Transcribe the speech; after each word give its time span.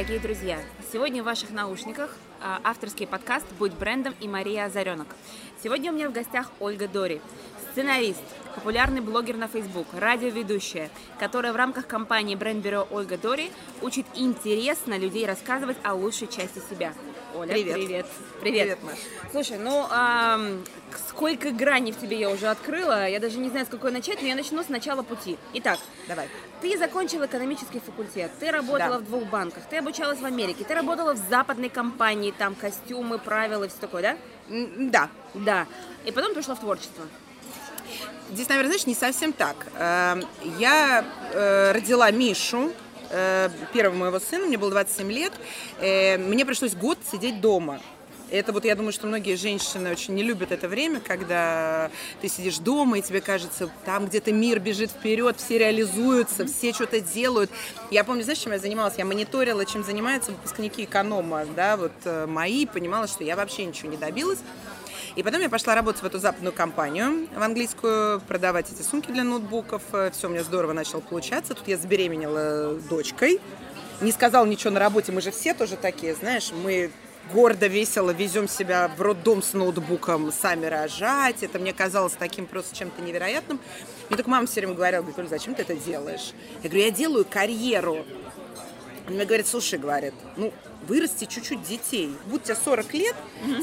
дорогие 0.00 0.18
друзья! 0.18 0.58
Сегодня 0.90 1.22
в 1.22 1.26
ваших 1.26 1.50
наушниках 1.50 2.16
а, 2.40 2.58
авторский 2.64 3.06
подкаст 3.06 3.44
«Будь 3.58 3.74
брендом» 3.74 4.14
и 4.18 4.28
Мария 4.28 4.64
Озаренок. 4.64 5.08
Сегодня 5.62 5.92
у 5.92 5.94
меня 5.94 6.08
в 6.08 6.12
гостях 6.14 6.50
Ольга 6.58 6.88
Дори, 6.88 7.20
сценарист, 7.70 8.22
популярный 8.54 9.02
блогер 9.02 9.36
на 9.36 9.46
Facebook, 9.46 9.88
радиоведущая, 9.92 10.88
которая 11.18 11.52
в 11.52 11.56
рамках 11.56 11.86
компании 11.86 12.34
бренд-бюро 12.34 12.88
Ольга 12.90 13.18
Дори 13.18 13.50
учит 13.82 14.06
интересно 14.14 14.96
людей 14.96 15.26
рассказывать 15.26 15.76
о 15.82 15.92
лучшей 15.92 16.28
части 16.28 16.62
себя. 16.70 16.94
Оля, 17.34 17.52
Привет. 17.52 17.74
Привет. 17.74 18.06
Привет, 18.40 18.78
Маш. 18.82 18.98
Слушай, 19.30 19.58
ну 19.58 19.86
ам, 19.90 20.64
сколько 21.08 21.50
граней 21.52 21.92
в 21.92 21.98
тебе 22.00 22.18
я 22.18 22.28
уже 22.30 22.48
открыла, 22.48 23.08
я 23.08 23.20
даже 23.20 23.38
не 23.38 23.48
знаю, 23.48 23.66
с 23.66 23.68
какой 23.68 23.92
начать, 23.92 24.20
но 24.20 24.28
я 24.28 24.34
начну 24.34 24.62
с 24.62 24.68
начала 24.68 25.02
пути. 25.02 25.38
Итак, 25.54 25.78
Давай. 26.08 26.28
ты 26.60 26.76
закончила 26.76 27.26
экономический 27.26 27.78
факультет, 27.80 28.32
ты 28.40 28.50
работала 28.50 28.96
Да. 28.96 28.98
в 28.98 29.04
двух 29.04 29.24
банках, 29.24 29.62
ты 29.70 29.76
обучалась 29.76 30.18
в 30.18 30.24
Америке, 30.24 30.64
ты 30.64 30.74
работала 30.74 31.14
в 31.14 31.18
западной 31.30 31.68
компании, 31.68 32.32
там 32.36 32.54
костюмы, 32.54 33.18
правила 33.18 33.64
и 33.64 33.68
все 33.68 33.78
такое, 33.78 34.02
да? 34.02 34.16
Да. 34.48 35.08
Да. 35.34 35.66
И 36.04 36.10
потом 36.12 36.34
пришла 36.34 36.54
в 36.56 36.60
творчество. 36.60 37.04
Здесь, 38.30 38.48
наверное, 38.48 38.70
знаешь, 38.72 38.86
не 38.86 38.94
совсем 38.94 39.32
так. 39.32 39.56
Эм, 39.76 40.24
Я 40.58 41.04
э, 41.32 41.72
родила 41.72 42.10
Мишу, 42.10 42.72
первого 43.72 43.96
моего 43.96 44.20
сына, 44.20 44.46
мне 44.46 44.58
было 44.58 44.70
27 44.70 45.10
лет. 45.12 45.32
Э, 45.80 46.16
Мне 46.18 46.44
пришлось 46.44 46.74
год 46.74 46.98
сидеть 47.10 47.40
дома. 47.40 47.80
Это 48.30 48.52
вот, 48.52 48.64
я 48.64 48.76
думаю, 48.76 48.92
что 48.92 49.08
многие 49.08 49.34
женщины 49.34 49.90
очень 49.90 50.14
не 50.14 50.22
любят 50.22 50.52
это 50.52 50.68
время, 50.68 51.00
когда 51.00 51.90
ты 52.20 52.28
сидишь 52.28 52.58
дома, 52.58 52.98
и 52.98 53.02
тебе 53.02 53.20
кажется, 53.20 53.68
там 53.84 54.06
где-то 54.06 54.32
мир 54.32 54.60
бежит 54.60 54.90
вперед, 54.92 55.36
все 55.38 55.58
реализуются, 55.58 56.46
все 56.46 56.72
что-то 56.72 57.00
делают. 57.00 57.50
Я 57.90 58.04
помню, 58.04 58.22
знаешь, 58.22 58.38
чем 58.38 58.52
я 58.52 58.60
занималась? 58.60 58.94
Я 58.98 59.04
мониторила, 59.04 59.66
чем 59.66 59.82
занимаются 59.82 60.30
выпускники 60.30 60.84
эконома, 60.84 61.44
да, 61.56 61.76
вот 61.76 61.92
э, 62.04 62.26
мои, 62.26 62.66
понимала, 62.66 63.08
что 63.08 63.24
я 63.24 63.34
вообще 63.34 63.64
ничего 63.64 63.90
не 63.90 63.96
добилась. 63.96 64.38
И 65.16 65.22
потом 65.22 65.40
я 65.40 65.48
пошла 65.48 65.74
работать 65.74 66.02
в 66.02 66.06
эту 66.06 66.18
западную 66.18 66.52
компанию, 66.52 67.28
в 67.34 67.42
английскую, 67.42 68.20
продавать 68.20 68.70
эти 68.72 68.82
сумки 68.82 69.10
для 69.10 69.24
ноутбуков. 69.24 69.82
Все 70.12 70.28
у 70.28 70.30
меня 70.30 70.44
здорово 70.44 70.72
начало 70.72 71.00
получаться. 71.00 71.54
Тут 71.54 71.66
я 71.68 71.76
забеременела 71.76 72.74
дочкой. 72.88 73.40
Не 74.00 74.12
сказала 74.12 74.46
ничего 74.46 74.70
на 74.70 74.80
работе, 74.80 75.12
мы 75.12 75.20
же 75.20 75.30
все 75.30 75.52
тоже 75.52 75.76
такие, 75.76 76.14
знаешь, 76.14 76.52
мы 76.52 76.90
гордо, 77.34 77.66
весело 77.66 78.10
везем 78.12 78.48
себя 78.48 78.90
в 78.96 79.02
роддом 79.02 79.42
с 79.42 79.52
ноутбуком, 79.52 80.32
сами 80.32 80.66
рожать. 80.66 81.42
Это 81.42 81.58
мне 81.58 81.74
казалось 81.74 82.14
таким 82.18 82.46
просто 82.46 82.74
чем-то 82.74 83.02
невероятным. 83.02 83.60
Мне 84.08 84.16
только 84.16 84.30
мама 84.30 84.46
все 84.46 84.60
время 84.60 84.74
говорила, 84.74 85.02
говорит, 85.02 85.28
зачем 85.28 85.54
ты 85.54 85.62
это 85.62 85.74
делаешь? 85.74 86.32
Я 86.62 86.70
говорю, 86.70 86.84
я 86.86 86.90
делаю 86.90 87.26
карьеру. 87.28 88.06
Он 89.10 89.16
мне 89.16 89.24
говорит, 89.24 89.48
слушай, 89.48 89.76
говорит, 89.76 90.14
ну, 90.36 90.52
вырасти 90.86 91.24
чуть-чуть 91.24 91.64
детей. 91.64 92.14
Будь 92.26 92.44
тебе 92.44 92.54
40 92.54 92.94
лет, 92.94 93.16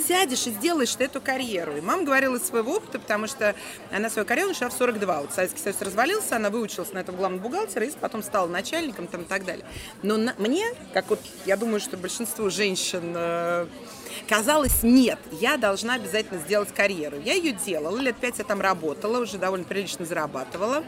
сядешь 0.06 0.46
и 0.46 0.52
сделаешь 0.52 0.94
ты 0.94 1.06
эту 1.06 1.22
карьеру. 1.22 1.78
И 1.78 1.80
мама 1.80 2.04
говорила 2.04 2.36
из 2.36 2.44
своего 2.46 2.74
опыта, 2.76 3.00
потому 3.00 3.28
что 3.28 3.56
она 3.90 4.10
свою 4.10 4.26
карьеру 4.26 4.50
начала 4.50 4.70
в 4.70 4.74
42. 4.74 5.22
Вот 5.22 5.32
Советский 5.34 5.62
Союз 5.62 5.82
развалился, 5.82 6.36
она 6.36 6.50
выучилась 6.50 6.92
на 6.92 7.00
этого 7.00 7.16
главного 7.16 7.44
бухгалтера 7.44 7.86
и 7.86 7.92
потом 7.92 8.24
стала 8.24 8.48
начальником 8.48 9.08
там, 9.08 9.22
и 9.22 9.24
так 9.24 9.46
далее. 9.46 9.64
Но 10.04 10.18
на- 10.18 10.36
мне, 10.38 10.66
как 10.94 11.10
вот 11.10 11.22
я 11.46 11.56
думаю, 11.56 11.80
что 11.80 11.96
большинству 11.96 12.50
женщин 12.50 13.14
э, 13.16 13.68
казалось, 14.28 14.84
нет, 14.84 15.18
я 15.32 15.56
должна 15.56 15.94
обязательно 15.94 16.42
сделать 16.42 16.74
карьеру. 16.74 17.22
Я 17.24 17.36
ее 17.36 17.54
делала, 17.54 17.98
лет 17.98 18.18
пять 18.18 18.38
я 18.40 18.44
там 18.44 18.60
работала, 18.60 19.22
уже 19.22 19.38
довольно 19.38 19.64
прилично 19.64 20.04
зарабатывала. 20.06 20.84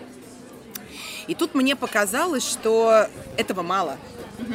И 1.28 1.36
тут 1.36 1.56
мне 1.56 1.78
показалось, 1.78 2.44
что 2.46 3.08
этого 3.38 3.62
мало. 3.62 3.98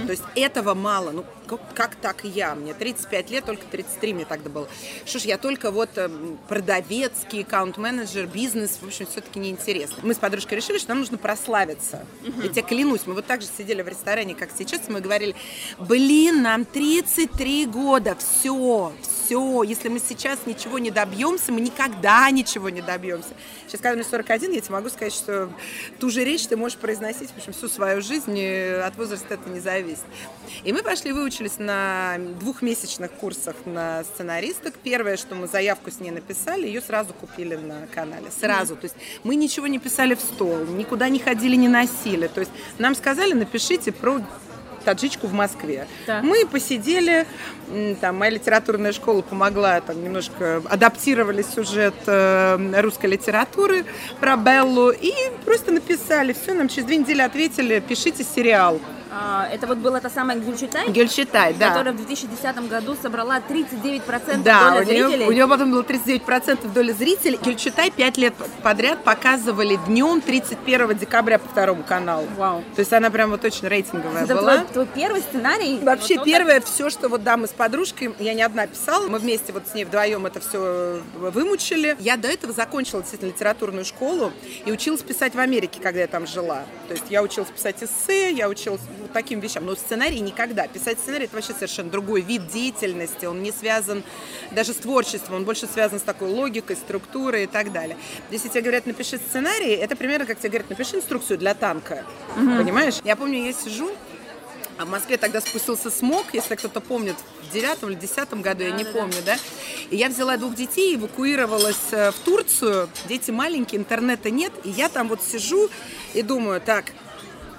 То 0.07 0.11
есть 0.11 0.23
этого 0.35 0.75
мало. 0.75 1.11
Ну, 1.11 1.25
как, 1.47 1.61
как 1.75 1.95
так 1.97 2.25
я? 2.25 2.55
Мне 2.55 2.75
35 2.75 3.31
лет, 3.31 3.45
только 3.45 3.65
33 3.67 4.15
мне 4.15 4.25
тогда 4.25 4.51
было. 4.51 4.69
Что 5.05 5.19
ж, 5.19 5.23
я 5.23 5.39
только 5.39 5.71
вот 5.71 5.91
эм, 5.97 6.39
продавецкий, 6.49 7.43
аккаунт-менеджер, 7.43 8.27
бизнес, 8.27 8.79
в 8.81 8.87
общем, 8.87 9.07
все-таки 9.07 9.39
неинтересно. 9.39 9.97
Мы 10.03 10.15
с 10.15 10.19
подружкой 10.19 10.57
решили, 10.59 10.79
что 10.79 10.91
нам 10.91 11.01
нужно 11.01 11.19
прославиться. 11.19 12.07
Я 12.43 12.49
тебе 12.49 12.63
клянусь, 12.63 13.03
мы 13.07 13.15
вот 13.15 13.27
так 13.27 13.43
же 13.43 13.49
сидели 13.57 13.83
в 13.83 13.89
ресторане, 13.89 14.35
как 14.35 14.51
сейчас, 14.57 14.89
мы 14.89 15.01
говорили, 15.01 15.35
блин, 15.79 16.43
нам 16.43 16.65
33 16.65 17.67
года, 17.67 18.17
все, 18.17 18.93
все, 19.03 19.14
если 19.31 19.89
мы 19.89 20.01
сейчас 20.01 20.41
ничего 20.47 20.79
не 20.79 20.91
добьемся, 20.91 21.53
мы 21.53 21.61
никогда 21.61 22.31
ничего 22.31 22.69
не 22.69 22.81
добьемся. 22.81 23.31
Сейчас, 23.67 23.81
когда 23.81 23.95
мне 23.95 24.05
41, 24.05 24.53
я 24.53 24.61
тебе 24.61 24.75
могу 24.75 24.89
сказать, 24.89 25.15
что 25.15 25.51
ту 25.99 26.11
же 26.11 26.25
речь 26.25 26.47
ты 26.47 26.57
можешь 26.57 26.79
произносить, 26.79 27.31
в 27.31 27.37
общем, 27.37 27.53
всю 27.53 27.69
свою 27.69 28.03
жизнь, 28.03 28.37
и 28.37 28.81
от 28.85 28.97
возраста 28.97 29.35
это 29.35 29.49
не 29.49 29.61
зависит. 29.61 30.05
И 30.65 30.73
мы 30.73 30.83
пошли, 30.83 31.13
выучились 31.13 31.59
на 31.59 32.17
двухмесячных 32.41 33.11
курсах 33.13 33.57
на 33.65 34.05
сценаристок. 34.05 34.75
Первое, 34.83 35.17
что 35.17 35.35
мы 35.35 35.47
заявку 35.47 35.91
с 35.91 36.01
ней 36.01 36.11
написали, 36.11 36.67
ее 36.67 36.81
сразу 36.81 37.15
купили 37.15 37.57
на 37.57 37.87
канале. 37.87 38.31
Сразу. 38.31 38.77
То 38.77 38.85
есть 38.85 38.97
мы 39.23 39.37
ничего 39.37 39.67
не 39.67 39.79
писали 39.79 40.15
в 40.15 40.21
стол, 40.21 40.65
никуда 40.67 41.09
не 41.09 41.19
ходили, 41.19 41.57
не 41.57 41.69
носили. 41.69 42.27
То 42.27 42.41
есть 42.41 42.53
нам 42.79 42.95
сказали, 42.95 43.33
напишите 43.33 43.93
про 43.93 44.21
таджичку 44.85 45.27
в 45.27 45.33
Москве. 45.33 45.87
Да. 46.07 46.21
Мы 46.23 46.47
посидели, 46.47 47.27
там 48.01 48.19
моя 48.19 48.31
литературная 48.31 48.93
школа 48.93 49.23
помогла, 49.23 49.81
там 49.81 50.03
немножко 50.03 50.63
адаптировали 50.69 51.43
сюжет 51.43 51.95
э, 52.07 52.81
русской 52.81 53.07
литературы 53.07 53.85
про 54.21 54.37
Беллу 54.37 54.91
и 54.91 55.13
просто 55.45 55.73
написали. 55.73 56.33
Все, 56.33 56.55
нам 56.55 56.69
через 56.69 56.87
две 56.87 56.97
недели 56.99 57.23
ответили, 57.23 57.81
пишите 57.81 58.25
сериал. 58.25 58.81
А, 59.17 59.49
это 59.53 59.69
вот 59.69 59.79
была 59.79 60.01
та 60.01 60.11
самая 60.11 60.37
Гюльчатай, 60.39 60.89
Гюльчатай, 60.91 61.55
да. 61.55 61.69
которая 61.69 61.95
в 61.95 61.97
2010 61.99 62.69
году 62.69 62.97
собрала 63.01 63.39
39% 63.39 64.43
Да, 64.43 64.71
доля 64.71 64.81
у 64.81 64.85
нее, 64.85 65.09
зрителей. 65.09 65.27
у 65.27 65.31
нее 65.33 65.47
потом 65.47 65.71
было 65.71 65.83
39% 65.83 66.73
доли 66.73 66.91
зрителей. 66.91 67.39
Гюльчатай 67.41 67.93
пять 67.93 68.17
лет 68.17 68.35
подряд 68.65 69.05
показывали 69.05 69.79
днем 69.87 70.21
31 70.21 70.99
декабря 70.99 71.39
по 71.39 71.49
второму 71.49 71.85
каналу. 71.85 72.27
Вау. 72.37 72.65
То 72.75 72.81
есть 72.81 72.93
она 72.93 73.09
прям 73.11 73.31
вот 73.31 73.45
очень 73.45 73.69
рейтинговая 73.69 74.25
Это 74.25 74.35
была. 74.35 74.57
твой, 74.59 74.67
твой 74.73 74.87
первый 74.87 75.21
сценарий? 75.21 75.79
Вообще 75.81 76.17
Вот 76.17 76.25
первое 76.25 76.61
все, 76.61 76.91
что 76.91 77.09
вот 77.09 77.23
да, 77.23 77.37
мы 77.37 77.47
с 77.47 77.51
подружкой, 77.51 78.13
я 78.19 78.35
не 78.35 78.43
одна 78.43 78.67
писала, 78.67 79.07
мы 79.07 79.21
вместе 79.21 79.53
вот 79.53 79.63
с 79.69 79.75
ней 79.75 79.85
вдвоем 79.85 80.27
это 80.27 80.41
все 80.41 81.01
вымучили. 81.15 81.97
Я 82.01 82.17
до 82.17 82.27
этого 82.27 82.53
закончила 82.53 83.01
действительно 83.03 83.29
литературную 83.31 83.85
школу 83.85 84.33
и 84.67 84.73
училась 84.73 85.03
писать 85.03 85.37
в 85.37 85.39
Америке, 85.39 85.79
когда 85.81 86.01
я 86.01 86.09
там 86.09 86.27
жила. 86.27 86.65
То 86.89 86.95
есть 86.95 87.05
я 87.11 87.23
училась 87.23 87.51
писать 87.51 87.77
эссе, 87.81 88.33
я 88.33 88.49
училась 88.49 88.81
вот 89.05 89.13
таким 89.13 89.41
вещам, 89.41 89.65
но 89.65 89.75
сценарий 89.77 90.21
никогда. 90.21 90.67
Писать 90.67 90.99
сценарий 90.99 91.27
это 91.27 91.37
вообще 91.37 91.53
совершенно 91.53 91.91
другой 91.91 92.23
вид 92.23 92.49
деятельности, 92.49 93.27
он 93.27 93.43
не 93.43 93.53
связан 93.53 94.03
даже 94.51 94.73
с 94.73 94.77
творчеством, 94.77 95.37
он 95.37 95.45
больше 95.45 95.67
связан 95.67 95.99
с 95.99 96.03
такой 96.03 96.29
логикой, 96.29 96.77
структурой 96.77 97.45
и 97.45 97.47
так 97.47 97.73
далее. 97.73 97.97
Если 98.31 98.49
тебе 98.49 98.63
говорят, 98.63 98.87
напиши 98.87 99.19
сценарий, 99.19 99.73
это 99.73 99.97
примерно 99.97 100.27
как 100.27 100.39
тебе 100.39 100.51
говорят, 100.51 100.71
напиши 100.71 100.97
инструкцию 100.97 101.39
для 101.39 101.55
танка, 101.55 102.05
понимаешь? 102.35 102.97
Я 103.05 103.17
помню, 103.17 103.45
я 103.45 103.53
сижу, 103.53 103.91
а 104.77 104.85
в 104.87 104.91
Москве 104.91 105.17
тогда 105.17 105.41
спустился 105.41 105.91
смог, 105.91 106.27
если 106.33 106.57
кто-то 106.57 106.81
помнит, 106.81 107.15
в 107.43 107.53
девятом 107.53 107.91
или 107.91 107.97
десятом 107.97 108.43
году, 108.43 108.65
я 108.65 108.73
не 108.73 108.85
помню, 108.85 109.19
да. 109.25 109.37
И 109.91 109.97
я 109.97 110.09
взяла 110.09 110.37
двух 110.37 110.57
детей, 110.57 110.97
эвакуировалась 110.97 111.93
э, 111.93 112.11
в 112.11 112.19
Турцию. 112.21 112.89
Дети 113.07 113.31
маленькие, 113.31 113.81
интернета 113.81 114.31
нет. 114.31 114.53
И 114.65 114.71
я 114.71 114.89
там 114.89 115.09
вот 115.09 115.23
сижу 115.23 115.71
и 116.15 116.23
думаю, 116.23 116.61
так, 116.61 116.87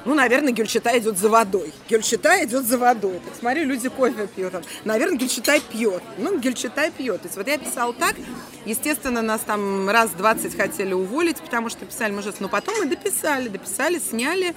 ну, 0.06 0.14
наверное, 0.14 0.54
Гюльчатай 0.54 1.00
идет 1.00 1.18
за 1.18 1.30
водой. 1.30 1.74
Гюльчатай 1.90 2.46
идет 2.46 2.66
за 2.66 2.78
водой. 2.78 3.20
Так, 3.26 3.36
смотрю, 3.40 3.66
люди 3.66 3.90
кофе 3.90 4.28
пьют. 4.28 4.54
Наверное, 4.84 5.18
Гюльчатай 5.18 5.62
пьет. 5.62 6.04
Ну, 6.20 6.38
Гюльчатай 6.38 6.92
пьет. 6.92 7.22
То 7.22 7.28
есть 7.28 7.38
вот 7.38 7.48
я 7.48 7.58
писала 7.58 7.92
так. 7.92 8.16
Естественно, 8.66 9.24
нас 9.24 9.42
там 9.42 9.90
раз 9.90 10.12
20 10.12 10.56
хотели 10.56 10.94
уволить, 10.94 11.38
потому 11.38 11.70
что 11.70 11.86
писали 11.86 12.12
мы 12.12 12.20
ужасно. 12.20 12.44
Но 12.44 12.50
потом 12.50 12.76
мы 12.80 12.86
дописали, 12.86 13.50
дописали, 13.50 14.00
сняли. 14.00 14.54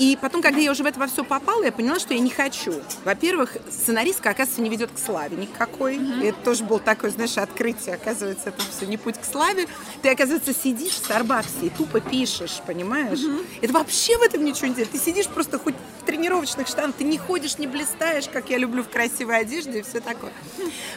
И 0.00 0.16
потом, 0.18 0.40
когда 0.40 0.58
я 0.58 0.70
уже 0.70 0.82
в 0.82 0.86
это 0.86 0.98
во 0.98 1.06
все 1.06 1.22
попала, 1.22 1.62
я 1.62 1.70
поняла, 1.70 1.98
что 1.98 2.14
я 2.14 2.20
не 2.20 2.30
хочу. 2.30 2.72
Во-первых, 3.04 3.58
сценаристка, 3.70 4.30
оказывается, 4.30 4.62
не 4.62 4.70
ведет 4.70 4.90
к 4.90 4.98
славе 4.98 5.36
никакой. 5.36 5.96
И 5.96 6.24
это 6.24 6.38
тоже 6.42 6.64
было 6.64 6.80
такое, 6.80 7.10
знаешь, 7.10 7.36
открытие. 7.36 7.96
Оказывается, 7.96 8.48
это 8.48 8.62
все 8.74 8.86
не 8.86 8.96
путь 8.96 9.18
к 9.18 9.24
славе. 9.26 9.66
Ты, 10.00 10.08
оказывается, 10.08 10.54
сидишь 10.54 10.92
в 10.92 11.04
Старбаксе 11.04 11.66
и 11.66 11.68
тупо 11.68 12.00
пишешь, 12.00 12.62
понимаешь? 12.66 13.20
Это 13.60 13.74
вообще 13.74 14.16
в 14.16 14.22
этом 14.22 14.42
ничего 14.42 14.68
не 14.68 14.74
делает. 14.74 14.90
Ты 14.90 14.98
сидишь 14.98 15.26
просто 15.26 15.58
хоть 15.58 15.74
в 16.00 16.06
тренировочных 16.06 16.66
штанах, 16.66 16.96
ты 16.96 17.04
не 17.04 17.18
ходишь, 17.18 17.58
не 17.58 17.66
блистаешь, 17.66 18.26
как 18.26 18.48
я 18.48 18.56
люблю 18.56 18.82
в 18.82 18.88
красивой 18.88 19.38
одежде 19.38 19.80
и 19.80 19.82
все 19.82 20.00
такое. 20.00 20.32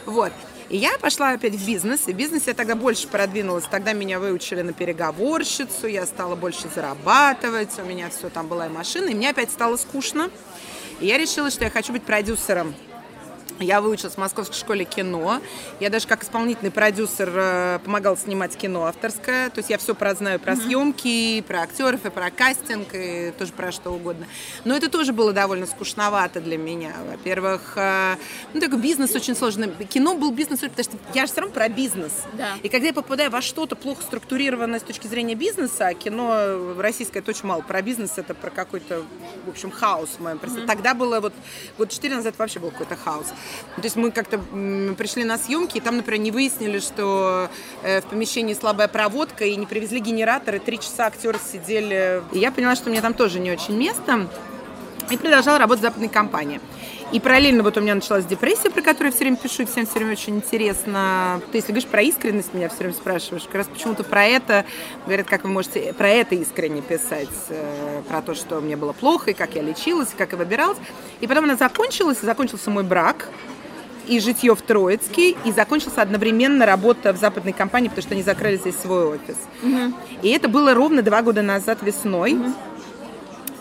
Вот. 0.06 0.32
И 0.70 0.76
я 0.76 0.96
пошла 0.98 1.30
опять 1.30 1.54
в 1.54 1.66
бизнес, 1.66 2.08
и 2.08 2.12
в 2.12 2.16
бизнесе 2.16 2.46
я 2.48 2.54
тогда 2.54 2.74
больше 2.74 3.06
продвинулась. 3.08 3.64
Тогда 3.70 3.92
меня 3.92 4.18
выучили 4.18 4.62
на 4.62 4.72
переговорщицу, 4.72 5.86
я 5.86 6.06
стала 6.06 6.36
больше 6.36 6.68
зарабатывать, 6.74 7.78
у 7.78 7.82
меня 7.82 8.08
все 8.10 8.30
там 8.30 8.48
была 8.48 8.66
и 8.66 8.70
машина, 8.70 9.08
и 9.08 9.14
мне 9.14 9.30
опять 9.30 9.50
стало 9.50 9.76
скучно. 9.76 10.30
И 11.00 11.06
я 11.06 11.18
решила, 11.18 11.50
что 11.50 11.64
я 11.64 11.70
хочу 11.70 11.92
быть 11.92 12.04
продюсером. 12.04 12.74
Я 13.60 13.80
выучилась 13.80 14.14
в 14.14 14.18
Московской 14.18 14.56
школе 14.56 14.84
кино. 14.84 15.40
Я 15.78 15.90
даже 15.90 16.06
как 16.08 16.24
исполнительный 16.24 16.72
продюсер 16.72 17.30
э, 17.32 17.78
помогала 17.84 18.16
снимать 18.16 18.56
кино 18.56 18.86
авторское. 18.86 19.50
То 19.50 19.58
есть 19.58 19.70
я 19.70 19.78
все 19.78 19.94
про 19.94 20.14
знаю 20.14 20.40
про 20.40 20.56
съемки, 20.56 21.40
про 21.42 21.62
актеров, 21.62 22.04
и 22.04 22.10
про 22.10 22.30
кастинг, 22.30 22.88
и 22.92 23.32
тоже 23.38 23.52
про 23.52 23.70
что 23.70 23.90
угодно. 23.90 24.26
Но 24.64 24.76
это 24.76 24.90
тоже 24.90 25.12
было 25.12 25.32
довольно 25.32 25.66
скучновато 25.66 26.40
для 26.40 26.58
меня. 26.58 26.92
Во-первых, 27.08 27.74
э, 27.76 28.16
ну 28.54 28.60
такой 28.60 28.80
бизнес 28.80 29.14
очень 29.14 29.36
сложный. 29.36 29.68
Кино 29.86 30.16
был 30.16 30.32
бизнес, 30.32 30.60
потому 30.60 30.82
что 30.82 30.96
я 31.14 31.26
же 31.26 31.32
все 31.32 31.40
равно 31.42 31.54
про 31.54 31.68
бизнес. 31.68 32.12
Да. 32.32 32.50
И 32.62 32.68
когда 32.68 32.88
я 32.88 32.92
попадаю 32.92 33.30
во 33.30 33.40
что-то 33.40 33.76
плохо 33.76 34.02
структурированное 34.02 34.80
с 34.80 34.82
точки 34.82 35.06
зрения 35.06 35.36
бизнеса, 35.36 35.88
а 35.88 35.94
кино 35.94 36.74
российское 36.78 37.20
это 37.20 37.30
очень 37.30 37.46
мало 37.46 37.62
про 37.62 37.82
бизнес, 37.82 38.12
это 38.16 38.34
про 38.34 38.50
какой-то, 38.50 39.04
в 39.46 39.48
общем, 39.48 39.70
хаос 39.70 40.10
в 40.18 40.20
моем 40.20 40.38
представлении. 40.38 40.74
Тогда 40.74 40.94
было 40.94 41.20
вот 41.20 41.32
год 41.78 41.90
четыре 41.90 42.16
назад 42.16 42.34
вообще 42.36 42.58
был 42.58 42.70
какой-то 42.70 42.96
хаос. 42.96 43.32
То 43.76 43.82
есть 43.82 43.96
мы 43.96 44.10
как-то 44.10 44.38
пришли 44.38 45.24
на 45.24 45.38
съемки, 45.38 45.78
и 45.78 45.80
там, 45.80 45.96
например, 45.96 46.20
не 46.20 46.30
выяснили, 46.30 46.78
что 46.78 47.48
э, 47.82 48.00
в 48.00 48.04
помещении 48.04 48.54
слабая 48.54 48.88
проводка, 48.88 49.44
и 49.44 49.56
не 49.56 49.66
привезли 49.66 50.00
генераторы, 50.00 50.58
три 50.58 50.78
часа 50.78 51.06
актеры 51.06 51.38
сидели. 51.52 52.22
И 52.32 52.38
я 52.38 52.52
поняла, 52.52 52.76
что 52.76 52.90
мне 52.90 53.00
там 53.00 53.14
тоже 53.14 53.40
не 53.40 53.50
очень 53.50 53.76
место, 53.76 54.28
и 55.10 55.16
продолжала 55.16 55.58
работать 55.58 55.80
в 55.80 55.86
западной 55.86 56.08
компании. 56.08 56.60
И 57.14 57.20
параллельно 57.20 57.62
вот 57.62 57.76
у 57.76 57.80
меня 57.80 57.94
началась 57.94 58.24
депрессия, 58.24 58.70
про 58.70 58.82
которую 58.82 59.06
я 59.06 59.12
все 59.12 59.20
время 59.20 59.36
пишу, 59.36 59.62
и 59.62 59.66
всем 59.66 59.86
все 59.86 60.00
время 60.00 60.14
очень 60.14 60.34
интересно. 60.34 61.40
Ты, 61.52 61.58
если 61.58 61.68
говоришь 61.68 61.88
про 61.88 62.02
искренность, 62.02 62.52
меня 62.52 62.68
все 62.68 62.78
время 62.78 62.92
спрашиваешь, 62.92 63.44
как 63.44 63.54
раз 63.54 63.68
почему-то 63.68 64.02
про 64.02 64.24
это, 64.24 64.64
говорят, 65.06 65.28
как 65.28 65.44
вы 65.44 65.50
можете 65.50 65.92
про 65.92 66.08
это 66.08 66.34
искренне 66.34 66.82
писать, 66.82 67.28
э, 67.50 68.02
про 68.08 68.20
то, 68.20 68.34
что 68.34 68.60
мне 68.60 68.76
было 68.76 68.92
плохо, 68.92 69.30
и 69.30 69.32
как 69.32 69.54
я 69.54 69.62
лечилась, 69.62 70.08
и 70.12 70.16
как 70.16 70.32
я 70.32 70.38
выбиралась. 70.38 70.76
И 71.20 71.28
потом 71.28 71.44
она 71.44 71.54
закончилась, 71.54 72.18
и 72.20 72.26
закончился 72.26 72.70
мой 72.70 72.82
брак, 72.82 73.28
и 74.08 74.18
житье 74.18 74.56
в 74.56 74.62
Троицке, 74.62 75.36
и 75.44 75.52
закончился 75.52 76.02
одновременно 76.02 76.66
работа 76.66 77.12
в 77.12 77.16
западной 77.18 77.52
компании, 77.52 77.90
потому 77.90 78.02
что 78.02 78.14
они 78.14 78.24
закрыли 78.24 78.56
здесь 78.56 78.74
свой 78.76 79.04
офис. 79.04 79.36
И 80.22 80.30
это 80.30 80.48
было 80.48 80.74
ровно 80.74 81.00
два 81.00 81.22
года 81.22 81.42
назад 81.42 81.78
весной. 81.80 82.36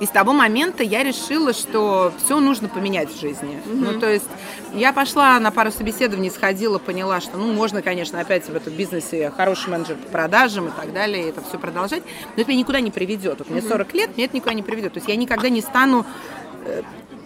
И 0.04 0.06
с 0.06 0.10
того 0.10 0.34
момента 0.34 0.84
я 0.84 1.02
решила, 1.02 1.54
что 1.54 2.12
все 2.22 2.42
нужно 2.42 2.68
поменять 2.68 3.10
в 3.10 3.18
жизни. 3.18 3.58
Ну, 3.66 3.98
то 4.02 4.12
есть 4.12 4.28
я 4.74 4.92
пошла 4.92 5.40
на 5.40 5.50
пару 5.50 5.72
собеседований, 5.72 6.30
сходила, 6.30 6.78
поняла, 6.78 7.22
что, 7.22 7.38
ну, 7.38 7.54
можно, 7.54 7.82
конечно, 7.82 8.20
опять 8.20 8.50
в 8.50 8.54
этом 8.54 8.74
бизнесе 8.74 9.32
хороший 9.34 9.70
менеджер 9.70 9.96
по 9.96 10.10
продажам 10.10 10.68
и 10.68 10.72
так 10.72 10.92
далее, 10.92 11.24
и 11.24 11.30
это 11.30 11.42
все 11.48 11.58
продолжать, 11.58 12.04
но 12.36 12.42
это 12.42 12.52
меня 12.52 12.60
никуда 12.60 12.82
не 12.82 12.92
приведет. 12.92 13.40
Вот 13.40 13.50
мне 13.50 13.62
40 13.62 13.94
лет, 13.94 14.18
мне 14.18 14.26
это 14.26 14.36
никуда 14.36 14.54
не 14.54 14.62
приведет. 14.62 14.92
То 14.92 14.98
есть 14.98 15.08
я 15.08 15.16
никогда 15.16 15.48
не 15.48 15.62
стану 15.62 16.06
э, 16.66 16.82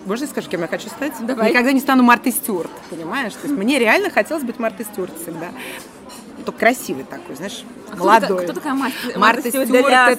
можно 0.06 0.26
я 0.26 0.30
скажу, 0.30 0.48
кем 0.48 0.62
я 0.62 0.68
хочу 0.68 0.88
стать? 0.88 1.14
Давай. 1.20 1.50
Никогда 1.50 1.72
не 1.72 1.80
стану 1.80 2.04
Мартой 2.04 2.32
Стюарт, 2.32 2.70
понимаешь? 2.92 3.34
То 3.34 3.48
есть 3.48 3.58
мне 3.58 3.80
реально 3.80 4.12
хотелось 4.12 4.44
быть 4.44 4.60
Мартой 4.60 4.86
Стюарт 4.86 5.12
всегда. 5.20 5.48
Только 6.48 6.60
красивый 6.62 7.04
такой, 7.04 7.36
знаешь, 7.36 7.64
А 7.90 7.96
кто 7.96 8.04
молодой. 8.06 8.28
такая- 8.30 8.44
кто 8.46 8.54
такая 8.54 8.74
Марта- 8.74 9.20
Марта 9.20 9.50
Стюарт, 9.50 9.70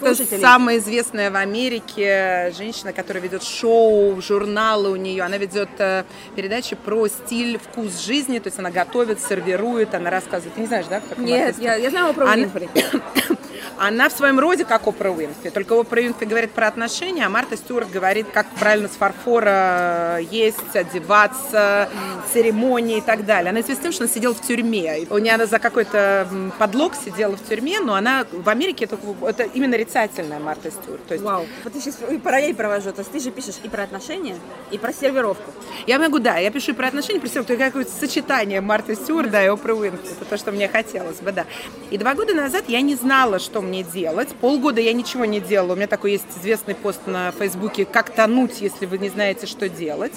это 0.00 0.14
слушателей? 0.14 0.40
самая 0.42 0.76
известная 0.76 1.30
в 1.30 1.36
Америке 1.36 2.52
женщина, 2.56 2.92
которая 2.92 3.22
ведет 3.22 3.42
шоу, 3.42 4.20
журналы 4.20 4.90
у 4.90 4.96
нее. 4.96 5.22
Она 5.22 5.38
ведет 5.38 5.70
э, 5.78 6.04
передачи 6.36 6.76
про 6.76 7.08
стиль, 7.08 7.58
вкус 7.58 7.98
жизни. 8.04 8.38
То 8.40 8.48
есть 8.48 8.58
она 8.58 8.70
готовит, 8.70 9.20
сервирует, 9.22 9.94
она 9.94 10.10
рассказывает. 10.10 10.54
Ты 10.54 10.60
не 10.60 10.66
знаешь, 10.66 10.84
да? 10.90 11.00
кто 11.00 11.08
Марта 11.16 11.22
Нет, 11.22 11.56
я, 11.60 11.76
я 11.76 11.88
знаю 11.90 12.12
про 12.12 12.26
Уинфри. 12.26 12.69
Она 12.75 13.36
в 13.78 14.12
своем 14.12 14.38
роде 14.38 14.64
как 14.64 14.87
Опра 14.87 15.10
Уинфри, 15.10 15.50
только 15.50 15.78
Опра 15.78 16.00
Уинфри 16.00 16.26
говорит 16.26 16.52
про 16.52 16.69
отношения, 16.69 17.26
а 17.26 17.28
Марта 17.28 17.56
Стюарт 17.56 17.90
говорит, 17.90 18.26
как 18.32 18.46
правильно 18.58 18.88
с 18.88 18.93
фарфора 18.93 20.19
есть, 20.19 20.75
одеваться, 20.75 21.88
церемонии 22.32 22.99
и 22.99 23.00
так 23.00 23.25
далее. 23.25 23.50
Она 23.50 23.60
известна 23.60 23.84
тем, 23.84 23.93
что 23.93 24.05
она 24.05 24.12
сидела 24.12 24.34
в 24.34 24.40
тюрьме. 24.40 25.06
У 25.10 25.19
нее 25.19 25.34
она 25.34 25.46
за 25.46 25.58
какой-то 25.58 26.28
подлог 26.58 26.94
сидела 26.94 27.37
в 27.37 27.49
тюрьме, 27.49 27.81
но 27.81 27.94
она 27.94 28.26
в 28.31 28.49
Америке 28.49 28.84
это, 28.84 28.99
это 29.22 29.44
именно 29.44 29.75
рицательная 29.75 30.38
Марта 30.38 30.70
Стюарт. 30.70 31.06
То 31.06 31.14
есть 31.14 31.25
Вау, 31.25 31.46
вот 31.64 31.72
ты 31.72 31.81
сейчас 31.81 31.99
параллель 32.22 32.54
провожу. 32.54 32.93
То 32.93 33.00
есть 33.00 33.12
ты 33.12 33.20
же 33.20 33.31
пишешь 33.31 33.56
и 33.62 33.69
про 33.69 33.84
отношения, 33.84 34.37
и 34.70 34.78
про 34.78 34.93
сервировку. 34.93 35.52
Я 35.87 35.99
могу, 35.99 36.19
да, 36.19 36.37
я 36.38 36.50
пишу 36.50 36.72
и 36.72 36.75
про 36.75 36.88
отношения, 36.88 37.20
про 37.20 37.28
то 37.28 37.56
какое-то 37.56 37.90
сочетание 37.90 38.61
Марты 38.61 38.94
Стюарт, 38.94 39.31
да, 39.31 39.44
и 39.44 39.49
Опры 39.49 39.75
Уинфри. 39.75 40.08
Это 40.11 40.25
то, 40.25 40.37
что 40.37 40.52
мне 40.52 40.69
хотелось 40.69 41.19
бы, 41.19 41.32
да. 41.32 41.44
И 41.90 41.99
два 41.99 42.14
года 42.14 42.34
назад 42.34 42.64
я 42.69 42.81
не 42.81 42.94
знала, 42.94 43.38
что 43.49 43.62
мне 43.62 43.83
делать. 43.83 44.29
Полгода 44.43 44.79
я 44.79 44.93
ничего 44.93 45.25
не 45.25 45.41
делала. 45.41 45.73
У 45.73 45.77
меня 45.77 45.87
такой 45.87 46.12
есть 46.12 46.27
известный 46.39 46.75
пост 46.75 47.00
на 47.06 47.33
Фейсбуке 47.33 47.87
«Как 47.87 48.11
тонуть, 48.11 48.61
если 48.61 48.85
вы 48.85 48.99
не 48.99 49.09
знаете, 49.09 49.47
что 49.47 49.71
делать». 49.71 50.12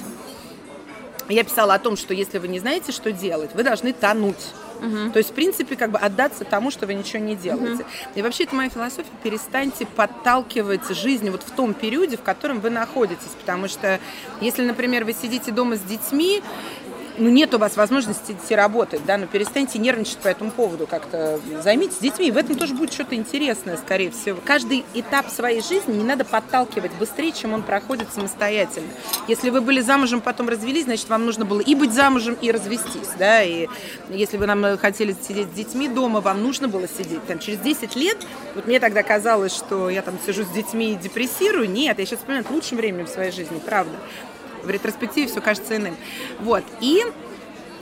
Я 1.30 1.46
писала 1.46 1.76
о 1.76 1.80
том, 1.80 1.96
что 1.96 2.14
если 2.14 2.40
вы 2.40 2.50
не 2.50 2.60
знаете, 2.60 2.92
что 2.92 3.14
делать, 3.14 3.52
вы 3.54 3.64
должны 3.64 3.94
тонуть. 3.94 4.50
То 5.14 5.20
есть, 5.20 5.30
в 5.30 5.34
принципе, 5.34 5.76
как 5.78 5.92
бы 5.92 6.00
отдаться 6.00 6.44
тому, 6.44 6.72
что 6.72 6.88
вы 6.88 6.96
ничего 6.96 7.20
не 7.20 7.36
делаете. 7.36 7.86
И 8.16 8.22
вообще, 8.22 8.44
это 8.44 8.56
моя 8.56 8.70
философия. 8.70 9.08
Перестаньте 9.24 9.86
подталкивать 9.86 10.90
жизнь 10.90 11.30
вот 11.30 11.44
в 11.44 11.52
том 11.52 11.74
периоде, 11.74 12.18
в 12.18 12.24
котором 12.24 12.60
вы 12.60 12.70
находитесь. 12.70 13.32
Потому 13.40 13.70
что, 13.70 14.00
если, 14.42 14.66
например, 14.66 15.06
вы 15.06 15.14
сидите 15.14 15.52
дома 15.52 15.78
с 15.78 15.82
детьми, 15.82 16.42
ну, 17.18 17.30
нет 17.30 17.54
у 17.54 17.58
вас 17.58 17.76
возможности 17.76 18.32
идти 18.34 18.56
работать, 18.56 19.06
да, 19.06 19.18
но 19.18 19.28
перестаньте 19.28 19.80
нервничать 19.80 20.18
по 20.18 20.28
этому 20.28 20.52
поводу 20.52 20.88
как-то. 20.88 21.40
Займитесь 21.62 21.98
детьми, 21.98 22.28
и 22.28 22.32
в 22.32 22.38
этом 22.38 22.56
тоже 22.56 22.74
будет 22.74 22.94
что-то 22.94 23.16
интересное, 23.16 23.78
скорее 23.78 24.12
всего. 24.12 24.40
Каждый 24.44 24.86
этап 24.94 25.30
своей 25.30 25.62
жизни 25.62 25.94
не 25.94 26.04
надо 26.04 26.26
подталкивать 26.26 26.92
быстрее, 26.94 27.32
чем 27.32 27.54
он 27.54 27.64
проходит 27.64 28.14
самостоятельно. 28.14 28.90
Если 29.28 29.50
вы 29.50 29.62
были 29.62 29.82
замужем, 29.82 30.22
потом 30.22 30.50
развелись, 30.50 30.86
значит, 30.86 31.10
вам 31.10 31.26
нужно 31.26 31.46
было 31.46 31.60
и 31.60 31.76
быть 31.76 31.94
замужем, 31.94 32.38
и 32.42 32.52
развестись, 32.52 33.10
да, 33.18 33.44
и 33.44 33.68
если 34.10 34.38
вы 34.38 34.46
нам 34.46 34.78
хотели 34.78 35.16
сидеть 35.28 35.48
с 35.48 35.54
детьми 35.54 35.88
дома, 35.88 36.22
вам 36.22 36.42
нужно 36.42 36.68
было 36.68 36.88
сидеть. 36.88 37.26
Там, 37.28 37.40
через 37.40 37.60
10 37.60 37.96
лет, 37.96 38.18
вот 38.56 38.68
мне 38.68 38.80
тогда 38.80 39.04
казалось, 39.04 39.54
что 39.54 39.90
я 39.90 40.02
там 40.02 40.18
сижу 40.26 40.44
с 40.44 40.50
детьми 40.50 40.94
и 40.94 40.96
депрессирую. 40.96 41.70
Нет, 41.70 42.00
я 42.00 42.06
сейчас 42.06 42.20
это 42.28 42.54
лучшим 42.54 42.78
временем 42.78 43.06
в 43.06 43.10
своей 43.10 43.32
жизни, 43.32 43.60
правда. 43.64 43.96
В 44.64 44.70
ретроспективе 44.70 45.28
все 45.28 45.42
кажется 45.42 45.76
иным. 45.76 45.96
Вот, 46.40 46.64
и 46.80 47.04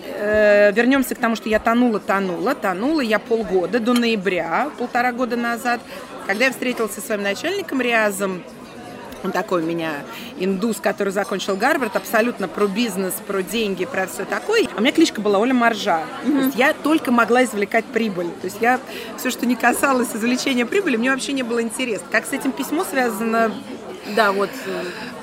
э, 0.06 0.72
вернемся 0.74 1.16
к 1.16 1.20
тому, 1.20 1.36
что 1.36 1.50
я 1.50 1.60
тонула, 1.60 2.00
тонула, 2.00 2.56
тонула 2.56 3.02
я 3.02 3.20
полгода, 3.20 3.80
до 3.80 3.94
ноября, 3.94 4.70
полтора 4.78 5.12
года 5.12 5.36
назад, 5.36 5.82
когда 6.28 6.46
я 6.46 6.52
встретилась 6.52 6.94
со 6.94 7.02
своим 7.02 7.24
начальником 7.24 7.82
Риазом, 7.82 8.44
он 9.24 9.32
такой 9.32 9.64
у 9.64 9.66
меня 9.66 9.92
индус, 10.38 10.78
который 10.78 11.12
закончил 11.12 11.58
Гарвард, 11.58 11.96
абсолютно 11.96 12.48
про 12.48 12.68
бизнес, 12.68 13.14
про 13.28 13.42
деньги, 13.42 13.86
про 13.86 14.08
все 14.08 14.26
такое. 14.26 14.68
А 14.74 14.78
у 14.78 14.82
меня 14.82 14.92
кличка 14.92 15.22
была 15.22 15.40
Оля 15.40 15.54
Маржа. 15.54 16.04
То 16.24 16.32
есть 16.32 16.56
я 16.56 16.74
только 16.74 17.12
могла 17.12 17.44
извлекать 17.44 17.86
прибыль. 17.86 18.30
То 18.42 18.46
есть 18.46 18.58
я 18.62 18.80
все, 19.18 19.30
что 19.30 19.46
не 19.46 19.56
касалось 19.56 20.16
извлечения 20.16 20.66
прибыли, 20.66 20.96
мне 20.96 21.12
вообще 21.12 21.34
не 21.34 21.44
было 21.44 21.62
интересно. 21.62 22.08
Как 22.12 22.26
с 22.26 22.32
этим 22.32 22.52
письмо 22.52 22.86
связано, 22.90 23.52
Да, 24.16 24.32
вот. 24.32 24.50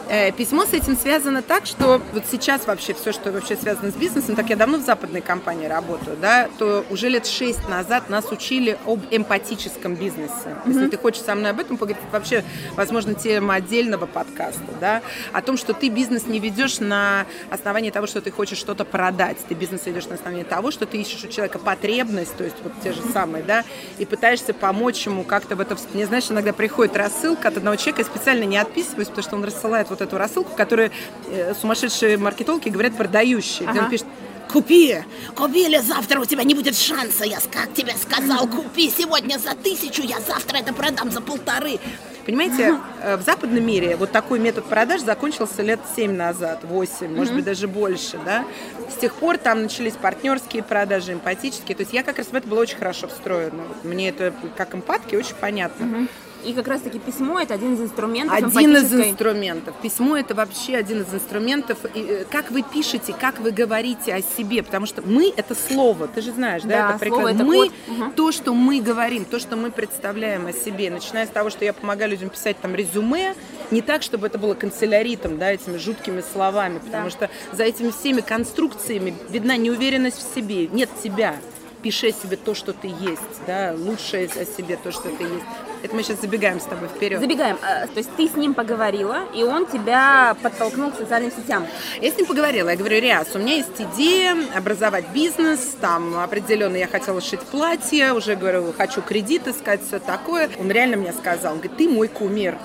Э, 0.08 0.32
Письмо 0.32 0.64
с 0.64 0.72
этим 0.72 0.96
связано 0.96 1.42
так, 1.42 1.66
что 1.66 2.00
вот 2.12 2.24
сейчас 2.30 2.66
вообще 2.66 2.94
все, 2.94 3.12
что 3.12 3.32
вообще 3.32 3.56
связано 3.56 3.90
с 3.90 3.94
бизнесом, 3.94 4.36
так 4.36 4.48
я 4.50 4.56
давно 4.56 4.78
в 4.78 4.82
западной 4.82 5.20
компании 5.20 5.66
работаю, 5.66 6.16
да, 6.16 6.48
то 6.58 6.84
уже 6.90 7.08
лет 7.08 7.26
шесть 7.26 7.68
назад 7.68 8.08
нас 8.10 8.30
учили 8.30 8.78
об 8.86 9.00
эмпатическом 9.10 9.94
бизнесе. 9.94 10.56
Если 10.66 10.88
ты 10.88 10.98
хочешь 10.98 11.22
со 11.22 11.34
мной 11.34 11.50
об 11.50 11.60
этом 11.60 11.76
поговорить, 11.76 12.02
это 12.02 12.12
вообще, 12.12 12.44
возможно, 12.74 13.14
тема 13.14 13.54
отдельного 13.54 14.06
подкаста, 14.06 14.60
да, 14.80 15.02
о 15.32 15.42
том, 15.42 15.56
что 15.56 15.72
ты 15.72 15.88
бизнес 15.88 16.26
не 16.26 16.38
ведешь 16.38 16.80
на 16.80 17.26
основании 17.50 17.90
того, 17.90 18.06
что 18.06 18.20
ты 18.20 18.30
хочешь 18.30 18.58
что-то 18.58 18.84
продать, 18.84 19.38
ты 19.48 19.54
бизнес 19.54 19.86
ведешь 19.86 20.06
на 20.06 20.14
основании 20.14 20.44
того, 20.44 20.70
что 20.70 20.86
ты 20.86 20.98
ищешь 20.98 21.24
у 21.24 21.28
человека 21.28 21.58
потребность, 21.58 22.36
то 22.36 22.44
есть 22.44 22.56
вот 22.62 22.72
те 22.82 22.92
же 22.92 23.02
самые, 23.12 23.42
да, 23.42 23.64
и 23.98 24.04
пытаешься 24.04 24.54
помочь 24.54 25.06
ему 25.06 25.24
как-то 25.24 25.56
в 25.56 25.60
это... 25.60 25.76
Мне, 25.92 26.06
знаешь, 26.06 26.30
иногда 26.30 26.52
приходит 26.52 26.96
рассылка 26.96 27.48
от 27.48 27.56
одного 27.56 27.76
человека, 27.76 28.02
я 28.02 28.04
специально 28.04 28.44
не 28.44 28.58
отписываюсь, 28.58 29.08
потому 29.08 29.22
что 29.22 29.36
он 29.36 29.44
рассылает 29.44 29.90
вот 29.96 30.06
эту 30.06 30.18
рассылку, 30.18 30.54
которую 30.54 30.90
э, 31.28 31.54
сумасшедшие 31.60 32.18
маркетологи 32.18 32.68
говорят 32.68 32.96
продающие. 32.96 33.68
Где 33.68 33.78
он 33.78 33.86
Ага. 33.86 33.90
пишет, 33.90 34.06
купи, 34.52 34.96
купи, 35.34 35.66
или 35.66 35.78
завтра 35.78 36.20
у 36.20 36.24
тебя 36.24 36.44
не 36.44 36.54
будет 36.54 36.76
шанса, 36.76 37.24
я 37.24 37.38
как 37.50 37.72
тебе 37.74 37.94
сказал, 37.94 38.46
купи 38.46 38.92
сегодня 38.96 39.38
за 39.38 39.54
тысячу, 39.54 40.02
я 40.02 40.20
завтра 40.20 40.58
это 40.58 40.72
продам 40.72 41.10
за 41.10 41.20
полторы. 41.20 41.78
Понимаете, 42.26 42.80
э, 43.02 43.16
в 43.16 43.22
западном 43.22 43.64
мире 43.64 43.96
вот 43.96 44.10
такой 44.10 44.40
метод 44.40 44.64
продаж 44.64 45.00
закончился 45.00 45.62
лет 45.62 45.78
7 45.94 46.12
назад, 46.12 46.60
8, 46.64 47.14
может 47.14 47.34
быть, 47.34 47.44
даже 47.44 47.68
больше, 47.68 48.18
да. 48.24 48.44
С 48.90 49.00
тех 49.00 49.14
пор 49.14 49.38
там 49.38 49.62
начались 49.62 49.92
партнерские 49.94 50.64
продажи, 50.64 51.12
эмпатические. 51.12 51.76
То 51.76 51.82
есть 51.82 51.92
я 51.92 52.02
как 52.02 52.18
раз 52.18 52.26
в 52.26 52.34
это 52.34 52.48
была 52.48 52.62
очень 52.62 52.78
хорошо 52.78 53.06
встроена. 53.06 53.62
Мне 53.84 54.08
это 54.08 54.34
как 54.56 54.74
эмпатки 54.74 55.14
очень 55.14 55.36
понятно. 55.36 56.08
И 56.46 56.52
как 56.52 56.68
раз-таки 56.68 56.98
письмо 57.00 57.40
это 57.40 57.54
один 57.54 57.74
из 57.74 57.80
инструментов 57.80 58.36
Один 58.56 58.76
из 58.76 58.92
инструментов. 58.94 59.74
Письмо 59.82 60.16
это 60.16 60.34
вообще 60.34 60.76
один 60.76 61.02
из 61.02 61.12
инструментов. 61.12 61.78
И, 61.94 61.98
э, 62.00 62.24
как 62.30 62.52
вы 62.52 62.62
пишете, 62.62 63.12
как 63.18 63.40
вы 63.40 63.50
говорите 63.50 64.14
о 64.14 64.22
себе, 64.22 64.62
потому 64.62 64.86
что 64.86 65.02
мы 65.02 65.32
это 65.36 65.56
слово, 65.56 66.06
ты 66.06 66.20
же 66.20 66.32
знаешь, 66.32 66.62
да, 66.62 66.68
Да, 66.68 66.76
это 66.96 67.04
слово 67.08 67.20
прекрасно. 67.30 67.34
это 67.36 67.44
мы 67.44 67.56
код. 67.56 67.72
Мгм. 67.88 68.12
то, 68.12 68.32
что 68.32 68.54
мы 68.54 68.80
говорим, 68.80 69.24
то, 69.24 69.40
что 69.40 69.56
мы 69.56 69.72
представляем 69.72 70.46
о 70.46 70.52
себе, 70.52 70.88
начиная 70.90 71.26
с 71.26 71.30
того, 71.30 71.50
что 71.50 71.64
я 71.64 71.72
помогаю 71.72 72.10
людям 72.12 72.28
писать 72.30 72.56
там 72.60 72.76
резюме, 72.76 73.34
не 73.72 73.82
так, 73.82 74.02
чтобы 74.02 74.28
это 74.28 74.38
было 74.38 74.54
канцеляритом, 74.54 75.38
да, 75.38 75.50
этими 75.52 75.78
жуткими 75.78 76.22
словами, 76.32 76.78
потому 76.78 77.04
Да. 77.06 77.10
что 77.10 77.30
за 77.52 77.64
этими 77.64 77.90
всеми 77.90 78.20
конструкциями 78.20 79.14
видна 79.30 79.56
неуверенность 79.56 80.18
в 80.18 80.34
себе, 80.34 80.68
нет 80.68 80.88
тебя. 81.02 81.36
Пиши 81.82 82.08
о 82.08 82.12
себе 82.12 82.36
то, 82.36 82.54
что 82.54 82.72
ты 82.72 82.88
есть, 82.88 83.20
да, 83.46 83.74
лучшее 83.76 84.26
о 84.26 84.44
себе 84.44 84.76
то, 84.82 84.90
что 84.90 85.08
ты 85.08 85.22
есть. 85.24 85.44
Это 85.82 85.94
мы 85.94 86.02
сейчас 86.02 86.20
забегаем 86.20 86.60
с 86.60 86.64
тобой 86.64 86.88
вперед. 86.88 87.20
Забегаем. 87.20 87.58
А, 87.62 87.86
То 87.86 87.98
есть 87.98 88.10
ты 88.16 88.28
с 88.28 88.34
ним 88.34 88.54
поговорила, 88.54 89.24
и 89.34 89.42
он 89.42 89.66
тебя 89.66 90.36
подтолкнул 90.42 90.90
к 90.90 90.96
социальным 90.96 91.30
сетям. 91.30 91.66
Я 92.00 92.10
с 92.10 92.16
ним 92.16 92.26
поговорила, 92.26 92.70
я 92.70 92.76
говорю, 92.76 93.00
Риас, 93.00 93.28
у 93.34 93.38
меня 93.38 93.54
есть 93.54 93.78
идея 93.78 94.36
образовать 94.54 95.04
бизнес, 95.12 95.76
там 95.80 96.18
определенно 96.18 96.76
я 96.76 96.86
хотела 96.86 97.20
шить 97.20 97.40
платье, 97.40 98.12
уже 98.12 98.36
говорю, 98.36 98.72
хочу 98.76 99.02
кредит 99.02 99.46
искать, 99.46 99.80
все 99.86 99.98
такое. 99.98 100.50
Он 100.58 100.70
реально 100.70 100.96
мне 100.96 101.12
сказал, 101.12 101.52
он 101.52 101.58
говорит, 101.58 101.76
ты 101.76 101.88
мой 101.88 102.08
кумир. 102.08 102.58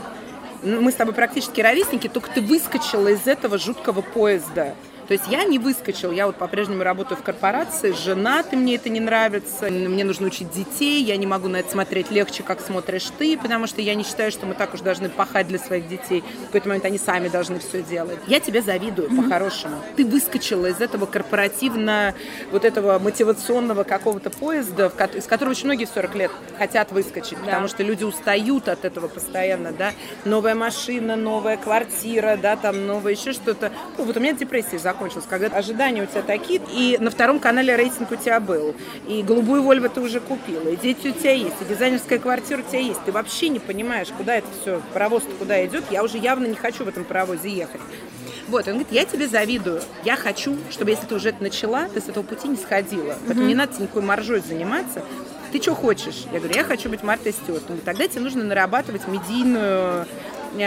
Мы 0.64 0.92
с 0.92 0.96
тобой 0.96 1.14
практически 1.16 1.60
ровесники, 1.62 2.08
только 2.08 2.30
ты 2.30 2.42
выскочила 2.42 3.08
из 3.08 3.26
этого 3.26 3.58
жуткого 3.58 4.02
поезда. 4.02 4.76
То 5.12 5.16
есть 5.16 5.28
я 5.28 5.44
не 5.44 5.60
выскочил, 5.60 6.14
я 6.14 6.26
вот 6.26 6.38
по-прежнему 6.38 6.84
работаю 6.84 7.18
в 7.18 7.22
корпорации, 7.22 7.92
женат, 7.92 8.54
и 8.54 8.56
мне 8.56 8.76
это 8.76 8.88
не 8.88 9.02
нравится, 9.02 9.70
мне 9.70 10.06
нужно 10.06 10.28
учить 10.28 10.50
детей, 10.52 11.04
я 11.04 11.18
не 11.18 11.28
могу 11.28 11.50
на 11.50 11.58
это 11.58 11.70
смотреть 11.70 12.12
легче, 12.12 12.44
как 12.44 12.62
смотришь 12.62 13.10
ты, 13.18 13.38
потому 13.38 13.68
что 13.68 13.82
я 13.82 13.94
не 13.94 14.06
считаю, 14.06 14.32
что 14.32 14.46
мы 14.46 14.54
так 14.54 14.74
уж 14.74 14.80
должны 14.80 15.10
пахать 15.10 15.50
для 15.50 15.60
своих 15.60 15.90
детей. 15.90 16.24
В 16.44 16.46
какой-то 16.46 16.70
момент 16.70 16.86
они 16.86 16.98
сами 16.98 17.28
должны 17.28 17.60
все 17.60 17.84
делать. 17.84 18.20
Я 18.28 18.40
тебе 18.40 18.62
завидую, 18.62 19.10
по-хорошему. 19.10 19.76
Ты 19.98 20.06
выскочила 20.06 20.68
из 20.68 20.80
этого 20.80 21.06
корпоративно, 21.08 22.16
вот 22.50 22.64
этого 22.64 22.98
мотивационного 22.98 23.84
какого-то 23.84 24.30
поезда, 24.30 24.94
из 25.14 25.26
которого 25.26 25.52
очень 25.52 25.66
многие 25.66 25.84
в 25.84 25.90
40 25.90 26.16
лет 26.16 26.32
хотят 26.58 26.94
выскочить, 26.94 27.38
потому 27.38 27.68
что 27.68 27.84
люди 27.84 28.06
устают 28.06 28.70
от 28.70 28.86
этого 28.86 29.10
постоянно, 29.10 29.74
да. 29.74 29.92
Новая 30.24 30.56
машина, 30.56 31.18
новая 31.18 31.58
квартира, 31.58 32.38
да, 32.42 32.56
там 32.56 32.88
новое 32.88 33.12
еще 33.12 33.34
что-то. 33.34 33.74
Ну, 33.98 34.06
вот 34.06 34.16
у 34.16 34.20
меня 34.22 34.32
депрессия 34.32 34.80
закончилась, 34.80 35.01
когда 35.30 35.48
ожидания 35.48 36.04
у 36.04 36.06
тебя 36.06 36.22
такие, 36.22 36.62
и 36.72 36.98
на 37.00 37.10
втором 37.10 37.40
канале 37.40 37.76
рейтинг 37.76 38.12
у 38.12 38.16
тебя 38.16 38.40
был, 38.40 38.76
и 39.08 39.24
голубую 39.24 39.64
Вольво 39.64 39.90
ты 39.90 40.02
уже 40.02 40.20
купила, 40.20 40.70
и 40.70 40.76
дети 40.76 41.08
у 41.08 41.12
тебя 41.12 41.34
есть, 41.34 41.56
и 41.62 41.66
дизайнерская 41.66 42.20
квартира 42.20 42.60
у 42.60 42.64
тебя 42.64 42.80
есть. 42.80 43.04
Ты 43.06 43.12
вообще 43.12 43.50
не 43.50 43.60
понимаешь, 43.60 44.08
куда 44.16 44.36
это 44.36 44.48
все, 44.62 44.82
паровоз 44.94 45.24
куда 45.40 45.66
идет. 45.66 45.84
Я 45.90 46.04
уже 46.04 46.18
явно 46.18 46.46
не 46.46 46.56
хочу 46.56 46.84
в 46.84 46.88
этом 46.88 47.04
паровозе 47.04 47.50
ехать. 47.50 47.82
Вот, 48.48 48.68
он 48.68 48.74
говорит, 48.74 48.92
я 48.92 49.06
тебе 49.06 49.28
завидую. 49.28 49.82
Я 50.04 50.18
хочу, 50.18 50.58
чтобы 50.70 50.92
если 50.92 51.06
ты 51.06 51.16
уже 51.16 51.30
это 51.30 51.42
начала, 51.42 51.88
ты 51.88 52.02
с 52.02 52.10
этого 52.10 52.24
пути 52.24 52.48
не 52.50 52.58
сходила. 52.58 53.16
Поэтому 53.26 53.48
не 53.48 53.56
надо 53.56 53.74
тебе 53.74 53.84
никакой 53.84 54.02
маржой 54.02 54.42
заниматься. 54.42 55.04
Ты 55.52 55.62
что 55.62 55.76
хочешь? 55.76 56.26
Я 56.32 56.40
говорю, 56.40 56.56
я 56.56 56.64
хочу 56.64 56.90
быть 56.90 57.04
Мартой 57.04 57.34
Стюарт. 57.34 57.64
Он 57.64 57.68
говорит, 57.68 57.86
тогда 57.86 58.08
тебе 58.08 58.22
нужно 58.22 58.44
нарабатывать 58.44 59.08
медийную 59.08 60.06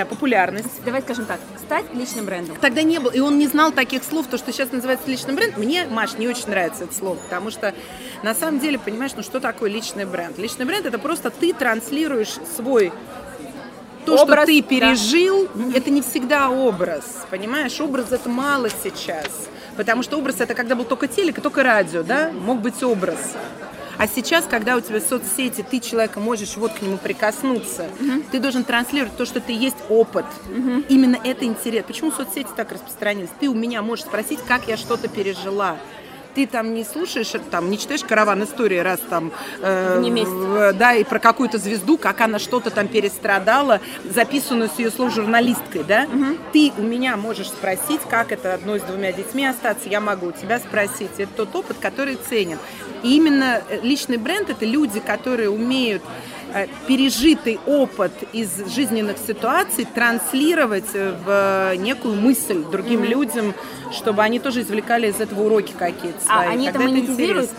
популярность. 0.09 0.83
Давай 0.85 1.03
скажем 1.03 1.27
так, 1.27 1.41
стать 1.59 1.85
личным 1.95 2.27
брендом. 2.27 2.57
Тогда 2.61 2.83
не 2.83 2.99
было, 2.99 3.11
и 3.11 3.21
он 3.21 3.39
не 3.39 3.47
знал 3.47 3.73
таких 3.73 4.05
слов, 4.05 4.27
то, 4.27 4.39
что 4.39 4.53
сейчас 4.53 4.73
называется 4.73 5.09
личный 5.09 5.35
бренд. 5.35 5.57
Мне, 5.57 5.87
Маш, 5.87 6.15
не 6.19 6.29
очень 6.29 6.49
нравится 6.49 6.85
это 6.85 6.95
слово, 6.95 7.17
потому 7.17 7.51
что 7.51 7.75
на 8.23 8.35
самом 8.35 8.61
деле, 8.61 8.79
понимаешь, 8.79 9.13
ну 9.17 9.23
что 9.23 9.41
такое 9.41 9.71
личный 9.71 10.05
бренд? 10.05 10.39
Личный 10.39 10.65
бренд 10.65 10.87
это 10.87 10.99
просто 10.99 11.31
ты 11.31 11.53
транслируешь 11.53 12.35
свой 12.57 12.93
то, 14.05 14.17
Образ, 14.23 14.45
что 14.45 14.47
ты 14.47 14.63
да. 14.63 14.69
пережил, 14.69 15.49
это 15.75 15.91
не 15.91 16.03
всегда 16.03 16.51
образ, 16.51 17.05
понимаешь? 17.31 17.81
Образ 17.81 18.13
это 18.13 18.29
мало 18.29 18.69
сейчас, 18.69 19.49
потому 19.77 20.03
что 20.03 20.19
образ 20.19 20.41
это 20.41 20.55
когда 20.55 20.75
был 20.75 20.85
только 20.85 21.09
телек 21.09 21.39
и 21.39 21.41
только 21.41 21.63
радио, 21.63 22.03
да, 22.03 22.31
мог 22.31 22.61
быть 22.61 22.83
образ. 22.83 23.35
А 23.99 24.09
сейчас, 24.09 24.45
когда 24.45 24.77
у 24.77 24.81
тебя 24.81 25.01
соцсети, 25.01 25.65
ты 25.69 25.81
человека 25.81 26.21
можешь 26.21 26.57
вот 26.57 26.73
к 26.73 26.83
нему 26.83 26.97
прикоснуться, 26.97 27.89
ты 28.31 28.41
должен 28.41 28.65
транслировать 28.65 29.17
то, 29.17 29.25
что 29.25 29.41
ты 29.41 29.53
есть 29.53 29.77
опыт. 29.89 30.27
Именно 30.89 31.19
это 31.23 31.45
интерес. 31.45 31.85
Почему 31.87 32.11
соцсети 32.11 32.49
так 32.57 32.73
распространились? 32.73 33.31
Ты 33.41 33.49
у 33.49 33.55
меня 33.55 33.83
можешь 33.83 34.05
спросить, 34.05 34.41
как 34.47 34.69
я 34.69 34.77
что-то 34.77 35.09
пережила. 35.09 35.77
Ты 36.35 36.47
там 36.47 36.75
не 36.75 36.85
слушаешь, 36.85 37.33
там 37.51 37.71
не 37.71 37.79
читаешь 37.79 38.03
караван 38.03 38.43
истории 38.43 38.79
раз 38.79 39.01
там, 39.09 39.33
э, 39.61 40.01
Не 40.01 40.25
в- 40.25 40.73
да, 40.73 40.95
и 40.95 41.05
про 41.05 41.19
какую-то 41.19 41.59
звезду, 41.59 41.97
как 41.97 42.21
она 42.21 42.39
что-то 42.39 42.71
там 42.71 42.89
перестрадала, 42.89 43.81
записанную 44.05 44.69
с 44.69 44.79
ее 44.79 44.91
слов 44.91 45.13
журналисткой, 45.15 45.85
да? 45.85 46.07
Ты 46.53 46.73
у 46.77 46.83
меня 46.83 47.17
можешь 47.17 47.49
спросить, 47.49 48.01
как 48.11 48.33
это 48.33 48.55
одной 48.55 48.81
с 48.81 48.83
двумя 48.83 49.13
детьми 49.13 49.47
остаться, 49.47 49.89
я 49.89 50.01
могу 50.01 50.29
у 50.29 50.33
тебя 50.33 50.59
спросить. 50.59 51.11
Это 51.19 51.31
тот 51.37 51.55
опыт, 51.55 51.77
который 51.81 52.17
ценен. 52.29 52.59
И 53.03 53.17
именно 53.17 53.63
э, 53.69 53.81
личный 53.83 54.17
бренд 54.17 54.51
это 54.51 54.65
люди, 54.65 54.99
которые 55.01 55.51
умеют 55.51 56.03
э, 56.03 56.34
пережитый 56.87 57.59
опыт 57.67 58.13
из 58.33 58.51
жизненных 58.75 59.17
ситуаций 59.19 59.87
транслировать 59.93 60.91
э, 60.95 61.15
в 61.25 61.77
некую 61.77 62.15
мысль 62.15 62.63
другим 62.71 63.05
людям, 63.05 63.55
чтобы 63.93 64.23
они 64.23 64.39
тоже 64.39 64.63
извлекали 64.63 65.09
из 65.11 65.21
этого 65.21 65.43
уроки 65.43 65.73
какие-то 65.79 66.19
А 66.29 66.43
свои. 66.43 66.49
они 66.55 66.67
это 66.69 66.79
монетизируют? 66.79 67.51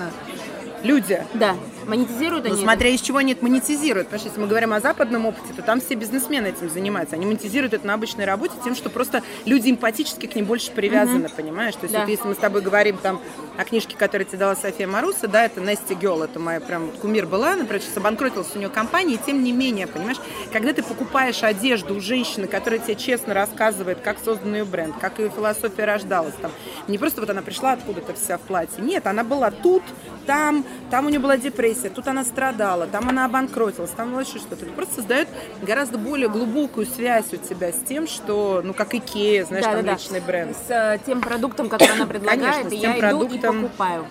Люди. 0.83 1.23
Да, 1.33 1.55
монетизируют 1.87 2.45
Ну, 2.45 2.53
они. 2.53 2.61
смотря 2.63 2.89
из 2.89 3.01
чего 3.01 3.17
они 3.19 3.33
это 3.33 3.43
монетизируют. 3.43 4.07
Потому 4.07 4.19
что 4.19 4.29
если 4.29 4.41
мы 4.41 4.47
говорим 4.47 4.73
о 4.73 4.79
западном 4.79 5.25
опыте, 5.25 5.53
то 5.55 5.61
там 5.61 5.81
все 5.81 5.95
бизнесмены 5.95 6.47
этим 6.47 6.69
занимаются. 6.69 7.15
Они 7.15 7.25
монетизируют 7.25 7.73
это 7.73 7.85
на 7.87 7.93
обычной 7.93 8.25
работе 8.25 8.53
тем, 8.63 8.75
что 8.75 8.89
просто 8.89 9.21
люди 9.45 9.69
эмпатически 9.71 10.25
к 10.27 10.35
ним 10.35 10.45
больше 10.45 10.71
привязаны, 10.71 11.29
понимаешь? 11.29 11.75
То 11.75 11.83
есть 11.83 11.93
Да. 11.93 12.01
вот 12.01 12.09
если 12.09 12.27
мы 12.27 12.33
с 12.35 12.37
тобой 12.37 12.61
говорим 12.61 12.97
там 12.97 13.19
о 13.57 13.63
книжке, 13.63 13.95
которую 13.97 14.25
тебе 14.27 14.39
дала 14.39 14.55
София 14.55 14.87
Маруса, 14.87 15.27
да, 15.27 15.45
это 15.45 15.61
Нести 15.61 15.93
Гелл, 15.95 16.23
это 16.23 16.39
моя 16.39 16.59
прям 16.59 16.91
кумир 17.01 17.25
была, 17.25 17.55
например, 17.55 17.81
сейчас 17.81 17.97
обанкротилась 17.97 18.47
у 18.55 18.59
нее 18.59 18.69
компания, 18.69 19.15
и 19.15 19.19
тем 19.25 19.43
не 19.43 19.51
менее, 19.51 19.87
понимаешь, 19.87 20.17
когда 20.51 20.73
ты 20.73 20.83
покупаешь 20.83 21.43
одежду 21.43 21.95
у 21.95 22.01
женщины, 22.01 22.47
которая 22.47 22.79
тебе 22.79 22.95
честно 22.95 23.33
рассказывает, 23.33 23.99
как 24.03 24.17
создан 24.23 24.53
ее 24.55 24.65
бренд, 24.65 24.95
как 24.99 25.19
ее 25.19 25.29
философия 25.29 25.85
рождалась, 25.85 26.33
там, 26.41 26.51
не 26.87 26.97
просто 26.97 27.21
вот 27.21 27.29
она 27.29 27.41
пришла 27.41 27.73
откуда-то 27.73 28.13
вся 28.13 28.37
в 28.37 28.41
платье, 28.41 28.83
нет, 28.83 29.07
она 29.07 29.23
была 29.23 29.51
тут, 29.51 29.83
там, 30.25 30.65
там 30.89 31.05
у 31.05 31.09
нее 31.09 31.19
была 31.19 31.37
депрессия, 31.37 31.74
тут 31.83 32.07
она 32.07 32.23
страдала, 32.23 32.87
там 32.87 33.09
она 33.09 33.25
обанкротилась, 33.25 33.91
там 33.91 34.17
еще 34.19 34.39
что-то. 34.39 34.65
Это 34.65 34.73
просто 34.73 34.95
создает 34.95 35.27
гораздо 35.61 35.97
более 35.97 36.29
глубокую 36.29 36.85
связь 36.85 37.33
у 37.33 37.37
тебя 37.37 37.71
с 37.71 37.79
тем, 37.87 38.07
что, 38.07 38.61
ну, 38.63 38.73
как 38.73 38.93
Икея, 38.93 39.45
знаешь, 39.45 39.65
там 39.65 39.85
личный 39.85 40.19
бренд. 40.19 40.55
С 40.55 40.69
э, 40.69 40.99
тем 41.05 41.21
продуктом, 41.21 41.69
который 41.69 41.93
она 41.93 42.05
предлагает, 42.05 42.63
Конечно, 42.63 42.75
и 42.75 42.77
я 42.77 42.99
иду 42.99 43.25
и 43.25 43.39
покупаю. 43.39 44.05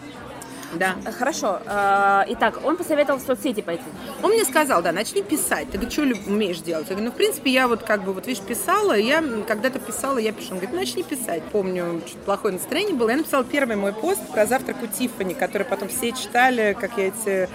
Да. 0.78 0.97
Хорошо. 1.19 1.61
э, 1.64 2.25
Итак, 2.28 2.61
он 2.64 2.76
посоветовал 2.76 3.21
в 3.21 3.23
соцсети 3.23 3.61
пойти. 3.61 3.85
Он 4.23 4.31
мне 4.33 4.45
сказал, 4.45 4.83
да, 4.83 4.93
начни 4.93 5.23
писать. 5.23 5.71
Ты 5.71 5.78
говоришь, 5.78 5.93
что 5.93 6.02
умеешь 6.31 6.59
делать? 6.59 6.87
Я 6.88 6.95
говорю, 6.97 7.11
ну, 7.11 7.12
в 7.12 7.16
принципе, 7.16 7.50
я 7.50 7.69
вот 7.69 7.83
как 7.83 8.02
бы, 8.04 8.12
вот 8.12 8.26
видишь, 8.26 8.43
писала, 8.43 8.93
я 8.97 9.23
когда-то 9.47 9.78
писала, 9.78 10.19
я 10.19 10.33
пишу. 10.33 10.52
Он 10.52 10.59
говорит, 10.59 10.75
начни 10.75 11.02
писать. 11.02 11.43
Помню, 11.52 12.02
чуть 12.07 12.19
плохое 12.19 12.54
настроение 12.54 12.95
было. 12.95 13.11
Я 13.11 13.16
написала 13.16 13.45
первый 13.45 13.76
мой 13.76 13.93
пост 13.93 14.21
про 14.33 14.47
завтрак 14.47 14.76
у 14.83 14.87
Тиффани, 14.87 15.35
который 15.35 15.64
потом 15.64 15.88
все 15.88 16.12
читали, 16.12 16.76
как 16.78 16.97
я 16.99 17.09
эти 17.09 17.49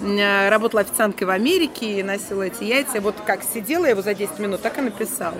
э, 0.00 0.48
работала 0.48 0.82
официанткой 0.82 1.26
в 1.26 1.30
Америке 1.30 2.00
и 2.00 2.02
носила 2.02 2.42
эти 2.42 2.64
яйца. 2.64 3.00
Вот 3.00 3.16
как 3.26 3.42
сидела 3.42 3.84
я 3.84 3.90
его 3.90 4.02
за 4.02 4.14
10 4.14 4.38
минут, 4.38 4.62
так 4.62 4.78
и 4.78 4.80
написала. 4.80 5.36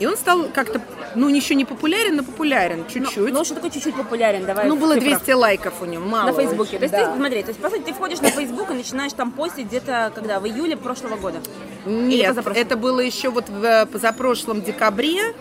И 0.00 0.06
он 0.06 0.16
стал 0.16 0.48
как-то, 0.54 0.80
ну, 1.14 1.28
еще 1.28 1.54
не 1.54 1.64
популярен, 1.64 2.16
но 2.16 2.22
популярен 2.22 2.84
чуть-чуть. 2.86 3.32
Ну, 3.32 3.44
что 3.44 3.54
такое 3.56 3.70
чуть-чуть 3.70 3.94
популярен? 3.94 4.46
Давай 4.46 4.66
Ну, 4.66 4.76
было 4.76 4.94
цифрах. 4.94 5.18
200 5.18 5.30
лайков 5.32 5.82
у 5.82 5.84
него, 5.84 6.04
мало 6.04 6.28
На 6.28 6.32
Фейсбуке. 6.34 6.76
очень, 6.76 6.78
То 6.78 6.84
есть 6.84 6.92
да. 6.94 7.10
ты, 7.10 7.16
смотри, 7.16 7.42
то 7.42 7.48
есть, 7.48 7.60
по 7.60 7.70
сути, 7.70 7.82
ты 7.82 7.92
входишь 7.92 8.20
на 8.20 8.30
Фейсбук 8.30 8.70
и 8.70 8.74
начинаешь 8.74 9.12
там 9.12 9.32
постить 9.32 9.66
где-то, 9.66 10.12
когда, 10.14 10.38
в 10.40 10.46
июле 10.46 10.76
прошлого 10.76 11.16
года? 11.16 11.40
Нет, 11.86 12.36
это 12.54 12.76
было 12.76 13.00
еще 13.00 13.30
вот 13.30 13.48
в 13.48 13.64
э, 13.64 13.86
позапрошлом 13.86 14.62
декабре, 14.62 15.34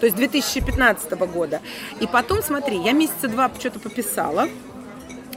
то 0.00 0.06
есть 0.06 0.16
2015 0.16 1.10
года. 1.12 1.60
И 2.00 2.06
потом, 2.06 2.42
смотри, 2.42 2.76
я 2.78 2.92
месяца 2.92 3.28
два 3.28 3.50
что-то 3.58 3.80
пописала. 3.80 4.48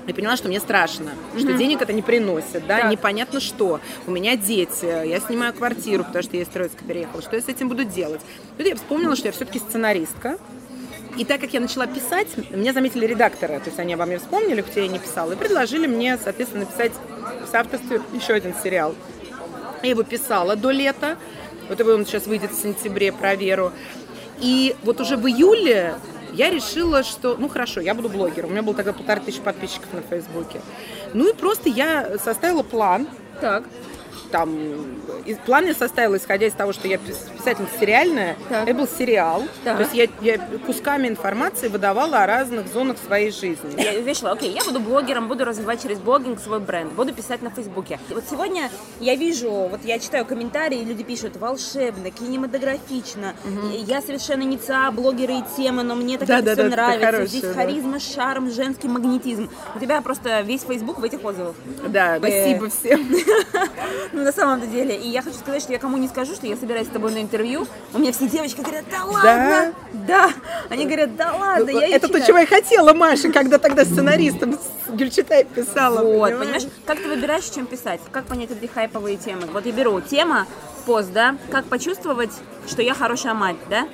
И 0.10 0.13
поняла, 0.13 0.36
что 0.38 0.48
мне 0.48 0.60
страшно, 0.60 1.12
что 1.38 1.54
денег 1.54 1.84
это 1.84 1.94
не 1.94 2.01
приносит, 2.01 2.66
да, 2.66 2.80
Так. 2.80 2.92
непонятно 2.92 3.39
что. 3.39 3.80
У 4.08 4.12
меня 4.12 4.36
дети, 4.36 5.08
я 5.08 5.20
снимаю 5.20 5.54
квартиру, 5.54 6.04
потому 6.04 6.24
что 6.24 6.36
я 6.36 6.42
из 6.42 6.48
Троицка 6.48 6.84
переехала. 6.84 7.22
Что 7.22 7.36
я 7.36 7.42
с 7.44 7.48
этим 7.48 7.70
буду 7.70 7.84
делать? 7.84 8.22
Тут 8.58 8.66
я 8.66 8.75
вспомнила, 8.75 9.16
что 9.16 9.28
я 9.28 9.32
все-таки 9.32 9.60
сценаристка. 9.60 10.39
И 11.16 11.25
так 11.25 11.42
как 11.42 11.54
я 11.54 11.60
начала 11.60 11.86
писать, 11.86 12.28
меня 12.50 12.74
заметили 12.74 13.06
редакторы, 13.06 13.60
то 13.60 13.66
есть 13.68 13.78
они 13.78 13.94
обо 13.94 14.06
мне 14.06 14.18
вспомнили, 14.18 14.62
хотя 14.62 14.82
я 14.82 14.88
не 14.88 15.00
писала, 15.00 15.34
и 15.34 15.36
предложили 15.36 15.86
мне, 15.86 16.18
соответственно, 16.18 16.66
написать 16.66 16.94
в 17.46 17.51
соавторстве 17.51 18.01
еще 18.13 18.34
один 18.34 18.56
сериал. 18.63 18.96
Я 19.84 19.89
его 19.92 20.04
писала 20.04 20.56
до 20.56 20.72
лета. 20.72 21.18
Вот 21.68 21.80
его 21.80 21.92
он 21.92 22.06
сейчас 22.06 22.25
выйдет 22.25 22.51
в 22.51 22.60
сентябре 22.60 23.12
про 23.12 23.36
Веру. 23.36 23.72
И 24.39 24.75
вот 24.84 25.01
уже 25.01 25.18
в 25.18 25.28
июле 25.28 25.96
я 26.34 26.50
решила, 26.50 27.04
что, 27.04 27.36
ну 27.38 27.50
хорошо, 27.50 27.82
я 27.82 27.94
буду 27.94 28.10
блогером. 28.10 28.50
У 28.50 28.52
меня 28.54 28.64
было 28.64 28.76
тогда 28.76 28.94
полторы 28.94 29.22
тысячи 29.22 29.42
подписчиков 29.42 29.94
на 29.94 30.02
Фейсбуке. 30.02 30.62
Ну 31.14 31.30
и 31.30 31.34
просто 31.34 31.70
я 31.70 32.18
составила 32.18 32.64
план. 32.64 33.08
Так. 33.42 33.64
Там, 34.32 34.50
из, 35.26 35.38
план 35.38 35.66
я 35.66 35.74
составила, 35.74 36.18
исходя 36.18 36.48
из 36.48 36.54
того, 36.54 36.74
что 36.74 36.88
я 36.88 36.98
писательница 36.98 37.74
сериальная, 37.80 38.36
Так. 38.50 38.68
это 38.68 38.78
был 38.78 38.88
сериал, 38.88 39.44
Так. 39.64 39.78
то 39.78 39.84
есть 39.84 39.94
я, 39.96 40.08
я 40.22 40.38
кусками 40.66 41.08
информации 41.08 41.68
выдавала 41.68 42.24
о 42.24 42.28
разных 42.28 42.68
зонах 42.72 42.98
своей 43.06 43.32
жизни. 43.32 43.74
Я 43.82 43.94
решила, 44.04 44.32
окей, 44.32 44.52
я 44.52 44.64
буду 44.64 44.80
блогером, 44.80 45.28
буду 45.28 45.46
развивать 45.46 45.82
через 45.82 46.00
блогинг 46.00 46.40
свой 46.40 46.60
бренд, 46.60 46.94
буду 46.94 47.14
писать 47.14 47.42
на 47.42 47.50
Фейсбуке. 47.50 48.00
И 48.10 48.14
вот 48.14 48.24
сегодня 48.30 48.70
я 49.00 49.16
вижу, 49.16 49.50
вот 49.52 49.82
я 49.84 50.00
читаю 50.00 50.26
комментарии, 50.26 50.84
люди 50.84 51.04
пишут 51.04 51.38
волшебно, 51.38 52.12
кинематографично. 52.12 53.34
Я 53.86 54.02
совершенно 54.02 54.44
не 54.44 54.58
ца 54.58 54.92
блогеры 54.92 55.34
и 55.36 55.44
темы, 55.58 55.84
но 55.84 55.96
мне 55.96 56.18
так 56.18 56.28
Да, 56.28 56.38
это 56.40 56.46
да, 56.46 56.54
все 56.54 56.64
да, 56.64 56.70
нравится. 56.70 57.06
хорошее, 57.06 57.28
Здесь 57.28 57.42
да. 57.42 57.54
харизма, 57.54 58.00
шарм, 58.00 58.52
женский 58.52 58.88
магнетизм. 58.88 59.50
У 59.76 59.80
тебя 59.80 60.02
просто 60.02 60.42
весь 60.42 60.62
Фейсбук 60.64 61.00
в 61.00 61.04
этих 61.04 61.24
отзывах. 61.24 61.56
Да, 61.88 62.18
Э. 62.18 62.20
спасибо 62.20 62.70
всем. 62.70 63.08
Ну, 64.20 64.26
на 64.26 64.34
самом 64.34 64.70
деле. 64.70 64.98
И 64.98 65.08
я 65.08 65.22
хочу 65.22 65.38
сказать, 65.38 65.62
что 65.62 65.72
я 65.72 65.80
кому 65.80 65.96
не 65.96 66.10
скажу, 66.10 66.36
что 66.36 66.46
я 66.46 66.58
собираюсь 66.58 66.88
с 66.88 66.92
тобой 66.92 67.14
на 67.14 67.22
интервью. 67.22 67.66
У 67.94 68.00
меня 68.00 68.12
все 68.12 68.28
девочки 68.28 68.60
говорят, 68.60 68.84
да 68.92 69.06
ладно, 69.06 69.74
да. 69.94 70.30
Они 70.70 70.86
говорят, 70.86 71.16
да 71.16 71.34
ладно, 71.34 71.70
я 71.70 71.88
и 71.88 71.92
это 71.92 72.10
то, 72.10 72.20
читаю». 72.20 72.28
чего 72.28 72.38
я 72.40 72.46
хотела, 72.46 72.94
Маша, 72.94 73.32
когда 73.32 73.60
тогда 73.60 73.86
сценаристом 73.86 74.60
Гюльчатай 74.90 75.46
писала. 75.46 76.04
Вот, 76.04 76.38
понимаешь, 76.38 76.68
как 76.86 77.02
ты 77.02 77.08
выбираешь, 77.08 77.46
чем 77.46 77.66
писать? 77.66 78.02
Как 78.12 78.26
понять 78.26 78.52
эти 78.52 78.70
хайповые 78.70 79.16
темы? 79.16 79.44
Вот 79.54 79.66
я 79.66 79.72
беру 79.72 80.02
тема, 80.02 80.48
пост, 80.89 81.13
да, 81.13 81.36
как 81.51 81.65
почувствовать, 81.65 82.31
что 82.67 82.81
я 82.81 82.96
хорошая 82.96 83.36
мать, 83.36 83.58
да? 83.69 83.88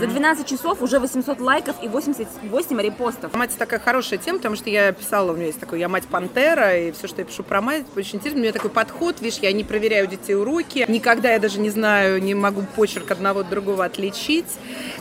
За 0.00 0.08
12 0.08 0.44
часов 0.44 0.82
уже 0.82 0.98
800 0.98 1.40
лайков 1.40 1.76
и 1.84 1.86
88 1.86 2.80
репостов. 2.80 3.32
Мать 3.34 3.52
такая 3.56 3.78
хорошая 3.78 4.18
тема, 4.18 4.38
потому 4.38 4.56
что 4.56 4.68
я 4.68 4.90
писала, 4.90 5.30
у 5.30 5.36
меня 5.36 5.46
есть 5.46 5.60
такой, 5.60 5.78
я 5.78 5.88
мать 5.88 6.08
пантера, 6.08 6.76
и 6.76 6.90
все, 6.90 7.06
что 7.06 7.20
я 7.20 7.24
пишу 7.24 7.44
про 7.44 7.60
мать, 7.60 7.84
очень 7.94 8.16
интересно. 8.16 8.40
У 8.40 8.42
меня 8.42 8.52
такой 8.52 8.70
подход, 8.70 9.20
видишь, 9.20 9.38
я 9.38 9.52
не 9.52 9.62
проверяю 9.62 10.08
детей 10.08 10.34
уроки, 10.34 10.84
никогда 10.88 11.30
я 11.30 11.38
даже 11.38 11.60
не 11.60 11.70
знаю, 11.70 12.20
не 12.20 12.34
могу 12.34 12.62
почерк 12.74 13.12
одного 13.12 13.40
от 13.40 13.48
другого 13.48 13.84
отличить, 13.84 14.46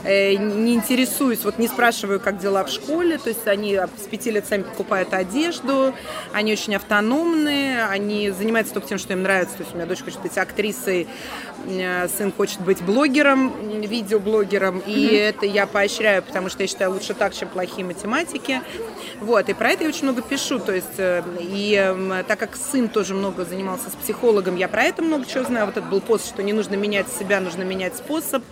Э, 0.04 0.34
не 0.34 0.74
интересуюсь, 0.74 1.44
вот 1.44 1.60
не 1.60 1.68
спрашиваю, 1.68 2.20
как 2.20 2.40
дела 2.40 2.64
в 2.64 2.70
школе, 2.70 3.18
то 3.20 3.30
есть 3.30 3.48
они 3.48 3.76
с 3.76 4.08
пяти 4.08 4.32
лет 4.32 4.48
сами 4.48 4.64
покупают 4.64 5.14
одежду, 5.14 5.94
они 6.34 6.54
очень 6.54 6.76
автономные, 6.76 7.86
они 7.86 8.32
занимаются 8.32 8.74
только 8.74 8.90
тем, 8.90 8.98
что 8.98 9.14
им 9.14 9.22
нравится, 9.22 9.58
то 9.58 9.64
есть 9.64 9.74
у 9.74 9.78
меня 9.78 9.86
дочь 9.86 10.04
хочет 10.04 10.20
быть 10.22 10.38
актрисой, 10.38 11.08
сын 12.18 12.32
хочет 12.36 12.60
быть 12.62 12.82
блогером, 12.82 13.54
видеоблогером, 13.82 14.82
и 14.86 15.08
это 15.14 15.46
я 15.46 15.68
поощряю, 15.68 16.24
потому 16.24 16.50
что 16.50 16.64
я 16.64 16.68
считаю 16.68 16.92
лучше 16.92 17.14
так, 17.14 17.34
чем 17.34 17.50
плохие 17.50 17.86
математики. 17.86 18.62
Вот, 19.20 19.48
и 19.50 19.54
про 19.54 19.72
это 19.72 19.84
я 19.84 19.90
очень 19.90 20.04
много 20.04 20.22
пишу, 20.22 20.60
то 20.60 20.74
есть, 20.74 20.98
э, 20.98 21.22
и 21.40 21.76
э, 21.80 22.24
так 22.28 22.40
как 22.40 22.56
сын 22.56 22.90
тоже 22.90 23.14
много 23.14 23.46
занимался 23.46 23.92
с 23.92 23.94
психологом, 23.94 24.56
я 24.56 24.68
про 24.68 24.84
это 24.84 25.04
много 25.04 25.26
чего 25.26 25.44
знаю, 25.44 25.68
вот 25.68 25.78
это 25.78 25.86
был 25.86 26.02
пост, 26.02 26.28
что 26.28 26.42
не 26.42 26.54
нужно 26.54 26.74
менять 26.74 27.08
себя, 27.08 27.40
нужно 27.40 27.62
менять 27.62 27.96
способ, 27.96 28.44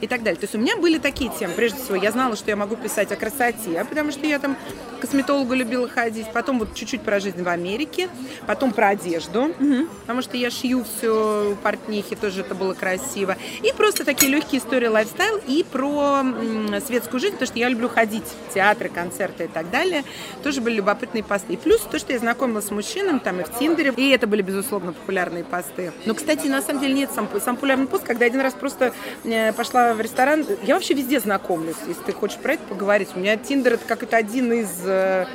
и 0.00 0.06
так 0.06 0.22
далее. 0.22 0.38
То 0.38 0.44
есть 0.44 0.54
у 0.54 0.58
меня 0.58 0.76
были 0.76 0.98
такие 0.98 1.30
темы. 1.38 1.54
Прежде 1.54 1.78
всего, 1.82 1.96
я 1.96 2.10
знала, 2.12 2.36
что 2.36 2.50
я 2.50 2.56
могу 2.56 2.76
писать 2.76 3.12
о 3.12 3.16
красоте, 3.16 3.84
потому 3.88 4.12
что 4.12 4.26
я 4.26 4.38
там 4.38 4.56
к 4.98 5.00
косметологу 5.00 5.54
любила 5.54 5.88
ходить. 5.88 6.26
Потом 6.32 6.58
вот 6.58 6.74
чуть-чуть 6.74 7.02
про 7.02 7.20
жизнь 7.20 7.42
в 7.42 7.48
Америке. 7.48 8.08
Потом 8.46 8.72
про 8.72 8.88
одежду, 8.88 9.54
потому 10.02 10.22
что 10.22 10.36
я 10.36 10.50
шью 10.50 10.84
все 10.84 11.52
у 11.52 11.56
портнихи, 11.56 12.16
тоже 12.16 12.40
это 12.40 12.54
было 12.54 12.74
красиво. 12.74 13.36
И 13.62 13.72
просто 13.72 14.04
такие 14.04 14.30
легкие 14.30 14.60
истории 14.60 14.86
lifestyle 14.86 15.40
и 15.46 15.64
про 15.70 16.20
м, 16.20 16.80
светскую 16.86 17.20
жизнь, 17.20 17.34
потому 17.34 17.46
что 17.46 17.58
я 17.58 17.68
люблю 17.68 17.88
ходить 17.88 18.24
в 18.48 18.54
театры, 18.54 18.88
концерты 18.88 19.44
и 19.44 19.48
так 19.48 19.70
далее. 19.70 20.04
Тоже 20.42 20.60
были 20.60 20.76
любопытные 20.76 21.22
посты. 21.24 21.54
И 21.54 21.56
плюс 21.56 21.80
то, 21.80 21.98
что 21.98 22.12
я 22.12 22.18
знакомилась 22.18 22.66
с 22.66 22.70
мужчинами 22.70 23.18
там 23.18 23.40
и 23.40 23.44
в 23.44 23.58
Тиндере, 23.58 23.92
и 23.96 24.10
это 24.10 24.26
были, 24.26 24.42
безусловно, 24.42 24.92
популярные 24.92 25.44
посты. 25.44 25.92
Но, 26.06 26.14
кстати, 26.14 26.46
на 26.46 26.62
самом 26.62 26.80
деле 26.80 26.94
нет 26.94 27.10
сам, 27.14 27.28
сам 27.44 27.56
популярный 27.56 27.86
пост, 27.86 28.04
когда 28.04 28.26
один 28.26 28.40
раз 28.40 28.54
просто 28.54 28.92
э, 29.24 29.52
в 29.94 30.00
ресторан. 30.00 30.46
Я 30.62 30.74
вообще 30.74 30.94
везде 30.94 31.20
знакомлюсь, 31.20 31.76
если 31.86 32.02
ты 32.02 32.12
хочешь 32.12 32.38
про 32.38 32.54
это 32.54 32.62
поговорить. 32.64 33.08
У 33.14 33.18
меня 33.18 33.36
Тиндер 33.36 33.74
это 33.74 33.84
какой-то 33.86 34.16
один 34.16 34.52
из 34.52 34.70
э, 34.84 35.26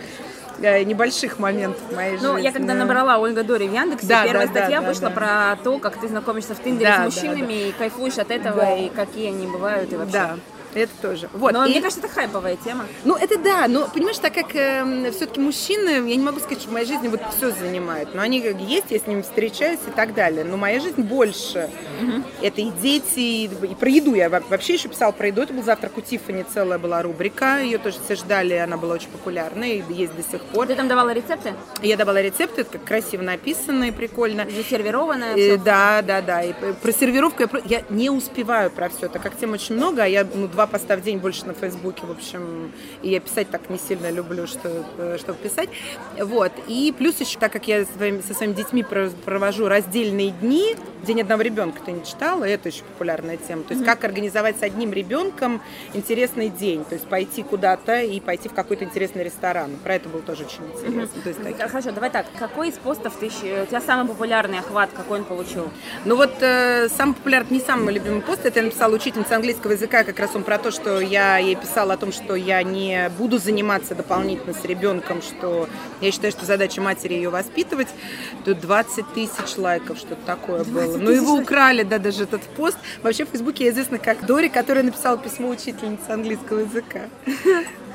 э, 0.61 0.83
небольших 0.83 1.39
моментов 1.39 1.81
в 1.89 1.95
моей 1.95 2.11
жизни. 2.13 2.25
Ну, 2.25 2.37
я 2.37 2.51
когда 2.51 2.73
набрала 2.73 3.17
Ольга 3.17 3.43
Дори 3.43 3.67
в 3.67 3.73
Яндексе, 3.73 4.07
Да, 4.07 4.23
первая 4.23 4.47
да, 4.47 4.53
да, 4.53 4.59
статья 4.59 4.81
да, 4.81 4.87
вышла 4.87 5.09
да. 5.09 5.15
про 5.15 5.63
то, 5.63 5.79
как 5.79 5.97
ты 5.99 6.07
знакомишься 6.07 6.55
в 6.55 6.63
Тиндере 6.63 6.85
Да, 6.89 6.95
с 6.95 6.97
да, 6.97 7.03
мужчинами 7.05 7.53
и 7.69 7.71
кайфуешь 7.71 8.17
от 8.17 8.31
этого, 8.31 8.57
Да. 8.61 8.75
и 8.75 8.89
какие 8.89 9.29
они 9.29 9.47
бывают, 9.47 9.91
и 9.91 9.95
вообще. 9.95 10.13
Да, 10.13 10.35
это 10.75 10.91
тоже. 11.01 11.29
Вот. 11.33 11.53
Но 11.53 11.65
и- 11.65 11.69
мне 11.71 11.81
кажется, 11.81 12.05
это 12.05 12.13
хайповая 12.13 12.57
тема. 12.57 12.85
Ну, 13.03 13.15
это 13.15 13.37
да, 13.39 13.67
но 13.67 13.87
понимаешь, 13.87 14.17
так 14.17 14.33
как 14.33 14.49
все-таки 14.49 15.39
мужчины, 15.39 15.89
я 15.89 16.15
не 16.15 16.23
могу 16.23 16.39
сказать, 16.39 16.59
что 16.61 16.69
в 16.69 16.73
моей 16.73 16.85
жизни 16.85 17.07
вот 17.07 17.21
все 17.37 17.51
занимает, 17.51 18.13
но 18.13 18.21
они 18.21 18.41
как 18.41 18.59
есть, 18.59 18.87
я 18.89 18.99
с 18.99 19.07
ними 19.07 19.21
встречаюсь 19.21 19.79
и 19.87 19.91
так 19.91 20.13
далее. 20.13 20.43
Но 20.43 20.57
моя 20.57 20.79
жизнь 20.79 21.01
больше. 21.01 21.69
Это 22.41 22.61
и 22.61 22.69
дети, 22.81 23.19
и, 23.19 23.43
и 23.45 23.75
про 23.75 23.89
еду. 23.89 24.13
Я 24.15 24.29
во- 24.29 24.41
вообще 24.49 24.73
еще 24.75 24.87
писала 24.89 25.11
про 25.11 25.27
еду. 25.27 25.41
Это 25.41 25.53
был 25.53 25.63
завтрак 25.63 25.97
у 25.97 26.01
Тиффани, 26.01 26.45
целая 26.53 26.77
была 26.77 27.01
рубрика. 27.01 27.59
Ее 27.59 27.77
тоже 27.77 27.97
все 28.03 28.15
ждали, 28.15 28.53
она 28.53 28.77
была 28.77 28.95
очень 28.95 29.09
популярной 29.09 29.83
и 29.89 29.93
есть 29.93 30.15
до 30.15 30.21
сих 30.23 30.41
пор. 30.43 30.67
Ты 30.67 30.75
там 30.75 30.87
давала 30.87 31.11
рецепты? 31.13 31.53
Я 31.81 31.97
давала 31.97 32.21
рецепты, 32.21 32.61
это 32.61 32.71
как 32.77 32.83
красиво 32.83 33.21
написано 33.23 33.85
и 33.85 33.91
прикольно. 33.91 34.45
Засервированное 34.49 35.35
Э, 35.35 35.55
всё? 35.55 35.57
Да, 35.63 36.01
да, 36.01 36.21
да. 36.21 36.43
И 36.43 36.53
про 36.53 36.91
сервировку 36.91 37.43
я, 37.43 37.47
про- 37.47 37.61
я 37.65 37.83
не 37.89 38.09
успеваю 38.09 38.69
про 38.69 38.89
все. 38.89 39.07
Так 39.07 39.21
как 39.21 39.37
тем 39.37 39.53
очень 39.53 39.75
много, 39.75 40.03
а 40.03 40.07
я 40.07 40.25
ну, 40.33 40.47
два 40.47 40.64
поста 40.67 40.95
в 40.97 41.01
день 41.01 41.17
больше 41.19 41.45
на 41.45 41.53
Фейсбуке, 41.53 42.05
в 42.05 42.11
общем, 42.11 42.71
и 43.01 43.09
я 43.09 43.19
писать 43.19 43.49
так 43.49 43.69
не 43.69 43.77
сильно 43.77 44.09
люблю, 44.11 44.47
что, 44.47 44.85
э, 44.97 45.17
чтобы 45.19 45.37
писать. 45.39 45.69
Вот. 46.19 46.51
И 46.67 46.93
плюс 46.97 47.19
еще, 47.19 47.37
так 47.39 47.51
как 47.51 47.67
я 47.67 47.85
со 47.85 47.93
своими, 47.93 48.21
со 48.21 48.33
своими 48.33 48.53
детьми 48.53 48.83
про- 48.83 49.09
провожу 49.25 49.67
раздельные 49.67 50.31
дни, 50.31 50.75
день 51.03 51.21
одного 51.21 51.41
ребенка 51.43 51.79
ты 51.85 51.91
не 51.91 52.03
читала, 52.05 52.43
это 52.45 52.69
очень 52.69 52.83
популярная 52.83 53.37
тема. 53.37 53.63
То 53.63 53.73
есть 53.73 53.85
как 53.85 54.03
организовать 54.03 54.57
с 54.59 54.63
одним 54.63 54.91
ребенком 54.93 55.61
интересный 55.93 56.49
день, 56.49 56.83
то 56.85 56.95
есть 56.95 57.07
пойти 57.07 57.43
куда-то 57.43 58.01
и 58.01 58.19
пойти 58.19 58.49
в 58.49 58.53
какой-то 58.53 58.83
интересный 58.85 59.23
ресторан. 59.23 59.71
Про 59.83 59.95
это 59.95 60.09
было 60.09 60.21
тоже 60.21 60.45
очень 60.45 60.63
интересно. 60.73 61.21
То 61.21 61.29
есть 61.29 61.43
такие- 61.43 61.67
Хорошо, 61.67 61.91
давай 61.91 62.09
так. 62.09 62.25
Какой 62.39 62.69
из 62.69 62.75
постов 62.75 63.13
ты, 63.19 63.29
щ- 63.29 63.63
у 63.63 63.65
тебя 63.65 63.81
самый 63.81 64.07
популярный 64.07 64.59
охват, 64.59 64.89
какой 64.95 65.19
он 65.19 65.25
получил? 65.25 65.69
Ну 66.05 66.15
вот 66.15 66.31
э, 66.41 66.87
самый 66.89 67.13
популярный, 67.15 67.57
не 67.57 67.59
самый 67.59 67.93
любимый 67.93 68.21
пост, 68.21 68.45
это 68.45 68.59
я 68.59 68.65
написала 68.65 68.93
учительница 68.95 69.35
английского 69.35 69.71
языка, 69.73 70.03
как 70.03 70.19
раз 70.19 70.35
он 70.35 70.43
про 70.43 70.54
то, 70.57 70.71
что 70.71 70.99
я 70.99 71.37
ей 71.37 71.55
писала 71.55 71.93
о 71.93 71.97
том, 71.97 72.11
что 72.11 72.35
я 72.35 72.61
не 72.63 73.09
буду 73.17 73.37
заниматься 73.37 73.95
дополнительно 73.95 74.53
с 74.53 74.63
ребенком, 74.65 75.21
что 75.21 75.67
я 76.01 76.11
считаю, 76.11 76.31
что 76.31 76.45
задача 76.45 76.81
матери 76.81 77.13
ее 77.13 77.29
воспитывать. 77.29 77.87
Тут 78.43 78.59
20 78.59 79.13
тысяч 79.13 79.57
лайков, 79.57 79.97
что-то 79.97 80.21
такое 80.25 80.63
было. 80.63 80.97
Ну 80.97 81.11
его 81.11 81.33
украли, 81.33 81.83
да, 81.83 81.99
даже 81.99 82.23
этот 82.23 82.41
пост. 82.41 82.77
Вообще 83.03 83.25
в 83.25 83.29
Фейсбуке 83.29 83.65
я 83.65 83.71
известна 83.71 83.97
как 83.97 84.25
Дори, 84.25 84.49
которая 84.49 84.83
написала 84.83 85.17
письмо 85.17 85.49
учительнице 85.49 86.09
английского 86.09 86.59
языка. 86.59 87.01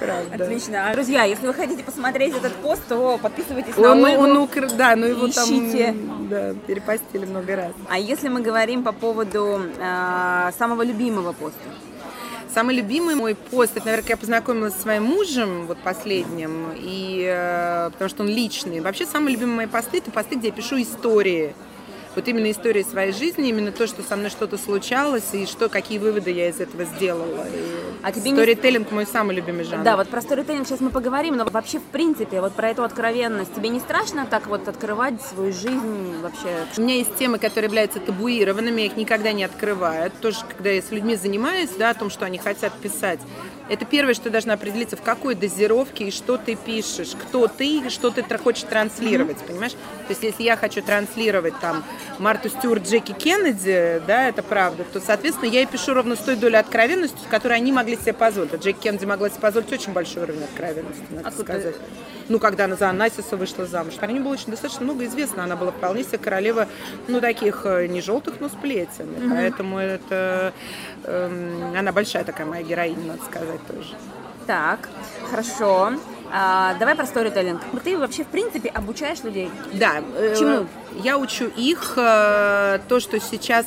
Правда. 0.00 0.44
Отлично. 0.44 0.88
А, 0.88 0.94
Друзья, 0.94 1.24
если 1.24 1.46
вы 1.46 1.52
хотите 1.52 1.82
посмотреть 1.84 2.34
этот 2.34 2.54
пост, 2.54 2.80
то 2.88 3.18
подписывайтесь 3.22 3.76
на 3.76 3.90
Он, 3.92 4.02
Ольгу. 4.04 4.22
он 4.22 4.36
укра- 4.38 4.70
да, 4.74 4.96
но 4.96 5.04
его 5.04 5.28
Ищите. 5.28 5.86
там 5.88 6.28
да, 6.30 6.54
перепостили 6.66 7.26
много 7.26 7.54
раз. 7.56 7.72
А 7.88 7.98
если 7.98 8.28
мы 8.28 8.40
говорим 8.40 8.82
по 8.82 8.92
поводу 8.92 9.60
э, 9.78 10.50
самого 10.58 10.82
любимого 10.82 11.32
поста? 11.32 11.58
Самый 12.52 12.74
любимый 12.74 13.14
мой 13.14 13.36
пост, 13.36 13.76
это, 13.76 13.86
наверное, 13.86 14.08
я 14.08 14.16
познакомилась 14.16 14.74
со 14.74 14.82
своим 14.82 15.04
мужем, 15.04 15.66
вот 15.66 15.78
последним, 15.78 16.72
и, 16.76 17.24
э, 17.24 17.90
потому 17.92 18.08
что 18.08 18.24
он 18.24 18.28
личный. 18.28 18.80
Вообще, 18.80 19.06
самые 19.06 19.36
любимые 19.36 19.56
мои 19.56 19.66
посты, 19.66 19.98
это 19.98 20.10
посты, 20.10 20.34
где 20.34 20.48
я 20.48 20.52
пишу 20.52 20.82
истории. 20.82 21.54
Вот 22.16 22.26
именно 22.26 22.50
истории 22.50 22.82
своей 22.82 23.12
жизни, 23.12 23.48
именно 23.50 23.70
то, 23.70 23.86
что 23.86 24.02
со 24.02 24.16
мной 24.16 24.30
что-то 24.30 24.58
случалось, 24.58 25.32
и 25.32 25.46
что, 25.46 25.68
какие 25.68 25.98
выводы 25.98 26.30
я 26.32 26.48
из 26.48 26.58
этого 26.60 26.84
сделала. 26.84 27.46
И 27.46 27.60
А 28.02 28.10
тебе 28.12 28.30
не- 28.30 28.78
мой 28.90 29.06
самый 29.06 29.36
любимый 29.36 29.64
жанр. 29.64 29.84
Да, 29.84 29.96
вот 29.96 30.08
про 30.08 30.20
сторителлинг 30.20 30.66
сейчас 30.66 30.80
мы 30.80 30.90
поговорим, 30.90 31.36
но 31.36 31.44
вообще 31.44 31.78
в 31.78 31.84
принципе 31.84 32.40
вот 32.40 32.52
про 32.54 32.70
эту 32.70 32.82
откровенность. 32.82 33.54
Тебе 33.54 33.68
не 33.68 33.78
страшно 33.78 34.26
так 34.26 34.46
вот 34.48 34.66
открывать 34.66 35.22
свою 35.22 35.52
жизнь 35.52 36.20
вообще? 36.20 36.66
У 36.76 36.80
меня 36.80 36.96
есть 36.96 37.16
темы, 37.16 37.38
которые 37.38 37.68
являются 37.68 38.00
табуированными, 38.00 38.80
я 38.80 38.86
их 38.86 38.96
никогда 38.96 39.32
не 39.32 39.44
открываю. 39.44 40.10
Тоже, 40.20 40.38
когда 40.48 40.70
я 40.70 40.82
с 40.82 40.90
людьми 40.90 41.14
занимаюсь, 41.14 41.70
да, 41.78 41.90
о 41.90 41.94
том, 41.94 42.10
что 42.10 42.24
они 42.24 42.38
хотят 42.38 42.72
писать, 42.74 43.20
это 43.70 43.84
первое, 43.84 44.14
что 44.14 44.30
должно 44.30 44.54
определиться, 44.54 44.96
в 44.96 45.02
какой 45.02 45.36
дозировке 45.36 46.08
и 46.08 46.10
что 46.10 46.36
ты 46.36 46.56
пишешь, 46.56 47.12
кто 47.12 47.46
ты 47.46 47.88
что 47.88 48.10
ты 48.10 48.24
хочешь 48.36 48.64
транслировать, 48.64 49.38
понимаешь? 49.38 49.72
То 49.72 50.10
есть, 50.10 50.24
если 50.24 50.42
я 50.42 50.56
хочу 50.56 50.82
транслировать 50.82 51.54
там 51.60 51.84
Марту 52.18 52.48
Стюарт, 52.48 52.82
Джеки 52.88 53.12
Кеннеди, 53.12 54.02
да, 54.08 54.28
это 54.28 54.42
правда, 54.42 54.84
то, 54.92 55.00
соответственно, 55.00 55.48
я 55.48 55.62
и 55.62 55.66
пишу 55.66 55.94
ровно 55.94 56.16
с 56.16 56.18
той 56.18 56.34
долей 56.34 56.56
откровенности, 56.56 57.16
с 57.16 57.30
которой 57.30 57.54
они 57.54 57.72
могли 57.72 57.96
себе 57.96 58.12
позволить. 58.12 58.52
А 58.52 58.56
Джеки 58.56 58.80
Кеннеди 58.80 59.04
могла 59.04 59.30
себе 59.30 59.40
позволить 59.40 59.72
очень 59.72 59.92
большой 59.92 60.24
уровень 60.24 60.42
откровенности, 60.42 61.04
надо 61.10 61.28
Откуда 61.28 61.52
сказать. 61.52 61.76
Ну, 62.28 62.38
когда 62.38 62.64
она 62.64 62.76
за 62.76 62.90
Анасиса 62.90 63.36
вышла 63.36 63.66
замуж. 63.66 63.94
Про 63.94 64.06
нее 64.08 64.20
было 64.20 64.32
очень 64.32 64.50
достаточно 64.50 64.84
много 64.84 65.04
известно. 65.06 65.42
Она 65.42 65.56
была 65.56 65.72
вполне 65.72 66.04
себе 66.04 66.18
королева, 66.18 66.68
ну, 67.08 67.20
таких 67.20 67.62
э, 67.64 67.86
не 67.88 68.00
желтых, 68.00 68.34
но 68.38 68.48
сплетен. 68.48 69.08
И 69.20 69.28
Поэтому 69.28 69.78
это... 69.78 70.52
эм, 71.04 71.76
она 71.76 71.90
большая 71.90 72.22
такая 72.22 72.46
моя 72.46 72.62
героиня, 72.62 73.04
надо 73.04 73.24
сказать 73.24 73.59
тоже. 73.66 73.94
Так, 74.46 74.88
хорошо. 75.30 75.92
А, 76.32 76.74
давай 76.78 76.94
про 76.94 77.06
сторителлинг. 77.06 77.60
Ты 77.82 77.98
вообще, 77.98 78.22
в 78.24 78.28
принципе, 78.28 78.68
обучаешь 78.68 79.22
людей? 79.24 79.50
Да. 79.72 80.00
э, 80.16 80.36
Чему? 80.38 80.66
Я 81.02 81.18
учу 81.18 81.46
их 81.56 81.94
э, 81.96 82.78
то, 82.88 83.00
что 83.00 83.18
сейчас 83.20 83.66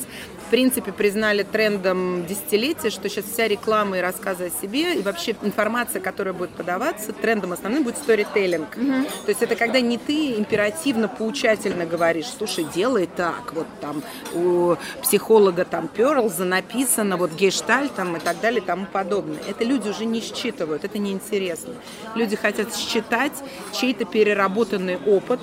принципе 0.54 0.92
признали 0.92 1.42
трендом 1.42 2.24
десятилетия, 2.26 2.88
что 2.88 3.08
сейчас 3.08 3.24
вся 3.24 3.48
реклама 3.48 3.98
и 3.98 4.00
рассказы 4.00 4.52
о 4.56 4.62
себе, 4.62 4.94
и 4.94 5.02
вообще 5.02 5.34
информация, 5.42 6.00
которая 6.00 6.32
будет 6.32 6.50
подаваться, 6.50 7.12
трендом 7.12 7.54
основным 7.54 7.82
будет 7.82 7.96
сторителлинг. 7.96 8.70
То 8.76 9.30
есть 9.30 9.42
это 9.42 9.56
когда 9.56 9.80
не 9.80 9.98
ты 9.98 10.34
императивно, 10.34 11.08
поучательно 11.08 11.86
говоришь, 11.86 12.26
слушай, 12.26 12.64
делай 12.72 13.08
так, 13.16 13.52
вот 13.52 13.66
там 13.80 14.04
у 14.32 14.76
психолога 15.02 15.64
там 15.64 15.88
Перлза 15.88 16.44
написано, 16.44 17.16
вот 17.16 17.32
гештальт 17.32 17.92
там 17.96 18.16
и 18.16 18.20
так 18.20 18.40
далее 18.40 18.60
и 18.60 18.64
тому 18.64 18.86
подобное. 18.86 19.40
Это 19.48 19.64
люди 19.64 19.88
уже 19.88 20.04
не 20.04 20.20
считывают, 20.20 20.84
это 20.84 20.98
неинтересно. 20.98 21.74
Люди 22.14 22.36
хотят 22.36 22.72
считать 22.76 23.32
чей-то 23.72 24.04
переработанный 24.04 24.98
опыт, 25.04 25.40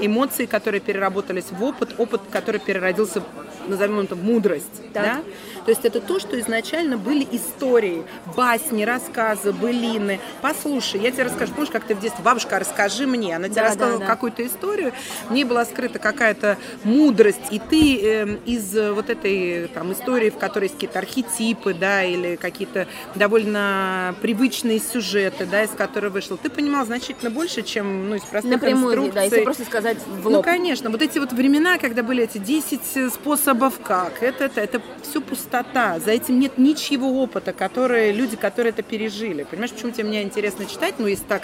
эмоции, 0.00 0.46
которые 0.46 0.80
переработались 0.80 1.46
в 1.50 1.64
опыт, 1.64 1.98
опыт, 1.98 2.20
который 2.30 2.60
переродился 2.60 3.24
назовем 3.68 4.00
это 4.00 4.16
мудрость, 4.16 4.82
да? 4.94 5.22
То 5.64 5.70
есть 5.70 5.84
это 5.84 6.00
то, 6.00 6.18
что 6.18 6.38
изначально 6.40 6.96
были 6.96 7.26
истории, 7.30 8.02
басни, 8.36 8.82
рассказы, 8.84 9.52
былины. 9.52 10.18
Послушай, 10.40 11.00
я 11.00 11.10
тебе 11.12 11.24
расскажу, 11.24 11.52
помнишь, 11.54 11.70
как 11.70 11.84
ты 11.84 11.94
в 11.94 12.00
детстве, 12.00 12.24
бабушка, 12.24 12.58
расскажи 12.58 13.06
мне, 13.06 13.36
она 13.36 13.46
тебе 13.46 13.56
Да, 13.56 13.62
рассказывала 13.68 13.98
да, 14.00 14.06
да. 14.06 14.10
какую-то 14.12 14.44
историю, 14.46 14.92
в 15.28 15.32
ней 15.32 15.44
была 15.44 15.64
скрыта 15.64 15.98
какая-то 16.00 16.58
мудрость, 16.82 17.40
и 17.50 17.58
ты 17.60 18.00
эм, 18.02 18.40
из 18.44 18.76
э, 18.76 18.92
вот 18.92 19.08
этой 19.08 19.68
там 19.68 19.92
истории, 19.92 20.30
в 20.30 20.36
которой 20.38 20.64
есть 20.64 20.74
какие-то 20.74 20.98
архетипы, 20.98 21.74
да, 21.74 22.02
или 22.02 22.34
какие-то 22.36 22.88
довольно 23.14 24.14
привычные 24.20 24.80
сюжеты, 24.80 25.46
да, 25.46 25.62
из 25.62 25.70
которых 25.70 26.12
вышел, 26.12 26.36
ты 26.36 26.50
понимал 26.50 26.84
значительно 26.86 27.30
больше, 27.30 27.62
чем, 27.62 28.08
ну, 28.10 28.16
из 28.16 28.22
простых 28.22 28.50
Напрямую, 28.52 28.96
да, 28.96 29.02
инструкций. 29.06 29.24
если 29.24 29.44
просто 29.44 29.64
сказать 29.64 29.98
в 30.06 30.28
Ну, 30.28 30.36
лоб. 30.38 30.44
конечно, 30.44 30.90
вот 30.90 31.00
эти 31.02 31.18
вот 31.18 31.32
времена, 31.32 31.78
когда 31.78 32.02
были 32.02 32.24
эти 32.24 32.38
10 32.38 33.12
способов 33.12 33.51
как, 33.82 34.22
это, 34.22 34.44
это, 34.44 34.60
это 34.60 34.82
все 35.02 35.20
пустота, 35.20 35.98
за 35.98 36.12
этим 36.12 36.40
нет 36.40 36.58
ничего 36.58 37.22
опыта, 37.22 37.52
которые, 37.52 38.12
люди, 38.12 38.36
которые 38.36 38.70
это 38.70 38.82
пережили. 38.82 39.44
Понимаешь, 39.44 39.72
почему 39.72 39.92
тебе 39.92 40.04
мне 40.04 40.22
интересно 40.22 40.66
читать, 40.66 40.94
ну, 40.98 41.06
если 41.06 41.24
так, 41.24 41.42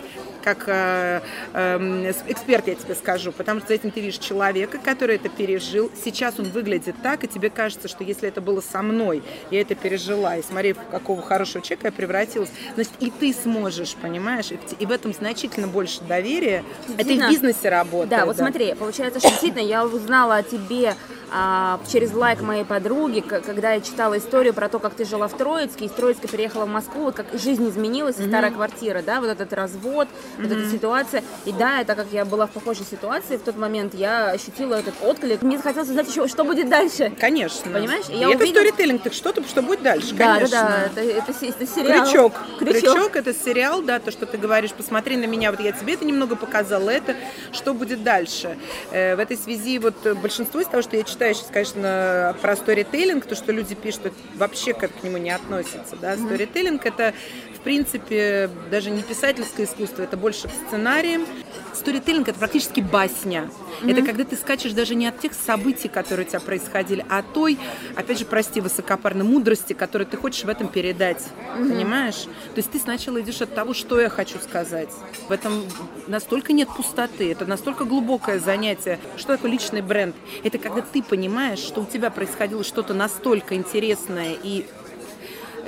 как 0.54 0.64
э, 0.66 1.20
э, 1.52 2.12
эксперт 2.28 2.66
я 2.68 2.74
тебе 2.74 2.94
скажу, 2.94 3.32
потому 3.32 3.60
что 3.60 3.68
за 3.68 3.74
этим 3.74 3.90
ты 3.90 4.00
видишь 4.00 4.18
человека, 4.18 4.78
который 4.78 5.16
это 5.16 5.28
пережил, 5.28 5.90
сейчас 6.02 6.38
он 6.38 6.46
выглядит 6.46 6.96
так, 7.02 7.24
и 7.24 7.28
тебе 7.28 7.50
кажется, 7.50 7.86
что 7.86 8.02
если 8.02 8.28
это 8.28 8.40
было 8.40 8.62
со 8.62 8.80
мной, 8.80 9.22
я 9.50 9.60
это 9.60 9.74
пережила, 9.74 10.36
и 10.36 10.42
смотри, 10.42 10.72
в 10.72 10.78
какого 10.90 11.20
хорошего 11.20 11.62
человека 11.62 11.88
я 11.88 11.92
превратилась, 11.92 12.50
значит, 12.74 12.92
и 13.00 13.10
ты 13.10 13.34
сможешь, 13.34 13.94
понимаешь, 13.94 14.50
и 14.50 14.56
в, 14.56 14.80
и 14.80 14.92
этом 14.92 15.12
значительно 15.12 15.68
больше 15.68 16.00
доверия. 16.02 16.64
Это 16.96 17.10
и 17.10 17.18
в 17.18 17.28
бизнесе 17.28 17.68
работает. 17.68 18.08
Да, 18.08 18.24
вот 18.24 18.36
смотри, 18.36 18.74
получается, 18.74 19.20
что 19.20 19.28
действительно 19.28 19.62
я 19.62 19.84
узнала 19.84 20.36
о 20.36 20.42
тебе 20.42 20.94
а, 21.30 21.80
через 21.90 22.12
лайк 22.14 22.40
моей 22.40 22.64
подруги, 22.64 23.20
когда 23.20 23.72
я 23.72 23.80
читала 23.80 24.16
историю 24.18 24.54
про 24.54 24.68
то, 24.68 24.78
как 24.78 24.94
ты 24.94 25.04
жила 25.04 25.28
в 25.28 25.36
Троицке, 25.36 25.84
из 25.84 25.90
Троицка 25.90 26.26
переехала 26.26 26.64
в 26.64 26.68
Москву, 26.68 27.04
вот 27.04 27.14
как 27.14 27.26
жизнь 27.34 27.68
изменилась, 27.68 28.18
и 28.18 28.26
старая 28.26 28.50
квартира, 28.50 29.02
да, 29.02 29.20
вот 29.20 29.28
этот 29.28 29.52
развод, 29.52 30.08
вот 30.38 30.50
эта 30.50 30.70
ситуация. 30.70 31.22
И 31.44 31.52
да, 31.52 31.84
так 31.84 31.96
как 31.96 32.06
я 32.12 32.24
была 32.24 32.46
в 32.46 32.50
похожей 32.50 32.84
ситуации 32.86 33.36
в 33.36 33.42
тот 33.42 33.56
момент, 33.56 33.94
я 33.94 34.30
ощутила 34.30 34.74
этот 34.76 34.94
отклик. 35.02 35.42
Мне 35.42 35.56
захотелось 35.58 35.88
узнать 35.88 36.08
еще, 36.08 36.26
что 36.28 36.44
будет 36.44 36.68
дальше. 36.68 37.12
Конечно. 37.18 37.70
Понимаешь? 37.70 38.04
И 38.08 38.12
Я 38.16 38.28
это 38.30 38.38
увидела- 38.38 38.62
сторителлинг, 38.62 39.02
так 39.02 39.12
что-то, 39.12 39.42
что 39.44 39.62
будет 39.62 39.82
дальше, 39.82 40.14
Да, 40.14 40.34
конечно. 40.34 40.50
да, 40.60 40.90
да, 40.94 41.02
это, 41.02 41.32
это, 41.32 41.32
это 41.46 41.66
сериал. 41.66 42.04
Крючок. 42.06 42.32
Крючок. 42.58 42.80
Крючок. 42.80 43.16
это 43.16 43.34
сериал, 43.34 43.82
да, 43.82 43.98
то, 43.98 44.10
что 44.10 44.26
ты 44.26 44.36
говоришь, 44.38 44.72
посмотри 44.72 45.16
на 45.16 45.24
меня, 45.26 45.50
вот 45.50 45.60
я 45.60 45.72
тебе 45.72 45.94
это 45.94 46.04
немного 46.04 46.36
показала, 46.36 46.90
это, 46.90 47.16
что 47.52 47.74
будет 47.74 48.02
дальше. 48.02 48.56
Э, 48.90 49.16
в 49.16 49.18
этой 49.18 49.36
связи 49.36 49.78
вот 49.78 49.94
большинство 50.20 50.60
из 50.60 50.66
того, 50.66 50.82
что 50.82 50.96
я 50.96 51.02
читаю 51.02 51.34
сейчас, 51.34 51.48
конечно, 51.52 52.36
про 52.40 52.56
сторителлинг, 52.56 53.26
то, 53.26 53.34
что 53.34 53.52
люди 53.52 53.74
пишут, 53.74 54.12
вообще 54.36 54.72
как 54.74 54.90
к 54.98 55.02
нему 55.02 55.16
не 55.18 55.30
относится, 55.30 55.96
да, 56.00 56.16
сторителлинг 56.16 56.84
это, 56.86 57.14
в 57.58 57.60
принципе, 57.60 58.48
даже 58.70 58.90
не 58.90 59.02
писательское 59.02 59.66
искусство, 59.66 60.02
это 60.02 60.16
больше 60.16 60.48
к 60.48 60.50
сценариям. 60.66 61.26
Сторителлинг 61.74 62.28
это 62.28 62.38
практически 62.38 62.80
басня. 62.80 63.50
Это 63.84 64.02
когда 64.02 64.24
ты 64.24 64.36
скачешь 64.36 64.72
даже 64.72 64.94
не 64.94 65.06
от 65.06 65.18
тех 65.18 65.32
событий, 65.32 65.88
которые 65.88 66.26
у 66.26 66.28
тебя 66.28 66.40
происходили, 66.40 67.04
а 67.08 67.18
от 67.18 67.32
той, 67.32 67.58
опять 67.96 68.18
же, 68.18 68.24
прости, 68.24 68.60
высокопарной 68.60 69.24
мудрости, 69.24 69.72
которую 69.72 70.06
ты 70.06 70.16
хочешь 70.16 70.44
в 70.44 70.48
этом 70.48 70.68
передать. 70.68 71.22
Понимаешь? 71.56 72.22
То 72.24 72.56
есть 72.56 72.70
ты 72.70 72.78
сначала 72.78 73.20
идешь 73.20 73.40
от 73.40 73.54
того, 73.54 73.74
что 73.74 74.00
я 74.00 74.08
хочу 74.08 74.38
сказать. 74.38 74.90
В 75.28 75.32
этом 75.32 75.64
настолько 76.06 76.52
нет 76.52 76.68
пустоты, 76.68 77.30
это 77.30 77.44
настолько 77.44 77.84
глубокое 77.84 78.38
занятие. 78.38 78.98
Что 79.16 79.34
такое 79.34 79.50
личный 79.50 79.82
бренд? 79.82 80.14
Это 80.44 80.58
когда 80.58 80.80
ты 80.80 81.02
понимаешь, 81.02 81.58
что 81.58 81.82
у 81.82 81.86
тебя 81.86 82.10
происходило 82.10 82.62
что-то 82.64 82.94
настолько 82.94 83.54
интересное 83.54 84.36
и 84.42 84.66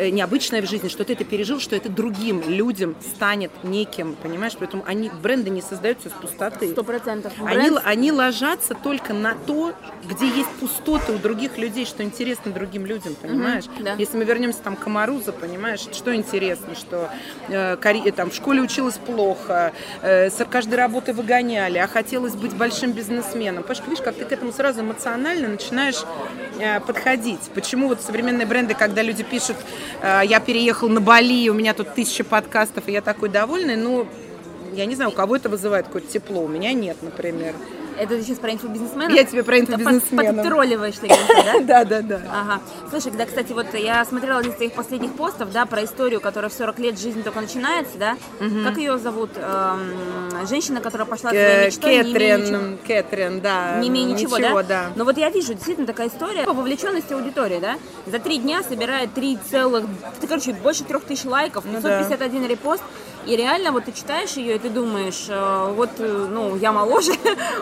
необычное 0.08 0.62
в 0.62 0.68
жизни, 0.68 0.88
что 0.88 1.04
ты 1.04 1.12
это 1.12 1.24
пережил, 1.24 1.60
что 1.60 1.76
это 1.76 1.88
другим 1.88 2.42
людям 2.48 2.96
станет 3.14 3.50
неким, 3.64 4.16
понимаешь? 4.22 4.54
Поэтому 4.58 4.84
они, 4.86 5.10
бренды 5.22 5.50
не 5.50 5.62
создаются 5.62 6.08
из 6.08 6.14
пустоты. 6.14 6.70
Сто 6.70 6.84
процентов. 6.84 7.32
Они, 7.44 7.70
они 7.84 8.12
ложатся 8.12 8.74
только 8.74 9.12
на 9.12 9.34
то, 9.34 9.74
где 10.08 10.26
есть 10.26 10.50
пустоты 10.60 11.12
у 11.12 11.18
других 11.18 11.58
людей, 11.58 11.84
что 11.84 12.02
интересно 12.02 12.52
другим 12.52 12.86
людям, 12.86 13.14
понимаешь? 13.14 13.64
да. 13.80 13.94
Если 13.94 14.16
мы 14.16 14.24
вернемся 14.24 14.60
там 14.62 14.76
к 14.76 14.80
Камаруза, 14.80 15.32
понимаешь, 15.32 15.80
что 15.92 16.14
интересно, 16.14 16.74
что 16.74 17.10
э, 17.48 17.76
Кори- 17.76 18.10
там, 18.10 18.30
в 18.30 18.34
школе 18.34 18.60
училась 18.60 18.96
плохо, 18.96 19.72
э, 20.02 20.30
с 20.30 20.44
каждой 20.46 20.74
работы 20.76 21.12
выгоняли, 21.12 21.78
а 21.78 21.86
хотелось 21.86 22.34
быть 22.34 22.54
большим 22.54 22.92
бизнесменом. 22.92 23.62
Понимаешь, 23.62 23.86
видишь, 23.86 24.04
как 24.04 24.14
ты 24.16 24.24
к 24.24 24.32
этому 24.32 24.52
сразу 24.52 24.80
эмоционально 24.80 25.48
начинаешь 25.48 26.02
э, 26.58 26.80
подходить. 26.80 27.40
Почему 27.54 27.88
вот 27.88 28.00
современные 28.00 28.46
бренды, 28.46 28.74
когда 28.74 29.02
люди 29.02 29.22
пишут, 29.22 29.56
э, 29.56 29.89
я 30.02 30.40
переехал 30.40 30.88
на 30.88 31.00
Бали, 31.00 31.48
у 31.48 31.54
меня 31.54 31.74
тут 31.74 31.94
тысяча 31.94 32.24
подкастов, 32.24 32.88
и 32.88 32.92
я 32.92 33.00
такой 33.00 33.28
довольный, 33.28 33.76
ну, 33.76 34.06
я 34.72 34.86
не 34.86 34.94
знаю, 34.94 35.10
у 35.10 35.14
кого 35.14 35.36
это 35.36 35.48
вызывает 35.48 35.86
какое-то 35.86 36.08
тепло, 36.08 36.42
у 36.42 36.48
меня 36.48 36.72
нет, 36.72 36.96
например. 37.02 37.54
Это 38.00 38.16
ты 38.16 38.22
сейчас 38.22 38.38
про 38.38 38.50
инфобизнесмена? 38.50 39.12
Я 39.12 39.24
тебе 39.24 39.42
про 39.44 39.58
инфобизнесмена. 39.58 40.42
Подтролливаешь, 40.42 40.94
ты 40.96 41.08
да? 41.08 41.60
Да, 41.60 41.84
да, 41.84 42.00
да. 42.00 42.20
Ага. 42.32 42.60
Слушай, 42.88 43.12
да, 43.12 43.26
кстати, 43.26 43.52
вот 43.52 43.74
я 43.74 44.02
смотрела 44.06 44.38
один 44.38 44.52
из 44.52 44.56
твоих 44.56 44.72
последних 44.72 45.12
постов, 45.12 45.50
да, 45.52 45.66
про 45.66 45.84
историю, 45.84 46.22
которая 46.22 46.48
в 46.48 46.54
40 46.54 46.78
лет 46.78 46.98
жизнь 46.98 47.22
только 47.22 47.42
начинается, 47.42 47.98
да? 47.98 48.16
Как 48.38 48.78
ее 48.78 48.96
зовут? 48.96 49.30
Эм, 49.36 50.46
женщина, 50.48 50.80
которая 50.80 51.06
пошла 51.06 51.28
своей 51.28 51.44
Э, 51.44 51.66
мечтой, 51.66 52.00
имея 52.00 52.38
ничего. 52.38 52.58
Кэтрин, 52.58 52.78
Кэтрин, 52.86 53.40
да. 53.40 53.78
Не 53.80 53.88
имея 53.88 54.06
ничего, 54.06 54.38
да? 54.38 54.62
да. 54.62 54.86
Но 54.96 55.04
вот 55.04 55.18
я 55.18 55.28
вижу, 55.28 55.52
действительно 55.52 55.86
такая 55.86 56.08
история 56.08 56.44
по 56.44 56.54
вовлеченности 56.54 57.12
аудитории, 57.12 57.58
да? 57.60 57.76
За 58.06 58.18
три 58.18 58.38
дня 58.38 58.62
собирает 58.62 59.12
3 59.12 59.38
целых, 59.50 59.84
ты, 60.22 60.26
короче, 60.26 60.54
больше 60.54 60.84
трех 60.84 61.04
тысяч 61.04 61.26
лайков, 61.26 61.64
Ну 61.66 61.80
да. 61.82 61.98
551 61.98 62.46
репост. 62.48 62.82
И 63.26 63.36
реально 63.36 63.72
вот 63.72 63.84
ты 63.84 63.92
читаешь 63.92 64.32
ее, 64.32 64.56
и 64.56 64.58
ты 64.58 64.70
думаешь, 64.70 65.26
э, 65.28 65.72
вот, 65.74 65.90
э, 65.98 66.26
ну, 66.30 66.56
я 66.56 66.72
моложе, 66.72 67.12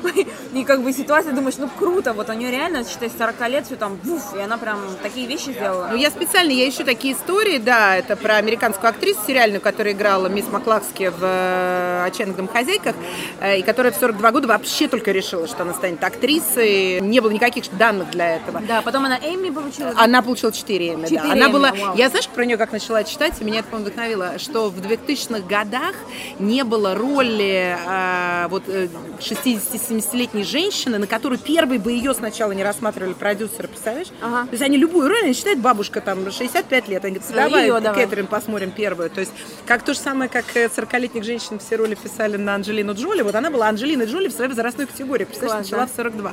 и 0.55 0.65
как 0.65 0.83
бы 0.83 0.93
ситуация, 0.93 1.33
думаешь, 1.33 1.57
ну, 1.59 1.69
круто, 1.79 2.13
вот 2.13 2.29
у 2.29 2.33
нее 2.33 2.51
реально, 2.51 2.85
считай, 2.85 3.11
с 3.11 3.19
40 3.19 3.49
лет 3.49 3.67
все 3.67 3.77
там, 3.77 3.97
буф, 3.97 4.35
и 4.37 4.41
она 4.41 4.57
прям 4.57 4.79
такие 5.03 5.27
вещи 5.27 5.51
сделала. 5.51 5.89
Ну, 5.91 5.97
я 5.97 6.11
специально, 6.11 6.51
я 6.53 6.69
ищу 6.69 6.85
такие 6.85 7.15
истории, 7.15 7.59
да, 7.59 7.97
это 7.97 8.17
про 8.17 8.37
американскую 8.37 8.91
актрису 8.91 9.21
сериальную, 9.27 9.61
которая 9.61 9.95
играла 9.95 10.29
мисс 10.29 10.47
Маклакски 10.51 11.09
в 11.09 11.23
э, 11.23 12.05
«Отчаянных 12.07 12.37
домохозяйках», 12.37 12.95
э, 13.41 13.59
и 13.59 13.63
которая 13.63 13.93
в 13.93 13.97
42 13.97 14.31
года 14.31 14.49
вообще 14.49 14.89
только 14.89 15.11
решила, 15.11 15.47
что 15.47 15.63
она 15.63 15.75
станет 15.75 16.03
актрисой. 16.03 17.01
Не 17.01 17.21
было 17.21 17.31
никаких 17.31 17.65
данных 17.77 18.11
для 18.11 18.37
этого. 18.37 18.61
Да, 18.61 18.83
потом 18.83 19.05
она 19.05 19.19
Эми 19.19 19.51
получила. 19.51 19.93
Она 19.97 20.23
получила 20.23 20.53
4 20.53 20.95
Эмми, 20.95 21.09
да. 21.11 21.23
Она 21.23 21.47
Эмми, 21.47 21.53
была, 21.53 21.73
вау. 21.73 21.97
я 21.97 22.09
знаешь, 22.09 22.29
про 22.29 22.45
нее 22.45 22.57
как 22.57 22.73
начала 22.73 23.03
читать, 23.05 23.35
и 23.41 23.45
меня 23.45 23.61
это 23.61 23.69
по-моему, 23.69 23.91
вдохновило, 23.91 24.39
что 24.39 24.71
в 24.71 24.79
2000-х 24.79 25.48
годах 25.49 25.95
не 26.39 26.63
было 26.65 26.95
роли 26.95 27.77
а, 27.87 28.49
вот 28.49 28.65
э, 28.69 28.89
60-70-летней 29.19 30.45
женщины, 30.45 30.99
на 30.99 31.07
которую 31.07 31.39
первой 31.39 31.79
бы 31.79 31.93
ее 31.93 32.15
сначала 32.15 32.53
не 32.53 32.63
рассматривали 32.63 33.15
продюсеры, 33.15 33.69
представляешь? 33.69 34.09
Ага. 34.21 34.45
То 34.45 34.53
есть 34.53 34.63
они 34.63 34.77
любую 34.77 35.09
роль, 35.09 35.25
они 35.25 35.33
считают 35.33 35.61
бабушка 35.61 36.01
там 36.01 36.31
65 36.31 36.89
лет, 36.89 37.05
они 37.05 37.19
говорят, 37.19 37.51
давай, 37.51 37.65
Её 37.65 37.81
давай. 37.81 38.05
Кэтрин, 38.05 38.27
посмотрим 38.27 38.71
первую. 38.71 39.11
То 39.11 39.21
есть 39.21 39.33
как 39.67 39.83
то 39.83 39.95
же 39.95 39.99
самое, 39.99 40.31
как 40.31 40.45
э, 40.55 40.67
40-летних 40.67 41.25
женщин 41.25 41.59
все 41.59 41.77
роли 41.77 41.95
писали 41.95 42.37
на 42.37 42.55
Анджелину 42.55 42.95
Джоли, 42.95 43.23
вот 43.23 43.35
она 43.35 43.51
была 43.51 43.69
Анджелиной 43.69 44.07
Джоли 44.07 44.29
в 44.29 44.33
своей 44.33 44.49
возрастной 44.49 44.87
категории, 44.87 45.25
представляешь, 45.25 45.69
Класс, 45.69 45.71
начала 45.71 45.87
да. 45.87 45.93
в 45.93 45.97
42. 45.97 46.33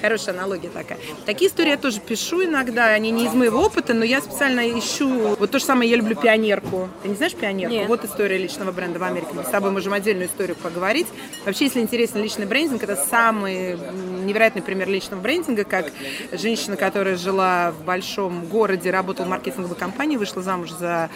Хорошая 0.00 0.34
аналогия 0.34 0.68
такая. 0.68 0.98
Такие 1.26 1.50
истории 1.50 1.70
я 1.70 1.76
тоже 1.76 2.00
пишу 2.00 2.44
иногда, 2.44 2.86
они 2.86 3.10
не 3.10 3.26
из 3.26 3.34
моего 3.34 3.60
опыта, 3.62 3.94
но 3.94 4.04
я 4.04 4.20
специально 4.20 4.60
ищу... 4.60 5.36
Вот 5.36 5.50
то 5.50 5.58
же 5.58 5.64
самое, 5.64 5.90
я 5.90 5.96
люблю 5.96 6.14
пионерку. 6.14 6.88
Ты 7.02 7.08
не 7.08 7.14
знаешь 7.14 7.34
пионерку? 7.34 7.74
Нет. 7.74 7.88
Вот 7.88 8.04
история 8.04 8.38
личного 8.38 8.70
бренда 8.70 8.98
в 8.98 9.02
Америке. 9.02 9.30
Мы 9.34 9.42
с 9.42 9.48
тобой 9.48 9.70
можем 9.70 9.92
отдельную 9.92 10.28
историю 10.28 10.56
поговорить. 10.56 11.08
Вообще, 11.44 11.64
если 11.64 11.80
интересен 11.80 12.22
личный 12.22 12.46
брендинг, 12.46 12.82
это 12.82 12.96
самый 12.96 13.76
невероятный 14.24 14.62
пример 14.62 14.88
личного 14.88 15.20
брендинга, 15.20 15.64
как 15.64 15.92
женщина, 16.32 16.76
которая 16.76 17.16
жила 17.16 17.72
в 17.72 17.84
большом 17.84 18.46
городе, 18.46 18.90
работала 18.90 19.26
в 19.26 19.30
маркетинговой 19.30 19.76
компании, 19.76 20.16
вышла 20.16 20.42
замуж 20.42 20.70
за 20.70 21.10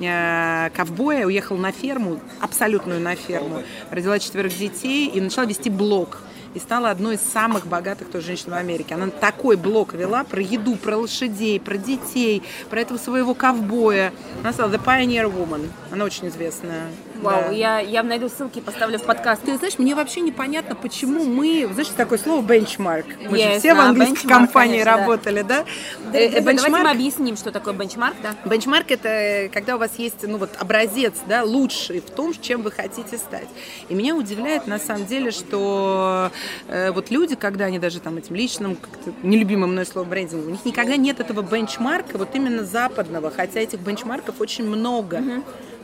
э, 0.00 0.70
ковбоя, 0.74 1.26
уехала 1.26 1.58
на 1.58 1.72
ферму, 1.72 2.20
абсолютную 2.40 3.00
на 3.00 3.14
ферму, 3.14 3.62
родила 3.90 4.18
четверых 4.18 4.56
детей 4.56 5.08
и 5.08 5.20
начала 5.20 5.44
вести 5.44 5.70
блог 5.70 6.18
и 6.54 6.58
стала 6.58 6.90
одной 6.90 7.16
из 7.16 7.20
самых 7.20 7.66
богатых 7.66 8.10
тоже 8.10 8.26
женщин 8.26 8.50
в 8.50 8.54
Америке. 8.54 8.94
Она 8.94 9.08
такой 9.08 9.56
блог 9.56 9.92
вела 9.94 10.24
про 10.24 10.40
еду, 10.40 10.76
про 10.76 10.96
лошадей, 10.96 11.60
про 11.60 11.76
детей, 11.76 12.42
про 12.70 12.80
этого 12.80 12.98
своего 12.98 13.34
ковбоя. 13.34 14.12
Она 14.42 14.52
стала 14.52 14.70
The 14.70 14.82
Pioneer 14.82 15.32
Woman. 15.32 15.68
Она 15.90 16.04
очень 16.04 16.28
известная. 16.28 16.84
Вау, 17.20 17.44
Да. 17.48 17.50
я, 17.50 17.78
я 17.80 18.02
найду 18.02 18.28
ссылки 18.28 18.58
и 18.58 18.60
поставлю 18.60 18.98
в 18.98 19.02
подкаст. 19.04 19.42
Ты 19.42 19.56
знаешь, 19.56 19.78
мне 19.78 19.94
вообще 19.94 20.20
непонятно, 20.20 20.74
почему 20.74 21.24
мы... 21.24 21.68
Знаешь, 21.72 21.88
такое 21.96 22.18
слово 22.18 22.42
бенчмарк. 22.42 23.06
Мы 23.28 23.38
Есть, 23.38 23.54
же 23.54 23.58
все 23.60 23.74
в 23.74 23.76
да, 23.78 23.88
английской 23.88 24.26
benchmark, 24.26 24.28
компании 24.28 24.78
конечно, 24.82 24.98
работали, 24.98 25.42
да? 25.42 25.64
Да, 26.12 26.18
Э, 26.18 26.26
э, 26.26 26.40
Давайте 26.40 26.68
мы 26.68 26.90
объясним, 26.90 27.36
что 27.36 27.50
такое 27.50 27.74
бенчмарк, 27.74 28.16
да? 28.22 28.34
Бенчмарк 28.48 28.90
это 28.90 29.08
э, 29.08 29.48
когда 29.48 29.76
у 29.76 29.78
вас 29.78 29.92
есть 29.98 30.26
ну, 30.26 30.38
вот, 30.38 30.50
образец 30.58 31.14
да, 31.26 31.42
лучший 31.44 32.00
в 32.00 32.10
том, 32.10 32.34
чем 32.40 32.62
вы 32.62 32.70
хотите 32.70 33.16
стать. 33.18 33.48
И 33.88 33.94
меня 33.94 34.14
удивляет 34.14 34.66
на 34.66 34.78
самом 34.78 35.06
деле, 35.06 35.30
что 35.30 36.30
вот 36.68 37.10
люди, 37.10 37.34
когда 37.36 37.66
они 37.66 37.78
даже 37.78 38.00
там 38.00 38.16
этим 38.16 38.34
личным, 38.34 38.76
как-то 38.76 39.12
нелюбимым 39.22 39.72
мной 39.72 39.86
словом 39.86 40.10
брендингом, 40.10 40.48
у 40.48 40.50
них 40.50 40.64
никогда 40.64 40.96
нет 40.96 41.20
этого 41.20 41.42
бенчмарка, 41.42 42.18
вот 42.18 42.34
именно 42.34 42.64
западного, 42.64 43.30
хотя 43.30 43.60
этих 43.60 43.80
бенчмарков 43.80 44.40
очень 44.40 44.66
много. 44.66 45.22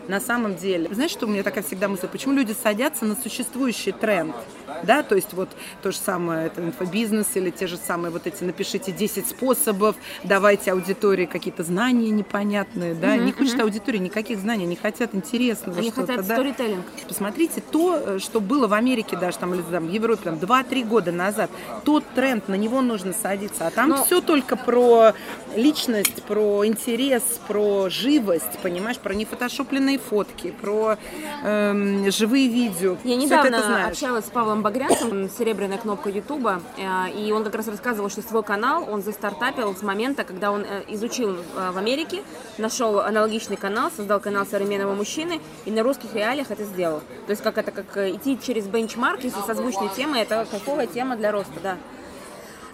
На 0.08 0.18
самом 0.18 0.56
деле. 0.56 0.92
Знаешь, 0.92 1.12
что 1.12 1.26
у 1.26 1.28
меня 1.28 1.44
такая 1.44 1.62
всегда 1.62 1.86
мысль? 1.86 2.08
Почему 2.08 2.34
люди 2.34 2.52
садятся 2.60 3.04
на 3.04 3.14
существующий 3.14 3.92
тренд? 3.92 4.34
Да, 4.82 5.02
то 5.02 5.14
есть 5.14 5.32
вот 5.32 5.48
то 5.82 5.92
же 5.92 5.98
самое, 5.98 6.46
это 6.46 6.60
инфобизнес 6.62 7.26
или 7.34 7.50
те 7.50 7.66
же 7.66 7.76
самые 7.76 8.10
вот 8.10 8.26
эти 8.26 8.44
напишите 8.44 8.92
10 8.92 9.28
способов, 9.28 9.96
давайте 10.24 10.72
аудитории 10.72 11.26
какие-то 11.26 11.62
знания 11.62 12.10
непонятные, 12.10 12.94
да, 12.94 13.16
не 13.16 13.32
хочет 13.32 13.60
аудитория 13.60 13.98
никаких 13.98 14.38
знаний, 14.38 14.66
не 14.66 14.76
хотят 14.76 15.14
интересного 15.14 15.78
Они 15.78 15.90
хотят 15.90 16.26
да. 16.26 16.34
сторителлинг. 16.34 16.84
Посмотрите, 17.08 17.60
то, 17.60 17.96
э, 18.04 18.18
что 18.18 18.40
было 18.40 18.66
в 18.66 18.72
Америке 18.74 19.16
даже 19.16 19.38
там, 19.38 19.54
или 19.54 19.62
там, 19.62 19.86
в 19.86 19.90
Европе 19.92 20.22
там, 20.24 20.34
2-3 20.36 20.84
года 20.84 21.12
назад, 21.12 21.50
тот 21.84 22.04
тренд, 22.14 22.48
на 22.48 22.54
него 22.54 22.80
нужно 22.80 23.12
садиться. 23.12 23.66
А 23.66 23.70
там 23.70 23.90
Но- 23.90 24.04
все 24.04 24.20
только 24.20 24.56
про 24.56 25.12
личность, 25.56 26.22
про 26.24 26.64
интерес, 26.66 27.22
про 27.48 27.88
живость, 27.90 28.58
понимаешь, 28.62 28.98
про 28.98 29.14
нефотошопленные 29.14 29.98
фотки, 29.98 30.52
про 30.60 30.96
эм, 31.44 32.10
живые 32.10 32.48
видео. 32.48 32.96
Я 33.04 33.16
Всё 33.18 33.26
это 33.26 33.48
недавно 33.48 33.62
знаешь. 33.62 33.92
общалась 33.92 34.26
с 34.26 34.30
Павлом 34.30 34.59
Багрянцем, 34.62 35.28
серебряная 35.30 35.78
кнопка 35.78 36.10
Ютуба, 36.10 36.60
э, 36.76 37.10
и 37.12 37.32
он 37.32 37.44
как 37.44 37.54
раз 37.54 37.68
рассказывал, 37.68 38.10
что 38.10 38.22
свой 38.22 38.42
канал 38.42 38.86
он 38.90 39.02
застартапил 39.02 39.74
с 39.74 39.82
момента, 39.82 40.24
когда 40.24 40.52
он 40.52 40.62
э, 40.62 40.84
изучил 40.88 41.36
э, 41.36 41.70
в 41.70 41.78
Америке, 41.78 42.22
нашел 42.58 43.00
аналогичный 43.00 43.56
канал, 43.56 43.90
создал 43.94 44.20
канал 44.20 44.46
современного 44.46 44.94
мужчины, 44.94 45.40
и 45.64 45.70
на 45.70 45.82
русских 45.82 46.14
реалиях 46.14 46.50
это 46.50 46.64
сделал. 46.64 47.00
То 47.26 47.30
есть 47.30 47.42
как 47.42 47.58
это, 47.58 47.70
как 47.70 47.96
идти 47.96 48.38
через 48.40 48.66
бенчмарк, 48.66 49.24
если 49.24 49.40
созвучные 49.46 49.90
темы, 49.96 50.18
это 50.18 50.46
кайфовая 50.50 50.86
тема 50.86 51.16
для 51.16 51.32
роста, 51.32 51.60
да. 51.62 51.76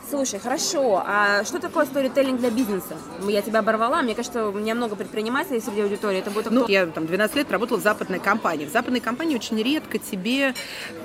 Слушай, 0.09 0.39
хорошо, 0.39 1.03
а 1.05 1.43
что 1.45 1.59
такое 1.59 1.85
сторителлинг 1.85 2.39
для 2.39 2.51
бизнеса? 2.51 2.97
Я 3.27 3.43
тебя 3.43 3.59
оборвала, 3.59 4.03
мне 4.03 4.15
кажется, 4.15 4.47
у 4.47 4.53
меня 4.53 4.77
много 4.77 4.95
предпринимателей 4.95 5.61
среди 5.61 5.81
аудитории, 5.81 6.21
это 6.21 6.31
будет 6.31 6.49
Ну, 6.53 6.69
я 6.69 6.87
там 6.87 7.07
12 7.07 7.35
лет 7.35 7.51
работала 7.51 7.79
в 7.79 7.83
западной 7.83 8.21
компании. 8.21 8.67
В 8.67 8.71
западной 8.71 9.01
компании 9.01 9.35
очень 9.35 9.61
редко 9.61 9.99
тебе 9.99 10.55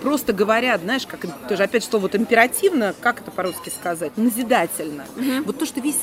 просто 0.04 0.34
говорят, 0.34 0.82
знаешь, 0.82 1.08
как 1.08 1.22
тоже 1.48 1.64
опять 1.64 1.84
что 1.84 1.98
вот 1.98 2.14
императивно, 2.14 2.94
как 3.02 3.22
это 3.22 3.32
по-русски 3.32 3.70
сказать, 3.70 4.16
назидательно. 4.18 5.06
Вот 5.46 5.58
то, 5.58 5.66
что 5.66 5.80
весь 5.80 6.00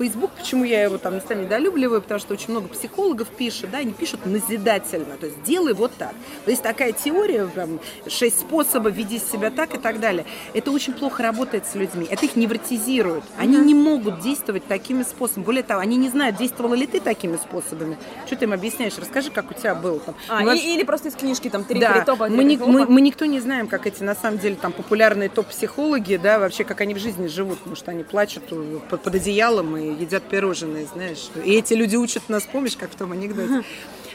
Facebook, 0.00 0.32
почему 0.32 0.64
я 0.64 0.82
его 0.82 0.98
там 0.98 1.14
местами 1.14 1.44
недолюбливаю, 1.44 2.02
потому 2.02 2.18
что 2.18 2.34
очень 2.34 2.50
много 2.50 2.66
психологов 2.66 3.28
пишет, 3.28 3.70
да, 3.70 3.78
они 3.78 3.92
пишут 3.92 4.26
назидательно, 4.26 5.16
то 5.20 5.26
есть 5.26 5.40
делай 5.44 5.72
вот 5.72 5.92
так. 5.96 6.14
То 6.44 6.50
есть 6.50 6.64
такая 6.64 6.90
теория, 6.90 7.46
там, 7.46 7.78
шесть 8.08 8.40
способов, 8.40 8.92
веди 8.92 9.20
себя 9.20 9.52
так 9.52 9.74
и 9.74 9.78
так 9.78 10.00
далее. 10.00 10.26
Это 10.52 10.72
очень 10.72 10.94
плохо 10.94 11.22
работает 11.22 11.64
с 11.66 11.76
людьми. 11.76 12.08
Это 12.10 12.26
их 12.26 12.39
невротизирует. 12.40 13.22
Они 13.38 13.56
не 13.58 13.74
могут 13.74 14.20
действовать 14.20 14.66
такими 14.66 15.02
способами. 15.02 15.44
Более 15.44 15.62
того, 15.62 15.80
они 15.80 15.96
не 15.96 16.08
знают, 16.08 16.36
действовала 16.36 16.74
ли 16.74 16.86
ты 16.86 17.00
такими 17.00 17.36
способами. 17.36 17.96
Что 18.26 18.36
ты 18.36 18.44
им 18.46 18.52
объясняешь? 18.52 18.94
Расскажи, 18.98 19.30
как 19.30 19.50
у 19.50 19.54
тебя 19.54 19.74
было 19.74 20.00
там. 20.00 20.14
А, 20.28 20.40
Ну, 20.42 20.52
и- 20.52 20.58
или 20.74 20.82
просто 20.84 21.08
из 21.08 21.14
книжки 21.14 21.48
там 21.48 21.64
три, 21.64 21.80
да, 21.80 21.92
три 21.94 22.04
топа. 22.04 22.28
мы, 22.28 22.56
топа. 22.56 22.70
мы, 22.70 22.86
мы 22.86 23.00
никто 23.00 23.24
не 23.26 23.40
знаем, 23.40 23.66
как 23.68 23.86
эти, 23.86 24.02
на 24.02 24.14
самом 24.14 24.38
деле, 24.38 24.56
там, 24.56 24.72
популярные 24.72 25.28
топ-психологи, 25.28 26.16
да, 26.16 26.38
вообще, 26.38 26.64
как 26.64 26.80
они 26.80 26.94
в 26.94 26.98
жизни 26.98 27.26
живут, 27.26 27.58
потому 27.58 27.76
что 27.76 27.90
они 27.90 28.02
плачут 28.04 28.44
под, 28.88 29.02
под 29.02 29.14
одеялом 29.14 29.76
и 29.76 30.00
едят 30.02 30.22
пирожные, 30.24 30.86
знаешь. 30.86 31.28
И 31.44 31.52
эти 31.54 31.74
люди 31.74 31.96
учат 31.96 32.28
нас, 32.28 32.44
помнишь, 32.50 32.76
как 32.76 32.90
в 32.90 32.94
том 32.96 33.12
анекдоте? 33.12 33.62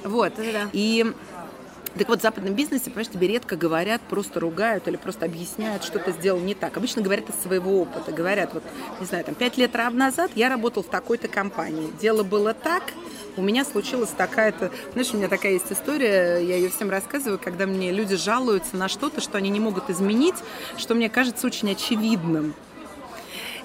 Вот. 0.03 0.33
И 0.73 1.05
так 1.99 2.09
вот, 2.09 2.19
в 2.19 2.21
западном 2.21 2.53
бизнесе, 2.53 2.85
понимаешь, 2.85 3.07
тебе 3.07 3.27
редко 3.27 3.55
говорят, 3.55 4.01
просто 4.01 4.39
ругают 4.39 4.87
или 4.87 4.97
просто 4.97 5.25
объясняют, 5.25 5.83
что 5.83 5.99
ты 5.99 6.11
сделал 6.11 6.39
не 6.39 6.53
так. 6.53 6.75
Обычно 6.77 7.01
говорят 7.01 7.29
из 7.29 7.35
своего 7.35 7.81
опыта. 7.81 8.11
Говорят, 8.11 8.53
вот, 8.53 8.63
не 8.99 9.05
знаю, 9.05 9.23
там, 9.23 9.35
пять 9.35 9.57
лет 9.57 9.73
назад 9.93 10.31
я 10.35 10.49
работал 10.49 10.83
в 10.83 10.87
такой-то 10.87 11.27
компании. 11.27 11.91
Дело 12.01 12.23
было 12.23 12.53
так, 12.53 12.83
у 13.37 13.41
меня 13.41 13.65
случилась 13.65 14.09
такая-то... 14.09 14.71
Знаешь, 14.93 15.13
у 15.13 15.17
меня 15.17 15.27
такая 15.27 15.53
есть 15.53 15.71
история, 15.71 16.39
я 16.39 16.55
ее 16.55 16.69
всем 16.69 16.89
рассказываю, 16.89 17.39
когда 17.39 17.65
мне 17.65 17.91
люди 17.91 18.15
жалуются 18.15 18.77
на 18.77 18.87
что-то, 18.87 19.21
что 19.21 19.37
они 19.37 19.49
не 19.49 19.59
могут 19.59 19.89
изменить, 19.89 20.35
что 20.77 20.95
мне 20.95 21.09
кажется 21.09 21.45
очень 21.47 21.71
очевидным. 21.71 22.53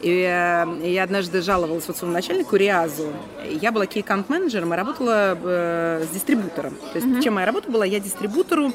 И 0.03 0.23
э, 0.23 0.89
я 0.89 1.03
однажды 1.03 1.43
жаловалась 1.43 1.87
вот 1.87 1.97
своему 1.97 2.15
начальнику 2.15 2.57
Риазу. 2.57 3.13
Я 3.45 3.71
была 3.73 3.87
кей-аккаунт-менеджером 3.87 4.73
и 4.73 4.77
работала 4.77 5.39
э, 5.43 6.05
с 6.11 6.15
дистрибутором. 6.15 6.75
То 6.93 6.99
есть 6.99 7.23
чем 7.23 7.35
моя 7.35 7.47
работа 7.47 7.71
была? 7.71 7.85
Я 7.85 8.01
дистрибутору 8.01 8.73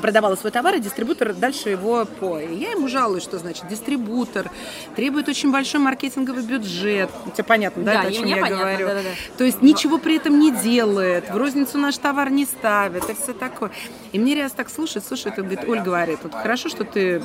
продавала 0.00 0.36
свой 0.36 0.52
товар, 0.52 0.74
и 0.76 0.80
дистрибутор 0.80 1.34
дальше 1.34 1.70
его 1.70 2.04
по. 2.04 2.38
И 2.38 2.54
я 2.54 2.72
ему 2.72 2.88
жалуюсь, 2.88 3.22
что 3.22 3.38
значит 3.38 3.66
дистрибутор 3.68 4.50
требует 4.94 5.28
очень 5.28 5.50
большой 5.50 5.80
маркетинговый 5.80 6.42
бюджет. 6.42 7.10
Тебе 7.34 7.44
понятно, 7.44 7.84
да, 7.84 7.92
Да, 7.94 7.98
это 8.00 8.08
о 8.08 8.12
чем 8.12 8.24
я 8.24 8.36
понятно, 8.36 8.56
говорю? 8.58 8.86
да-да-да. 8.86 9.08
То 9.38 9.44
есть 9.44 9.62
ничего 9.62 9.98
при 9.98 10.16
этом 10.16 10.38
не 10.38 10.50
делает, 10.52 11.30
в 11.30 11.36
розницу 11.36 11.78
наш 11.78 11.96
товар 11.98 12.30
не 12.30 12.44
ставит, 12.44 13.08
и 13.08 13.14
все 13.14 13.32
такое. 13.32 13.70
И 14.12 14.18
мне 14.18 14.34
Риас 14.34 14.52
так 14.52 14.70
слушает, 14.70 15.06
слушает, 15.06 15.38
и 15.38 15.42
говорит, 15.42 15.64
Оль 15.68 15.80
говорит, 15.80 16.18
вот 16.22 16.34
хорошо, 16.34 16.68
что 16.68 16.84
ты 16.84 17.22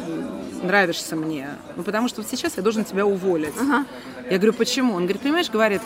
нравишься 0.64 1.16
мне, 1.16 1.50
ну 1.76 1.84
потому 1.84 2.08
что 2.08 2.22
вот 2.22 2.30
сейчас 2.30 2.58
я 2.58 2.64
должен 2.64 2.86
тебя 2.86 3.06
уволить. 3.06 3.54
Я 4.30 4.38
говорю, 4.38 4.54
почему? 4.54 4.94
Он 4.94 5.04
говорит, 5.04 5.22
понимаешь, 5.22 5.50
говорит, 5.50 5.82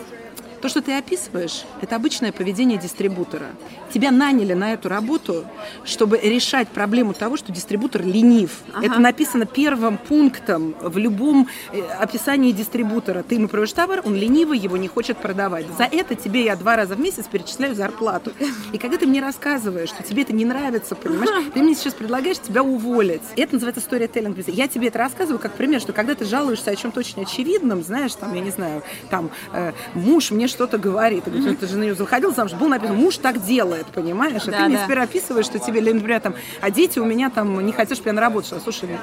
то, 0.65 0.69
что 0.69 0.81
ты 0.81 0.97
описываешь, 0.97 1.63
это 1.81 1.95
обычное 1.95 2.31
поведение 2.31 2.79
дистрибутора. 2.79 3.51
Тебя 3.93 4.09
наняли 4.09 4.53
на 4.53 4.73
эту 4.73 4.89
работу, 4.89 5.45
чтобы 5.83 6.17
решать 6.17 6.69
проблему 6.69 7.13
того, 7.13 7.37
что 7.37 7.51
дистрибутор 7.51 8.03
ленив. 8.03 8.61
Это 8.81 8.97
написано 8.97 9.45
первым 9.45 9.99
пунктом 9.99 10.75
в 10.81 10.97
любом 10.97 11.47
э, 11.71 11.81
описании 11.99 12.51
дистрибутора. 12.51 13.21
Ты 13.21 13.35
ему 13.35 13.47
продаешь 13.47 13.73
товар, 13.73 14.01
он 14.03 14.15
ленивый, 14.15 14.57
его 14.57 14.75
не 14.75 14.87
хочет 14.87 15.17
продавать. 15.17 15.67
За 15.77 15.83
это 15.83 16.15
тебе 16.15 16.45
я 16.45 16.55
два 16.55 16.75
раза 16.75 16.95
в 16.95 16.99
месяц 16.99 17.25
перечисляю 17.27 17.75
зарплату. 17.75 18.31
И 18.73 18.79
когда 18.79 18.97
ты 18.97 19.05
мне 19.05 19.21
рассказываешь, 19.21 19.89
что 19.89 20.01
тебе 20.01 20.23
это 20.23 20.33
не 20.33 20.45
нравится, 20.45 20.95
понимаешь, 20.95 21.51
ты 21.53 21.61
мне 21.61 21.75
сейчас 21.75 21.93
предлагаешь 21.93 22.39
тебя 22.39 22.63
уволить. 22.63 23.21
Это 23.35 23.53
называется 23.53 23.83
storytelling. 23.87 24.43
Я 24.47 24.67
тебе 24.67 24.87
это 24.87 24.97
рассказываю 24.97 25.37
как 25.37 25.53
пример, 25.53 25.79
что 25.79 25.93
когда 25.93 26.15
ты 26.15 26.25
жалуешься 26.25 26.71
о 26.71 26.75
чем-то 26.75 27.01
очень 27.01 27.21
очевидном, 27.21 27.83
знаешь, 27.83 28.15
там, 28.15 28.33
я 28.33 28.41
не 28.41 28.49
знаю, 28.49 28.81
там, 29.11 29.29
э, 29.53 29.73
муж 29.93 30.31
мне 30.31 30.47
что-то 30.55 30.77
говорит, 30.77 31.25
ты 31.25 31.31
говоришь, 31.31 31.57
ты 31.59 31.67
же 31.67 31.75
на 31.77 31.83
нее 31.83 31.95
заходил 31.95 32.33
замуж, 32.33 32.53
был 32.53 32.67
написано, 32.69 32.97
муж 32.97 33.17
так 33.17 33.43
делает, 33.45 33.85
понимаешь? 33.87 34.41
А 34.47 34.51
Да, 34.51 34.57
ты 34.59 34.63
мне 34.69 34.77
да. 34.77 34.85
теперь 34.85 34.99
описываешь, 34.99 35.45
что 35.45 35.59
тебе, 35.59 35.81
например, 35.81 36.21
там, 36.21 36.33
а 36.61 36.71
дети 36.71 36.97
у 36.99 37.05
меня 37.05 37.29
там 37.29 37.63
не 37.65 37.73
хотят, 37.73 37.97
чтобы 37.97 38.09
я 38.09 38.13
на 38.13 38.21
работу 38.21 38.47
шла. 38.47 38.59
Слушай, 38.61 38.97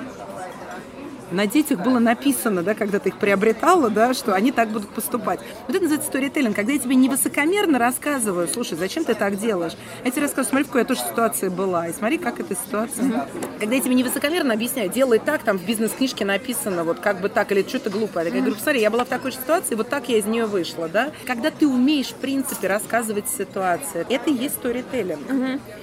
на 1.33 1.47
детях 1.47 1.81
было 1.81 1.99
написано, 1.99 2.63
да, 2.63 2.75
когда 2.75 2.99
ты 2.99 3.11
их 3.11 3.19
приобретала, 3.19 3.91
да, 3.91 4.15
что 4.15 4.35
они 4.35 4.53
так 4.53 4.69
будут 4.69 4.91
поступать. 4.91 5.41
Вот 5.67 5.75
это 5.75 5.83
называется 5.83 6.09
сторителлинг, 6.09 6.55
когда 6.55 6.73
я 6.73 6.79
тебе 6.79 6.95
не 6.95 7.09
высокомерно 7.09 7.79
рассказываю, 7.79 8.49
слушай, 8.49 8.77
зачем 8.77 9.05
ты 9.05 9.15
так 9.15 9.39
делаешь? 9.39 9.73
Я 10.05 10.11
тебе 10.11 10.23
рассказываю, 10.23 10.51
смотри, 10.51 10.65
в 10.65 10.67
какой 10.69 10.81
я 10.83 10.87
тоже 10.87 11.01
ситуации 11.01 11.49
была, 11.49 11.89
и 11.89 11.93
смотри, 11.93 12.19
как 12.19 12.41
эта 12.41 12.55
ситуация. 12.55 13.27
Когда 13.59 13.75
я 13.75 13.81
тебе 13.81 13.95
не 13.95 14.05
высокомерно 14.05 14.55
объясняю, 14.55 14.91
делай 14.91 15.19
так, 15.19 15.43
там 15.43 15.59
в 15.59 15.67
бизнес-книжке 15.67 16.25
написано, 16.25 16.85
вот 16.85 17.01
как 17.01 17.21
бы 17.21 17.29
так, 17.29 17.53
или 17.53 17.63
что-то 17.63 17.91
глупое. 17.91 18.27
Я 18.27 18.33
говорю, 18.33 18.55
посмотри, 18.55 18.81
я 18.81 18.91
была 18.91 19.05
в 19.05 19.09
такой 19.09 19.31
же 19.31 19.39
ситуации, 19.39 19.75
вот 19.75 19.89
так 19.89 20.09
я 20.09 20.19
из 20.19 20.27
нее 20.27 20.47
вышла, 20.47 20.89
да. 20.89 21.13
Когда 21.27 21.51
ты 21.51 21.67
умеешь, 21.67 22.09
в 22.09 22.17
принципе, 22.17 22.69
рассказывать 22.69 23.29
ситуацию, 23.29 24.07
это 24.09 24.31
и 24.31 24.35
есть 24.35 24.57
сторителлинг. 24.57 25.21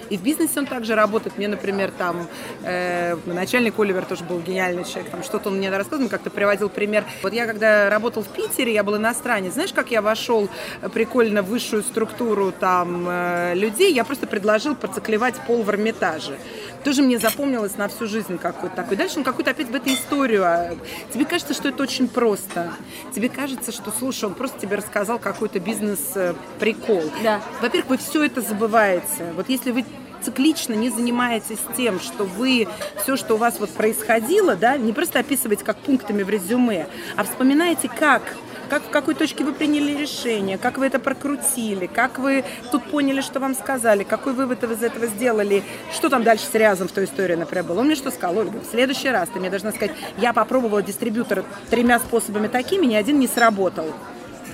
И 0.09 0.17
в 0.17 0.23
бизнесе 0.23 0.59
он 0.59 0.65
также 0.65 0.95
работает. 0.95 1.37
Мне, 1.37 1.47
например, 1.47 1.91
там 1.95 2.27
э, 2.63 3.15
начальник 3.25 3.79
Оливер 3.79 4.05
тоже 4.05 4.23
был 4.23 4.39
гениальный 4.39 4.83
человек, 4.83 5.11
там 5.11 5.23
что-то 5.23 5.38
вот 5.39 5.47
он 5.51 5.57
мне 5.57 5.69
рассказывал, 5.69 6.09
как-то 6.09 6.29
приводил 6.29 6.69
пример. 6.69 7.05
Вот 7.23 7.33
я 7.33 7.45
когда 7.45 7.89
работал 7.89 8.23
в 8.23 8.27
Питере, 8.27 8.73
я 8.73 8.83
был 8.83 8.97
иностранец. 8.97 9.53
Знаешь, 9.53 9.73
как 9.73 9.91
я 9.91 10.01
вошел 10.01 10.49
прикольно 10.93 11.41
в 11.41 11.47
высшую 11.47 11.83
структуру 11.83 12.51
там 12.51 13.05
э, 13.09 13.53
людей? 13.55 13.93
Я 13.93 14.03
просто 14.03 14.27
предложил 14.27 14.75
проциклевать 14.75 15.35
пол 15.47 15.63
в 15.63 15.69
Эрмитаже 15.69 16.37
тоже 16.83 17.01
мне 17.01 17.19
запомнилось 17.19 17.77
на 17.77 17.87
всю 17.87 18.07
жизнь 18.07 18.37
какой-то 18.37 18.75
такой. 18.75 18.95
Дальше 18.95 19.17
он 19.17 19.23
какую-то 19.25 19.51
опять 19.51 19.67
в 19.67 19.75
эту 19.75 19.89
историю. 19.89 20.45
А 20.45 20.75
тебе 21.13 21.25
кажется, 21.25 21.53
что 21.53 21.69
это 21.69 21.83
очень 21.83 22.07
просто. 22.07 22.71
Тебе 23.13 23.27
кажется, 23.29 23.71
что, 23.73 23.91
слушай, 23.91 24.25
он 24.25 24.33
просто 24.33 24.59
тебе 24.59 24.77
рассказал 24.77 25.19
какой-то 25.19 25.59
бизнес-прикол. 25.59 27.03
Да. 27.21 27.41
Во-первых, 27.61 27.89
вы 27.89 27.97
все 27.97 28.23
это 28.23 28.41
забываете. 28.41 29.33
Вот 29.35 29.49
если 29.49 29.71
вы 29.71 29.83
циклично 30.23 30.73
не 30.73 30.89
занимаетесь 30.89 31.59
тем, 31.75 31.99
что 31.99 32.23
вы 32.23 32.67
все, 33.01 33.15
что 33.15 33.35
у 33.35 33.37
вас 33.37 33.59
вот 33.59 33.69
происходило, 33.71 34.55
да, 34.55 34.77
не 34.77 34.93
просто 34.93 35.19
описываете 35.19 35.63
как 35.63 35.77
пунктами 35.77 36.23
в 36.23 36.29
резюме, 36.29 36.87
а 37.15 37.23
вспоминаете, 37.23 37.89
как 37.89 38.21
как 38.69 38.83
в 38.83 38.89
какой 38.89 39.15
точке 39.15 39.43
вы 39.43 39.51
приняли 39.51 39.99
решение, 39.99 40.57
как 40.57 40.77
вы 40.77 40.85
это 40.85 40.99
прокрутили, 40.99 41.87
как 41.87 42.19
вы 42.19 42.45
тут 42.71 42.83
поняли, 42.85 43.21
что 43.21 43.39
вам 43.39 43.55
сказали, 43.55 44.03
какой 44.03 44.33
вывод 44.33 44.63
вы 44.63 44.75
из 44.75 44.83
этого 44.83 45.07
сделали, 45.07 45.63
что 45.91 46.07
там 46.07 46.23
дальше 46.23 46.45
с 46.45 46.53
Рязом 46.53 46.87
в 46.87 46.91
той 46.91 47.05
истории, 47.05 47.35
например, 47.35 47.65
было. 47.65 47.79
Он 47.79 47.87
мне 47.87 47.95
что 47.95 48.11
сказал, 48.11 48.37
Ольга, 48.37 48.59
в 48.59 48.65
следующий 48.65 49.09
раз 49.09 49.29
ты 49.29 49.39
мне 49.39 49.49
должна 49.49 49.71
сказать, 49.71 49.95
я 50.17 50.33
попробовала 50.33 50.83
дистрибьютора 50.83 51.43
тремя 51.69 51.99
способами 51.99 52.47
такими, 52.47 52.85
ни 52.85 52.95
один 52.95 53.19
не 53.19 53.27
сработал 53.27 53.87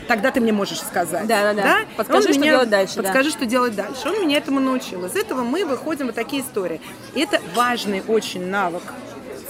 тогда 0.08 0.32
ты 0.32 0.40
мне 0.40 0.52
можешь 0.52 0.80
сказать. 0.80 1.28
Да, 1.28 1.42
да, 1.42 1.54
да. 1.54 1.64
да? 1.64 1.78
Подскажи, 1.98 2.34
что 2.34 2.40
меня, 2.40 2.52
делать 2.52 2.70
дальше. 2.70 2.96
Подскажи, 2.96 3.30
да. 3.32 3.38
что 3.38 3.46
делать 3.46 3.76
дальше. 3.76 4.02
Он 4.08 4.22
меня 4.22 4.38
этому 4.38 4.60
научил. 4.60 5.06
Из 5.06 5.16
этого 5.16 5.44
мы 5.44 5.66
выходим 5.66 6.08
вот 6.08 6.16
такие 6.16 6.42
истории. 6.42 6.82
И 7.14 7.22
это 7.22 7.42
важный 7.54 8.04
очень 8.08 8.46
навык 8.48 8.84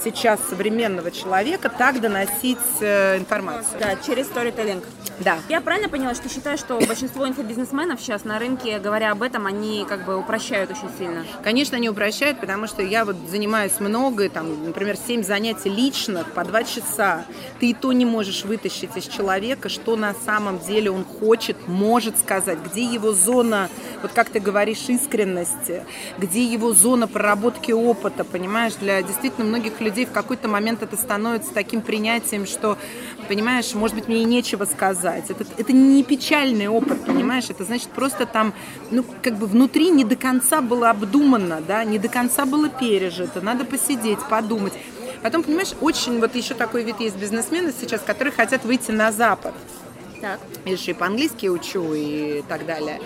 сейчас 0.02 0.40
современного 0.48 1.10
человека 1.10 1.68
так 1.68 2.00
доносить 2.00 2.58
э, 2.80 3.18
информацию. 3.18 3.78
Да, 3.80 3.96
через 4.06 4.26
сторителлинг. 4.26 4.84
Да. 5.18 5.38
Я 5.48 5.60
правильно 5.60 5.88
поняла, 5.88 6.14
что 6.14 6.28
считаешь, 6.28 6.60
что 6.60 6.78
большинство 6.80 7.26
инфобизнесменов 7.26 8.00
сейчас 8.00 8.24
на 8.24 8.38
рынке, 8.38 8.78
говоря 8.78 9.12
об 9.12 9.22
этом, 9.22 9.46
они 9.46 9.86
как 9.88 10.04
бы 10.04 10.16
упрощают 10.16 10.70
очень 10.70 10.90
сильно? 10.98 11.24
Конечно, 11.42 11.76
они 11.76 11.88
упрощают, 11.88 12.38
потому 12.38 12.66
что 12.66 12.82
я 12.82 13.04
вот 13.04 13.16
занимаюсь 13.28 13.80
много, 13.80 14.28
там, 14.28 14.66
например, 14.66 14.96
7 14.96 15.22
занятий 15.22 15.70
личных 15.70 16.30
по 16.32 16.44
2 16.44 16.64
часа. 16.64 17.24
Ты 17.60 17.70
и 17.70 17.74
то 17.74 17.92
не 17.92 18.04
можешь 18.04 18.44
вытащить 18.44 18.96
из 18.96 19.06
человека, 19.06 19.68
что 19.68 19.96
на 19.96 20.14
самом 20.26 20.58
деле 20.58 20.90
он 20.90 21.04
хочет, 21.04 21.56
может 21.66 22.18
сказать, 22.18 22.58
где 22.58 22.84
его 22.84 23.12
зона, 23.12 23.70
вот 24.02 24.12
как 24.12 24.28
ты 24.28 24.38
говоришь, 24.38 24.88
искренности, 24.88 25.84
где 26.18 26.44
его 26.44 26.74
зона 26.74 27.08
проработки 27.08 27.72
опыта, 27.72 28.24
понимаешь, 28.24 28.74
для 28.74 29.02
действительно 29.02 29.46
многих 29.46 29.80
людей 29.80 29.85
в 29.90 30.12
какой-то 30.12 30.48
момент 30.48 30.82
это 30.82 30.96
становится 30.96 31.52
таким 31.52 31.80
принятием, 31.82 32.46
что, 32.46 32.78
понимаешь, 33.28 33.74
может 33.74 33.96
быть, 33.96 34.08
мне 34.08 34.22
и 34.22 34.24
нечего 34.24 34.64
сказать. 34.64 35.30
Это, 35.30 35.44
это 35.56 35.72
не 35.72 36.02
печальный 36.02 36.68
опыт, 36.68 37.04
понимаешь, 37.04 37.50
это 37.50 37.64
значит 37.64 37.88
просто 37.90 38.26
там, 38.26 38.54
ну, 38.90 39.04
как 39.22 39.36
бы 39.36 39.46
внутри 39.46 39.90
не 39.90 40.04
до 40.04 40.16
конца 40.16 40.60
было 40.60 40.90
обдумано, 40.90 41.60
да, 41.66 41.84
не 41.84 41.98
до 41.98 42.08
конца 42.08 42.46
было 42.46 42.68
пережито, 42.68 43.40
надо 43.40 43.64
посидеть, 43.64 44.18
подумать. 44.28 44.72
Потом, 45.22 45.42
понимаешь, 45.42 45.72
очень 45.80 46.20
вот 46.20 46.34
еще 46.34 46.54
такой 46.54 46.82
вид 46.82 47.00
есть 47.00 47.16
бизнесмены 47.16 47.72
сейчас, 47.78 48.00
которые 48.00 48.32
хотят 48.32 48.64
выйти 48.64 48.90
на 48.90 49.12
Запад. 49.12 49.54
Так. 50.26 50.40
Я 50.64 50.72
еще 50.72 50.90
и 50.90 50.94
по-английски 50.94 51.46
учу 51.46 51.94
и 51.94 52.42
так 52.48 52.66
далее 52.66 53.00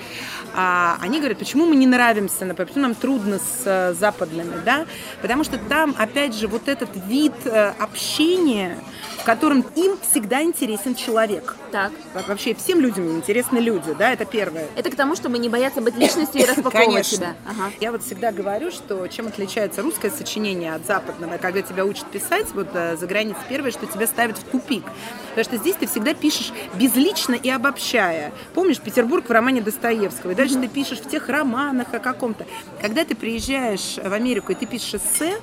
а 0.54 0.98
они 1.00 1.18
говорят, 1.18 1.38
почему 1.38 1.66
мы 1.66 1.76
не 1.76 1.86
нравимся, 1.86 2.44
например, 2.44 2.68
почему 2.68 2.82
нам 2.82 2.94
трудно 2.94 3.38
с 3.38 3.62
э, 3.64 3.94
западными, 3.94 4.60
да, 4.64 4.86
потому 5.22 5.44
что 5.44 5.58
там, 5.58 5.94
опять 5.98 6.34
же, 6.34 6.48
вот 6.48 6.68
этот 6.68 6.90
вид 7.06 7.34
э, 7.44 7.72
общения, 7.78 8.78
в 9.18 9.24
котором 9.24 9.64
им 9.76 9.96
всегда 10.00 10.42
интересен 10.42 10.94
человек. 10.94 11.56
Так. 11.70 11.92
Вообще 12.26 12.54
всем 12.54 12.80
людям 12.80 13.10
интересны 13.16 13.58
люди, 13.58 13.94
да, 13.98 14.12
это 14.12 14.24
первое. 14.24 14.66
Это 14.76 14.90
к 14.90 14.96
тому, 14.96 15.14
чтобы 15.14 15.38
не 15.38 15.48
бояться 15.48 15.80
быть 15.80 15.96
личностью 15.96 16.42
и 16.42 16.44
распаковывать 16.46 16.86
Конечно. 16.86 17.16
себя. 17.16 17.36
Ага. 17.46 17.70
Я 17.80 17.92
вот 17.92 18.02
всегда 18.02 18.32
говорю, 18.32 18.70
что 18.70 19.06
чем 19.08 19.28
отличается 19.28 19.82
русское 19.82 20.10
сочинение 20.10 20.74
от 20.74 20.86
западного, 20.86 21.38
когда 21.38 21.62
тебя 21.62 21.84
учат 21.84 22.06
писать 22.06 22.48
вот 22.54 22.68
э, 22.74 22.96
за 22.96 23.06
границей, 23.06 23.42
первое, 23.48 23.70
что 23.70 23.86
тебя 23.86 24.06
ставит 24.06 24.38
в 24.38 24.44
тупик. 24.44 24.84
Потому 25.30 25.44
что 25.44 25.56
здесь 25.56 25.76
ты 25.76 25.86
всегда 25.86 26.14
пишешь 26.14 26.52
безлично 26.74 27.34
и 27.34 27.48
обобщая. 27.48 28.32
Помнишь 28.54 28.80
Петербург 28.80 29.28
в 29.28 29.32
романе 29.32 29.60
Достоевского? 29.60 30.32
И 30.32 30.34
дальше 30.34 30.56
mm-hmm. 30.56 30.62
ты 30.62 30.68
пишешь 30.68 30.98
в 30.98 31.08
тех 31.08 31.28
романах 31.28 31.94
о 31.94 31.98
каком-то. 31.98 32.46
Когда 32.80 33.04
ты 33.04 33.14
приезжаешь 33.14 33.96
в 34.02 34.12
Америку 34.12 34.52
и 34.52 34.54
ты 34.54 34.66
пишешь 34.66 34.94
эссе, 34.94 35.38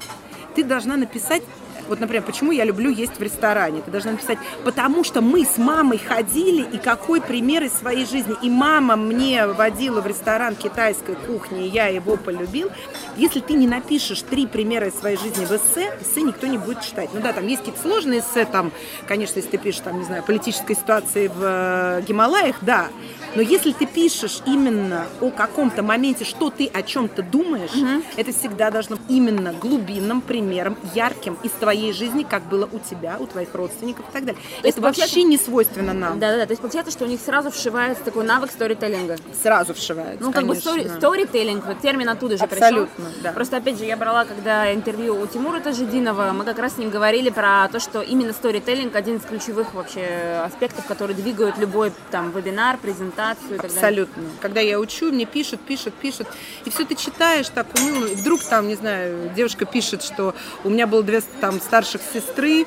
ты 0.56 0.64
должна 0.64 0.98
написать 0.98 1.44
вот, 1.88 2.00
например, 2.00 2.24
почему 2.24 2.52
я 2.52 2.66
люблю 2.66 2.90
есть 2.90 3.18
в 3.18 3.22
ресторане? 3.22 3.82
Ты 3.82 3.92
должна 3.92 4.12
написать, 4.12 4.38
потому 4.64 5.04
что 5.04 5.22
мы 5.22 5.46
с 5.46 5.58
мамой 5.58 5.98
ходили, 5.98 6.66
и 6.72 6.78
какой 6.78 7.22
пример 7.22 7.64
из 7.64 7.74
своей 7.74 8.06
жизни. 8.06 8.36
И 8.42 8.50
мама 8.50 8.96
мне 8.96 9.48
водила 9.48 10.02
в 10.02 10.08
ресторан 10.08 10.56
китайской 10.56 11.16
кухни, 11.16 11.66
и 11.66 11.70
я 11.70 11.88
его 11.88 12.18
полюбил. 12.18 12.70
Если 13.16 13.40
ты 13.40 13.54
не 13.54 13.68
напишешь 13.68 14.22
три 14.22 14.48
примера 14.48 14.88
из 14.88 15.00
своей 15.00 15.18
жизни 15.18 15.46
в 15.46 15.52
эссе, 15.52 15.92
эссе 16.02 16.22
никто 16.22 16.48
не 16.48 16.58
будет 16.58 16.82
читать. 16.82 17.10
Ну 17.14 17.22
да, 17.22 17.34
там 17.34 17.48
есть 17.48 17.60
какие-то 17.60 17.82
сложные 17.82 18.20
эссе, 18.20 18.46
там, 18.46 18.72
конечно, 19.08 19.40
если 19.40 19.52
ты 19.52 19.58
пишешь, 19.58 19.82
там, 19.82 20.00
не 20.00 20.06
знаю, 20.06 20.24
политической 20.24 20.76
ситуации 20.76 21.28
в 21.28 21.42
э, 21.42 22.02
Гималаях, 22.08 22.58
да. 22.62 22.88
Но 23.36 23.42
если 23.42 23.72
ты 23.72 23.86
пишешь 23.86 24.42
именно 24.46 25.06
о 25.22 25.30
каком-то 25.30 25.84
моменте, 25.84 26.26
что 26.26 26.50
ты 26.50 26.68
о 26.74 26.82
чем-то 26.82 27.22
думаешь, 27.22 27.74
угу. 27.76 28.04
это 28.16 28.32
всегда 28.32 28.72
должно 28.72 28.96
быть 28.96 29.06
именно 29.10 29.54
глубинным 29.54 30.22
примером, 30.22 30.76
ярким 30.96 31.38
из 31.44 31.52
твоей 31.52 31.77
жизни, 31.94 32.24
как 32.24 32.44
было 32.44 32.68
у 32.72 32.80
тебя, 32.80 33.18
у 33.20 33.28
твоих 33.28 33.54
родственников 33.54 34.06
и 34.10 34.12
так 34.12 34.26
далее. 34.26 34.42
То 34.62 34.68
это 34.68 34.82
вообще 34.82 35.24
не 35.24 35.38
свойственно 35.38 35.94
нам. 35.94 36.20
Да-да-да, 36.20 36.46
то 36.46 36.52
есть 36.52 36.62
получается, 36.62 36.92
что 36.92 37.06
у 37.06 37.08
них 37.08 37.20
сразу 37.22 37.52
вшивается 37.52 38.04
такой 38.04 38.26
навык 38.26 38.52
сторителлинга. 38.52 39.18
Сразу 39.42 39.74
вшивается, 39.74 40.24
Ну, 40.24 40.32
как 40.32 40.42
конечно. 40.42 40.74
бы 40.74 40.90
сторителлинг, 40.90 41.66
вот 41.66 41.80
термин 41.80 42.10
оттуда 42.10 42.38
же 42.38 42.44
Абсолютно, 42.44 43.06
пришел. 43.06 43.22
да. 43.24 43.32
Просто, 43.32 43.58
опять 43.58 43.78
же, 43.78 43.86
я 43.86 43.98
брала, 43.98 44.26
когда 44.26 44.74
интервью 44.74 45.20
у 45.20 45.28
Тимура 45.28 45.60
Тажидинова, 45.60 46.32
мы 46.34 46.44
как 46.44 46.60
раз 46.60 46.76
с 46.76 46.78
ним 46.78 46.90
говорили 46.90 47.30
про 47.30 47.68
то, 47.72 47.80
что 47.80 48.02
именно 48.02 48.34
сторителлинг 48.34 48.96
один 48.96 49.18
из 49.18 49.24
ключевых 49.24 49.74
вообще 49.74 50.42
аспектов, 50.46 50.86
которые 50.86 51.16
двигают 51.16 51.58
любой 51.58 51.92
там 52.12 52.32
вебинар, 52.32 52.78
презентацию 52.78 53.56
и 53.56 53.58
так 53.58 53.66
Абсолютно. 53.66 53.88
Абсолютно. 53.88 54.24
Когда 54.42 54.62
я 54.62 54.80
учу, 54.80 55.12
мне 55.12 55.26
пишут, 55.26 55.62
пишут, 55.62 55.94
пишут. 55.94 56.28
И 56.66 56.70
все 56.70 56.86
ты 56.86 56.96
читаешь 56.96 57.50
так 57.50 57.68
уныло. 57.80 58.06
И 58.06 58.16
вдруг 58.16 58.42
там, 58.44 58.68
не 58.68 58.76
знаю, 58.76 59.32
девушка 59.36 59.66
пишет, 59.66 60.04
что 60.04 60.36
у 60.64 60.70
меня 60.70 60.88
было 60.88 61.04
две 61.04 61.22
там 61.42 61.60
старших 61.68 62.02
сестры, 62.14 62.66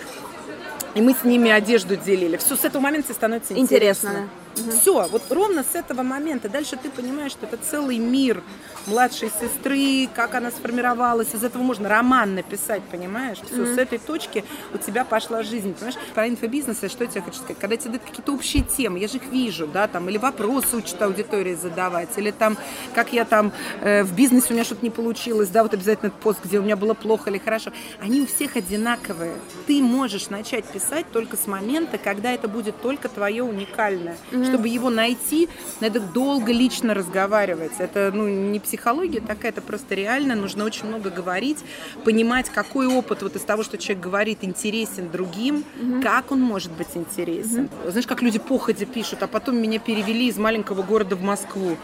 и 0.95 1.01
мы 1.01 1.15
с 1.15 1.25
ними 1.25 1.51
одежду 1.51 1.97
делили. 1.97 2.37
Все, 2.37 2.55
с 2.55 2.65
этого 2.65 2.83
момента 2.83 3.15
становится 3.15 3.57
интересно. 3.57 4.09
интересно. 4.09 4.29
Угу. 4.57 4.71
Все, 4.71 5.09
вот 5.09 5.23
ровно 5.31 5.65
с 5.65 5.75
этого 5.75 6.03
момента. 6.03 6.49
Дальше 6.49 6.77
ты 6.77 6.91
понимаешь, 6.91 7.33
что 7.33 7.47
это 7.47 7.57
целый 7.57 7.99
мир 7.99 8.43
младшей 8.87 9.31
сестры, 9.41 10.09
как 10.15 10.35
она 10.35 10.51
сформировалась. 10.51 11.35
Из 11.35 11.45
этого 11.45 11.63
можно 11.63 11.89
роман 11.89 12.35
написать, 12.35 12.83
понимаешь? 12.91 13.39
Все, 13.39 13.63
угу. 13.63 13.75
с 13.75 13.79
этой 13.79 13.99
точки 13.99 14.45
у 14.75 14.79
тебя 14.79 15.05
пошла 15.05 15.43
жизнь, 15.43 15.75
понимаешь? 15.75 15.97
Про 16.15 16.29
инфобизнес, 16.29 16.79
что 16.79 17.05
я 17.05 17.11
тебе 17.11 17.23
хочу 17.23 17.39
сказать? 17.39 17.59
Когда 17.59 17.77
тебе 17.77 17.91
дают 17.91 18.05
какие-то 18.05 18.33
общие 18.33 18.63
темы, 18.63 18.99
я 18.99 19.09
же 19.09 19.19
их 19.19 19.27
вижу, 19.27 19.67
да, 19.67 19.87
там, 19.87 20.09
или 20.09 20.19
вопросы 20.19 20.77
учат 20.77 21.01
аудитории 21.03 21.55
задавать, 21.55 22.09
или 22.17 22.31
там, 22.31 22.57
как 22.95 23.13
я 23.13 23.25
там 23.25 23.53
э, 23.81 24.03
в 24.03 24.15
бизнесе 24.15 24.49
у 24.51 24.53
меня 24.55 24.65
что-то 24.65 24.85
не 24.85 24.91
получилось, 24.91 25.49
да, 25.51 25.63
вот 25.63 25.75
обязательно 25.75 26.09
этот 26.09 26.21
пост, 26.21 26.41
где 26.43 26.59
у 26.59 26.63
меня 26.63 26.77
было 26.77 26.95
плохо 26.95 27.31
или 27.31 27.39
хорошо. 27.39 27.73
Они 28.01 28.23
у 28.23 28.27
всех 28.27 28.57
одинаковые. 28.57 29.35
Ты 29.67 29.83
можешь 29.83 30.31
начать 30.31 30.65
писать 30.65 31.07
только 31.13 31.37
с 31.37 31.47
момента, 31.47 31.99
когда 31.99 32.33
это 32.33 32.49
будет 32.49 32.81
только 32.81 33.09
твое 33.09 33.43
уникальное. 33.43 34.17
Угу 34.33 34.40
чтобы 34.45 34.69
его 34.69 34.91
найти, 34.91 35.49
надо 35.81 36.01
долго 36.01 36.53
лично 36.53 36.95
разговаривать. 36.95 37.73
Это 37.79 38.11
ну, 38.15 38.29
не 38.29 38.61
психология 38.61 39.21
такая, 39.21 39.53
это 39.53 39.61
просто 39.61 39.95
реально. 39.95 40.35
Нужно 40.35 40.65
очень 40.65 40.87
много 40.87 41.11
говорить, 41.11 41.59
понимать, 42.05 42.49
какой 42.51 42.87
опыт 42.87 43.23
вот 43.23 43.37
из 43.37 43.43
того, 43.43 43.63
что 43.63 43.79
человек 43.79 44.03
говорит, 44.03 44.39
интересен 44.43 45.11
другим, 45.11 45.65
угу. 45.81 46.03
как 46.03 46.31
он 46.33 46.41
может 46.41 46.73
быть 46.73 46.89
интересен. 46.95 47.69
Угу. 47.83 47.91
Знаешь, 47.91 48.07
как 48.07 48.23
люди 48.23 48.39
походе 48.39 48.87
пишут, 48.87 49.23
а 49.23 49.27
потом 49.27 49.57
меня 49.57 49.79
перевели 49.79 50.29
из 50.29 50.39
маленького 50.39 50.83
города 50.83 51.17
в 51.17 51.23
Москву. 51.23 51.77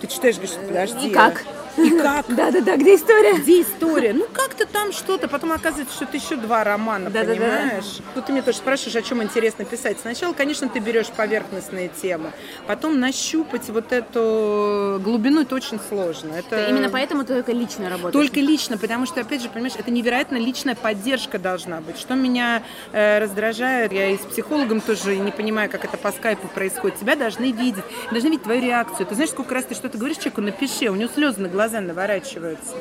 Ты 0.00 0.06
читаешь, 0.06 0.36
говоришь, 0.36 0.56
подожди. 0.56 1.08
И 1.08 1.10
как? 1.10 1.44
И 1.76 1.90
как? 1.90 2.26
Да-да-да, 2.28 2.76
где 2.76 2.94
история? 2.94 3.34
Где 3.34 3.62
история? 3.62 4.12
Ну, 4.12 4.26
как-то 4.32 4.66
там 4.66 4.92
что-то, 4.92 5.28
потом 5.28 5.52
оказывается, 5.52 5.94
что 5.94 6.04
это 6.04 6.16
еще 6.16 6.36
два 6.36 6.64
романа, 6.64 7.10
да, 7.10 7.20
понимаешь? 7.20 7.98
Да, 7.98 8.04
да. 8.04 8.12
Тут 8.14 8.26
ты 8.26 8.32
меня 8.32 8.42
тоже 8.42 8.58
спрашиваешь, 8.58 8.96
о 8.96 9.02
чем 9.02 9.22
интересно 9.22 9.64
писать. 9.64 9.98
Сначала, 10.00 10.32
конечно, 10.32 10.68
ты 10.68 10.78
берешь 10.78 11.08
поверхностные 11.08 11.88
темы, 11.88 12.32
потом 12.66 12.98
нащупать 12.98 13.68
вот 13.68 13.92
эту 13.92 15.00
глубину, 15.02 15.42
это 15.42 15.54
очень 15.54 15.78
сложно. 15.88 16.34
Это... 16.34 16.68
Именно 16.68 16.88
поэтому 16.88 17.24
ты 17.24 17.34
только 17.34 17.52
лично 17.52 17.90
работаешь? 17.90 18.12
Только 18.12 18.40
лично, 18.40 18.78
потому 18.78 19.06
что, 19.06 19.20
опять 19.20 19.42
же, 19.42 19.48
понимаешь, 19.48 19.74
это 19.78 19.90
невероятно 19.90 20.36
личная 20.36 20.74
поддержка 20.74 21.38
должна 21.38 21.80
быть. 21.80 21.98
Что 21.98 22.14
меня 22.14 22.62
э, 22.92 23.18
раздражает, 23.18 23.92
я 23.92 24.10
и 24.10 24.16
с 24.16 24.20
психологом 24.20 24.80
тоже 24.80 25.16
не 25.16 25.30
понимаю, 25.30 25.70
как 25.70 25.84
это 25.84 25.96
по 25.96 26.10
скайпу 26.12 26.48
происходит. 26.48 26.98
Тебя 26.98 27.16
должны 27.16 27.52
видеть, 27.52 27.84
должны 28.10 28.28
видеть 28.28 28.44
твою 28.44 28.62
реакцию. 28.62 29.06
Ты 29.06 29.14
знаешь, 29.14 29.30
сколько 29.30 29.54
раз 29.54 29.64
ты 29.64 29.74
что-то 29.74 29.98
говоришь 29.98 30.16
человеку, 30.16 30.40
напиши, 30.40 30.88
у 30.88 30.94
него 30.94 31.10
слезы 31.12 31.40
на 31.40 31.48
глазах 31.48 31.65
глаза 31.66 31.80
наворачиваются. 31.80 32.74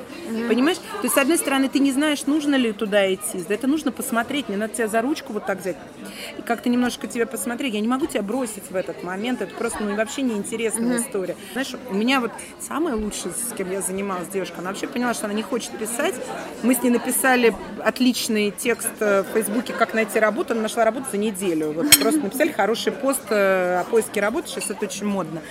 Понимаешь? 0.47 0.77
То 0.77 1.03
есть, 1.03 1.15
с 1.15 1.17
одной 1.17 1.37
стороны, 1.37 1.69
ты 1.69 1.79
не 1.79 1.91
знаешь, 1.91 2.25
нужно 2.25 2.55
ли 2.55 2.71
туда 2.71 3.11
идти. 3.13 3.43
Да 3.47 3.53
это 3.53 3.67
нужно 3.67 3.91
посмотреть. 3.91 4.47
Мне 4.47 4.57
надо 4.57 4.73
тебя 4.75 4.87
за 4.87 5.01
ручку 5.01 5.33
вот 5.33 5.45
так 5.45 5.59
взять 5.59 5.77
и 6.37 6.41
как-то 6.41 6.69
немножко 6.69 7.07
тебя 7.07 7.25
посмотреть. 7.25 7.73
Я 7.73 7.81
не 7.81 7.87
могу 7.87 8.05
тебя 8.05 8.21
бросить 8.21 8.69
в 8.69 8.75
этот 8.75 9.03
момент. 9.03 9.41
Это 9.41 9.53
просто 9.55 9.83
ну, 9.83 9.95
вообще 9.95 10.21
неинтересная 10.21 10.99
история. 10.99 11.35
Знаешь, 11.53 11.75
у 11.89 11.93
меня 11.93 12.19
вот 12.19 12.31
самая 12.59 12.95
лучшая, 12.95 13.33
с 13.33 13.55
кем 13.55 13.71
я 13.71 13.81
занималась 13.81 14.27
девушка, 14.27 14.55
она 14.59 14.69
вообще 14.69 14.87
поняла, 14.87 15.13
что 15.13 15.25
она 15.25 15.33
не 15.33 15.43
хочет 15.43 15.71
писать. 15.77 16.15
Мы 16.63 16.75
с 16.75 16.83
ней 16.83 16.91
написали 16.91 17.55
отличный 17.83 18.51
текст 18.51 18.89
э, 18.99 19.23
в 19.23 19.33
Фейсбуке, 19.33 19.73
как 19.73 19.93
найти 19.93 20.19
работу. 20.19 20.53
Она 20.53 20.61
нашла 20.61 20.85
работу 20.85 21.07
за 21.11 21.17
неделю. 21.17 21.71
Вот 21.71 21.99
просто 21.99 22.21
написали 22.21 22.51
хороший 22.51 22.91
пост 22.91 23.21
э, 23.29 23.79
о 23.79 23.83
поиске 23.85 24.21
работы. 24.21 24.49
Сейчас 24.49 24.69
это 24.69 24.85
очень 24.85 25.05
модно. 25.05 25.41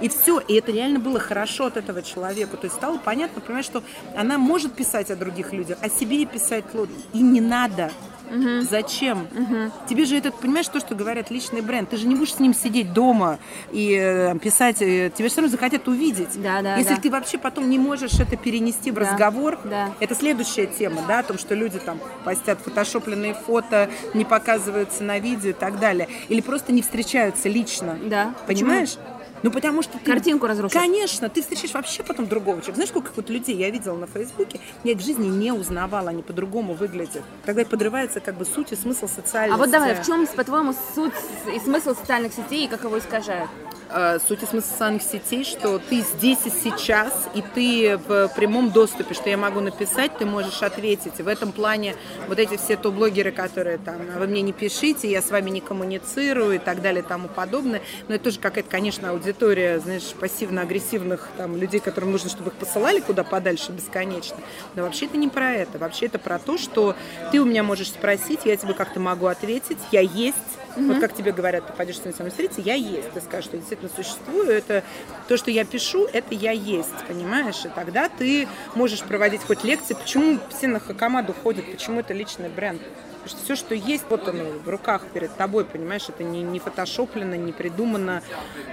И 0.00 0.08
все, 0.08 0.40
и 0.40 0.54
это 0.54 0.72
реально 0.72 0.98
было 0.98 1.18
хорошо 1.18 1.66
от 1.66 1.76
этого 1.76 2.02
человека. 2.02 2.56
То 2.56 2.66
есть 2.66 2.76
стало 2.76 2.98
понятно, 2.98 3.40
понимаешь, 3.40 3.66
что 3.66 3.82
она 4.16 4.38
может 4.38 4.74
писать 4.74 5.10
о 5.10 5.16
других 5.16 5.52
людях, 5.52 5.78
о 5.80 5.88
себе 5.88 6.22
и 6.22 6.26
писать 6.26 6.64
и 7.12 7.20
не 7.20 7.40
надо. 7.40 7.90
Угу. 8.30 8.62
Зачем? 8.62 9.28
Угу. 9.32 9.72
Тебе 9.88 10.04
же 10.04 10.16
этот, 10.16 10.34
понимаешь, 10.36 10.66
то, 10.68 10.80
что 10.80 10.94
говорят 10.94 11.30
личный 11.30 11.60
бренд. 11.60 11.90
Ты 11.90 11.96
же 11.96 12.06
не 12.06 12.14
будешь 12.14 12.34
с 12.34 12.40
ним 12.40 12.54
сидеть 12.54 12.92
дома 12.92 13.38
и 13.70 13.96
э, 14.00 14.38
писать. 14.38 14.80
Э, 14.80 15.10
тебя 15.14 15.28
все 15.28 15.42
равно 15.42 15.50
захотят 15.50 15.86
увидеть. 15.88 16.40
Да, 16.42 16.62
да, 16.62 16.76
Если 16.76 16.94
да. 16.94 17.00
ты 17.00 17.10
вообще 17.10 17.38
потом 17.38 17.68
не 17.68 17.78
можешь 17.78 18.14
это 18.14 18.36
перенести 18.36 18.90
в 18.90 18.94
да. 18.94 19.00
разговор, 19.00 19.58
да. 19.64 19.90
это 20.00 20.14
следующая 20.14 20.66
тема, 20.66 21.02
да, 21.06 21.20
о 21.20 21.22
том, 21.22 21.38
что 21.38 21.54
люди 21.54 21.78
там 21.78 22.00
постят 22.24 22.58
фотошопленные 22.60 23.34
фото, 23.34 23.90
не 24.14 24.24
показываются 24.24 25.04
на 25.04 25.18
видео 25.18 25.50
и 25.50 25.54
так 25.54 25.78
далее. 25.78 26.08
Или 26.28 26.40
просто 26.40 26.72
не 26.72 26.82
встречаются 26.82 27.48
лично. 27.48 27.98
Да. 28.04 28.34
Понимаешь? 28.46 28.94
Почему? 28.94 29.13
Ну, 29.44 29.50
потому 29.50 29.82
что 29.82 29.98
ты... 29.98 30.06
Картинку 30.06 30.46
разрушишь. 30.46 30.72
Конечно, 30.72 31.28
ты 31.28 31.42
встречаешь 31.42 31.74
вообще 31.74 32.02
потом 32.02 32.26
другого 32.26 32.56
человека. 32.62 32.76
Знаешь, 32.76 32.88
сколько 32.88 33.10
вот 33.14 33.28
людей 33.28 33.54
я 33.54 33.68
видела 33.68 33.94
на 33.94 34.06
Фейсбуке, 34.06 34.58
я 34.84 34.92
их 34.92 34.98
в 34.98 35.04
жизни 35.04 35.26
не 35.26 35.52
узнавала, 35.52 36.08
они 36.08 36.22
по-другому 36.22 36.72
выглядят. 36.72 37.22
Тогда 37.44 37.62
подрывается 37.66 38.20
как 38.20 38.38
бы 38.38 38.46
суть 38.46 38.72
и 38.72 38.76
смысл 38.76 39.06
социальности. 39.06 39.54
А 39.54 39.58
вот 39.58 39.70
давай, 39.70 39.94
в 39.96 40.06
чем, 40.06 40.26
по-твоему, 40.26 40.74
суть 40.94 41.12
и 41.54 41.60
смысл 41.60 41.94
социальных 41.94 42.32
сетей 42.32 42.64
и 42.64 42.68
как 42.68 42.84
его 42.84 42.98
искажают? 42.98 43.50
Э, 43.90 44.18
суть 44.26 44.42
и 44.42 44.46
смысл 44.46 44.66
социальных 44.66 45.02
сетей, 45.02 45.44
что 45.44 45.78
ты 45.78 46.00
здесь 46.00 46.38
и 46.46 46.50
сейчас, 46.50 47.28
и 47.34 47.42
ты 47.54 47.96
в 47.96 48.28
прямом 48.34 48.70
доступе, 48.70 49.14
что 49.14 49.28
я 49.28 49.36
могу 49.36 49.60
написать, 49.60 50.16
ты 50.18 50.26
можешь 50.26 50.62
ответить. 50.62 51.20
в 51.20 51.28
этом 51.28 51.52
плане 51.52 51.94
вот 52.28 52.38
эти 52.38 52.56
все 52.56 52.76
то 52.76 52.90
блогеры, 52.90 53.30
которые 53.30 53.78
там, 53.78 53.96
вы 54.18 54.26
мне 54.26 54.42
не 54.42 54.52
пишите, 54.52 55.10
я 55.10 55.20
с 55.20 55.30
вами 55.30 55.50
не 55.50 55.60
коммуницирую 55.60 56.56
и 56.56 56.58
так 56.58 56.80
далее 56.80 57.02
и 57.02 57.06
тому 57.06 57.28
подобное. 57.28 57.82
Но 58.08 58.14
это 58.14 58.24
тоже 58.24 58.40
какая-то, 58.40 58.70
конечно, 58.70 59.10
аудитория, 59.10 59.78
знаешь, 59.80 60.14
пассивно-агрессивных 60.18 61.28
там 61.36 61.56
людей, 61.56 61.80
которым 61.80 62.12
нужно, 62.12 62.30
чтобы 62.30 62.50
их 62.50 62.56
посылали 62.56 63.00
куда 63.00 63.22
подальше 63.22 63.72
бесконечно. 63.72 64.36
Но 64.74 64.82
вообще 64.82 65.06
это 65.06 65.16
не 65.16 65.28
про 65.28 65.52
это. 65.52 65.78
Вообще 65.78 66.06
это 66.06 66.18
про 66.18 66.38
то, 66.38 66.58
что 66.58 66.96
ты 67.32 67.40
у 67.40 67.44
меня 67.44 67.62
можешь 67.62 67.88
спросить, 67.88 68.40
я 68.44 68.56
тебе 68.56 68.74
как-то 68.74 68.98
могу 69.00 69.26
ответить, 69.26 69.78
я 69.92 70.00
есть, 70.00 70.36
Mm-hmm. 70.76 70.92
Вот 70.92 71.00
как 71.00 71.14
тебе 71.14 71.32
говорят, 71.32 71.66
ты 71.66 71.72
пойдешь 71.72 71.98
со 71.98 72.08
мной 72.08 72.30
встретиться, 72.30 72.60
я 72.60 72.74
есть. 72.74 73.10
Ты 73.12 73.20
скажешь, 73.20 73.46
что 73.46 73.56
я 73.56 73.60
действительно 73.60 73.90
существую, 73.94 74.50
это 74.50 74.82
то, 75.28 75.36
что 75.36 75.50
я 75.50 75.64
пишу, 75.64 76.06
это 76.12 76.34
я 76.34 76.50
есть, 76.50 77.06
понимаешь? 77.06 77.64
И 77.64 77.68
тогда 77.68 78.08
ты 78.08 78.48
можешь 78.74 79.02
проводить 79.02 79.42
хоть 79.42 79.64
лекции. 79.64 79.94
Почему 79.94 80.38
все 80.50 80.66
на 80.66 80.80
Хакамаду 80.80 81.32
ходят? 81.32 81.70
Почему 81.70 82.00
это 82.00 82.12
личный 82.12 82.48
бренд? 82.48 82.82
Потому 83.24 83.38
что 83.38 83.44
все, 83.44 83.56
что 83.56 83.74
есть, 83.74 84.04
вот 84.10 84.28
оно 84.28 84.44
в 84.62 84.68
руках 84.68 85.06
перед 85.14 85.34
тобой, 85.34 85.64
понимаешь, 85.64 86.04
это 86.10 86.22
не, 86.22 86.42
не 86.42 86.58
фотошоплено, 86.58 87.34
не 87.36 87.52
придумано, 87.52 88.22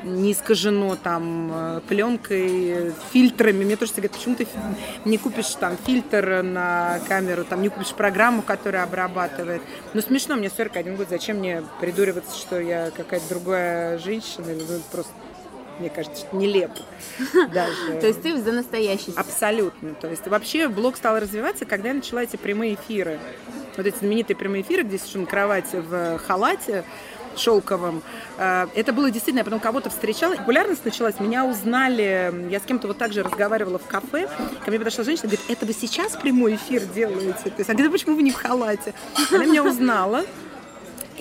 не 0.03 0.33
искажено 0.33 0.97
там 0.97 1.51
э, 1.53 1.81
пленкой, 1.87 2.91
фильтрами. 3.13 3.63
Мне 3.63 3.77
тоже 3.77 3.93
говорят, 3.93 4.11
почему 4.11 4.35
ты 4.35 4.45
не 5.05 5.17
купишь 5.17 5.55
там 5.55 5.77
фильтр 5.77 6.41
на 6.43 6.99
камеру, 7.07 7.45
там 7.45 7.61
не 7.61 7.69
купишь 7.69 7.93
программу, 7.93 8.41
которая 8.41 8.83
обрабатывает. 8.83 9.61
Ну 9.93 10.01
смешно, 10.01 10.35
мне 10.35 10.49
41 10.49 10.97
год, 10.97 11.07
зачем 11.09 11.37
мне 11.37 11.63
придуриваться, 11.79 12.37
что 12.37 12.59
я 12.59 12.91
какая-то 12.91 13.29
другая 13.29 13.97
женщина, 13.99 14.49
или 14.49 14.65
просто 14.91 15.13
мне 15.81 15.89
кажется, 15.89 16.25
нелепо. 16.31 16.81
Даже. 17.53 17.99
То 17.99 18.07
есть 18.07 18.21
ты 18.21 18.41
за 18.41 18.51
настоящий. 18.51 19.13
Абсолютно. 19.15 19.93
То 19.95 20.07
есть 20.07 20.27
вообще 20.27 20.67
блог 20.67 20.95
стал 20.95 21.19
развиваться, 21.19 21.65
когда 21.65 21.89
я 21.89 21.95
начала 21.95 22.23
эти 22.23 22.37
прямые 22.37 22.75
эфиры 22.75 23.19
вот 23.77 23.85
эти 23.85 23.97
знаменитые 23.97 24.35
прямые 24.35 24.63
эфиры, 24.63 24.83
где 24.83 24.97
сижу 24.97 25.19
на 25.19 25.25
кровати 25.25 25.77
в 25.77 26.17
халате, 26.19 26.83
шелковом. 27.35 28.03
Э, 28.37 28.67
это 28.75 28.93
было 28.93 29.09
действительно, 29.09 29.39
я 29.39 29.43
потом 29.45 29.59
кого-то 29.59 29.89
встречала, 29.89 30.35
популярность 30.35 30.83
началась, 30.83 31.19
меня 31.19 31.45
узнали, 31.45 32.47
я 32.49 32.59
с 32.59 32.63
кем-то 32.63 32.87
вот 32.87 32.97
так 32.97 33.13
же 33.13 33.23
разговаривала 33.23 33.79
в 33.79 33.85
кафе, 33.87 34.27
ко 34.63 34.69
мне 34.69 34.79
подошла 34.79 35.03
женщина, 35.03 35.29
говорит, 35.29 35.45
это 35.47 35.65
вы 35.65 35.73
сейчас 35.73 36.15
прямой 36.15 36.55
эфир 36.55 36.83
делаете? 36.83 37.43
То 37.43 37.53
есть, 37.57 37.69
а 37.69 37.73
говорит, 37.73 37.91
почему 37.91 38.15
вы 38.15 38.23
не 38.23 38.31
в 38.31 38.35
халате? 38.35 38.93
Она 39.31 39.45
меня 39.45 39.63
узнала, 39.63 40.25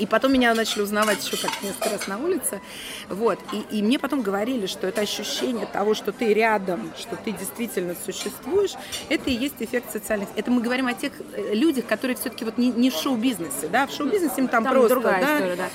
и 0.00 0.06
потом 0.06 0.32
меня 0.32 0.54
начали 0.54 0.82
узнавать 0.82 1.24
еще 1.24 1.36
как 1.36 1.62
несколько 1.62 1.90
раз 1.90 2.06
на 2.06 2.18
улице. 2.18 2.60
Вот. 3.08 3.38
И, 3.52 3.76
и 3.76 3.82
мне 3.82 3.98
потом 3.98 4.22
говорили, 4.22 4.66
что 4.66 4.86
это 4.86 5.02
ощущение 5.02 5.66
того, 5.66 5.94
что 5.94 6.10
ты 6.10 6.32
рядом, 6.32 6.90
что 6.98 7.16
ты 7.16 7.32
действительно 7.32 7.94
существуешь, 8.04 8.72
это 9.10 9.28
и 9.28 9.34
есть 9.34 9.56
эффект 9.60 9.92
социальных. 9.92 10.28
Это 10.36 10.50
мы 10.50 10.62
говорим 10.62 10.86
о 10.86 10.94
тех 10.94 11.12
э, 11.34 11.54
людях, 11.54 11.86
которые 11.86 12.16
все-таки 12.16 12.44
вот 12.44 12.56
не, 12.56 12.70
не 12.70 12.90
в 12.90 12.94
шоу-бизнесе, 12.94 13.68
да, 13.68 13.86
в 13.86 13.92
шоу-бизнесе 13.92 14.34
им 14.38 14.48
там, 14.48 14.64
там 14.64 14.72
просто, 14.72 14.88
другая 14.88 15.20
да, 15.20 15.36
история, 15.36 15.56
да. 15.56 15.68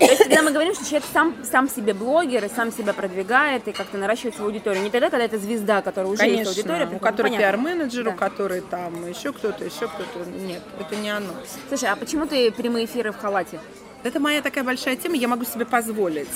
То 0.00 0.06
есть, 0.06 0.24
когда 0.24 0.42
мы 0.42 0.50
говорим, 0.50 0.74
что 0.74 0.84
человек 0.84 1.04
сам, 1.12 1.34
сам 1.44 1.68
себе 1.68 1.92
блогер 1.92 2.42
и 2.42 2.48
сам 2.48 2.72
себя 2.72 2.94
продвигает 2.94 3.68
и 3.68 3.72
как-то 3.72 3.98
наращивает 3.98 4.34
свою 4.34 4.50
аудиторию. 4.50 4.82
Не 4.82 4.90
тогда, 4.90 5.10
когда 5.10 5.26
это 5.26 5.38
звезда, 5.38 5.82
которая 5.82 6.10
уже 6.10 6.20
Конечно, 6.20 6.48
есть 6.48 6.58
аудитория. 6.58 6.88
у 6.96 6.98
которой 6.98 7.36
пиар-менеджер, 7.36 8.04
да. 8.04 8.10
у 8.10 8.14
которой 8.14 8.62
там 8.62 9.06
еще 9.06 9.32
кто-то, 9.32 9.62
еще 9.62 9.88
кто-то. 9.88 10.30
Нет, 10.40 10.62
это 10.80 10.96
не 10.96 11.10
оно. 11.10 11.34
Слушай, 11.68 11.90
а 11.90 11.96
почему 11.96 12.26
ты 12.26 12.50
прямые 12.50 12.86
эфиры 12.86 13.12
в 13.12 13.18
халате? 13.18 13.60
Это 14.02 14.18
моя 14.18 14.40
такая 14.40 14.64
большая 14.64 14.96
тема, 14.96 15.16
я 15.16 15.28
могу 15.28 15.44
себе 15.44 15.66
позволить. 15.66 16.28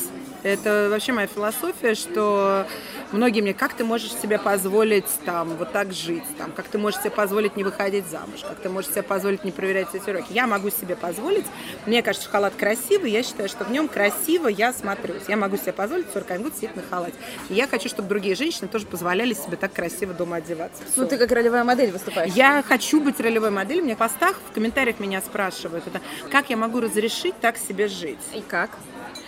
Это 0.43 0.89
вообще 0.91 1.12
моя 1.12 1.27
философия, 1.27 1.95
что 1.95 2.67
многие 3.12 3.41
мне, 3.41 3.55
как 3.55 3.73
ты 3.73 3.83
можешь 3.83 4.12
себе 4.12 4.39
позволить 4.39 5.07
там 5.25 5.57
вот 5.57 5.73
так 5.73 5.95
жить, 5.95 6.25
там, 6.37 6.53
как 6.53 6.67
ты 6.69 6.77
можешь 6.77 7.01
себе 7.01 7.11
позволить 7.11 7.57
не 7.57 7.65
выходить 7.65 8.07
замуж, 8.07 8.41
как 8.47 8.59
ты 8.59 8.69
можешь 8.69 8.91
себе 8.91 9.03
позволить 9.03 9.43
не 9.43 9.53
проверять 9.53 9.89
эти 9.95 10.11
уроки. 10.11 10.27
Я 10.31 10.47
могу 10.47 10.69
себе 10.69 10.97
позволить, 10.97 11.47
мне 11.87 12.03
кажется, 12.03 12.29
халат 12.29 12.55
красивый, 12.57 13.11
я 13.11 13.23
считаю, 13.23 13.49
что 13.49 13.65
в 13.65 13.71
нем 13.71 13.89
красиво 13.89 14.49
я 14.49 14.75
смотрюсь. 14.75 15.23
Я 15.29 15.39
могу 15.39 15.57
себе 15.57 15.73
позволить 15.73 16.12
41 16.12 16.43
год 16.43 16.55
сидеть 16.55 16.77
на 16.77 16.83
халате. 16.83 17.15
И 17.49 17.55
я 17.55 17.67
хочу, 17.67 17.89
чтобы 17.89 18.11
другие 18.11 18.35
женщины 18.35 18.69
тоже 18.69 18.85
позволяли 18.85 19.33
себе 19.33 19.57
так 19.57 19.73
красиво 19.73 20.12
дома 20.12 20.37
одеваться. 20.37 20.83
Все. 20.93 21.01
Ну, 21.01 21.09
ты 21.09 21.17
как 21.17 21.33
ролевая 21.33 21.65
модель 21.65 21.91
выступаешь. 21.91 22.35
Я 22.35 22.62
хочу 22.62 23.01
быть 23.01 23.19
ролевой 23.19 23.51
моделью. 23.51 23.85
Меня 23.85 23.95
в 23.95 23.99
постах, 23.99 24.37
в 24.51 24.55
комментариях 24.55 25.01
меня 25.01 25.23
спрашивают, 25.23 25.87
это, 25.87 26.03
как 26.31 26.51
я 26.51 26.59
могу 26.59 26.81
разрешить 26.81 27.35
так 27.41 27.53
себе 27.59 27.88
жить. 27.88 28.18
И 28.34 28.40
как? 28.40 28.70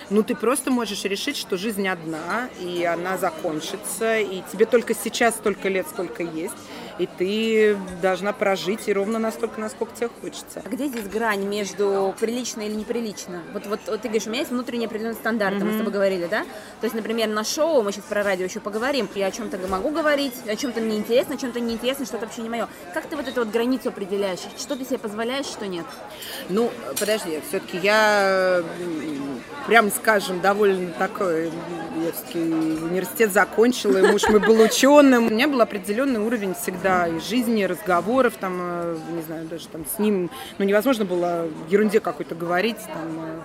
Ну, 0.09 0.23
ты 0.23 0.35
просто 0.37 0.71
можешь 0.71 1.05
решить, 1.05 1.37
что 1.37 1.57
жизнь 1.57 1.89
одна, 1.89 2.49
и 2.61 2.85
она 2.85 3.19
закончится, 3.19 4.19
и 4.19 4.43
тебе 4.53 4.67
только 4.67 4.95
сейчас 4.95 5.35
столько 5.35 5.69
лет, 5.69 5.87
сколько 5.89 6.23
есть, 6.23 6.55
и 6.99 7.07
ты 7.07 7.77
должна 8.01 8.33
прожить 8.33 8.89
и 8.89 8.93
ровно 8.93 9.19
настолько, 9.19 9.61
насколько 9.61 9.95
тебе 9.95 10.09
хочется. 10.21 10.63
А 10.65 10.69
где 10.69 10.87
здесь 10.87 11.07
грань 11.07 11.45
между 11.45 12.15
прилично 12.19 12.63
или 12.63 12.75
неприлично? 12.75 13.43
Вот, 13.53 13.67
вот, 13.67 13.81
вот 13.87 14.01
ты 14.01 14.09
говоришь, 14.09 14.27
у 14.27 14.31
меня 14.31 14.41
есть 14.41 14.51
внутренний 14.51 14.87
определенный 14.87 15.15
стандарт, 15.15 15.57
mm-hmm. 15.57 15.65
мы 15.65 15.73
с 15.75 15.79
тобой 15.79 15.93
говорили, 15.93 16.27
да? 16.27 16.43
То 16.81 16.85
есть, 16.85 16.95
например, 16.95 17.29
на 17.29 17.45
шоу, 17.45 17.83
мы 17.83 17.93
сейчас 17.93 18.05
про 18.05 18.23
радио 18.23 18.45
еще 18.45 18.61
поговорим, 18.61 19.09
я 19.15 19.27
о 19.27 19.31
чем-то 19.31 19.59
могу 19.69 19.91
говорить, 19.91 20.35
о 20.47 20.57
чем-то 20.57 20.81
мне 20.81 20.97
интересно, 20.97 21.35
о 21.35 21.39
чем-то 21.39 21.61
неинтересно, 21.61 22.07
что-то 22.07 22.27
вообще 22.27 22.43
не 22.43 22.49
мое. 22.49 22.69
Как 22.95 23.07
ты 23.07 23.17
вот 23.17 23.29
эту 23.29 23.41
вот 23.41 23.51
границу 23.51 23.89
определяешь? 23.89 24.41
Что 24.59 24.77
ты 24.77 24.85
себе 24.85 24.99
позволяешь, 24.99 25.47
что 25.47 25.67
нет? 25.67 25.87
Ну, 26.49 26.71
подожди, 26.99 27.41
все-таки 27.49 27.79
я 27.79 28.63
прям 29.67 29.91
скажем, 29.91 30.41
довольно 30.41 30.93
такой, 30.93 31.51
все-таки 32.13 32.39
университет 32.39 33.33
закончила, 33.33 33.99
и 33.99 34.13
муж 34.13 34.29
мой 34.29 34.41
был 34.41 34.61
ученым. 34.61 35.27
У 35.27 35.31
меня 35.31 35.49
был 35.49 35.61
определенный 35.61 36.21
уровень 36.21 36.55
всегда 36.55 37.09
и 37.09 37.19
жизни, 37.21 37.63
и 37.63 37.67
разговоров, 37.67 38.35
там, 38.39 38.59
э, 38.61 38.97
не 39.15 39.23
знаю, 39.23 39.47
даже 39.47 39.67
там 39.69 39.85
с 39.87 39.99
ним, 39.99 40.31
ну, 40.59 40.65
невозможно 40.65 41.05
было 41.05 41.49
ерунде 41.69 42.01
какой-то 42.01 42.35
говорить, 42.35 42.79
там, 42.87 43.25
э, 43.25 43.41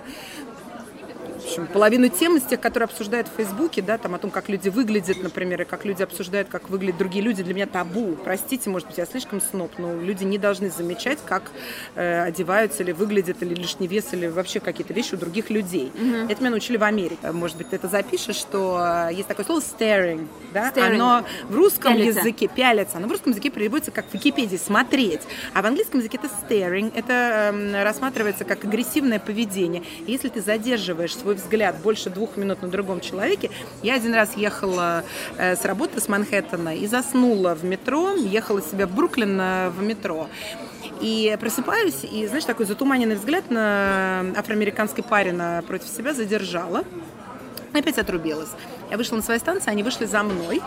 общем, 1.52 1.66
половину 1.72 2.08
тем 2.08 2.36
из 2.36 2.42
тех, 2.42 2.60
которые 2.60 2.84
обсуждают 2.84 3.28
в 3.28 3.36
Фейсбуке, 3.36 3.82
да, 3.82 3.98
там 3.98 4.14
о 4.14 4.18
том, 4.18 4.30
как 4.30 4.48
люди 4.48 4.68
выглядят, 4.68 5.22
например, 5.22 5.62
и 5.62 5.64
как 5.64 5.84
люди 5.84 6.02
обсуждают, 6.02 6.48
как 6.48 6.70
выглядят 6.70 6.98
другие 6.98 7.22
люди, 7.22 7.42
для 7.42 7.54
меня 7.54 7.66
табу. 7.66 8.16
Простите, 8.24 8.70
может 8.70 8.88
быть, 8.88 8.98
я 8.98 9.06
слишком 9.06 9.40
сноб, 9.40 9.72
но 9.78 9.94
люди 9.94 10.24
не 10.24 10.38
должны 10.38 10.70
замечать, 10.70 11.18
как 11.24 11.50
э, 11.94 12.22
одеваются 12.22 12.82
или 12.82 12.92
выглядят, 12.92 13.42
или 13.42 13.54
лишний 13.54 13.86
вес, 13.86 14.12
или 14.12 14.26
вообще 14.26 14.60
какие-то 14.60 14.92
вещи 14.94 15.14
у 15.14 15.18
других 15.18 15.50
людей. 15.50 15.90
Mm-hmm. 15.94 16.32
Это 16.32 16.40
меня 16.40 16.50
научили 16.50 16.76
в 16.76 16.84
Америке. 16.84 17.32
Может 17.32 17.56
быть, 17.56 17.70
ты 17.70 17.76
это 17.76 17.88
запишешь, 17.88 18.36
что 18.36 19.08
э, 19.10 19.14
есть 19.14 19.28
такое 19.28 19.44
слово 19.44 19.60
staring, 19.60 20.26
да, 20.52 20.70
staring. 20.70 20.94
оно 20.94 21.24
в 21.48 21.54
русском 21.54 21.94
пялится. 21.94 22.20
языке 22.20 22.48
пялится, 22.48 22.96
оно 22.98 23.08
в 23.08 23.10
русском 23.10 23.32
языке 23.32 23.50
переводится 23.50 23.90
как 23.90 24.06
в 24.06 24.14
Википедии 24.14 24.56
смотреть, 24.56 25.20
а 25.54 25.62
в 25.62 25.66
английском 25.66 26.00
языке 26.00 26.18
это 26.22 26.30
staring, 26.48 26.92
это 26.94 27.52
э, 27.54 27.82
рассматривается 27.82 28.44
как 28.44 28.64
агрессивное 28.64 29.18
поведение. 29.18 29.82
И 30.06 30.12
если 30.12 30.28
ты 30.28 30.40
задерживаешь 30.40 31.16
свой 31.16 31.34
взгляд 31.42 31.76
больше 31.82 32.10
двух 32.10 32.36
минут 32.36 32.62
на 32.62 32.68
другом 32.68 33.00
человеке. 33.00 33.50
Я 33.82 33.94
один 33.94 34.14
раз 34.14 34.36
ехала 34.36 35.04
э, 35.36 35.56
с 35.56 35.64
работы 35.64 36.00
с 36.00 36.08
Манхэттена 36.08 36.76
и 36.76 36.86
заснула 36.86 37.54
в 37.54 37.64
метро, 37.64 38.14
ехала 38.14 38.62
себя 38.62 38.86
в 38.86 38.94
Бруклин 38.94 39.38
э, 39.40 39.70
в 39.70 39.82
метро. 39.82 40.28
И 41.00 41.36
просыпаюсь, 41.40 42.04
и, 42.04 42.26
знаешь, 42.26 42.44
такой 42.44 42.66
затуманенный 42.66 43.16
взгляд 43.16 43.50
на 43.50 44.24
афроамериканской 44.36 45.02
паре 45.02 45.32
напротив 45.32 45.88
себя 45.88 46.14
задержала. 46.14 46.84
Опять 47.72 47.98
отрубилась. 47.98 48.50
Я 48.90 48.96
вышла 48.96 49.16
на 49.16 49.22
свою 49.22 49.40
станцию, 49.40 49.72
они 49.72 49.82
вышли 49.82 50.06
за 50.06 50.22
мной 50.22 50.60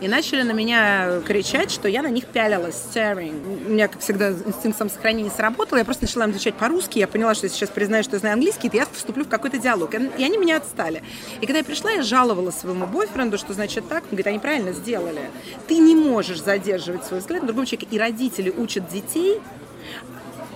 и 0.00 0.08
начали 0.08 0.42
на 0.42 0.52
меня 0.52 1.20
кричать, 1.26 1.70
что 1.70 1.88
я 1.88 2.02
на 2.02 2.08
них 2.08 2.26
пялилась, 2.26 2.74
staring. 2.74 3.66
У 3.66 3.70
меня, 3.70 3.88
как 3.88 4.00
всегда, 4.00 4.30
инстинкт 4.30 4.78
самосохранения 4.78 5.30
сработал, 5.30 5.78
я 5.78 5.84
просто 5.84 6.04
начала 6.04 6.24
им 6.24 6.30
отвечать 6.30 6.54
по-русски, 6.54 6.98
я 6.98 7.06
поняла, 7.06 7.34
что 7.34 7.46
я 7.46 7.52
сейчас 7.52 7.70
признаю, 7.70 8.02
что 8.02 8.16
я 8.16 8.20
знаю 8.20 8.34
английский, 8.34 8.68
то 8.68 8.76
я 8.76 8.86
вступлю 8.92 9.24
в 9.24 9.28
какой-то 9.28 9.58
диалог. 9.58 9.94
И 9.94 10.24
они 10.24 10.38
меня 10.38 10.56
отстали. 10.56 11.02
И 11.40 11.46
когда 11.46 11.58
я 11.58 11.64
пришла, 11.64 11.92
я 11.92 12.02
жаловала 12.02 12.50
своему 12.50 12.86
бойфренду, 12.86 13.38
что 13.38 13.52
значит 13.52 13.88
так, 13.88 14.02
он 14.04 14.10
говорит, 14.10 14.26
они 14.26 14.38
правильно 14.38 14.72
сделали. 14.72 15.30
Ты 15.68 15.78
не 15.78 15.94
можешь 15.94 16.42
задерживать 16.42 17.04
свой 17.04 17.20
взгляд 17.20 17.42
на 17.42 17.48
другом 17.48 17.66
человеке, 17.66 17.86
и 17.90 17.98
родители 17.98 18.50
учат 18.50 18.88
детей 18.88 19.40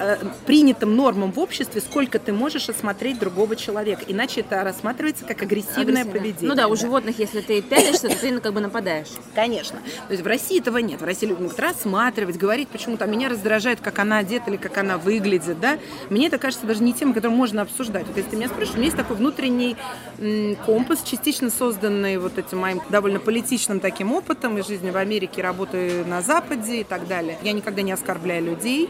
Э, 0.01 0.17
принятым 0.47 0.97
нормам 0.97 1.33
в 1.33 1.39
обществе, 1.39 1.81
сколько 1.81 2.19
ты 2.19 2.33
можешь 2.33 2.69
осмотреть 2.69 3.19
другого 3.19 3.57
человека. 3.57 4.03
Иначе 4.07 4.41
это 4.41 4.63
рассматривается 4.63 5.25
как 5.25 5.43
агрессивное 5.43 6.03
Агрессивно. 6.03 6.13
поведение. 6.13 6.49
Ну 6.49 6.55
да, 6.55 6.69
у 6.69 6.77
животных, 6.77 7.19
если 7.19 7.41
ты 7.41 7.61
пялишься, 7.63 8.09
то 8.09 8.17
ты 8.17 8.31
ну, 8.31 8.41
как 8.41 8.53
бы 8.53 8.61
нападаешь. 8.61 9.09
Конечно. 9.35 9.81
То 10.07 10.13
есть 10.13 10.23
в 10.23 10.27
России 10.27 10.61
этого 10.61 10.79
нет. 10.79 11.01
В 11.01 11.05
России 11.05 11.27
люди 11.27 11.43
могут 11.43 11.59
рассматривать, 11.59 12.37
говорить, 12.37 12.69
почему-то 12.69 13.07
меня 13.07 13.29
раздражает, 13.29 13.81
как 13.81 13.99
она 13.99 14.19
одета 14.19 14.51
или 14.51 14.57
как 14.57 14.79
она 14.79 14.99
выглядит. 14.99 15.59
Да? 15.61 15.79
Мне 16.11 16.29
это 16.29 16.39
кажется 16.39 16.67
даже 16.67 16.83
не 16.83 16.93
тема, 16.93 17.13
которую 17.13 17.37
можно 17.37 17.63
обсуждать. 17.63 18.07
Вот 18.07 18.17
если 18.17 18.31
ты 18.31 18.37
меня 18.37 18.49
спрашиваешь, 18.49 18.75
у 18.75 18.79
меня 18.79 18.87
есть 18.87 18.97
такой 18.97 19.17
внутренний 19.17 19.77
компас, 20.65 21.03
частично 21.03 21.51
созданный 21.51 22.19
вот 22.19 22.39
этим 22.39 22.59
моим 22.59 22.81
довольно 22.89 23.19
политичным 23.21 23.81
таким 23.81 24.13
опытом 24.13 24.59
из 24.59 24.67
жизни 24.67 24.91
в 24.91 24.97
Америке, 24.97 25.43
работы 25.43 26.05
на 26.05 26.23
Западе 26.23 26.81
и 26.81 26.85
так 26.85 27.07
далее. 27.09 27.39
Я 27.43 27.53
никогда 27.53 27.83
не 27.83 27.93
оскорбляю 27.93 28.45
людей, 28.45 28.89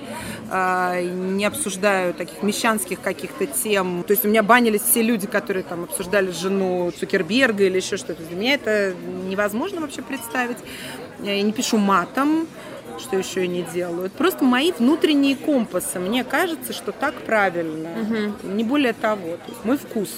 а, 0.50 0.97
не 1.04 1.44
обсуждаю 1.44 2.14
таких 2.14 2.42
мещанских 2.42 3.00
каких-то 3.00 3.46
тем. 3.46 4.04
То 4.06 4.12
есть 4.12 4.24
у 4.24 4.28
меня 4.28 4.42
банились 4.42 4.82
все 4.82 5.02
люди, 5.02 5.26
которые 5.26 5.62
там 5.62 5.84
обсуждали 5.84 6.30
жену 6.30 6.90
Цукерберга 6.90 7.64
или 7.64 7.76
еще 7.76 7.96
что-то. 7.96 8.22
Для 8.22 8.36
меня 8.36 8.54
это 8.54 8.94
невозможно 9.28 9.80
вообще 9.80 10.02
представить. 10.02 10.58
Я 11.20 11.40
не 11.42 11.52
пишу 11.52 11.78
матом, 11.78 12.46
что 12.98 13.16
еще 13.16 13.44
и 13.44 13.48
не 13.48 13.62
делают. 13.62 14.12
Просто 14.12 14.44
мои 14.44 14.72
внутренние 14.72 15.36
компасы. 15.36 15.98
Мне 15.98 16.24
кажется, 16.24 16.72
что 16.72 16.92
так 16.92 17.14
правильно. 17.14 17.90
Угу. 18.02 18.48
Не 18.54 18.64
более 18.64 18.92
того. 18.92 19.36
То 19.36 19.48
есть 19.48 19.64
мой 19.64 19.76
вкус. 19.76 20.10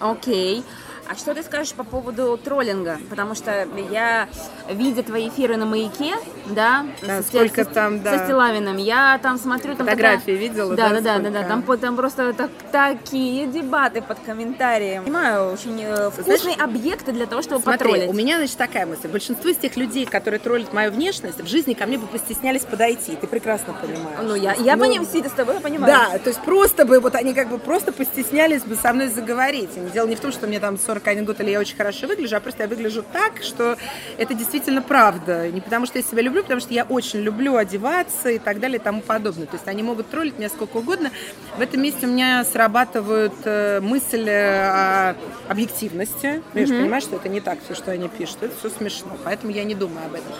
Окей. 0.00 0.58
Okay. 0.58 0.64
А 1.08 1.14
что 1.14 1.34
ты 1.34 1.42
скажешь 1.42 1.72
по 1.72 1.84
поводу 1.84 2.36
троллинга? 2.36 2.98
Потому 3.08 3.34
что 3.34 3.68
я, 3.90 4.28
видя 4.68 5.02
твои 5.02 5.28
эфиры 5.28 5.56
на 5.56 5.64
маяке, 5.64 6.14
да, 6.46 6.86
да 7.02 7.22
с, 7.22 7.28
сколько 7.28 7.64
с, 7.64 7.68
там, 7.68 8.02
да. 8.02 8.18
со 8.18 8.24
Стилавиным, 8.24 8.76
я 8.76 9.18
там 9.22 9.38
смотрю... 9.38 9.76
Там 9.76 9.86
Фотографии 9.86 10.32
такая... 10.32 10.36
видела, 10.36 10.74
да? 10.74 10.88
Да, 10.88 11.00
да, 11.00 11.18
да, 11.18 11.30
да, 11.30 11.42
там, 11.44 11.62
там 11.62 11.96
просто 11.96 12.32
так, 12.32 12.50
такие 12.72 13.46
дебаты 13.46 14.02
под 14.02 14.18
комментарием. 14.20 15.04
Понимаю, 15.04 15.52
очень 15.52 15.80
э, 15.80 16.10
вкусные 16.10 16.38
Знаешь, 16.38 16.58
объекты 16.58 17.12
для 17.12 17.26
того, 17.26 17.42
чтобы 17.42 17.62
смотри, 17.62 17.78
потроллить. 17.78 18.10
у 18.10 18.12
меня, 18.12 18.38
значит, 18.38 18.56
такая 18.56 18.86
мысль. 18.86 19.08
Большинство 19.08 19.50
из 19.50 19.56
тех 19.56 19.76
людей, 19.76 20.06
которые 20.06 20.40
троллят 20.40 20.72
мою 20.72 20.90
внешность, 20.90 21.40
в 21.40 21.46
жизни 21.46 21.74
ко 21.74 21.86
мне 21.86 21.98
бы 21.98 22.06
постеснялись 22.06 22.62
подойти. 22.62 23.16
Ты 23.16 23.26
прекрасно 23.26 23.74
понимаешь. 23.74 24.18
Ну, 24.22 24.34
я, 24.34 24.54
я 24.54 24.76
ну, 24.76 24.84
понимаю, 24.84 25.08
сидя 25.12 25.28
с 25.28 25.32
тобой, 25.32 25.54
я 25.54 25.60
понимаю. 25.60 25.92
Да, 25.92 26.18
то 26.18 26.30
есть 26.30 26.40
просто 26.42 26.84
бы, 26.84 26.98
вот 26.98 27.14
они 27.14 27.32
как 27.32 27.48
бы 27.48 27.58
просто 27.58 27.92
постеснялись 27.92 28.62
бы 28.62 28.74
со 28.74 28.92
мной 28.92 29.08
заговорить. 29.08 29.70
И 29.76 29.90
дело 29.92 30.06
не 30.06 30.16
в 30.16 30.20
том, 30.20 30.32
что 30.32 30.46
мне 30.46 30.58
там 30.58 30.78
41 30.96 31.24
год 31.24 31.40
или 31.40 31.50
я 31.50 31.60
очень 31.60 31.76
хорошо 31.76 32.06
выгляжу, 32.06 32.36
а 32.36 32.40
просто 32.40 32.62
я 32.62 32.68
выгляжу 32.68 33.04
так, 33.12 33.42
что 33.42 33.76
это 34.16 34.34
действительно 34.34 34.82
правда. 34.82 35.50
Не 35.50 35.60
потому 35.60 35.86
что 35.86 35.98
я 35.98 36.04
себя 36.04 36.22
люблю, 36.22 36.42
потому 36.42 36.60
что 36.60 36.72
я 36.72 36.84
очень 36.84 37.20
люблю 37.20 37.56
одеваться 37.56 38.30
и 38.30 38.38
так 38.38 38.60
далее 38.60 38.78
и 38.78 38.82
тому 38.82 39.02
подобное. 39.02 39.46
То 39.46 39.56
есть 39.56 39.68
они 39.68 39.82
могут 39.82 40.08
троллить 40.08 40.38
меня 40.38 40.48
сколько 40.48 40.78
угодно. 40.78 41.10
В 41.56 41.60
этом 41.60 41.82
месте 41.82 42.06
у 42.06 42.10
меня 42.10 42.44
срабатывают 42.44 43.34
э, 43.44 43.80
мысли 43.80 44.30
о 44.30 45.16
объективности. 45.48 46.42
Ну, 46.54 46.60
я 46.60 46.66
же 46.66 46.74
понимаю, 46.74 47.02
что 47.02 47.16
это 47.16 47.28
не 47.28 47.40
так 47.40 47.58
все, 47.64 47.74
что 47.74 47.90
они 47.90 48.08
пишут. 48.08 48.38
Это 48.42 48.54
все 48.58 48.70
смешно, 48.70 49.16
поэтому 49.24 49.52
я 49.52 49.64
не 49.64 49.74
думаю 49.74 50.06
об 50.06 50.14
этом. 50.14 50.32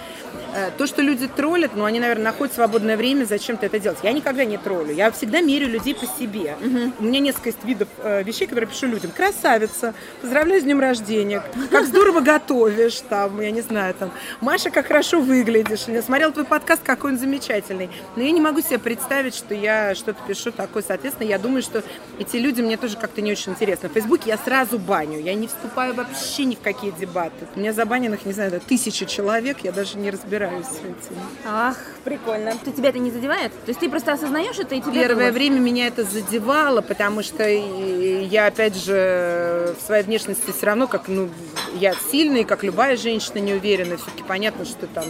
Э, 0.55 0.71
то, 0.77 0.87
что 0.87 1.03
люди 1.03 1.29
троллят, 1.29 1.73
ну, 1.75 1.85
они, 1.85 2.01
наверное, 2.01 2.25
находят 2.25 2.55
свободное 2.55 2.97
время 2.97 3.25
зачем-то 3.25 3.67
это 3.67 3.79
делать. 3.79 3.99
Я 4.03 4.13
никогда 4.13 4.45
не 4.45 4.59
троллю. 4.59 4.93
Я 4.93 5.11
всегда 5.11 5.41
мерю 5.41 5.69
людей 5.69 5.95
по 5.95 6.07
себе. 6.07 6.57
Угу. 6.61 6.93
У 7.01 7.05
меня 7.05 7.21
несколько 7.21 7.49
есть 7.49 7.65
видов 7.65 7.89
э, 8.03 8.23
вещей, 8.23 8.47
которые 8.47 8.69
пишу 8.69 8.87
людям. 8.87 9.11
Красавица, 9.11 9.95
поздравляю 10.21 10.61
с 10.61 10.65
днем 10.65 10.81
рождения, 10.81 11.43
как 11.71 11.87
здорово 11.87 12.21
готовишь, 12.21 13.01
там, 13.09 13.41
я 13.41 13.51
не 13.51 13.61
знаю, 13.61 13.95
там, 13.95 14.11
Маша, 14.41 14.71
как 14.71 14.87
хорошо 14.87 15.21
выглядишь. 15.21 15.85
Я 15.87 16.03
смотрела 16.03 16.33
твой 16.33 16.45
подкаст, 16.45 16.83
какой 16.83 17.13
он 17.13 17.19
замечательный. 17.19 17.91
Но 18.17 18.23
я 18.23 18.31
не 18.31 18.41
могу 18.41 18.61
себе 18.61 18.79
представить, 18.79 19.35
что 19.35 19.55
я 19.55 19.95
что-то 19.95 20.19
пишу 20.27 20.53
такое. 20.53 20.83
Соответственно, 20.87 21.29
я 21.29 21.39
думаю, 21.39 21.63
что 21.63 21.83
эти 22.19 22.37
люди 22.37 22.61
мне 22.61 22.77
тоже 22.77 22.97
как-то 22.97 23.21
не 23.21 23.33
очень 23.33 23.53
интересны. 23.53 23.89
В 23.89 23.93
Фейсбуке 23.93 24.31
я 24.31 24.39
сразу 24.39 24.79
баню. 24.79 25.21
Я 25.21 25.35
не 25.35 25.47
вступаю 25.47 25.95
вообще 25.95 26.45
ни 26.45 26.55
в 26.55 26.61
какие 26.61 26.91
дебаты. 26.93 27.47
У 27.55 27.61
меня 27.61 27.73
забаненных, 27.73 28.25
не 28.25 28.33
знаю, 28.33 28.61
тысячи 28.61 29.07
человек, 29.07 29.59
я 29.63 29.73
даже 29.73 29.99
не 29.99 30.11
разбираюсь 30.11 30.26
разбираюсь 30.27 30.67
с 30.67 30.79
этим. 30.79 31.17
Ах, 31.45 31.77
прикольно. 32.05 32.53
То 32.65 32.73
тебя 32.73 32.91
это 32.91 32.99
не 32.99 33.11
задевает? 33.11 33.53
То 33.53 33.69
есть 33.69 33.81
ты 33.81 33.89
просто 33.89 34.13
осознаешь 34.13 34.59
это 34.59 34.75
и 34.75 34.81
тебе 34.81 35.01
Первое 35.01 35.31
было? 35.31 35.35
время 35.35 35.59
меня 35.61 35.87
это 35.87 36.05
задевало, 36.05 36.81
потому 36.81 37.23
что 37.23 37.49
я, 37.49 38.47
опять 38.47 38.77
же, 38.77 39.75
в 39.79 39.87
своей 39.87 40.03
внешности 40.03 40.53
все 40.57 40.67
равно, 40.67 40.89
как, 40.89 41.09
ну, 41.09 41.29
я 41.75 41.95
сильная, 42.11 42.45
как 42.45 42.63
любая 42.65 42.97
женщина 42.97 43.39
неуверенная. 43.39 43.97
Все-таки 43.97 44.23
понятно, 44.25 44.65
что 44.65 44.87
там, 44.87 45.05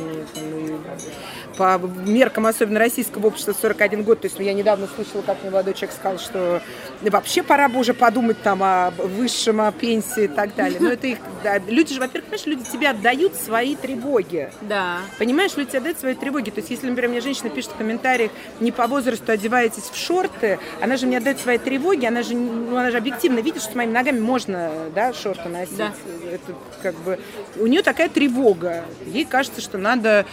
ну, 0.51 0.79
по 1.57 1.79
меркам, 1.79 2.47
особенно 2.47 2.79
российского 2.79 3.29
общества, 3.29 3.55
41 3.61 4.03
год. 4.03 4.21
То 4.21 4.27
есть 4.27 4.39
я 4.39 4.53
недавно 4.53 4.89
слышала, 4.95 5.23
как 5.23 5.43
мне 5.43 5.51
молодой 5.51 5.75
человек 5.75 5.97
сказал, 5.97 6.19
что 6.19 6.63
вообще 7.03 7.43
пора 7.43 7.69
бы 7.69 7.79
уже 7.79 7.95
подумать 7.95 8.41
там 8.43 8.63
о 8.63 8.91
высшем, 8.91 9.61
о 9.61 9.73
пенсии 9.73 10.25
и 10.25 10.29
так 10.29 10.55
далее. 10.55 10.79
Но 10.81 10.91
это 10.91 11.07
их, 11.07 11.19
да, 11.43 11.59
люди 11.59 11.95
же, 11.95 12.01
во-первых, 12.01 12.31
понимаешь, 12.31 12.47
люди 12.47 12.71
тебе 12.71 12.89
отдают 12.91 13.35
свои 13.35 13.75
тревоги. 13.77 14.51
Да. 14.63 14.99
Понимаешь, 15.19 15.57
люди 15.57 15.71
тебе 15.71 15.79
отдают 15.79 15.99
свои 15.99 16.15
тревоги. 16.15 16.51
То 16.51 16.61
есть 16.61 16.71
если, 16.71 16.89
например, 16.89 17.11
мне 17.11 17.21
женщина 17.21 17.51
пишет 17.51 17.73
в 17.73 17.77
комментариях, 17.77 18.31
не 18.61 18.73
по 18.73 18.87
возрасту 18.87 19.33
одеваетесь 19.33 19.85
в 19.85 19.97
шорты, 19.97 20.59
она 20.81 20.97
же 20.97 21.07
мне 21.07 21.19
отдает 21.19 21.41
свои 21.41 21.59
тревоги, 21.59 22.07
она 22.07 22.23
же, 22.23 22.35
ну, 22.35 22.77
она 22.77 22.91
же 22.91 22.99
объективно 22.99 23.41
видит, 23.41 23.63
что 23.63 23.73
с 23.73 23.75
моими 23.75 23.93
ногами 23.93 24.21
можно, 24.21 24.71
да, 24.95 25.13
шорты 25.13 25.49
носить. 25.49 25.77
Да. 25.77 25.93
Это 26.31 26.55
как 26.83 26.95
бы... 26.97 27.19
У 27.57 27.67
нее 27.67 27.83
такая 27.83 28.09
тревога. 28.09 28.85
Ей 29.07 29.25
кажется, 29.25 29.61
что 29.61 29.79
надо 29.79 30.27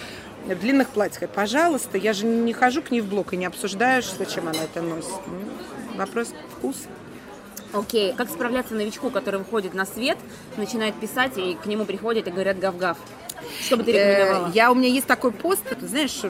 в 0.45 0.59
длинных 0.59 0.89
платьях. 0.89 1.29
Пожалуйста, 1.29 1.97
я 1.97 2.13
же 2.13 2.25
не 2.25 2.53
хожу 2.53 2.81
к 2.81 2.91
ней 2.91 3.01
в 3.01 3.07
блок 3.07 3.33
и 3.33 3.37
не 3.37 3.45
обсуждаю, 3.45 4.03
зачем 4.17 4.47
она 4.47 4.63
это 4.63 4.81
носит. 4.81 5.11
Ну, 5.27 5.97
вопрос 5.97 6.33
вкус. 6.57 6.75
Окей, 7.71 8.11
okay. 8.11 8.15
как 8.15 8.29
справляться 8.29 8.75
новичку, 8.75 9.09
который 9.09 9.39
выходит 9.39 9.73
на 9.73 9.85
свет, 9.85 10.17
начинает 10.57 10.93
писать, 10.95 11.37
и 11.37 11.55
к 11.55 11.65
нему 11.65 11.85
приходят 11.85 12.27
и 12.27 12.31
говорят 12.31 12.59
гав-гав? 12.59 12.97
Что 13.61 13.77
бы 13.77 13.83
ты 13.83 13.91
э, 13.91 14.11
рекомендовала? 14.11 14.51
Я, 14.53 14.71
у 14.71 14.75
меня 14.75 14.89
есть 14.89 15.07
такой 15.07 15.31
пост, 15.31 15.63
ты 15.67 15.87
знаешь, 15.87 16.21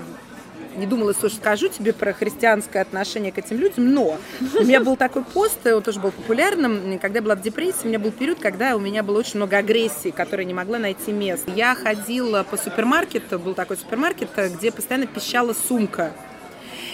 не 0.75 0.85
думала, 0.85 1.13
что 1.13 1.29
скажу 1.29 1.67
тебе 1.67 1.93
про 1.93 2.13
христианское 2.13 2.79
отношение 2.79 3.31
к 3.31 3.37
этим 3.37 3.57
людям, 3.59 3.93
но 3.93 4.17
у 4.59 4.63
меня 4.63 4.79
был 4.79 4.95
такой 4.95 5.23
пост, 5.23 5.65
он 5.65 5.81
тоже 5.81 5.99
был 5.99 6.11
популярным, 6.11 6.99
когда 6.99 7.19
я 7.19 7.23
была 7.23 7.35
в 7.35 7.41
депрессии, 7.41 7.85
у 7.85 7.87
меня 7.87 7.99
был 7.99 8.11
период, 8.11 8.39
когда 8.39 8.75
у 8.75 8.79
меня 8.79 9.03
было 9.03 9.19
очень 9.19 9.37
много 9.37 9.57
агрессии, 9.57 10.09
которая 10.11 10.45
не 10.45 10.53
могла 10.53 10.79
найти 10.79 11.11
место. 11.11 11.51
Я 11.51 11.75
ходила 11.75 12.43
по 12.43 12.57
супермаркету, 12.57 13.39
был 13.39 13.53
такой 13.53 13.77
супермаркет, 13.77 14.29
где 14.57 14.71
постоянно 14.71 15.07
пищала 15.07 15.53
сумка. 15.53 16.13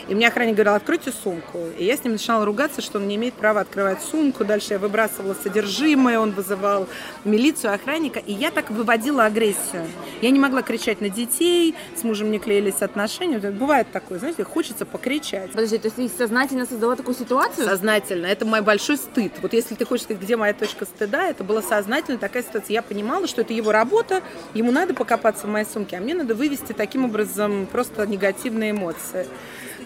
И 0.09 0.15
мне 0.15 0.27
охранник 0.27 0.55
говорил, 0.55 0.73
откройте 0.73 1.11
сумку. 1.11 1.59
И 1.77 1.85
я 1.85 1.95
с 1.95 2.03
ним 2.03 2.13
начинала 2.13 2.43
ругаться, 2.43 2.81
что 2.81 2.97
он 2.97 3.07
не 3.07 3.15
имеет 3.15 3.35
права 3.35 3.61
открывать 3.61 4.01
сумку. 4.01 4.43
Дальше 4.43 4.73
я 4.73 4.79
выбрасывала 4.79 5.35
содержимое, 5.35 6.19
он 6.19 6.31
вызывал 6.31 6.87
милицию, 7.25 7.75
охранника. 7.75 8.17
И 8.17 8.33
я 8.33 8.49
так 8.49 8.71
выводила 8.71 9.25
агрессию. 9.25 9.85
Я 10.23 10.31
не 10.31 10.39
могла 10.39 10.63
кричать 10.63 10.99
на 10.99 11.09
детей, 11.09 11.75
с 11.95 12.03
мужем 12.03 12.31
не 12.31 12.39
клеились 12.39 12.81
отношения. 12.81 13.37
Бывает 13.37 13.91
такое, 13.91 14.17
знаете, 14.17 14.43
хочется 14.43 14.83
покричать. 14.87 15.51
Подожди, 15.51 15.77
то 15.77 15.89
есть 15.89 15.97
ты 15.97 16.09
сознательно 16.09 16.65
создала 16.65 16.95
такую 16.95 17.13
ситуацию? 17.13 17.67
Сознательно. 17.67 18.25
Это 18.25 18.45
мой 18.45 18.61
большой 18.61 18.97
стыд. 18.97 19.33
Вот 19.43 19.53
если 19.53 19.75
ты 19.75 19.85
хочешь 19.85 20.05
сказать, 20.05 20.23
где 20.23 20.35
моя 20.35 20.55
точка 20.55 20.85
стыда, 20.85 21.27
это 21.27 21.43
была 21.43 21.61
сознательно 21.61 22.17
такая 22.17 22.41
ситуация. 22.41 22.73
Я 22.73 22.81
понимала, 22.81 23.27
что 23.27 23.41
это 23.41 23.53
его 23.53 23.71
работа, 23.71 24.23
ему 24.55 24.71
надо 24.71 24.95
покопаться 24.95 25.45
в 25.45 25.51
моей 25.51 25.67
сумке, 25.67 25.97
а 25.97 25.99
мне 25.99 26.15
надо 26.15 26.33
вывести 26.33 26.73
таким 26.73 27.05
образом 27.05 27.67
просто 27.71 28.07
негативные 28.07 28.71
эмоции 28.71 29.27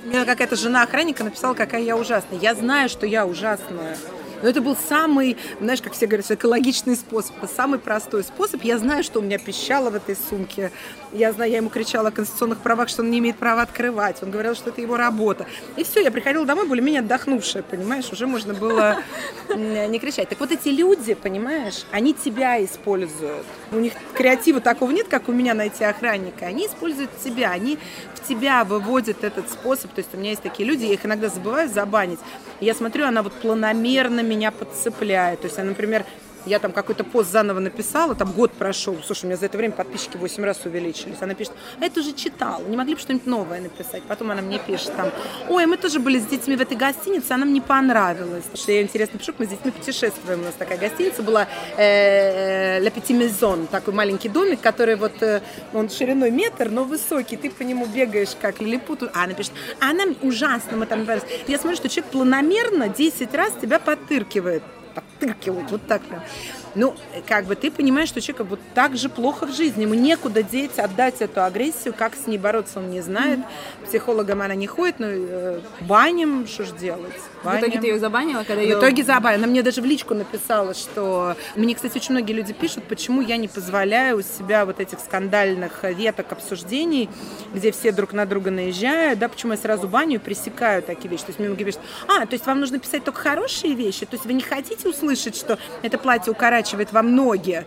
мне 0.04 0.26
какая-то 0.26 0.56
жена 0.56 0.84
охранника 0.84 1.24
написала, 1.24 1.54
какая 1.54 1.82
я 1.82 1.96
ужасная. 1.98 2.40
Я 2.40 2.56
знаю, 2.56 2.90
что 2.90 3.06
я 3.06 3.26
ужасная. 3.26 3.98
Но 4.42 4.50
это 4.50 4.60
был 4.60 4.76
самый, 4.76 5.38
знаешь, 5.62 5.82
как 5.82 5.94
все 5.94 6.06
говорят, 6.06 6.30
экологичный 6.30 6.98
способ, 6.98 7.34
самый 7.56 7.80
простой 7.80 8.26
способ. 8.26 8.62
Я 8.64 8.78
знаю, 8.78 9.02
что 9.02 9.20
у 9.20 9.22
меня 9.22 9.38
пищало 9.38 9.90
в 9.90 9.96
этой 9.96 10.18
сумке. 10.18 10.70
Я 11.14 11.32
знаю, 11.32 11.50
я 11.50 11.58
ему 11.58 11.70
кричала 11.70 12.10
о 12.10 12.12
конституционных 12.12 12.60
правах, 12.60 12.90
что 12.90 13.04
он 13.04 13.10
не 13.10 13.20
имеет 13.20 13.38
права 13.38 13.62
открывать. 13.62 14.22
Он 14.22 14.32
говорил, 14.32 14.54
что 14.54 14.72
это 14.72 14.82
его 14.82 14.98
работа. 14.98 15.46
И 15.78 15.86
все, 15.86 16.02
я 16.02 16.12
приходила 16.12 16.46
домой 16.46 16.68
более-менее 16.68 17.00
отдохнувшая, 17.00 17.64
понимаешь, 17.64 18.12
уже 18.12 18.28
можно 18.28 18.54
было 18.54 18.98
не 19.56 19.98
кричать. 20.00 20.28
Так 20.28 20.42
вот 20.42 20.52
эти 20.52 20.68
люди, 20.68 21.14
понимаешь, 21.14 21.86
они 21.92 22.14
тебя 22.14 22.62
используют. 22.66 23.46
У 23.72 23.78
них 23.78 23.94
креатива 24.14 24.60
такого 24.60 24.92
нет, 24.92 25.08
как 25.08 25.30
у 25.30 25.32
меня 25.32 25.54
найти 25.54 25.86
охранника. 25.86 26.48
Они 26.48 26.68
используют 26.68 27.12
тебя, 27.24 27.52
они 27.52 27.80
тебя 28.28 28.64
выводят 28.64 29.24
этот 29.24 29.50
способ. 29.50 29.92
То 29.92 30.00
есть 30.00 30.14
у 30.14 30.18
меня 30.18 30.32
есть 30.32 30.42
такие 30.42 30.68
люди, 30.68 30.86
я 30.86 30.94
их 30.94 31.06
иногда 31.06 31.30
забываю 31.30 31.70
забанить. 31.70 32.20
Я 32.60 32.74
смотрю, 32.74 33.06
она 33.06 33.24
вот 33.24 33.34
планомерно 33.34 34.22
меня 34.22 34.52
подцепляет. 34.52 35.42
То 35.42 35.48
есть, 35.48 35.60
она, 35.60 35.70
например, 35.70 36.06
я 36.46 36.60
там 36.60 36.72
какой-то 36.72 37.04
пост 37.04 37.32
заново 37.32 37.60
написала, 37.60 38.16
там 38.16 38.32
год 38.32 38.52
прошел. 38.52 38.98
Слушай, 39.06 39.26
у 39.26 39.28
меня 39.28 39.38
за 39.38 39.46
это 39.46 39.58
время 39.58 39.74
подписчики 39.74 40.18
8 40.18 40.44
раз 40.44 40.66
увеличились. 40.66 41.18
Она 41.22 41.34
пишет, 41.34 41.54
а 41.80 41.86
это 41.86 42.00
уже 42.00 42.14
читала, 42.14 42.62
не 42.64 42.76
могли 42.76 42.96
бы 42.96 43.02
что-нибудь 43.02 43.26
новое 43.26 43.62
написать. 43.62 44.04
Потом 44.04 44.32
она 44.32 44.42
мне 44.42 44.60
пишет 44.60 44.96
там, 44.96 45.12
ой, 45.50 45.66
мы 45.66 45.78
тоже 45.78 46.00
были 46.00 46.20
с 46.20 46.26
детьми 46.26 46.56
в 46.56 46.62
этой 46.62 46.78
гостинице, 46.78 47.32
она 47.32 47.46
мне 47.46 47.62
понравилась. 47.62 48.44
Что 48.54 48.72
я 48.72 48.82
интересно 48.82 49.20
пишу, 49.20 49.34
мы 49.38 49.46
с 49.46 49.50
детьми 49.50 49.72
путешествуем. 49.72 50.42
У 50.42 50.44
нас 50.44 50.54
такая 50.58 50.78
гостиница 50.78 51.24
была 51.24 51.48
э, 51.78 52.80
La 52.80 52.94
Petit 52.94 53.18
Maison, 53.18 53.68
такой 53.68 53.94
маленький 53.94 54.30
домик, 54.30 54.62
который 54.62 54.96
вот, 54.96 55.22
э, 55.22 55.42
он 55.74 55.90
шириной 55.90 56.32
метр, 56.32 56.70
но 56.70 56.84
высокий. 56.84 57.38
Ты 57.38 57.50
по 57.50 57.64
нему 57.64 57.86
бегаешь, 57.86 58.36
как 58.40 58.62
лилипут. 58.62 59.04
А 59.14 59.24
она 59.24 59.34
пишет, 59.34 59.54
а 59.80 59.92
она 59.92 60.04
ужасно, 60.22 60.78
мы 60.78 60.86
там 60.86 61.08
Я 61.48 61.58
смотрю, 61.58 61.78
что 61.78 61.90
человек 61.90 62.12
планомерно 62.12 62.90
10 62.90 63.34
раз 63.34 63.54
тебя 63.62 63.80
подтыркивает 63.80 64.64
подтыркивают, 65.24 65.72
вот 65.72 65.82
так 65.88 66.02
прям. 66.04 66.22
Ну, 66.76 66.96
как 67.28 67.46
бы 67.46 67.56
ты 67.56 67.70
понимаешь, 67.70 68.10
что 68.10 68.22
человек 68.22 68.48
вот 68.50 68.60
так 68.74 68.98
же 68.98 69.10
плохо 69.10 69.46
в 69.46 69.54
жизни, 69.54 69.84
ему 69.84 69.94
некуда 69.94 70.42
деть, 70.42 70.80
отдать 70.80 71.22
эту 71.22 71.44
агрессию, 71.44 71.94
как 71.94 72.16
с 72.16 72.28
ней 72.28 72.38
бороться 72.38 72.80
он 72.80 72.90
не 72.90 73.02
знает, 73.02 73.40
психологом 73.86 74.42
она 74.42 74.56
не 74.56 74.68
ходит, 74.68 75.00
но 75.00 75.08
э, 75.10 75.60
баним, 75.82 76.48
что 76.48 76.66
ж 76.66 76.72
делать? 76.72 77.14
Баним. 77.44 77.60
В 77.60 77.64
итоге 77.64 77.80
ты 77.80 77.88
ее 77.88 78.00
забанила, 78.00 78.44
когда 78.44 78.62
ее... 78.62 78.76
В 78.76 78.80
итоге 78.80 79.04
забанила, 79.04 79.44
она 79.44 79.48
мне 79.48 79.64
даже 79.64 79.82
в 79.82 79.86
личку 79.86 80.14
написала, 80.14 80.74
что... 80.74 81.36
Мне, 81.56 81.76
кстати, 81.76 81.98
очень 81.98 82.12
многие 82.12 82.34
люди 82.34 82.54
пишут, 82.54 82.84
почему 82.86 83.22
я 83.22 83.38
не 83.38 83.48
позволяю 83.48 84.18
у 84.18 84.22
себя 84.22 84.66
вот 84.66 84.80
этих 84.80 85.00
скандальных 85.00 85.84
веток 85.84 86.32
обсуждений, 86.32 87.10
где 87.54 87.72
все 87.72 87.92
друг 87.92 88.14
на 88.14 88.26
друга 88.26 88.52
наезжают, 88.52 89.20
да, 89.20 89.30
почему 89.30 89.54
я 89.54 89.58
сразу 89.58 89.88
баню 89.88 90.16
и 90.16 90.18
пресекаю 90.20 90.82
такие 90.82 91.10
вещи. 91.10 91.24
То 91.24 91.30
есть 91.30 91.40
мне 91.40 91.50
многие 91.50 91.64
пишут, 91.66 91.82
а, 92.08 92.26
то 92.26 92.34
есть 92.34 92.46
вам 92.46 92.60
нужно 92.60 92.80
писать 92.80 93.04
только 93.04 93.20
хорошие 93.20 93.74
вещи, 93.74 94.06
то 94.06 94.16
есть 94.16 94.26
вы 94.26 94.34
не 94.34 94.42
хотите 94.42 94.88
услышать, 94.88 95.36
что 95.36 95.58
это 95.82 95.98
платье 95.98 96.32
укорачивает 96.32 96.92
вам 96.92 97.16
ноги? 97.16 97.66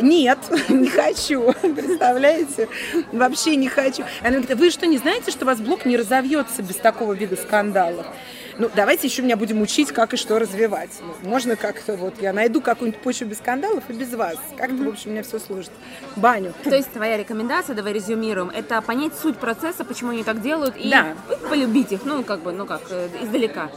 Нет, 0.00 0.38
не 0.68 0.88
хочу. 0.88 1.52
Представляете? 1.60 2.68
Вообще 3.12 3.56
не 3.56 3.68
хочу. 3.68 4.04
Она 4.20 4.38
говорит, 4.38 4.58
вы 4.58 4.70
что, 4.70 4.86
не 4.86 4.98
знаете, 4.98 5.30
что 5.30 5.44
у 5.44 5.46
вас 5.46 5.60
блог 5.60 5.84
не 5.84 5.96
разовьется 5.96 6.62
без 6.62 6.76
такого 6.76 7.12
вида 7.12 7.36
скандалов? 7.36 8.06
Ну, 8.62 8.70
давайте 8.76 9.08
еще 9.08 9.22
меня 9.22 9.36
будем 9.36 9.60
учить, 9.60 9.90
как 9.90 10.14
и 10.14 10.16
что 10.16 10.38
развивать. 10.38 10.90
Ну, 11.00 11.28
можно 11.28 11.56
как-то 11.56 11.96
вот, 11.96 12.14
я 12.22 12.32
найду 12.32 12.60
какую-нибудь 12.60 13.02
почву 13.02 13.26
без 13.26 13.38
скандалов 13.38 13.82
и 13.88 13.92
без 13.92 14.14
вас. 14.14 14.36
Как-то, 14.56 14.76
в 14.76 14.88
общем, 14.88 15.10
у 15.10 15.12
меня 15.14 15.24
все 15.24 15.40
сложится. 15.40 15.72
Баню. 16.14 16.52
То 16.62 16.76
есть 16.76 16.92
твоя 16.92 17.16
рекомендация, 17.16 17.74
давай 17.74 17.92
резюмируем, 17.92 18.50
это 18.50 18.80
понять 18.80 19.14
суть 19.20 19.36
процесса, 19.36 19.84
почему 19.84 20.10
они 20.10 20.22
так 20.22 20.40
делают, 20.40 20.76
и 20.76 20.88
да. 20.88 21.16
полюбить 21.50 21.90
их, 21.90 22.04
ну, 22.04 22.22
как 22.22 22.42
бы, 22.42 22.52
ну 22.52 22.64
как, 22.64 22.82
э, 22.90 23.08
издалека. 23.20 23.68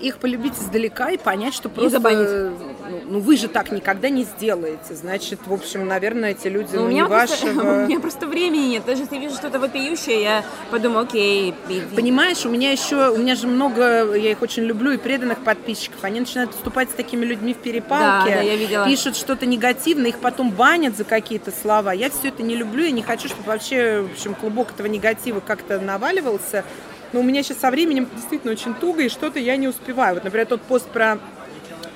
Их 0.00 0.18
полюбить 0.18 0.54
издалека 0.54 1.10
и 1.10 1.16
понять, 1.16 1.54
что 1.54 1.68
просто... 1.68 1.86
И 1.86 1.92
забанить. 1.92 2.28
Ну, 2.28 3.00
ну, 3.06 3.20
вы 3.20 3.36
же 3.36 3.46
так 3.46 3.70
никогда 3.70 4.08
не 4.08 4.24
сделаете. 4.24 4.96
Значит, 4.96 5.46
в 5.46 5.52
общем, 5.52 5.86
наверное, 5.86 6.32
эти 6.32 6.48
люди, 6.48 6.74
ну, 6.74 6.80
ну 6.80 6.84
у 6.86 6.88
меня 6.88 7.02
не 7.02 7.08
просто, 7.08 7.46
вашего... 7.46 7.84
У 7.84 7.86
меня 7.86 8.00
просто 8.00 8.26
времени 8.26 8.66
нет. 8.66 8.84
Даже 8.84 9.02
если 9.02 9.16
вижу 9.16 9.36
что-то 9.36 9.60
вопиющее, 9.60 10.20
я 10.20 10.44
подумаю, 10.72 11.04
окей. 11.04 11.54
Понимаешь, 11.94 12.44
у 12.44 12.48
меня 12.48 12.72
еще, 12.72 13.10
у 13.10 13.18
меня 13.18 13.36
же 13.36 13.46
много 13.46 14.12
я 14.24 14.32
их 14.32 14.42
очень 14.42 14.64
люблю, 14.64 14.92
и 14.92 14.96
преданных 14.96 15.44
подписчиков, 15.44 16.02
они 16.02 16.20
начинают 16.20 16.52
вступать 16.52 16.90
с 16.90 16.94
такими 16.94 17.24
людьми 17.24 17.54
в 17.54 17.58
перепалке, 17.58 18.30
да, 18.30 18.36
да, 18.36 18.40
я 18.40 18.56
видела. 18.56 18.84
пишут 18.86 19.16
что-то 19.16 19.46
негативное, 19.46 20.08
их 20.08 20.18
потом 20.18 20.50
банят 20.50 20.96
за 20.96 21.04
какие-то 21.04 21.52
слова. 21.52 21.92
Я 21.92 22.10
все 22.10 22.28
это 22.28 22.42
не 22.42 22.56
люблю, 22.56 22.84
я 22.84 22.90
не 22.90 23.02
хочу, 23.02 23.28
чтобы 23.28 23.44
вообще, 23.46 24.00
в 24.00 24.12
общем, 24.12 24.34
клубок 24.34 24.72
этого 24.72 24.86
негатива 24.86 25.40
как-то 25.40 25.78
наваливался. 25.78 26.64
Но 27.12 27.20
у 27.20 27.22
меня 27.22 27.42
сейчас 27.42 27.58
со 27.58 27.70
временем 27.70 28.08
действительно 28.14 28.52
очень 28.52 28.74
туго, 28.74 29.02
и 29.02 29.08
что-то 29.08 29.38
я 29.38 29.56
не 29.56 29.68
успеваю. 29.68 30.14
Вот, 30.14 30.24
например, 30.24 30.46
тот 30.46 30.62
пост 30.62 30.88
про 30.88 31.18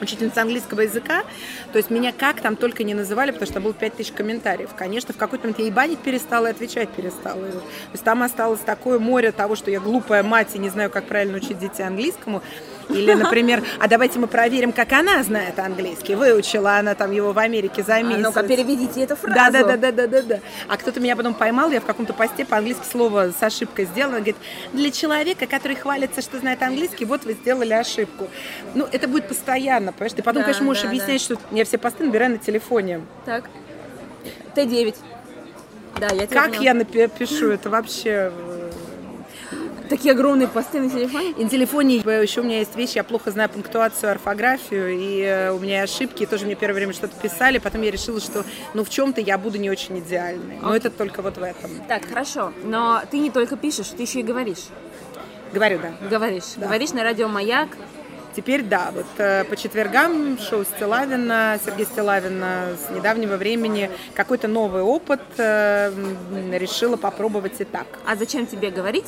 учительница 0.00 0.42
английского 0.42 0.82
языка, 0.82 1.24
то 1.72 1.78
есть 1.78 1.90
меня 1.90 2.12
как 2.12 2.40
там 2.40 2.56
только 2.56 2.84
не 2.84 2.94
называли, 2.94 3.30
потому 3.30 3.50
что 3.50 3.60
было 3.60 3.74
5000 3.74 4.12
комментариев. 4.12 4.70
Конечно, 4.76 5.14
в 5.14 5.16
какой-то 5.16 5.44
момент 5.44 5.58
я 5.58 5.66
и 5.66 5.70
банить 5.70 5.98
перестала, 5.98 6.46
и 6.46 6.50
отвечать 6.50 6.90
перестала. 6.90 7.40
То 7.50 7.62
есть 7.92 8.04
там 8.04 8.22
осталось 8.22 8.60
такое 8.60 8.98
море 8.98 9.32
того, 9.32 9.56
что 9.56 9.70
я 9.70 9.80
глупая 9.80 10.22
мать 10.22 10.54
и 10.54 10.58
не 10.58 10.68
знаю, 10.68 10.90
как 10.90 11.06
правильно 11.06 11.36
учить 11.36 11.58
детей 11.58 11.84
английскому. 11.86 12.42
Или, 12.88 13.14
например, 13.14 13.62
а 13.78 13.88
давайте 13.88 14.18
мы 14.18 14.26
проверим, 14.26 14.72
как 14.72 14.92
она 14.92 15.22
знает 15.22 15.58
английский. 15.58 16.14
Выучила 16.14 16.76
она 16.76 16.94
там 16.94 17.12
его 17.12 17.32
в 17.32 17.38
Америке 17.38 17.82
за 17.82 18.02
месяц. 18.02 18.24
А 18.24 18.28
ну-ка, 18.28 18.42
переведите 18.42 19.02
эту 19.02 19.16
фразу. 19.16 19.34
Да, 19.34 19.50
да, 19.50 19.62
да, 19.64 19.76
да, 19.76 19.92
да, 19.92 20.06
да, 20.06 20.22
да. 20.22 20.40
А 20.68 20.76
кто-то 20.76 21.00
меня 21.00 21.16
потом 21.16 21.34
поймал, 21.34 21.70
я 21.70 21.80
в 21.80 21.84
каком-то 21.84 22.12
посте 22.12 22.44
по-английски 22.44 22.84
слово 22.90 23.32
с 23.38 23.42
ошибкой 23.42 23.86
сделала. 23.86 24.16
Говорит, 24.16 24.36
для 24.72 24.90
человека, 24.90 25.46
который 25.46 25.76
хвалится, 25.76 26.22
что 26.22 26.38
знает 26.38 26.62
английский, 26.62 27.04
вот 27.04 27.24
вы 27.24 27.34
сделали 27.34 27.72
ошибку. 27.72 28.28
Ну, 28.74 28.86
это 28.90 29.08
будет 29.08 29.28
постоянно, 29.28 29.92
понимаешь? 29.92 30.12
Ты 30.12 30.22
потом, 30.22 30.42
да, 30.42 30.44
конечно, 30.44 30.64
можешь 30.64 30.82
да, 30.82 30.88
объяснять, 30.88 31.26
да. 31.28 31.36
что 31.36 31.38
я 31.54 31.64
все 31.64 31.78
посты 31.78 32.04
набираю 32.04 32.32
на 32.32 32.38
телефоне. 32.38 33.02
Так. 33.24 33.44
Т9. 34.54 34.94
Да, 36.00 36.08
я 36.14 36.26
Как 36.26 36.50
поняла. 36.50 36.64
я 36.64 36.74
напишу? 36.74 37.50
Это 37.50 37.70
вообще 37.70 38.32
Такие 39.88 40.12
огромные 40.12 40.48
посты 40.48 40.80
на 40.80 40.90
телефоне? 40.90 41.30
И 41.36 41.44
на 41.44 41.50
телефоне 41.50 41.96
еще 41.96 42.40
у 42.40 42.44
меня 42.44 42.58
есть 42.58 42.76
вещи, 42.76 42.96
я 42.96 43.04
плохо 43.04 43.30
знаю 43.30 43.48
пунктуацию, 43.48 44.10
орфографию, 44.10 44.90
и 44.90 45.20
э, 45.22 45.50
у 45.52 45.58
меня 45.58 45.82
ошибки, 45.82 46.26
тоже 46.26 46.44
мне 46.44 46.54
первое 46.54 46.76
время 46.76 46.92
что-то 46.92 47.16
писали, 47.20 47.58
потом 47.58 47.82
я 47.82 47.90
решила, 47.90 48.20
что 48.20 48.44
ну 48.74 48.84
в 48.84 48.90
чем-то 48.90 49.20
я 49.20 49.38
буду 49.38 49.58
не 49.58 49.70
очень 49.70 49.98
идеальной. 49.98 50.58
Но 50.60 50.76
это 50.76 50.90
только 50.90 51.22
вот 51.22 51.38
в 51.38 51.42
этом. 51.42 51.70
Так, 51.88 52.04
хорошо. 52.06 52.52
Но 52.64 53.02
ты 53.10 53.18
не 53.18 53.30
только 53.30 53.56
пишешь, 53.56 53.88
ты 53.88 54.02
еще 54.02 54.20
и 54.20 54.22
говоришь. 54.22 54.66
Говорю, 55.52 55.78
да. 55.78 56.08
Говоришь. 56.08 56.54
Да. 56.56 56.66
Говоришь 56.66 56.90
на 56.90 57.02
радио 57.02 57.28
«Маяк». 57.28 57.68
Теперь 58.36 58.62
да, 58.62 58.92
вот 58.94 59.06
э, 59.16 59.42
по 59.44 59.56
четвергам 59.56 60.38
шоу 60.38 60.64
Стилавина, 60.64 61.58
Сергей 61.64 61.86
Стилавина 61.86 62.68
с 62.76 62.94
недавнего 62.94 63.36
времени 63.36 63.90
какой-то 64.14 64.46
новый 64.46 64.82
опыт 64.82 65.22
э, 65.38 65.90
решила 66.52 66.96
попробовать 66.96 67.60
и 67.60 67.64
так. 67.64 67.86
А 68.06 68.14
зачем 68.14 68.46
тебе 68.46 68.70
говорить? 68.70 69.06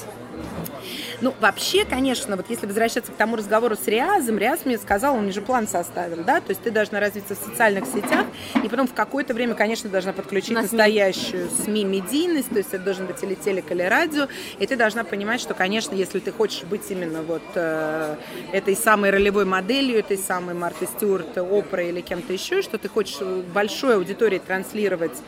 Ну, 1.21 1.35
вообще, 1.41 1.85
конечно, 1.85 2.37
вот 2.37 2.47
если 2.49 2.67
возвращаться 2.67 3.13
к 3.13 3.17
тому 3.17 3.37
разговору 3.37 3.77
с 3.77 3.87
Риазом, 3.87 4.39
Риаз 4.39 4.61
мне 4.65 4.79
сказал, 4.79 5.17
он 5.17 5.25
мне 5.25 5.33
же 5.33 5.43
план 5.43 5.69
составил, 5.69 6.25
да, 6.25 6.41
то 6.41 6.51
есть 6.51 6.63
ты 6.63 6.71
должна 6.71 6.99
развиться 6.99 7.35
в 7.35 7.39
социальных 7.39 7.85
сетях, 7.87 8.25
и 8.63 8.69
потом 8.69 8.87
в 8.87 8.95
какое-то 8.95 9.35
время, 9.35 9.55
конечно, 9.55 9.91
должна 9.91 10.13
подключить 10.13 10.55
На 10.55 10.63
настоящую 10.63 11.51
СМИ-медийность, 11.51 12.49
то 12.49 12.57
есть 12.57 12.73
это 12.73 12.85
должен 12.85 13.07
быть 13.07 13.23
или 13.23 13.35
телек, 13.35 13.71
или 13.71 13.83
радио, 13.83 14.29
и 14.59 14.67
ты 14.67 14.77
должна 14.77 15.05
понимать, 15.05 15.41
что, 15.41 15.53
конечно, 15.53 15.95
если 15.95 16.21
ты 16.21 16.33
хочешь 16.33 16.65
быть 16.65 16.91
именно 16.91 17.23
вот 17.23 17.43
э, 17.55 18.17
этой 18.53 18.77
самой 18.77 19.11
ролевой 19.11 19.45
моделью, 19.45 19.99
этой 19.99 20.17
самой 20.17 20.55
Марты 20.55 20.87
Стюарт, 20.87 21.37
Опра 21.37 21.83
или 21.83 22.01
кем-то 22.01 22.33
еще, 22.33 22.63
что 22.63 22.79
ты 22.79 22.89
хочешь 22.89 23.19
большой 23.53 23.97
аудитории 23.97 24.39
транслировать 24.39 25.19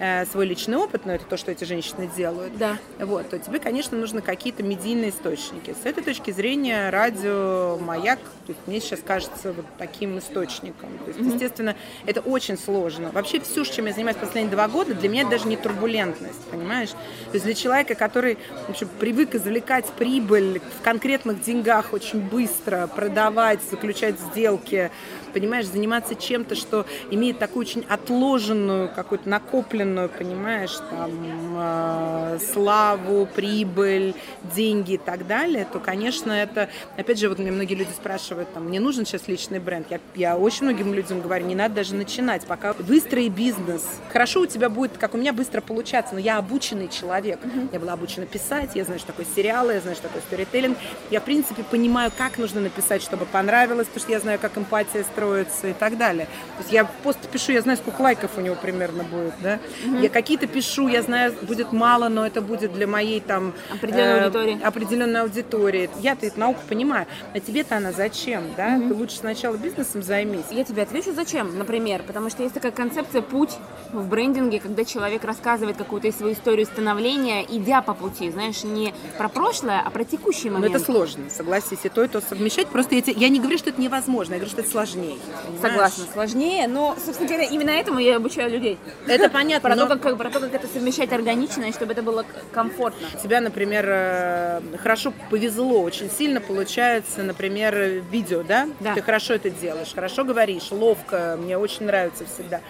Э, 0.00 0.24
свой 0.24 0.46
личный 0.46 0.78
опыт, 0.78 1.04
но 1.04 1.12
это 1.12 1.26
то, 1.26 1.36
что 1.36 1.52
эти 1.52 1.64
женщины 1.64 2.08
делают, 2.16 2.56
да. 2.56 2.78
вот, 2.98 3.28
то 3.28 3.38
тебе, 3.38 3.58
конечно, 3.58 3.98
нужны 3.98 4.22
какие-то 4.22 4.62
медийные 4.62 5.10
источники. 5.10 5.76
С 5.82 5.84
этой 5.84 6.02
точки 6.02 6.30
зрения 6.30 6.88
радио 6.88 7.76
«Маяк» 7.78 8.18
то 8.50 8.52
есть 8.52 8.66
мне 8.66 8.80
сейчас 8.80 8.98
кажется 9.06 9.52
вот 9.52 9.64
таким 9.78 10.18
источником. 10.18 10.88
То 11.04 11.08
есть, 11.08 11.20
mm-hmm. 11.20 11.34
естественно, 11.34 11.76
это 12.04 12.20
очень 12.20 12.58
сложно. 12.58 13.12
Вообще 13.12 13.38
все, 13.38 13.62
чем 13.62 13.86
я 13.86 13.92
занимаюсь 13.92 14.16
последние 14.16 14.50
два 14.50 14.66
года, 14.66 14.92
для 14.92 15.08
меня 15.08 15.22
это 15.22 15.30
даже 15.30 15.46
не 15.46 15.56
турбулентность, 15.56 16.44
понимаешь? 16.50 16.88
То 16.88 17.34
есть 17.34 17.44
для 17.44 17.54
человека, 17.54 17.94
который 17.94 18.38
в 18.66 18.70
общем, 18.70 18.88
привык 18.98 19.36
извлекать 19.36 19.86
прибыль 19.98 20.60
в 20.80 20.82
конкретных 20.82 21.44
деньгах 21.44 21.92
очень 21.92 22.20
быстро, 22.20 22.88
продавать, 22.88 23.60
заключать 23.70 24.18
сделки, 24.18 24.90
понимаешь, 25.32 25.66
заниматься 25.66 26.14
чем-то, 26.14 26.54
что 26.54 26.86
имеет 27.10 27.38
такую 27.38 27.66
очень 27.66 27.84
отложенную, 27.88 28.90
какую-то 28.94 29.28
накопленную, 29.28 30.08
понимаешь, 30.08 30.76
там, 30.90 31.10
э, 31.56 32.38
славу, 32.52 33.26
прибыль, 33.26 34.14
деньги 34.54 34.92
и 34.92 34.98
так 34.98 35.26
далее, 35.26 35.66
то, 35.70 35.78
конечно, 35.78 36.32
это, 36.32 36.68
опять 36.96 37.18
же, 37.18 37.28
вот 37.28 37.38
мне 37.38 37.50
многие 37.50 37.74
люди 37.74 37.90
спрашивают, 37.90 38.52
там, 38.52 38.64
мне 38.64 38.80
нужен 38.80 39.06
сейчас 39.06 39.28
личный 39.28 39.58
бренд. 39.58 39.86
Я, 39.90 40.00
я 40.14 40.36
очень 40.36 40.64
многим 40.64 40.92
людям 40.94 41.20
говорю, 41.20 41.46
не 41.46 41.54
надо 41.54 41.76
даже 41.76 41.94
начинать, 41.94 42.44
пока 42.46 42.72
выстрои 42.74 43.28
бизнес. 43.28 43.82
Хорошо 44.12 44.40
у 44.40 44.46
тебя 44.46 44.68
будет, 44.68 44.98
как 44.98 45.14
у 45.14 45.18
меня, 45.18 45.32
быстро 45.32 45.60
получаться, 45.60 46.14
но 46.14 46.20
я 46.20 46.38
обученный 46.38 46.88
человек. 46.88 47.40
Mm-hmm. 47.42 47.68
Я 47.72 47.80
была 47.80 47.92
обучена 47.92 48.26
писать, 48.26 48.70
я 48.74 48.84
знаю, 48.84 48.98
что 48.98 49.08
такое 49.08 49.26
сериалы, 49.34 49.74
я 49.74 49.80
знаю, 49.80 49.96
что 49.96 50.08
такое 50.08 50.22
сторителлинг. 50.22 50.76
Я, 51.10 51.20
в 51.20 51.24
принципе, 51.24 51.62
понимаю, 51.62 52.10
как 52.16 52.38
нужно 52.38 52.60
написать, 52.60 53.02
чтобы 53.02 53.26
понравилось, 53.26 53.86
потому 53.86 54.02
что 54.02 54.12
я 54.12 54.20
знаю, 54.20 54.38
как 54.38 54.56
эмпатия 54.58 55.02
строится 55.04 55.19
и 55.20 55.72
так 55.72 55.96
далее. 55.98 56.26
То 56.26 56.62
есть 56.62 56.72
я 56.72 56.84
пост 56.84 57.18
пишу, 57.28 57.52
я 57.52 57.60
знаю, 57.60 57.78
сколько 57.78 58.00
лайков 58.02 58.32
у 58.36 58.40
него 58.40 58.56
примерно 58.56 59.04
будет, 59.04 59.34
да. 59.42 59.58
Mm-hmm. 59.84 60.02
Я 60.02 60.08
какие-то 60.08 60.46
пишу, 60.46 60.88
я 60.88 61.02
знаю, 61.02 61.34
будет 61.42 61.72
мало, 61.72 62.08
но 62.08 62.26
это 62.26 62.40
будет 62.40 62.72
для 62.72 62.86
моей 62.86 63.20
там... 63.20 63.52
Определенной 63.70 64.20
э, 64.20 64.24
аудитории. 64.24 64.62
Определенной 64.62 65.20
аудитории. 65.22 65.90
Я-то 66.00 66.26
эту 66.26 66.40
науку 66.40 66.60
понимаю. 66.68 67.06
А 67.34 67.40
тебе-то 67.40 67.76
она 67.76 67.92
зачем, 67.92 68.44
да? 68.56 68.76
Mm-hmm. 68.76 68.88
Ты 68.88 68.94
лучше 68.94 69.16
сначала 69.16 69.56
бизнесом 69.56 70.02
займись. 70.02 70.46
Я 70.50 70.64
тебе 70.64 70.82
отвечу, 70.82 71.12
зачем, 71.12 71.58
например, 71.58 72.02
потому 72.06 72.30
что 72.30 72.42
есть 72.42 72.54
такая 72.54 72.72
концепция 72.72 73.22
«путь» 73.22 73.56
в 73.92 74.08
брендинге, 74.08 74.60
когда 74.60 74.84
человек 74.84 75.24
рассказывает 75.24 75.76
какую-то 75.76 76.10
свою 76.12 76.34
историю 76.34 76.66
становления, 76.66 77.44
идя 77.48 77.82
по 77.82 77.94
пути, 77.94 78.30
знаешь, 78.30 78.62
не 78.64 78.94
про 79.18 79.28
прошлое, 79.28 79.82
а 79.84 79.90
про 79.90 80.04
текущий 80.04 80.50
момент. 80.50 80.72
Но 80.72 80.76
это 80.76 80.84
сложно, 80.84 81.30
согласись, 81.30 81.80
и 81.84 81.88
то, 81.88 82.04
и 82.04 82.08
то 82.08 82.20
совмещать. 82.20 82.68
Просто 82.68 82.94
я, 82.94 83.02
я 83.06 83.28
не 83.28 83.40
говорю, 83.40 83.58
что 83.58 83.70
это 83.70 83.80
невозможно, 83.80 84.34
я 84.34 84.38
говорю, 84.38 84.50
что 84.50 84.62
это 84.62 84.70
сложнее. 84.70 85.09
Понимаешь? 85.16 85.60
Согласна, 85.60 86.04
сложнее, 86.12 86.68
но, 86.68 86.96
собственно 87.04 87.28
говоря, 87.28 87.44
именно 87.44 87.70
этому 87.70 87.98
я 87.98 88.16
обучаю 88.16 88.50
людей. 88.50 88.78
Это 89.06 89.28
понятно. 89.30 89.68
Про, 89.68 89.76
но... 89.76 89.86
то, 89.86 89.96
как, 89.96 90.16
про 90.16 90.30
то, 90.30 90.40
как 90.40 90.54
это 90.54 90.66
совмещать 90.66 91.12
органично, 91.12 91.64
и 91.64 91.72
чтобы 91.72 91.92
это 91.92 92.02
было 92.02 92.24
комфортно. 92.52 93.08
Тебя, 93.22 93.40
например, 93.40 93.84
э, 93.88 94.60
хорошо 94.82 95.12
повезло, 95.30 95.82
очень 95.82 96.10
сильно 96.10 96.40
получается, 96.40 97.22
например, 97.22 98.02
видео, 98.10 98.42
да? 98.42 98.68
Да. 98.80 98.94
Ты 98.94 99.02
хорошо 99.02 99.34
это 99.34 99.50
делаешь, 99.50 99.92
хорошо 99.94 100.24
говоришь, 100.24 100.70
ловко, 100.70 101.38
мне 101.40 101.56
очень 101.58 101.86
нравится 101.86 102.24
всегда. 102.26 102.60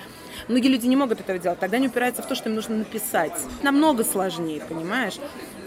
Многие 0.51 0.67
люди 0.67 0.87
не 0.87 0.97
могут 0.97 1.21
этого 1.21 1.39
делать. 1.39 1.61
Тогда 1.61 1.79
не 1.79 1.87
упирается 1.87 2.23
в 2.23 2.27
то, 2.27 2.35
что 2.35 2.49
им 2.49 2.57
нужно 2.57 2.77
написать. 2.77 3.33
Намного 3.63 4.03
сложнее, 4.03 4.61
понимаешь? 4.69 5.15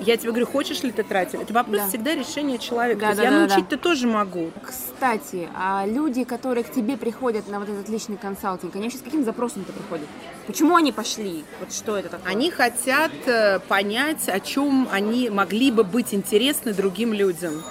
Я 0.01 0.17
тебе 0.17 0.31
говорю, 0.31 0.45
хочешь 0.45 0.83
ли 0.83 0.91
ты 0.91 1.03
тратить? 1.03 1.39
Это 1.39 1.53
вопрос 1.53 1.77
да. 1.77 1.87
всегда 1.87 2.15
решения 2.15 2.57
человека. 2.57 2.99
Да, 2.99 3.15
да, 3.15 3.23
я 3.23 3.31
да, 3.31 3.39
научить-то 3.39 3.77
да. 3.77 3.81
тоже 3.81 4.07
могу. 4.07 4.51
Кстати, 4.61 5.47
а 5.55 5.85
люди, 5.87 6.25
которые 6.25 6.65
к 6.65 6.71
тебе 6.71 6.97
приходят 6.97 7.47
на 7.47 7.61
вот 7.61 7.69
этот 7.69 7.87
личный 7.87 8.17
консалтинг, 8.17 8.75
они 8.75 8.83
вообще 8.83 8.97
с 8.97 9.01
каким 9.01 9.23
запросом-то 9.23 9.71
приходят? 9.71 10.07
Почему 10.47 10.75
они 10.75 10.91
пошли? 10.91 11.45
Вот 11.61 11.71
что 11.71 11.95
это 11.95 12.09
такое? 12.09 12.29
Они 12.29 12.51
хотят 12.51 13.13
э, 13.25 13.59
понять, 13.59 14.27
о 14.27 14.41
чем 14.41 14.89
они 14.91 15.29
могли 15.29 15.71
бы 15.71 15.85
быть 15.85 16.13
интересны 16.13 16.73
другим 16.73 17.13
людям. 17.13 17.63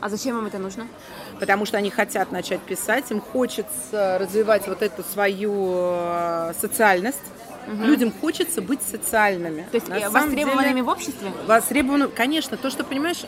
А 0.00 0.08
зачем 0.08 0.36
им 0.36 0.46
это 0.46 0.58
нужно? 0.58 0.88
Потому 1.40 1.66
что 1.66 1.78
они 1.78 1.90
хотят 1.90 2.32
начать 2.32 2.60
писать, 2.60 3.10
им 3.10 3.20
хочется 3.20 4.18
развивать 4.20 4.66
вот 4.68 4.82
эту 4.82 5.02
свою 5.02 5.72
э, 5.74 6.52
социальность. 6.60 7.22
Угу. 7.66 7.82
Людям 7.84 8.12
хочется 8.12 8.60
быть 8.60 8.82
социальными. 8.82 9.66
То 9.70 9.76
есть 9.76 9.88
На 9.88 10.10
востребованными 10.10 10.70
деле, 10.70 10.82
в 10.82 10.88
обществе? 10.88 11.32
Востребованными, 11.46 12.10
конечно. 12.10 12.56
То, 12.56 12.70
что, 12.70 12.84
понимаешь, 12.84 13.24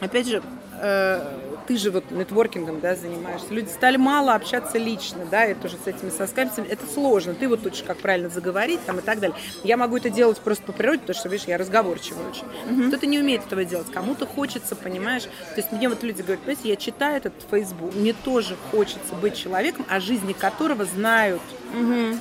опять 0.00 0.26
же, 0.26 0.42
э, 0.80 1.47
ты 1.68 1.76
же 1.76 1.90
вот 1.90 2.10
нетворкингом, 2.10 2.80
да, 2.80 2.96
занимаешься. 2.96 3.48
Люди 3.50 3.68
стали 3.68 3.98
мало 3.98 4.34
общаться 4.34 4.78
лично, 4.78 5.26
да, 5.30 5.44
и 5.44 5.54
тоже 5.54 5.76
с 5.84 5.86
этими 5.86 6.08
соскальцами. 6.08 6.66
Это 6.66 6.86
сложно. 6.86 7.34
Ты 7.34 7.46
вот 7.46 7.64
учишь, 7.66 7.84
как 7.86 7.98
правильно 7.98 8.30
заговорить 8.30 8.80
там 8.86 8.98
и 8.98 9.02
так 9.02 9.20
далее. 9.20 9.36
Я 9.64 9.76
могу 9.76 9.98
это 9.98 10.08
делать 10.08 10.38
просто 10.38 10.64
по 10.64 10.72
природе, 10.72 11.00
потому 11.00 11.18
что, 11.18 11.28
видишь, 11.28 11.46
я 11.46 11.58
разговорчивый 11.58 12.26
очень. 12.26 12.44
Mm-hmm. 12.44 12.88
Кто-то 12.88 13.06
не 13.06 13.18
умеет 13.18 13.44
этого 13.44 13.64
делать. 13.66 13.92
Кому-то 13.92 14.26
хочется, 14.26 14.76
понимаешь. 14.76 15.24
То 15.24 15.56
есть 15.56 15.70
мне 15.70 15.90
вот 15.90 16.02
люди 16.02 16.22
говорят, 16.22 16.40
понимаете, 16.40 16.70
я 16.70 16.76
читаю 16.76 17.18
этот 17.18 17.34
Facebook, 17.50 17.94
мне 17.94 18.14
тоже 18.14 18.56
хочется 18.70 19.14
быть 19.20 19.36
человеком, 19.36 19.84
о 19.90 20.00
жизни 20.00 20.32
которого 20.32 20.86
знают. 20.86 21.42
Угу. 21.72 22.18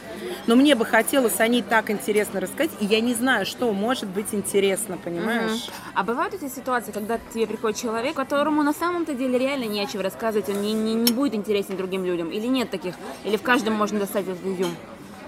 Но 0.48 0.56
мне 0.56 0.76
бы 0.76 0.86
хотелось 0.86 1.40
о 1.40 1.48
ней 1.48 1.62
так 1.62 1.90
интересно 1.90 2.40
рассказать, 2.40 2.72
и 2.80 2.86
я 2.86 3.02
не 3.02 3.14
знаю, 3.14 3.46
что 3.46 3.72
может 3.74 4.08
быть 4.08 4.28
интересно, 4.34 4.98
понимаешь? 4.98 5.52
Угу. 5.52 5.74
А 5.96 6.04
бывают 6.04 6.34
эти 6.34 6.50
ситуации, 6.50 6.92
когда 6.92 7.18
к 7.18 7.22
тебе 7.34 7.48
приходит 7.48 7.78
человек, 7.78 8.16
которому 8.16 8.64
на 8.64 8.74
самом-то 8.74 9.14
деле 9.14 9.38
реально 9.38 9.66
не 9.66 9.82
о 9.82 9.88
чем 9.88 10.02
рассказывать, 10.02 10.50
он 10.50 10.62
не, 10.62 10.74
не, 10.74 10.94
не 10.94 11.12
будет 11.12 11.36
интересен 11.36 11.78
другим 11.78 12.06
людям, 12.06 12.30
или 12.30 12.48
нет 12.48 12.70
таких? 12.70 12.96
Или 13.24 13.38
в 13.38 13.42
каждом 13.42 13.74
можно 13.74 14.00
достать 14.00 14.28
этот 14.28 14.46
изюм? 14.46 14.76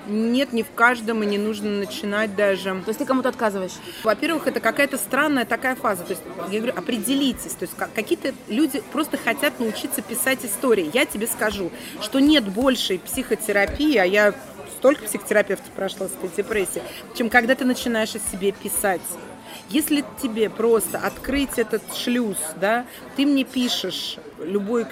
Нет, 0.10 0.54
не 0.54 0.64
в 0.64 0.72
каждом, 0.74 1.24
и 1.24 1.26
не 1.26 1.38
нужно 1.38 1.70
начинать 1.70 2.36
даже. 2.36 2.82
То 2.82 2.90
есть 2.90 3.00
ты 3.00 3.06
кому-то 3.06 3.30
отказываешь? 3.30 3.74
Во-первых, 4.04 4.48
это 4.48 4.60
какая-то 4.60 4.98
странная 4.98 5.46
такая 5.46 5.76
фаза. 5.76 6.04
То 6.04 6.12
есть, 6.12 6.24
я 6.52 6.60
говорю, 6.60 6.76
определитесь. 6.76 7.54
То 7.54 7.64
есть 7.64 7.76
какие-то 7.94 8.34
люди 8.48 8.82
просто 8.92 9.18
хотят 9.18 9.60
научиться 9.60 10.02
писать 10.02 10.44
истории. 10.44 10.90
Я 10.94 11.06
тебе 11.06 11.28
скажу, 11.28 11.72
что 12.02 12.20
нет 12.20 12.48
большей 12.48 13.00
психотерапии, 13.00 13.98
а 13.98 14.06
я 14.06 14.34
столько 14.78 15.04
психотерапевтов 15.04 15.70
прошла 15.72 16.08
с 16.08 16.12
этой 16.12 16.30
депрессией, 16.36 16.84
чем 17.16 17.30
когда 17.30 17.54
ты 17.54 17.66
начинаешь 17.66 18.16
о 18.16 18.20
себе 18.20 18.52
писать. 18.52 19.02
Если 19.70 20.04
тебе 20.22 20.50
просто 20.50 20.98
открыть 20.98 21.58
этот 21.58 21.84
шлюз, 21.96 22.38
да, 22.56 22.86
ты 23.16 23.26
мне 23.26 23.44
пишешь 23.44 24.18
любой 24.40 24.86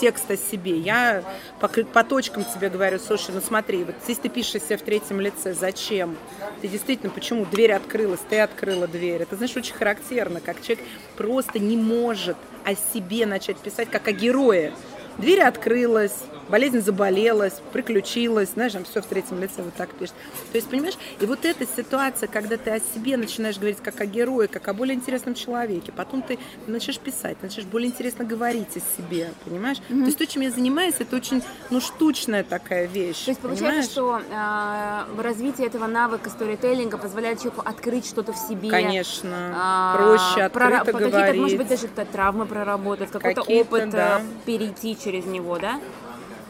текст 0.00 0.30
о 0.30 0.36
себе. 0.36 0.78
Я 0.78 1.22
по, 1.60 1.68
по 1.68 2.04
точкам 2.04 2.44
тебе 2.44 2.68
говорю, 2.68 2.98
слушай, 2.98 3.32
ну 3.34 3.40
смотри, 3.40 3.84
вот 3.84 3.94
здесь 4.04 4.18
ты 4.18 4.28
пишешь 4.28 4.62
себя 4.62 4.78
в 4.78 4.82
третьем 4.82 5.20
лице, 5.20 5.54
зачем? 5.54 6.16
Ты 6.60 6.68
действительно, 6.68 7.10
почему? 7.10 7.44
Дверь 7.44 7.72
открылась, 7.72 8.20
ты 8.28 8.40
открыла 8.40 8.86
дверь. 8.86 9.22
Это, 9.22 9.36
знаешь, 9.36 9.56
очень 9.56 9.74
характерно, 9.74 10.40
как 10.40 10.62
человек 10.62 10.84
просто 11.16 11.58
не 11.58 11.76
может 11.76 12.36
о 12.64 12.74
себе 12.74 13.26
начать 13.26 13.58
писать, 13.58 13.90
как 13.90 14.08
о 14.08 14.12
герое. 14.12 14.72
Дверь 15.18 15.40
открылась, 15.40 16.14
болезнь 16.48 16.80
заболелась, 16.80 17.54
приключилась, 17.72 18.50
знаешь, 18.50 18.72
там 18.72 18.84
все 18.84 19.02
в 19.02 19.06
третьем 19.06 19.40
лице 19.40 19.62
вот 19.62 19.74
так 19.74 19.90
пишет. 19.90 20.14
То 20.52 20.58
есть, 20.58 20.68
понимаешь, 20.68 20.96
и 21.20 21.26
вот 21.26 21.44
эта 21.44 21.66
ситуация, 21.66 22.28
когда 22.28 22.56
ты 22.56 22.70
о 22.70 22.80
себе 22.80 23.16
начинаешь 23.16 23.56
говорить 23.56 23.78
как 23.82 24.00
о 24.00 24.06
герое, 24.06 24.48
как 24.48 24.66
о 24.68 24.74
более 24.74 24.94
интересном 24.94 25.34
человеке, 25.34 25.92
потом 25.92 26.22
ты 26.22 26.38
начнешь 26.66 26.98
писать, 26.98 27.36
начнешь 27.42 27.64
более 27.64 27.88
интересно 27.88 28.24
говорить 28.24 28.76
о 28.76 28.80
себе, 28.96 29.30
понимаешь? 29.44 29.78
Mm-hmm. 29.88 30.00
То 30.00 30.06
есть 30.06 30.18
то, 30.18 30.26
чем 30.26 30.42
я 30.42 30.50
занимаюсь, 30.50 30.94
это 30.98 31.16
очень, 31.16 31.42
ну, 31.70 31.80
штучная 31.80 32.44
такая 32.44 32.86
вещь. 32.86 33.24
То 33.24 33.30
есть 33.30 33.40
получается, 33.40 33.90
что 33.90 34.20
э, 34.20 35.22
развитие 35.22 35.66
этого 35.66 35.86
навыка 35.86 36.30
сторителлинга 36.30 36.98
позволяет 36.98 37.38
человеку 37.38 37.62
открыть 37.64 38.06
что-то 38.06 38.32
в 38.32 38.36
себе. 38.36 38.70
Конечно, 38.70 39.94
э, 39.94 39.96
проще, 39.96 40.42
открыто 40.42 40.84
про, 40.84 40.92
говорить. 40.92 41.12
Какие-то, 41.12 41.40
может 41.40 41.58
быть, 41.58 41.68
даже 41.68 41.88
травмы 41.88 42.46
проработать, 42.46 43.10
какой-то 43.10 43.42
опыт 43.42 43.90
да. 43.90 44.22
перейти 44.44 44.96
через 44.98 45.24
него, 45.24 45.58
да? 45.58 45.80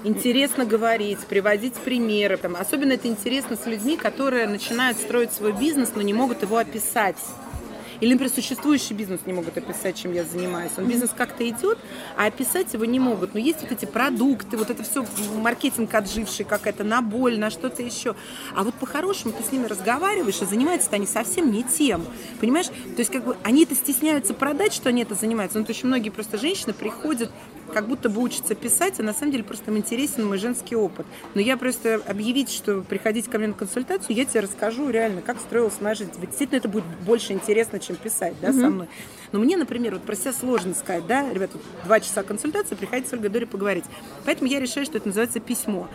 Интересно 0.07 0.65
говорить, 0.65 1.19
приводить 1.21 1.75
примеры. 1.75 2.37
Там, 2.37 2.57
особенно 2.57 2.93
это 2.93 3.09
интересно 3.09 3.57
с 3.57 3.67
людьми, 3.67 3.97
которые 3.97 4.47
начинают 4.47 4.99
строить 4.99 5.33
свой 5.33 5.53
бизнес, 5.53 5.93
но 5.95 6.03
не 6.03 6.15
могут 6.15 6.43
его 6.43 6.57
описать. 6.57 7.17
Или, 8.01 8.13
например, 8.13 8.31
существующий 8.31 8.93
бизнес 8.93 9.21
не 9.25 9.33
могут 9.33 9.57
описать, 9.57 9.97
чем 9.97 10.13
я 10.13 10.25
занимаюсь. 10.25 10.73
Он 10.77 10.87
бизнес 10.87 11.11
как-то 11.17 11.49
идет, 11.49 11.79
а 12.17 12.27
описать 12.27 12.75
его 12.75 12.85
не 12.85 13.01
могут. 13.01 13.33
Но 13.33 13.41
есть 13.41 13.63
вот 13.63 13.73
эти 13.73 13.87
продукты, 13.87 14.59
вот 14.59 14.69
это 14.69 14.83
все 14.83 15.07
маркетинг 15.39 15.95
отживший, 15.95 16.45
какая-то 16.45 16.85
на 16.85 17.01
боль, 17.01 17.39
на 17.39 17.49
что-то 17.49 17.83
еще. 17.83 18.15
А 18.55 18.65
вот 18.65 18.75
по-хорошему 18.75 19.33
ты 19.33 19.43
с 19.43 19.51
ними 19.51 19.67
разговариваешь, 19.67 20.43
и 20.43 20.45
занимаются 20.45 20.91
они 20.93 21.07
совсем 21.07 21.51
не 21.51 21.63
тем. 21.63 22.05
Понимаешь? 22.39 22.67
То 22.67 22.99
есть 22.99 23.11
как 23.11 23.25
бы 23.25 23.37
они 23.43 23.65
это 23.65 23.75
стесняются 23.75 24.35
продать, 24.35 24.75
что 24.75 24.91
они 24.91 25.03
это 25.03 25.15
занимаются. 25.15 25.59
Ну, 25.59 25.65
то 25.65 25.71
есть 25.71 25.81
очень 25.81 25.89
многие 25.89 26.11
просто 26.11 26.37
женщины 26.37 26.75
приходят 26.75 27.31
как 27.77 27.89
будто 27.89 28.09
бы 28.09 28.23
учатся 28.23 28.55
писать, 28.55 29.01
а 29.01 29.03
на 29.03 29.13
самом 29.13 29.33
деле 29.33 29.45
просто 29.45 29.71
им 29.71 29.77
интересен 29.77 30.25
мой 30.25 30.39
женский 30.39 30.75
опыт. 30.75 31.05
Но 31.35 31.43
я 31.43 31.59
просто 31.59 32.01
объявить, 32.07 32.51
что 32.51 32.81
приходите 32.81 33.31
ко 33.31 33.37
мне 33.37 33.49
на 33.49 33.53
консультацию, 33.53 34.17
я 34.17 34.25
тебе 34.25 34.41
расскажу 34.41 34.89
реально, 34.89 35.21
как 35.21 35.39
строилась 35.39 35.79
моя 35.83 35.95
жизнь. 35.95 36.11
Тебе 36.11 36.27
действительно 36.27 36.57
это 36.57 36.71
будет 36.71 36.87
больше 37.05 37.35
интересно, 37.35 37.79
чем 37.79 37.97
писать, 37.97 38.33
да, 38.41 38.49
mm-hmm. 38.49 38.61
со 38.61 38.71
мной. 38.71 38.89
Но 39.33 39.41
мне, 39.41 39.59
например, 39.59 39.93
вот 39.93 40.05
про 40.05 40.17
себя 40.17 40.33
сложно 40.33 40.73
сказать, 40.73 41.07
да, 41.07 41.31
ребята, 41.31 41.59
два 41.85 42.01
часа 42.01 42.23
консультации, 42.23 42.77
приходите 42.77 43.11
с 43.11 43.13
Ольгой 43.13 43.29
Дори 43.29 43.45
поговорить. 43.45 43.85
Поэтому 44.25 44.49
я 44.49 44.59
решаю, 44.59 44.87
что 44.87 44.97
это 44.97 45.09
называется 45.09 45.41
письмо 45.41 45.87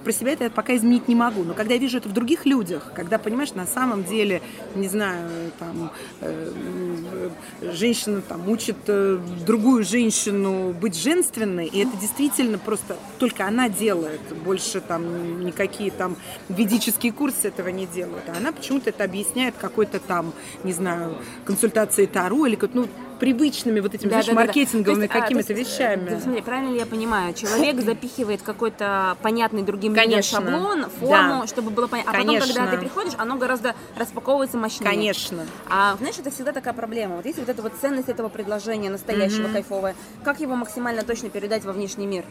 про 0.00 0.12
себя 0.12 0.32
это 0.32 0.50
пока 0.50 0.74
изменить 0.76 1.08
не 1.08 1.14
могу. 1.14 1.44
Но 1.44 1.54
когда 1.54 1.74
я 1.74 1.80
вижу 1.80 1.98
это 1.98 2.08
в 2.08 2.12
других 2.12 2.46
людях, 2.46 2.92
когда, 2.94 3.18
понимаешь, 3.18 3.52
на 3.54 3.66
самом 3.66 4.04
деле, 4.04 4.42
не 4.74 4.88
знаю, 4.88 5.52
там, 5.58 5.92
э, 6.20 7.30
женщина 7.72 8.20
там 8.20 8.48
учит 8.48 8.76
э, 8.86 9.18
другую 9.46 9.84
женщину 9.84 10.72
быть 10.72 10.96
женственной, 10.96 11.66
и 11.66 11.82
это 11.82 11.96
действительно 11.96 12.58
просто 12.58 12.96
только 13.18 13.46
она 13.46 13.68
делает, 13.68 14.20
больше 14.44 14.80
там 14.80 15.44
никакие 15.44 15.90
там 15.90 16.16
ведические 16.48 17.12
курсы 17.12 17.48
этого 17.48 17.68
не 17.68 17.86
делают. 17.86 18.24
А 18.28 18.36
она 18.36 18.52
почему-то 18.52 18.90
это 18.90 19.04
объясняет 19.04 19.54
какой-то 19.58 20.00
там, 20.00 20.32
не 20.64 20.72
знаю, 20.72 21.16
консультацией 21.44 22.06
Таро 22.06 22.46
или 22.46 22.56
как, 22.56 22.74
ну, 22.74 22.88
привычными 23.20 23.80
вот 23.80 23.94
этими, 23.94 24.08
да, 24.08 24.22
знаешь, 24.22 24.26
да, 24.26 24.32
маркетинговыми 24.34 25.06
да, 25.06 25.20
какими-то 25.20 25.52
есть, 25.52 25.70
вещами. 25.70 26.08
Да, 26.08 26.20
смотри, 26.20 26.42
правильно 26.42 26.72
ли 26.72 26.78
я 26.78 26.86
понимаю? 26.86 27.34
Человек 27.34 27.80
запихивает 27.82 28.42
какой-то 28.42 29.16
понятный 29.22 29.62
другим 29.62 29.94
людям 29.94 30.22
шаблон, 30.22 30.86
форму, 30.98 31.42
да. 31.42 31.46
чтобы 31.46 31.70
было 31.70 31.86
понятно. 31.86 32.12
А 32.12 32.16
Конечно. 32.16 32.48
потом, 32.48 32.56
когда 32.56 32.76
ты 32.76 32.80
приходишь, 32.80 33.12
оно 33.18 33.36
гораздо 33.36 33.76
распаковывается 33.96 34.56
мощнее. 34.56 34.90
Конечно. 34.90 35.46
А 35.68 35.96
знаешь, 35.98 36.18
это 36.18 36.30
всегда 36.30 36.52
такая 36.52 36.74
проблема. 36.74 37.16
Вот 37.16 37.26
если 37.26 37.40
вот 37.40 37.48
эта 37.50 37.62
вот 37.62 37.72
ценность 37.80 38.08
этого 38.08 38.28
предложения 38.28 38.90
настоящего, 38.90 39.46
mm-hmm. 39.46 39.52
кайфовое, 39.52 39.94
как 40.24 40.40
его 40.40 40.56
максимально 40.56 41.02
точно 41.02 41.28
передать 41.28 41.64
во 41.64 41.72
внешний 41.72 42.06
мир? 42.06 42.24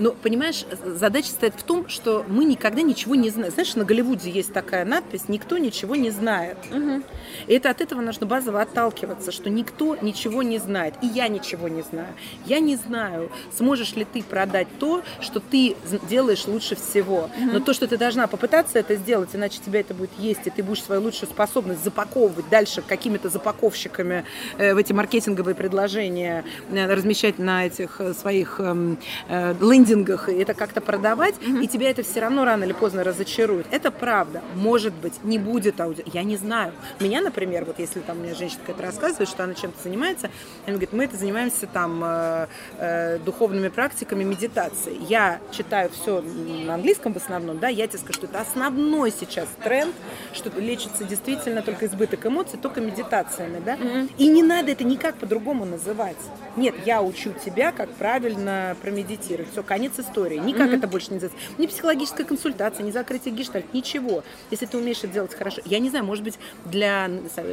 Но, 0.00 0.12
понимаешь, 0.12 0.64
задача 0.82 1.28
стоит 1.28 1.52
в 1.54 1.62
том, 1.62 1.86
что 1.90 2.24
мы 2.26 2.46
никогда 2.46 2.80
ничего 2.80 3.14
не 3.14 3.28
знаем. 3.28 3.52
Знаешь, 3.52 3.74
на 3.74 3.84
Голливуде 3.84 4.30
есть 4.30 4.50
такая 4.50 4.86
надпись 4.86 5.28
«Никто 5.28 5.58
ничего 5.58 5.94
не 5.94 6.08
знает». 6.08 6.56
Угу. 6.70 7.02
И 7.48 7.52
это 7.52 7.68
от 7.68 7.82
этого 7.82 8.00
нужно 8.00 8.24
базово 8.24 8.62
отталкиваться, 8.62 9.30
что 9.30 9.50
никто 9.50 9.96
ничего 10.00 10.42
не 10.42 10.56
знает. 10.56 10.94
И 11.02 11.06
я 11.06 11.28
ничего 11.28 11.68
не 11.68 11.82
знаю. 11.82 12.14
Я 12.46 12.60
не 12.60 12.76
знаю, 12.76 13.30
сможешь 13.54 13.94
ли 13.94 14.06
ты 14.10 14.22
продать 14.22 14.68
то, 14.78 15.02
что 15.20 15.38
ты 15.38 15.76
делаешь 16.08 16.46
лучше 16.46 16.76
всего. 16.76 17.24
Угу. 17.24 17.50
Но 17.52 17.60
то, 17.60 17.74
что 17.74 17.86
ты 17.86 17.98
должна 17.98 18.26
попытаться 18.26 18.78
это 18.78 18.96
сделать, 18.96 19.28
иначе 19.34 19.60
тебя 19.64 19.80
это 19.80 19.92
будет 19.92 20.12
есть, 20.18 20.46
и 20.46 20.50
ты 20.50 20.62
будешь 20.62 20.82
свою 20.82 21.02
лучшую 21.02 21.28
способность 21.28 21.84
запаковывать 21.84 22.48
дальше 22.48 22.80
какими-то 22.80 23.28
запаковщиками 23.28 24.24
э, 24.56 24.72
в 24.72 24.78
эти 24.78 24.94
маркетинговые 24.94 25.54
предложения, 25.54 26.42
э, 26.70 26.86
размещать 26.86 27.38
на 27.38 27.66
этих 27.66 28.00
э, 28.00 28.14
своих 28.14 28.60
эм, 28.60 28.98
э, 29.28 29.54
лендинг 29.60 29.89
лендингах 29.90 30.28
и 30.28 30.34
это 30.34 30.54
как-то 30.54 30.80
продавать, 30.80 31.34
mm-hmm. 31.36 31.64
и 31.64 31.68
тебя 31.68 31.90
это 31.90 32.02
все 32.02 32.20
равно 32.20 32.44
рано 32.44 32.64
или 32.64 32.72
поздно 32.72 33.04
разочарует. 33.04 33.66
Это 33.70 33.90
правда. 33.90 34.42
Может 34.54 34.94
быть, 34.94 35.22
не 35.24 35.38
будет 35.38 35.80
аудио. 35.80 36.04
Я 36.06 36.22
не 36.22 36.36
знаю. 36.36 36.72
Меня, 37.00 37.20
например, 37.20 37.64
вот 37.64 37.78
если 37.78 38.00
там 38.00 38.18
мне 38.18 38.34
женщина 38.34 38.60
какая-то 38.66 38.82
рассказывает, 38.82 39.28
что 39.28 39.44
она 39.44 39.54
чем-то 39.54 39.82
занимается, 39.82 40.30
она 40.66 40.74
говорит, 40.74 40.92
мы 40.92 41.04
это 41.04 41.16
занимаемся 41.16 41.66
там 41.66 42.02
э, 42.04 42.46
э, 42.78 43.18
духовными 43.18 43.68
практиками, 43.68 44.24
медитацией. 44.24 45.04
Я 45.08 45.40
читаю 45.50 45.90
все 45.90 46.20
на 46.20 46.74
английском 46.74 47.12
в 47.12 47.16
основном, 47.16 47.58
да, 47.58 47.68
я 47.68 47.86
тебе 47.86 47.98
скажу, 47.98 48.14
что 48.14 48.26
это 48.26 48.40
основной 48.40 49.10
сейчас 49.10 49.48
тренд, 49.62 49.94
что 50.32 50.50
лечится 50.60 51.04
действительно 51.04 51.62
только 51.62 51.86
избыток 51.86 52.26
эмоций, 52.26 52.58
только 52.60 52.80
медитациями, 52.80 53.60
да, 53.64 53.76
mm-hmm. 53.76 54.12
и 54.18 54.28
не 54.28 54.42
надо 54.42 54.72
это 54.72 54.84
никак 54.84 55.16
по-другому 55.16 55.64
называть. 55.64 56.16
Нет, 56.56 56.74
я 56.84 57.02
учу 57.02 57.32
тебя, 57.44 57.72
как 57.72 57.90
правильно 57.90 58.76
промедитировать. 58.82 59.50
Все, 59.52 59.62
конец 59.80 59.98
истории. 59.98 60.36
Никак 60.36 60.70
mm-hmm. 60.70 60.76
это 60.76 60.86
больше 60.86 61.08
не 61.08 61.14
называется. 61.14 61.38
Ни 61.56 61.66
психологическая 61.66 62.26
консультация, 62.26 62.84
ни 62.84 62.90
закрытие 62.90 63.34
гештальт, 63.34 63.72
ничего. 63.72 64.22
Если 64.50 64.66
ты 64.66 64.76
умеешь 64.76 64.98
это 64.98 65.08
делать 65.08 65.34
хорошо. 65.34 65.62
Я 65.64 65.78
не 65.78 65.88
знаю, 65.88 66.04
может 66.04 66.22
быть, 66.22 66.38
для 66.66 67.10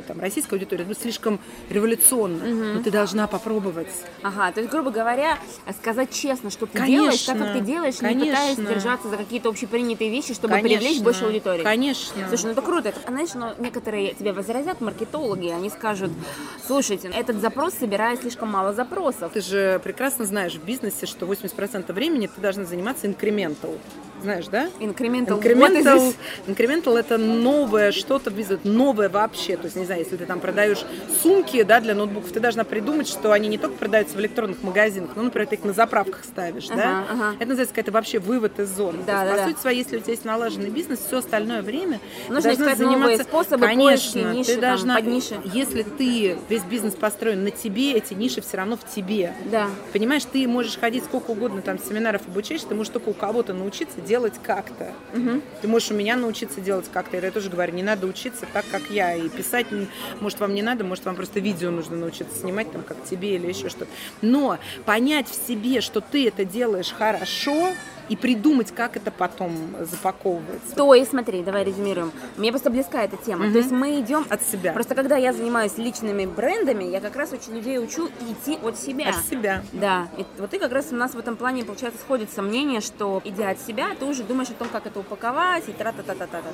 там, 0.07 0.19
российской 0.19 0.55
аудитории 0.55 0.81
это 0.81 0.89
будет 0.89 1.01
слишком 1.01 1.39
революционно, 1.69 2.43
mm-hmm. 2.43 2.73
но 2.73 2.83
ты 2.83 2.91
должна 2.91 3.27
попробовать. 3.27 3.87
Ага, 4.23 4.51
то 4.51 4.59
есть, 4.59 4.71
грубо 4.71 4.91
говоря, 4.91 5.39
сказать 5.79 6.11
честно, 6.11 6.49
что 6.49 6.65
ты 6.65 6.79
конечно, 6.79 6.95
делаешь, 6.95 7.21
так 7.21 7.37
как 7.37 7.53
ты 7.53 7.59
делаешь, 7.61 7.95
конечно. 7.97 8.23
не 8.23 8.29
пытаясь 8.29 8.57
держаться 8.57 9.07
за 9.07 9.15
какие-то 9.15 9.47
общепринятые 9.47 10.09
вещи, 10.09 10.33
чтобы 10.33 10.55
конечно, 10.55 10.79
привлечь 10.79 11.01
больше 11.01 11.23
аудитории. 11.23 11.63
Конечно. 11.63 12.27
Слушай, 12.27 12.45
ну 12.47 12.51
это 12.51 12.61
круто. 12.61 12.89
Это, 12.89 12.99
знаешь, 13.07 13.33
но 13.35 13.53
некоторые 13.57 14.13
тебе 14.15 14.33
возразят, 14.33 14.81
маркетологи, 14.81 15.47
они 15.47 15.69
скажут, 15.69 16.11
слушайте, 16.65 17.07
этот 17.07 17.39
запрос 17.39 17.73
собирает 17.75 18.19
слишком 18.19 18.49
мало 18.49 18.73
запросов. 18.73 19.31
Ты 19.31 19.39
же 19.39 19.79
прекрасно 19.81 20.25
знаешь 20.25 20.55
в 20.55 20.65
бизнесе, 20.65 21.05
что 21.05 21.25
80% 21.25 21.93
времени 21.93 22.06
времени 22.07 22.27
ты 22.27 22.39
должна 22.39 22.63
заниматься 22.63 23.05
инкрементал. 23.07 23.73
Знаешь, 24.21 24.47
да? 24.47 24.69
Incremental. 24.79 25.39
Incremental, 25.39 26.15
incremental 26.47 26.97
это 26.97 27.17
новое 27.17 27.91
что-то, 27.91 28.31
новое 28.63 29.09
вообще. 29.09 29.57
То 29.57 29.65
есть, 29.65 29.75
не 29.75 29.85
знаю, 29.85 30.01
если 30.01 30.17
ты 30.17 30.25
там 30.25 30.39
продаешь 30.39 30.85
сумки 31.21 31.63
да, 31.63 31.79
для 31.79 31.95
ноутбуков, 31.95 32.31
ты 32.31 32.39
должна 32.39 32.63
придумать, 32.63 33.07
что 33.07 33.31
они 33.31 33.47
не 33.47 33.57
только 33.57 33.75
продаются 33.75 34.15
в 34.15 34.19
электронных 34.19 34.63
магазинах, 34.63 35.11
но, 35.15 35.23
например, 35.23 35.47
ты 35.47 35.55
их 35.55 35.63
на 35.63 35.73
заправках 35.73 36.23
ставишь. 36.23 36.69
Ага, 36.69 36.81
да? 36.81 37.05
Ага. 37.09 37.35
Это 37.39 37.45
называется 37.45 37.73
какая-то 37.73 37.91
вообще 37.91 38.19
вывод 38.19 38.59
из 38.59 38.69
зоны. 38.69 38.99
Да, 39.05 39.23
есть, 39.23 39.25
да, 39.25 39.31
по 39.31 39.37
да. 39.37 39.47
сути 39.47 39.59
своей, 39.59 39.77
если 39.79 39.97
у 39.97 39.99
тебя 39.99 40.11
есть 40.11 40.25
налаженный 40.25 40.69
бизнес, 40.69 40.99
все 40.99 41.17
остальное 41.17 41.61
время 41.61 41.99
Нужно 42.27 42.41
ты 42.41 42.57
должна 42.57 42.75
заниматься... 42.75 43.23
способы 43.23 43.65
Конечно, 43.65 44.33
ниши, 44.33 44.55
ты 44.55 44.61
должна, 44.61 44.95
там, 44.95 45.03
под 45.03 45.13
ниши. 45.13 45.35
Если 45.45 45.83
ты, 45.83 46.37
весь 46.49 46.63
бизнес 46.63 46.95
построен 46.95 47.43
на 47.43 47.51
тебе, 47.51 47.93
эти 47.93 48.13
ниши 48.13 48.41
все 48.41 48.57
равно 48.57 48.77
в 48.77 48.87
тебе. 48.93 49.33
Да. 49.51 49.67
Понимаешь, 49.93 50.23
ты 50.25 50.47
можешь 50.47 50.77
ходить 50.77 51.03
сколько 51.05 51.31
угодно, 51.31 51.61
там, 51.61 51.79
семинаров 51.79 52.21
обучаешься, 52.27 52.67
ты 52.67 52.75
можешь 52.75 52.91
только 52.91 53.09
у 53.09 53.13
кого-то 53.13 53.53
научиться 53.53 54.01
делать 54.07 54.33
как-то. 54.41 54.93
Угу. 55.13 55.41
Ты 55.61 55.67
можешь 55.67 55.91
у 55.91 55.93
меня 55.93 56.15
научиться 56.15 56.61
делать 56.61 56.89
как-то. 56.91 57.17
Я 57.17 57.31
тоже 57.31 57.49
говорю, 57.49 57.73
не 57.73 57.83
надо 57.83 58.07
учиться 58.07 58.45
так, 58.51 58.65
как 58.71 58.89
я. 58.89 59.13
И 59.13 59.29
писать, 59.29 59.67
может, 60.19 60.39
вам 60.39 60.55
не 60.55 60.61
надо, 60.61 60.83
может, 60.83 61.05
вам 61.05 61.15
просто 61.15 61.39
видео 61.39 61.69
нужно 61.69 61.95
научиться 61.97 62.39
снимать, 62.39 62.71
там, 62.71 62.83
как 62.83 62.97
тебе 63.03 63.35
или 63.35 63.47
еще 63.47 63.69
что-то. 63.69 63.91
Но 64.21 64.57
понять 64.85 65.27
в 65.27 65.47
себе, 65.47 65.81
что 65.81 66.01
ты 66.01 66.27
это 66.27 66.45
делаешь 66.45 66.93
хорошо, 66.97 67.73
и 68.09 68.15
придумать, 68.15 68.71
как 68.71 68.97
это 68.97 69.11
потом 69.11 69.53
запаковывается. 69.81 70.75
То 70.75 70.93
есть, 70.93 71.11
смотри, 71.11 71.43
давай 71.43 71.63
резюмируем. 71.63 72.11
Мне 72.37 72.51
просто 72.51 72.69
близка 72.69 73.03
эта 73.03 73.17
тема. 73.17 73.45
Угу. 73.45 73.51
То 73.53 73.57
есть 73.59 73.71
мы 73.71 73.99
идем 73.99 74.25
от 74.29 74.41
себя. 74.43 74.73
Просто 74.73 74.95
когда 74.95 75.17
я 75.17 75.33
занимаюсь 75.33 75.77
личными 75.77 76.25
брендами, 76.25 76.85
я 76.85 76.99
как 76.99 77.15
раз 77.15 77.33
очень 77.33 77.53
людей 77.53 77.79
учу 77.79 78.09
идти 78.29 78.57
от 78.63 78.77
себя. 78.77 79.09
От 79.09 79.25
себя. 79.25 79.63
Да. 79.73 80.07
И 80.17 80.25
вот 80.37 80.49
ты 80.49 80.59
как 80.59 80.71
раз 80.71 80.87
у 80.91 80.95
нас 80.95 81.13
в 81.13 81.19
этом 81.19 81.35
плане, 81.35 81.63
получается, 81.63 81.99
сходится 82.01 82.41
мнение, 82.41 82.81
что 82.81 83.21
идя 83.23 83.49
от 83.49 83.59
себя, 83.59 83.89
ты 83.99 84.05
уже 84.05 84.23
думаешь 84.23 84.49
о 84.49 84.53
том, 84.53 84.67
как 84.69 84.85
это 84.85 84.99
упаковать 84.99 85.67
и 85.67 85.71
тра-та-та-та-та-та. 85.71 86.51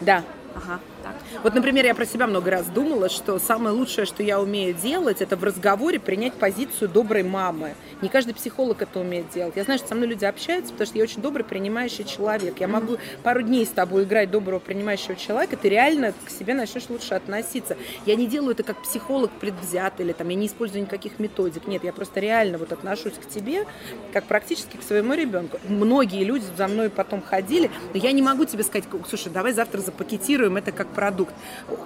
Да. 0.00 0.22
Ага, 0.56 0.78
так. 1.02 1.14
Вот, 1.42 1.54
например, 1.54 1.84
я 1.84 1.96
про 1.96 2.06
себя 2.06 2.28
много 2.28 2.48
раз 2.50 2.66
думала, 2.66 3.08
что 3.08 3.40
самое 3.40 3.74
лучшее, 3.74 4.06
что 4.06 4.22
я 4.22 4.40
умею 4.40 4.72
делать, 4.72 5.20
это 5.20 5.36
в 5.36 5.42
разговоре 5.42 5.98
принять 5.98 6.34
позицию 6.34 6.88
доброй 6.88 7.24
мамы. 7.24 7.74
Не 8.02 8.08
каждый 8.08 8.34
психолог 8.34 8.80
это 8.80 9.00
умеет 9.00 9.30
делать. 9.30 9.56
Я 9.56 9.64
знаю, 9.64 9.78
что 9.78 9.88
со 9.88 9.94
мной 9.96 10.08
люди 10.08 10.24
общаются, 10.24 10.72
потому 10.72 10.83
что 10.86 10.98
я 10.98 11.04
очень 11.04 11.22
добрый 11.22 11.44
принимающий 11.44 12.04
человек. 12.04 12.60
Я 12.60 12.68
могу 12.68 12.96
пару 13.22 13.42
дней 13.42 13.66
с 13.66 13.70
тобой 13.70 14.04
играть 14.04 14.30
доброго 14.30 14.58
принимающего 14.58 15.16
человека, 15.16 15.56
ты 15.56 15.68
реально 15.68 16.12
к 16.24 16.30
себе 16.30 16.54
начнешь 16.54 16.88
лучше 16.88 17.14
относиться. 17.14 17.76
Я 18.06 18.16
не 18.16 18.26
делаю 18.26 18.52
это 18.52 18.62
как 18.62 18.82
психолог 18.82 19.30
предвзят 19.32 20.00
или 20.00 20.12
там 20.12 20.28
я 20.28 20.36
не 20.36 20.46
использую 20.46 20.82
никаких 20.82 21.18
методик. 21.18 21.66
Нет, 21.66 21.84
я 21.84 21.92
просто 21.92 22.20
реально 22.20 22.58
вот 22.58 22.72
отношусь 22.72 23.14
к 23.14 23.28
тебе 23.28 23.66
как 24.12 24.24
практически 24.24 24.76
к 24.76 24.82
своему 24.82 25.14
ребенку. 25.14 25.58
Многие 25.68 26.24
люди 26.24 26.44
за 26.56 26.68
мной 26.68 26.90
потом 26.90 27.22
ходили, 27.22 27.70
но 27.92 28.00
я 28.00 28.12
не 28.12 28.22
могу 28.22 28.44
тебе 28.44 28.62
сказать, 28.62 28.84
слушай, 29.08 29.32
давай 29.32 29.52
завтра 29.52 29.80
запакетируем 29.80 30.56
это 30.56 30.72
как 30.72 30.88
продукт. 30.88 31.34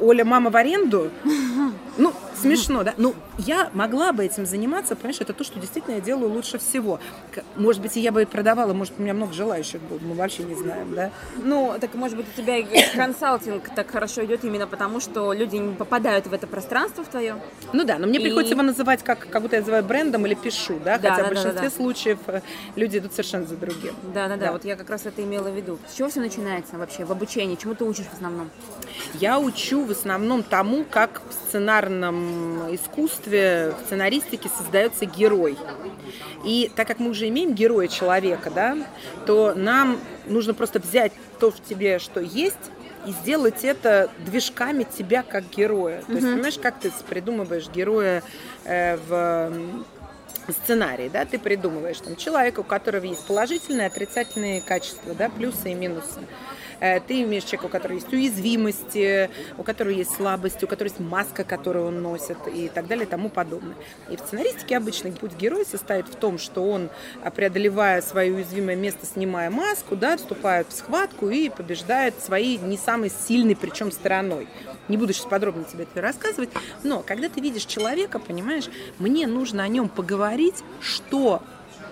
Оля, 0.01 0.25
мама 0.25 0.51
в 0.51 0.57
аренду? 0.57 1.11
Ну, 1.99 2.13
смешно, 2.41 2.85
да? 2.85 2.95
Ну, 2.97 3.17
я 3.39 3.71
могла 3.75 4.13
бы 4.13 4.25
этим 4.25 4.47
заниматься, 4.47 4.95
понимаешь, 4.95 5.21
это 5.21 5.33
то, 5.33 5.43
что 5.43 5.59
действительно 5.59 5.97
я 5.97 6.01
делаю 6.01 6.33
лучше 6.33 6.59
всего. 6.59 7.01
Может 7.57 7.83
быть, 7.83 7.97
и 7.97 8.01
я 8.01 8.13
бы 8.13 8.25
продавала, 8.25 8.73
может, 8.73 8.88
у 8.97 9.03
меня 9.03 9.15
много 9.15 9.33
желающих 9.33 9.81
было, 9.83 9.99
мы 9.99 10.15
вообще 10.15 10.43
не 10.43 10.55
знаем, 10.55 10.95
да? 10.95 11.11
Ну, 11.37 11.75
так, 11.81 11.95
может 11.95 12.17
быть, 12.17 12.27
у 12.33 12.41
тебя 12.41 12.59
и 12.59 12.65
консалтинг 12.97 13.75
так 13.75 13.91
хорошо 13.91 14.25
идет 14.25 14.45
именно 14.45 14.67
потому, 14.67 15.01
что 15.01 15.33
люди 15.33 15.57
не 15.57 15.75
попадают 15.75 16.27
в 16.27 16.33
это 16.33 16.47
пространство 16.47 17.05
в 17.05 17.09
твое? 17.09 17.37
Ну 17.73 17.85
да, 17.85 17.99
но 17.99 18.07
мне 18.07 18.19
и... 18.19 18.23
приходится 18.23 18.55
его 18.55 18.63
называть, 18.63 19.03
как, 19.03 19.29
как 19.29 19.43
будто 19.43 19.57
я 19.57 19.61
называю 19.61 19.85
брендом 19.85 20.27
или 20.27 20.35
пишу, 20.35 20.79
да? 20.85 20.99
да 20.99 21.11
Хотя 21.11 21.23
да, 21.23 21.25
в 21.25 21.29
большинстве 21.29 21.53
да, 21.53 21.63
да. 21.63 21.71
случаев 21.71 22.19
э, 22.27 22.41
люди 22.77 22.99
идут 22.99 23.13
совершенно 23.13 23.47
за 23.47 23.57
другим. 23.57 23.95
Да, 24.15 24.29
да, 24.29 24.37
да, 24.37 24.53
вот 24.53 24.65
я 24.65 24.77
как 24.77 24.91
раз 24.91 25.07
это 25.07 25.23
имела 25.23 25.49
в 25.49 25.57
виду. 25.57 25.79
С 25.89 25.97
чего 25.97 26.09
все 26.09 26.21
начинается 26.21 26.77
вообще 26.77 27.05
в 27.05 27.13
обучении? 27.13 27.57
Чему 27.57 27.75
ты 27.75 27.85
учишь 27.85 28.07
в 28.07 28.15
основном? 28.15 28.51
Я 29.15 29.39
учу 29.39 29.85
в 29.85 29.91
основном 29.91 30.43
тому, 30.43 30.85
как 30.85 31.23
в 31.29 31.33
сценарном 31.33 32.75
искусстве, 32.75 33.75
в 33.81 33.87
сценаристике 33.87 34.49
создается 34.49 35.05
герой. 35.07 35.57
И 36.45 36.71
так 36.75 36.87
как 36.87 36.99
мы 36.99 37.11
уже 37.11 37.29
имеем 37.29 37.55
героя 37.55 37.89
человека, 37.89 38.51
да, 38.51 38.78
то 39.27 39.55
нам 39.55 40.01
нужно 40.27 40.55
просто 40.55 40.79
взять 40.81 41.13
то 41.41 41.51
в 41.51 41.63
тебе, 41.63 41.99
что 41.99 42.21
есть, 42.21 42.57
и 43.07 43.13
сделать 43.13 43.65
это 43.65 44.11
движками 44.27 44.85
тебя 44.85 45.23
как 45.23 45.49
героя. 45.51 46.03
То 46.07 46.13
есть, 46.13 46.27
понимаешь, 46.27 46.59
как 46.59 46.79
ты 46.81 46.91
придумываешь 47.09 47.69
героя 47.69 48.23
э, 48.65 48.97
в 48.97 49.53
сценарий, 50.53 51.09
да, 51.09 51.25
ты 51.25 51.39
придумываешь 51.39 51.99
там 51.99 52.17
человека, 52.17 52.61
у 52.61 52.65
которого 52.65 53.05
есть 53.05 53.25
положительные, 53.27 53.87
отрицательные 53.87 54.61
качества, 54.61 55.15
да, 55.15 55.29
плюсы 55.29 55.71
и 55.71 55.75
минусы. 55.75 56.21
Э, 56.81 57.01
ты 57.01 57.23
имеешь 57.23 57.45
человека, 57.45 57.67
у 57.67 57.69
которого 57.69 57.97
есть 57.97 58.13
уязвимости, 58.13 59.31
у 59.57 59.63
которого 59.63 59.93
есть 59.93 60.15
слабости, 60.15 60.65
у 60.65 60.69
которого 60.69 60.93
есть 60.93 61.01
маска, 61.01 61.45
которую 61.45 61.87
он 61.87 62.03
носит 62.03 62.39
и 62.53 62.69
так 62.69 62.87
далее 62.87 63.07
и 63.07 63.09
тому 63.09 63.29
подобное. 63.29 63.75
И 64.11 64.17
в 64.17 64.21
сценаристике 64.21 64.77
обычно 64.77 65.11
путь 65.13 65.37
героя 65.37 65.65
состоит 65.65 66.07
в 66.07 66.15
том, 66.15 66.39
что 66.39 66.69
он, 66.69 66.91
а, 67.23 67.31
преодолевая 67.31 68.03
свое 68.03 68.33
уязвимое 68.33 68.77
место, 68.77 69.07
снимая 69.07 69.51
маску, 69.51 69.97
да, 69.97 70.17
вступает 70.17 70.69
в 70.69 70.77
схватку 70.77 71.29
и 71.29 71.49
побеждает 71.49 72.21
своей 72.23 72.59
не 72.59 72.77
самой 72.77 73.11
сильной, 73.11 73.57
причем 73.57 73.91
стороной. 73.91 74.49
Не 74.89 74.97
буду 74.97 75.13
сейчас 75.13 75.27
подробно 75.27 75.65
тебе 75.65 75.85
это 75.85 76.01
рассказывать, 76.01 76.51
но 76.83 77.03
когда 77.03 77.29
ты 77.29 77.41
видишь 77.41 77.65
человека, 77.65 78.19
понимаешь, 78.19 78.69
мне 78.99 79.27
нужно 79.27 79.63
о 79.65 79.69
нем 79.69 79.89
поговорить, 79.89 80.63
что 80.81 81.43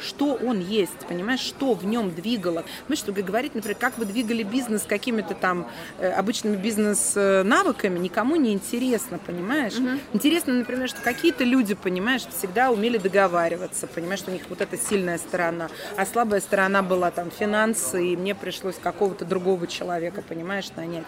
что 0.00 0.34
он 0.34 0.60
есть, 0.60 1.06
понимаешь, 1.08 1.40
что 1.40 1.74
в 1.74 1.84
нем 1.84 2.14
двигало. 2.14 2.64
Мы 2.88 2.96
что 2.96 3.12
говорить, 3.12 3.54
например, 3.54 3.76
как 3.78 3.98
вы 3.98 4.04
двигали 4.04 4.42
бизнес 4.42 4.82
какими-то 4.82 5.34
там 5.34 5.68
э, 5.98 6.10
обычными 6.10 6.56
бизнес-навыками, 6.56 7.98
никому 7.98 8.36
не 8.36 8.52
интересно, 8.52 9.18
понимаешь? 9.18 9.74
Угу. 9.74 9.88
Интересно, 10.14 10.54
например, 10.54 10.88
что 10.88 11.00
какие-то 11.00 11.44
люди, 11.44 11.74
понимаешь, 11.74 12.22
всегда 12.26 12.70
умели 12.70 12.98
договариваться, 12.98 13.86
понимаешь, 13.86 14.20
что 14.20 14.30
у 14.30 14.34
них 14.34 14.42
вот 14.48 14.60
эта 14.60 14.76
сильная 14.76 15.18
сторона, 15.18 15.68
а 15.96 16.06
слабая 16.06 16.40
сторона 16.40 16.82
была 16.82 17.10
там 17.10 17.30
финансы, 17.30 18.12
и 18.12 18.16
мне 18.16 18.34
пришлось 18.34 18.76
какого-то 18.76 19.24
другого 19.24 19.66
человека, 19.66 20.22
понимаешь, 20.22 20.70
нанять. 20.76 21.04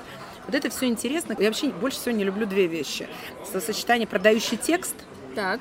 Вот 0.47 0.55
это 0.55 0.70
все 0.70 0.86
интересно. 0.86 1.36
Я 1.39 1.47
вообще 1.49 1.68
больше 1.68 1.99
всего 1.99 2.14
не 2.16 2.24
люблю 2.24 2.47
две 2.47 2.66
вещи. 2.66 3.07
Сочетание 3.53 4.07
продающий 4.07 4.57
текст. 4.57 4.95
Так. 5.34 5.61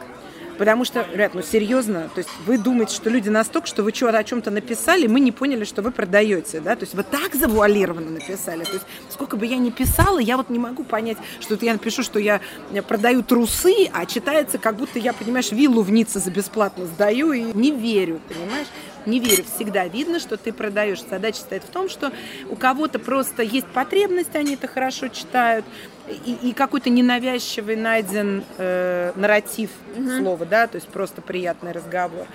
Потому 0.57 0.85
что, 0.85 1.05
ребят, 1.11 1.33
ну 1.33 1.41
серьезно, 1.41 2.09
то 2.13 2.19
есть 2.19 2.29
вы 2.45 2.57
думаете, 2.57 2.95
что 2.95 3.09
люди 3.09 3.29
настолько, 3.29 3.67
что 3.67 3.83
вы 3.83 3.93
что-то 3.93 4.17
о 4.17 4.23
чем-то 4.23 4.51
написали, 4.51 5.07
мы 5.07 5.19
не 5.19 5.31
поняли, 5.31 5.65
что 5.65 5.81
вы 5.81 5.91
продаете, 5.91 6.59
да, 6.59 6.75
то 6.75 6.83
есть 6.83 6.95
вы 6.95 7.03
так 7.03 7.35
завуалированно 7.35 8.09
написали, 8.09 8.63
то 8.63 8.73
есть 8.73 8.85
сколько 9.09 9.37
бы 9.37 9.45
я 9.45 9.57
ни 9.57 9.69
писала, 9.69 10.19
я 10.19 10.37
вот 10.37 10.49
не 10.49 10.59
могу 10.59 10.83
понять, 10.83 11.17
что 11.39 11.57
я 11.61 11.73
напишу, 11.73 12.03
что 12.03 12.19
я 12.19 12.41
продаю 12.87 13.23
трусы, 13.23 13.89
а 13.93 14.05
читается, 14.05 14.57
как 14.57 14.77
будто 14.77 14.99
я, 14.99 15.13
понимаешь, 15.13 15.51
виллу 15.51 15.81
в 15.83 15.91
Ницце 15.91 16.19
за 16.19 16.31
бесплатно 16.31 16.85
сдаю 16.85 17.31
и 17.33 17.41
не 17.41 17.71
верю, 17.71 18.19
понимаешь? 18.27 18.67
не 19.07 19.19
верю, 19.19 19.45
всегда 19.55 19.87
видно, 19.87 20.19
что 20.19 20.37
ты 20.37 20.51
продаешь. 20.51 21.01
Задача 21.09 21.39
стоит 21.39 21.63
в 21.63 21.69
том, 21.69 21.89
что 21.89 22.11
у 22.49 22.55
кого-то 22.55 22.99
просто 22.99 23.41
есть 23.41 23.67
потребность, 23.67 24.35
они 24.35 24.55
это 24.55 24.67
хорошо 24.67 25.07
читают, 25.07 25.65
и, 26.25 26.49
и 26.49 26.53
какой-то 26.53 26.89
ненавязчивый 26.89 27.75
найден 27.75 28.43
э, 28.57 29.11
нарратив 29.15 29.69
угу. 29.95 30.09
слова, 30.19 30.45
да, 30.45 30.67
то 30.67 30.75
есть 30.75 30.87
просто 30.87 31.21
приятный 31.21 31.71
разговор. 31.71 32.27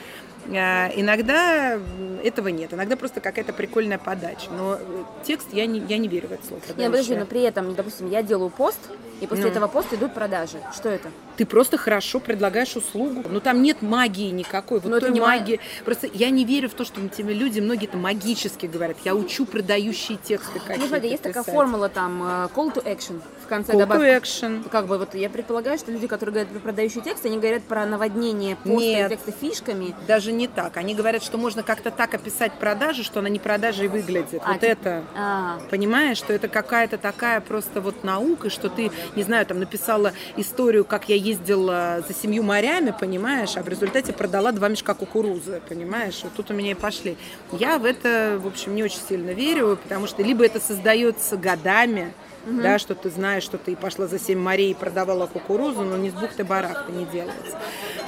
А, 0.51 0.91
иногда 0.95 1.79
этого 2.25 2.49
нет, 2.49 2.73
иногда 2.75 2.97
просто 2.97 3.21
какая-то 3.21 3.53
прикольная 3.53 3.99
подача. 3.99 4.51
Но 4.51 4.79
текст 5.25 5.49
я 5.53 5.67
не, 5.67 5.81
я 5.81 5.99
не 5.99 6.09
верю 6.09 6.29
в 6.29 6.33
это 6.33 6.47
слово. 6.47 6.61
Нет, 6.77 6.91
подожди, 6.91 7.15
но 7.15 7.27
при 7.27 7.43
этом, 7.43 7.75
допустим, 7.75 8.11
я 8.11 8.23
делаю 8.23 8.51
пост, 8.51 8.81
и 9.21 9.27
после 9.29 9.45
ну. 9.45 9.51
этого 9.51 9.69
поста 9.69 9.95
идут 9.95 10.15
продажи. 10.15 10.59
Что 10.75 10.89
это? 10.89 11.09
Ты 11.37 11.47
просто 11.47 11.77
хорошо 11.77 12.19
предлагаешь 12.19 12.75
услугу. 12.75 13.23
Но 13.31 13.39
там 13.39 13.63
нет 13.63 13.81
магии 13.81 14.31
никакой. 14.33 14.81
Вот 14.81 14.91
но 14.91 14.99
той 14.99 15.11
это 15.11 15.15
не 15.15 15.21
магии. 15.21 15.61
Просто 15.85 16.09
я 16.13 16.29
не 16.31 16.45
верю 16.45 16.69
в 16.69 16.75
то, 16.75 16.85
что 16.85 17.01
тебе 17.09 17.33
люди, 17.33 17.61
многие 17.61 17.87
это 17.87 17.97
магически 17.97 18.67
говорят. 18.67 18.97
Я 19.05 19.15
учу 19.15 19.47
продающие 19.47 20.19
тексты 20.19 20.59
какие-то. 20.59 20.81
Ну, 20.81 20.89
смотри, 20.89 21.11
есть 21.11 21.23
такая 21.23 21.45
формула 21.45 21.89
там 21.89 22.21
э, 22.21 22.49
call 22.53 22.75
to 22.75 22.85
action 22.85 23.23
в 23.43 23.47
конце 23.47 23.73
action. 23.73 24.69
Как 24.69 24.87
бы 24.87 24.99
вот 24.99 25.15
я 25.15 25.29
предполагаю, 25.29 25.79
что 25.79 25.91
люди, 25.91 26.07
которые 26.07 26.33
говорят 26.33 26.53
про 26.53 26.61
продающие 26.61 27.03
тексты, 27.03 27.29
они 27.29 27.39
говорят 27.39 27.63
про 27.65 27.85
наводнение 27.87 28.57
поста 28.57 29.09
текста 29.09 29.33
фишками. 29.33 29.95
Даже 30.07 30.33
не 30.33 30.49
так. 30.49 30.77
Они 30.77 30.95
говорят, 30.95 31.23
что 31.23 31.39
можно 31.39 31.63
как-то 31.63 31.91
так 31.91 32.15
описать 32.15 32.53
продажу, 32.55 33.05
что 33.05 33.21
она 33.21 33.29
не 33.29 33.39
продажей 33.39 33.89
выглядит. 33.89 34.41
А, 34.45 34.53
вот 34.53 34.61
ты... 34.61 34.67
это. 34.69 35.05
А. 35.15 35.59
Понимаешь, 35.71 36.19
что 36.19 36.33
это 36.33 36.49
какая-то 36.49 36.99
такая 36.99 37.41
просто 37.41 37.81
вот 37.81 38.05
наука, 38.05 38.51
что 38.51 38.69
ты 38.69 38.91
не 39.17 39.23
знаю, 39.23 39.47
там 39.47 39.59
написала 39.59 40.13
историю, 40.37 40.85
как 40.85 41.09
я 41.09 41.17
ездила 41.17 42.05
за 42.07 42.15
семью 42.15 42.43
морями, 42.43 42.95
понимаешь, 42.99 43.57
а 43.57 43.63
в 43.63 43.69
результате 43.69 44.13
продала 44.13 44.53
два 44.53 44.69
мешка 44.69 44.95
кукурузы, 44.95 45.61
понимаешь, 45.69 46.21
вот 46.23 46.33
тут 46.35 46.51
у 46.51 46.55
меня 46.55 46.73
и 46.73 46.75
пошли. 46.75 47.17
Я 47.53 47.79
в 47.79 47.85
это, 47.85 48.39
в 48.43 48.47
общем, 48.47 48.75
не 48.75 48.83
очень 48.83 49.01
сильно 49.09 49.31
верю, 49.31 49.79
потому 49.83 50.07
что 50.07 50.23
либо 50.23 50.45
это 50.45 50.61
создается 50.61 51.37
годами, 51.37 52.13
угу. 52.47 52.63
да, 52.63 52.79
что 52.79 52.95
ты 52.95 53.11
знаешь, 53.11 53.43
что 53.43 53.59
ты 53.59 53.77
пошла 53.77 54.07
за 54.07 54.19
семь 54.19 54.39
морей 54.39 54.73
и 54.73 54.75
продавала 54.75 55.27
кукурузу, 55.27 55.83
но 55.83 55.97
не 55.97 56.11
с 56.11 56.15
бухты 56.15 56.45
барахта 56.45 56.93
не 56.93 57.05
делается. 57.07 57.59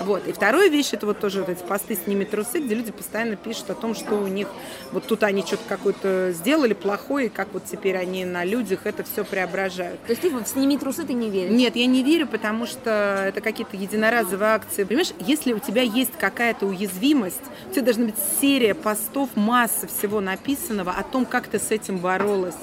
Вот. 0.01 0.27
И 0.27 0.33
вторая 0.33 0.69
вещь, 0.69 0.91
это 0.93 1.07
вот 1.07 1.21
тоже 1.21 1.41
вот 1.41 1.49
эти 1.49 1.63
посты 1.63 1.97
«Сними 1.97 2.25
трусы», 2.25 2.61
где 2.61 2.75
люди 2.75 2.93
постоянно 2.93 3.37
пишут 3.37 3.71
о 3.71 3.75
том, 3.75 3.95
что 3.95 4.15
у 4.17 4.27
них 4.27 4.49
вот 4.93 5.07
тут 5.07 5.23
они 5.23 5.43
что-то 5.43 5.63
какое-то 5.69 6.33
сделали 6.33 6.75
плохое, 6.75 7.27
и 7.27 7.29
как 7.29 7.49
вот 7.53 7.65
теперь 7.65 7.97
они 7.97 8.25
на 8.25 8.45
людях 8.45 8.81
это 8.85 9.05
все 9.05 9.25
преображают. 9.25 10.01
То 10.05 10.11
есть 10.11 10.23
ты 10.23 10.31
в 10.31 10.47
«Сними 10.47 10.79
трусы» 10.79 11.05
ты 11.05 11.13
не 11.13 11.31
веришь? 11.31 11.53
Нет, 11.53 11.77
я 11.77 11.87
не 11.87 12.03
верю, 12.03 12.27
потому 12.27 12.67
что 12.67 13.25
это 13.29 13.41
какие-то 13.41 13.77
единоразовые 13.77 14.51
акции. 14.51 14.85
Понимаешь, 14.85 15.13
если 15.21 15.53
у 15.53 15.59
тебя 15.59 15.83
есть 15.83 16.13
какая-то 16.19 16.67
уязвимость, 16.67 17.41
у 17.71 17.73
тебя 17.73 17.83
должна 17.83 18.07
быть 18.07 18.17
серия 18.41 18.75
постов, 18.75 19.31
масса 19.37 19.87
всего 19.87 20.21
написанного 20.21 20.93
о 20.93 21.03
том, 21.03 21.25
как 21.25 21.47
ты 21.47 21.59
с 21.59 21.71
этим 21.71 21.99
боролась. 21.99 22.55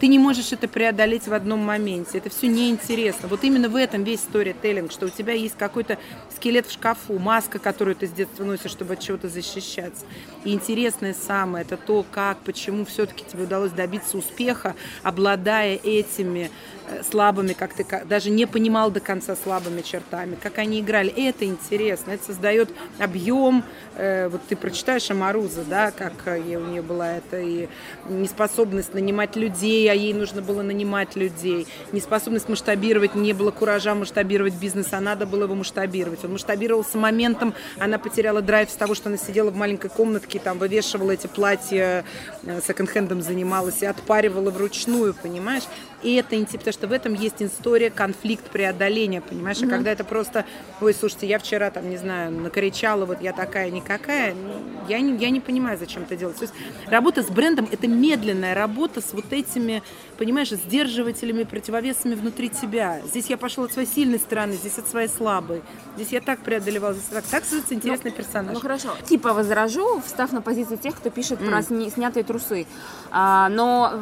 Ты 0.00 0.06
не 0.08 0.18
можешь 0.18 0.52
это 0.52 0.68
преодолеть 0.68 1.15
в 1.24 1.32
одном 1.32 1.60
моменте. 1.60 2.18
Это 2.18 2.30
все 2.30 2.48
неинтересно. 2.48 3.28
Вот 3.28 3.44
именно 3.44 3.68
в 3.68 3.76
этом 3.76 4.04
весь 4.04 4.20
сторителлинг, 4.20 4.92
что 4.92 5.06
у 5.06 5.08
тебя 5.08 5.32
есть 5.32 5.56
какой-то 5.56 5.98
скелет 6.34 6.66
в 6.66 6.72
шкафу, 6.72 7.18
маска, 7.18 7.58
которую 7.58 7.96
ты 7.96 8.06
с 8.06 8.10
детства 8.10 8.44
носишь, 8.44 8.70
чтобы 8.70 8.94
от 8.94 9.00
чего-то 9.00 9.28
защищаться. 9.28 10.04
И 10.44 10.52
интересное 10.52 11.14
самое, 11.14 11.64
это 11.64 11.76
то, 11.76 12.04
как, 12.10 12.38
почему 12.40 12.84
все-таки 12.84 13.24
тебе 13.24 13.44
удалось 13.44 13.72
добиться 13.72 14.18
успеха, 14.18 14.74
обладая 15.02 15.76
этими 15.76 16.50
слабыми, 17.08 17.52
как 17.52 17.74
ты 17.74 17.86
даже 18.04 18.30
не 18.30 18.46
понимал 18.46 18.90
до 18.90 19.00
конца 19.00 19.36
слабыми 19.36 19.82
чертами, 19.82 20.36
как 20.40 20.58
они 20.58 20.80
играли. 20.80 21.10
Это 21.10 21.44
интересно, 21.44 22.12
это 22.12 22.24
создает 22.24 22.70
объем. 22.98 23.64
Э, 23.96 24.28
вот 24.28 24.42
ты 24.48 24.56
прочитаешь 24.56 25.10
Амаруза, 25.10 25.64
да, 25.64 25.90
как 25.90 26.12
у 26.26 26.40
нее 26.40 26.82
была 26.82 27.14
это 27.16 27.40
и 27.40 27.68
неспособность 28.08 28.94
нанимать 28.94 29.36
людей, 29.36 29.90
а 29.90 29.94
ей 29.94 30.12
нужно 30.12 30.42
было 30.42 30.62
нанимать 30.62 31.16
людей, 31.16 31.66
неспособность 31.92 32.48
масштабировать, 32.48 33.14
не 33.14 33.32
было 33.32 33.50
куража 33.50 33.94
масштабировать 33.94 34.54
бизнес, 34.54 34.88
а 34.92 35.00
надо 35.00 35.26
было 35.26 35.44
его 35.44 35.54
масштабировать. 35.54 36.24
Он 36.24 36.32
масштабировался 36.32 36.98
моментом, 36.98 37.54
она 37.78 37.98
потеряла 37.98 38.42
драйв 38.42 38.70
с 38.70 38.74
того, 38.74 38.94
что 38.94 39.08
она 39.08 39.18
сидела 39.18 39.50
в 39.50 39.56
маленькой 39.56 39.90
комнатке, 39.90 40.38
там 40.38 40.58
вывешивала 40.58 41.12
эти 41.12 41.26
платья, 41.26 42.04
э, 42.44 42.60
секонд-хендом 42.66 43.22
занималась 43.22 43.82
и 43.82 43.86
отпаривала 43.86 44.50
вручную, 44.50 45.14
понимаешь? 45.14 45.64
И 46.06 46.14
это 46.14 46.36
интересно, 46.36 46.58
потому 46.60 46.72
что 46.72 46.86
в 46.86 46.92
этом 46.92 47.14
есть 47.14 47.42
история 47.42 47.90
конфликт 47.90 48.48
преодоления, 48.50 49.20
понимаешь? 49.20 49.56
Mm-hmm. 49.56 49.66
А 49.66 49.70
когда 49.70 49.90
это 49.90 50.04
просто, 50.04 50.44
ой, 50.80 50.94
слушайте, 50.94 51.26
я 51.26 51.40
вчера 51.40 51.68
там, 51.72 51.90
не 51.90 51.96
знаю, 51.96 52.30
накричала, 52.30 53.06
вот 53.06 53.20
я 53.20 53.32
такая 53.32 53.72
никакая, 53.72 54.36
я 54.88 55.00
не, 55.00 55.16
я 55.16 55.30
не 55.30 55.40
понимаю, 55.40 55.76
зачем 55.76 56.04
это 56.04 56.14
делать. 56.14 56.36
То 56.36 56.44
есть 56.44 56.54
работа 56.86 57.24
с 57.24 57.26
брендом– 57.26 57.66
это 57.72 57.88
медленная 57.88 58.54
работа 58.54 59.00
с 59.00 59.12
вот 59.14 59.32
этими, 59.32 59.82
понимаешь, 60.16 60.50
сдерживателями, 60.50 61.42
противовесами 61.42 62.14
внутри 62.14 62.50
тебя. 62.50 63.00
Здесь 63.04 63.26
я 63.26 63.36
пошла 63.36 63.64
от 63.64 63.72
своей 63.72 63.88
сильной 63.88 64.20
стороны, 64.20 64.52
здесь 64.52 64.78
от 64.78 64.86
своей 64.86 65.08
слабой. 65.08 65.60
Здесь 65.96 66.10
я 66.12 66.20
так 66.20 66.38
преодолевала, 66.38 66.94
здесь 66.94 67.06
так. 67.06 67.24
Так 67.24 67.42
создается 67.42 67.74
интересный 67.74 68.12
ну, 68.12 68.16
персонаж. 68.16 68.54
Ну 68.54 68.60
хорошо. 68.60 68.90
Типа 69.08 69.32
возражу, 69.32 70.00
встав 70.06 70.30
на 70.30 70.40
позицию 70.40 70.78
тех, 70.78 70.94
кто 70.94 71.10
пишет 71.10 71.40
mm. 71.40 71.48
про 71.48 71.62
снятые 71.90 72.22
трусы. 72.22 72.68
А, 73.18 73.48
но 73.48 73.94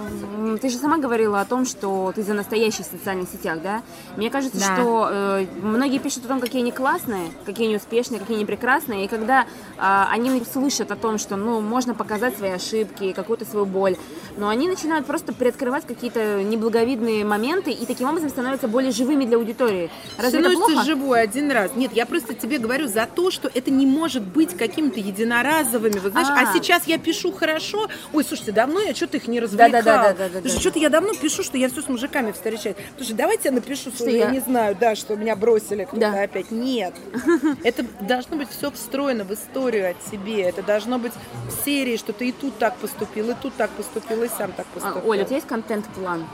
ты 0.61 0.69
же 0.69 0.77
сама 0.77 0.99
говорила 0.99 1.41
о 1.41 1.45
том, 1.45 1.67
что 1.67 2.13
ты 2.17 2.25
за 2.25 2.35
настоящих 2.35 2.85
социальных 2.85 3.29
сетях, 3.29 3.63
да? 3.63 3.83
Мне 4.17 4.29
кажется, 4.29 4.59
да. 4.59 4.75
что 4.75 5.09
э, 5.09 5.47
многие 5.63 5.99
пишут 6.01 6.25
о 6.25 6.29
том, 6.29 6.41
какие 6.41 6.63
они 6.63 6.73
классные, 6.73 7.31
какие 7.47 7.69
они 7.69 7.77
успешные, 7.77 8.19
какие 8.19 8.39
они 8.39 8.45
прекрасные, 8.45 9.05
и 9.05 9.09
когда 9.09 9.43
э, 9.43 9.47
они 9.79 10.43
слышат 10.53 10.91
о 10.91 10.97
том, 10.97 11.19
что, 11.19 11.37
ну, 11.37 11.61
можно 11.61 11.95
показать 11.95 12.37
свои 12.37 12.51
ошибки, 12.51 13.13
какую-то 13.13 13.45
свою 13.45 13.67
боль, 13.67 13.97
но 14.37 14.49
они 14.49 14.69
начинают 14.69 15.07
просто 15.07 15.33
приоткрывать 15.33 15.87
какие-то 15.87 16.43
неблаговидные 16.43 17.25
моменты 17.25 17.71
и 17.71 17.87
таким 17.87 18.09
образом 18.09 18.31
становятся 18.31 18.67
более 18.67 18.91
живыми 18.91 19.25
для 19.27 19.37
аудитории. 19.37 19.91
Разве 20.17 20.41
Становится 20.41 20.65
это 20.65 20.73
плохо? 20.73 20.87
живой 20.87 21.23
один 21.23 21.53
раз. 21.53 21.77
Нет, 21.77 21.93
я 21.93 22.05
просто 22.07 22.35
тебе 22.35 22.59
говорю 22.59 22.89
за 22.89 23.07
то, 23.07 23.31
что 23.31 23.49
это 23.55 23.71
не 23.71 23.87
может 23.87 24.25
быть 24.25 24.57
какими-то 24.57 24.99
единоразовыми. 24.99 26.01
Вот 26.01 26.11
знаешь, 26.11 26.29
а, 26.31 26.51
а 26.51 26.53
сейчас 26.53 26.89
я 26.89 26.99
пишу 26.99 27.31
хорошо. 27.31 27.89
Ой, 28.13 28.25
слушайте, 28.25 28.51
давно 28.51 28.81
я 28.81 28.93
что-то 29.05 29.19
их 29.19 29.29
не 29.29 29.41
развлекал. 29.41 29.71
Да, 29.71 29.83
да, 29.83 29.83
да, 29.83 30.13
да, 30.13 30.29
да, 30.29 30.41
да, 30.41 30.41
да. 30.41 30.49
Что-то 30.49 30.79
я 30.79 30.89
давно 30.89 31.13
пишу, 31.15 31.43
что 31.43 31.59
я 31.59 31.69
все 31.69 31.83
с 31.83 31.89
мужиками 31.89 32.33
встречаюсь. 32.33 32.77
Слушай, 32.97 33.13
давайте 33.13 33.49
я 33.49 33.53
напишу, 33.53 33.91
что, 33.91 33.97
что 33.97 34.11
я... 34.11 34.27
я 34.27 34.31
не 34.31 34.41
знаю, 34.41 34.77
да, 34.79 34.95
что 34.95 35.15
меня 35.17 35.37
бросили 35.37 35.85
кто-то 35.85 36.01
да. 36.01 36.23
опять. 36.23 36.51
Нет. 36.51 36.95
Это 37.65 37.85
должно 38.01 38.37
быть 38.37 38.49
все 38.51 38.71
встроено 38.71 39.25
в 39.25 39.33
историю 39.33 39.91
о 39.91 40.11
тебе. 40.11 40.43
Это 40.43 40.63
должно 40.63 40.99
быть 40.99 41.13
в 41.49 41.65
серии, 41.65 41.97
что 41.97 42.13
ты 42.13 42.29
и 42.29 42.33
тут 42.33 42.57
так 42.59 42.77
поступил, 42.77 43.31
и 43.31 43.35
тут 43.35 43.55
так 43.55 43.71
поступил, 43.71 44.23
и 44.23 44.29
сам 44.29 44.53
так 44.53 44.67
поступил. 44.67 45.03
А, 45.05 45.09
Оля, 45.09 45.23
у 45.23 45.27
тебя 45.27 45.37
есть 45.37 45.49
контент-план? 45.49 46.27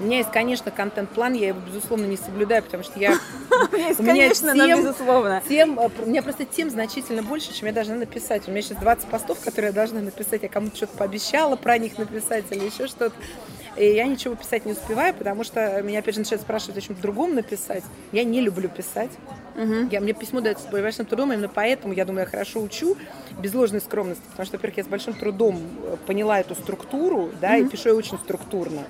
У 0.00 0.04
меня 0.04 0.18
есть, 0.18 0.30
конечно, 0.30 0.70
контент-план, 0.70 1.34
я 1.34 1.48
его, 1.48 1.60
безусловно, 1.60 2.06
не 2.06 2.16
соблюдаю, 2.16 2.62
потому 2.62 2.82
что 2.82 2.98
я... 2.98 3.18
Есть, 3.72 3.96
конечно, 3.96 4.54
но 4.54 4.66
безусловно. 4.66 5.42
Тем, 5.48 5.78
э, 5.80 5.88
у 6.04 6.08
меня 6.08 6.22
просто 6.22 6.44
тем 6.44 6.70
значительно 6.70 7.22
больше, 7.22 7.52
чем 7.52 7.66
я 7.66 7.72
должна 7.72 7.96
написать. 7.96 8.46
У 8.46 8.50
меня 8.50 8.62
сейчас 8.62 8.78
20 8.78 9.08
постов, 9.08 9.40
которые 9.40 9.70
я 9.70 9.74
должна 9.74 10.00
написать. 10.00 10.42
Я 10.42 10.48
кому-то 10.48 10.76
что-то 10.76 10.96
пообещала 10.96 11.56
про 11.56 11.78
них 11.78 11.98
написать 11.98 12.44
или 12.50 12.64
еще 12.64 12.86
что-то. 12.86 13.14
И 13.78 13.94
я 13.94 14.06
ничего 14.06 14.34
писать 14.34 14.66
не 14.66 14.72
успеваю, 14.72 15.14
потому 15.14 15.44
что 15.44 15.80
меня 15.82 16.00
опять 16.00 16.14
же 16.14 16.20
начинают 16.20 16.42
спрашивать 16.42 16.78
о 16.78 16.80
чем-то 16.80 17.00
другом 17.00 17.34
написать. 17.34 17.84
Я 18.12 18.24
не 18.24 18.40
люблю 18.40 18.68
писать. 18.68 19.10
Угу. 19.54 19.88
Я, 19.90 20.00
мне 20.00 20.12
письмо 20.12 20.40
дается 20.40 20.68
с 20.68 20.70
большим 20.70 21.06
трудом, 21.06 21.32
именно 21.32 21.48
поэтому, 21.48 21.92
я 21.92 22.04
думаю, 22.04 22.24
я 22.24 22.30
хорошо 22.30 22.60
учу, 22.60 22.96
без 23.40 23.54
ложной 23.54 23.80
скромности, 23.80 24.22
потому 24.30 24.46
что, 24.46 24.56
во-первых, 24.56 24.78
я 24.78 24.84
с 24.84 24.86
большим 24.86 25.14
трудом 25.14 25.60
э, 25.82 25.96
поняла 26.06 26.38
эту 26.38 26.54
структуру, 26.54 27.30
да, 27.40 27.54
угу. 27.54 27.66
и 27.66 27.68
пишу 27.68 27.88
я 27.88 27.94
очень 27.94 28.18
структурно, 28.18 28.82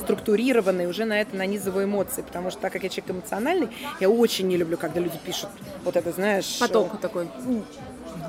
структурированно, 0.00 0.82
и 0.82 0.86
уже 0.86 1.04
на 1.04 1.20
это 1.20 1.36
нанизываю 1.36 1.86
эмоции, 1.86 2.22
потому 2.22 2.50
что 2.50 2.60
так 2.60 2.72
как 2.72 2.84
я 2.84 2.88
человек 2.88 3.16
эмоциональный, 3.16 3.68
я 4.00 4.08
очень 4.08 4.48
не 4.48 4.56
люблю, 4.56 4.78
когда 4.78 5.00
люди 5.00 5.18
пишут 5.24 5.50
вот 5.84 5.96
это, 5.96 6.12
знаешь... 6.12 6.58
Поток 6.58 7.00
такой 7.00 7.28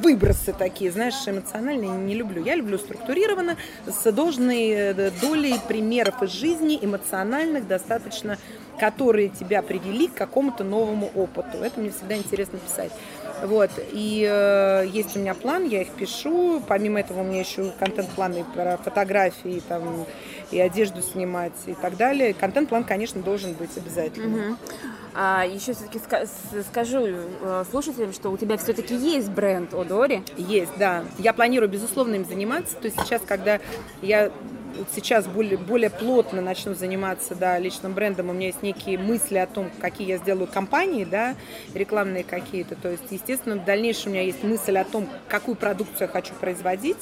выбросы 0.02 0.54
такие, 0.54 0.91
знаешь, 0.91 1.16
эмоциональные 1.26 1.89
не 1.89 2.16
люблю. 2.16 2.43
Я 2.43 2.56
люблю 2.56 2.78
структурированно, 2.78 3.58
с 3.86 4.12
должной 4.12 4.70
э, 4.70 5.12
долей 5.22 5.56
примеров 5.68 6.22
из 6.24 6.32
жизни, 6.32 6.80
эмоциональных, 6.82 7.68
достаточно, 7.68 8.38
которые 8.80 9.30
тебя 9.30 9.62
привели 9.62 10.08
к 10.08 10.14
какому-то 10.14 10.64
новому 10.64 11.12
опыту. 11.16 11.58
Это 11.62 11.80
мне 11.80 11.91
всегда 11.91 12.16
интересно 12.16 12.60
писать. 12.60 12.91
Вот, 13.43 13.70
и 13.91 14.26
э, 14.30 14.88
есть 14.88 15.16
у 15.16 15.20
меня 15.20 15.34
план, 15.34 15.68
я 15.68 15.82
их 15.82 15.89
пишу. 15.89 16.62
Помимо 16.68 17.02
этого 17.02 17.22
у 17.22 17.24
меня 17.24 17.41
еще 17.41 17.72
контент-планы 17.80 18.46
про 18.54 18.78
фотографии, 18.78 19.62
там, 19.68 20.06
и 20.52 20.60
одежду 20.60 21.02
снимать 21.02 21.54
и 21.66 21.74
так 21.74 21.98
далее. 21.98 22.34
Контент-план, 22.34 22.86
конечно, 22.86 23.22
должен 23.22 23.54
быть 23.54 23.76
обязательно. 23.76 24.52
Угу. 24.52 24.58
А, 25.18 25.45
еще 25.45 25.74
все-таки 25.74 25.99
скажу 26.70 27.07
э, 27.07 27.63
слушателям, 27.72 28.11
что 28.11 28.30
у 28.30 28.38
тебя 28.38 28.57
все-таки 28.57 28.95
есть 28.95 29.30
бренд 29.30 29.74
Одори. 29.74 30.24
Есть, 30.36 30.74
да. 30.78 31.05
Я 31.18 31.32
планирую, 31.32 31.70
безусловно, 31.70 32.16
им 32.16 32.26
заниматься. 32.26 32.76
То 32.76 32.86
есть 32.88 32.99
сейчас, 32.99 33.22
когда 33.26 33.61
я 34.01 34.30
сейчас 34.93 35.26
более, 35.26 35.57
более 35.57 35.89
плотно 35.89 36.41
начну 36.41 36.74
заниматься 36.74 37.34
да, 37.34 37.57
личным 37.57 37.93
брендом, 37.93 38.30
у 38.30 38.34
меня 38.34 38.47
есть 38.47 38.61
некие 38.61 38.97
мысли 38.97 39.38
о 39.38 39.47
том, 39.47 39.72
какие 39.80 40.07
я 40.07 40.18
сделаю 40.18 40.47
компании, 40.47 41.05
да, 41.05 41.36
рекламные 41.74 42.26
какие-то. 42.26 42.76
То 42.76 42.89
есть, 42.89 43.05
естественно, 43.09 43.55
в 43.55 43.63
дальнейшем 43.63 44.11
у 44.11 44.16
меня 44.16 44.24
есть 44.24 44.43
мысль 44.43 44.78
о 44.78 44.84
том, 44.84 45.07
какую 45.30 45.55
продукцию 45.55 46.01
я 46.01 46.07
хочу 46.07 46.34
производить 46.34 46.97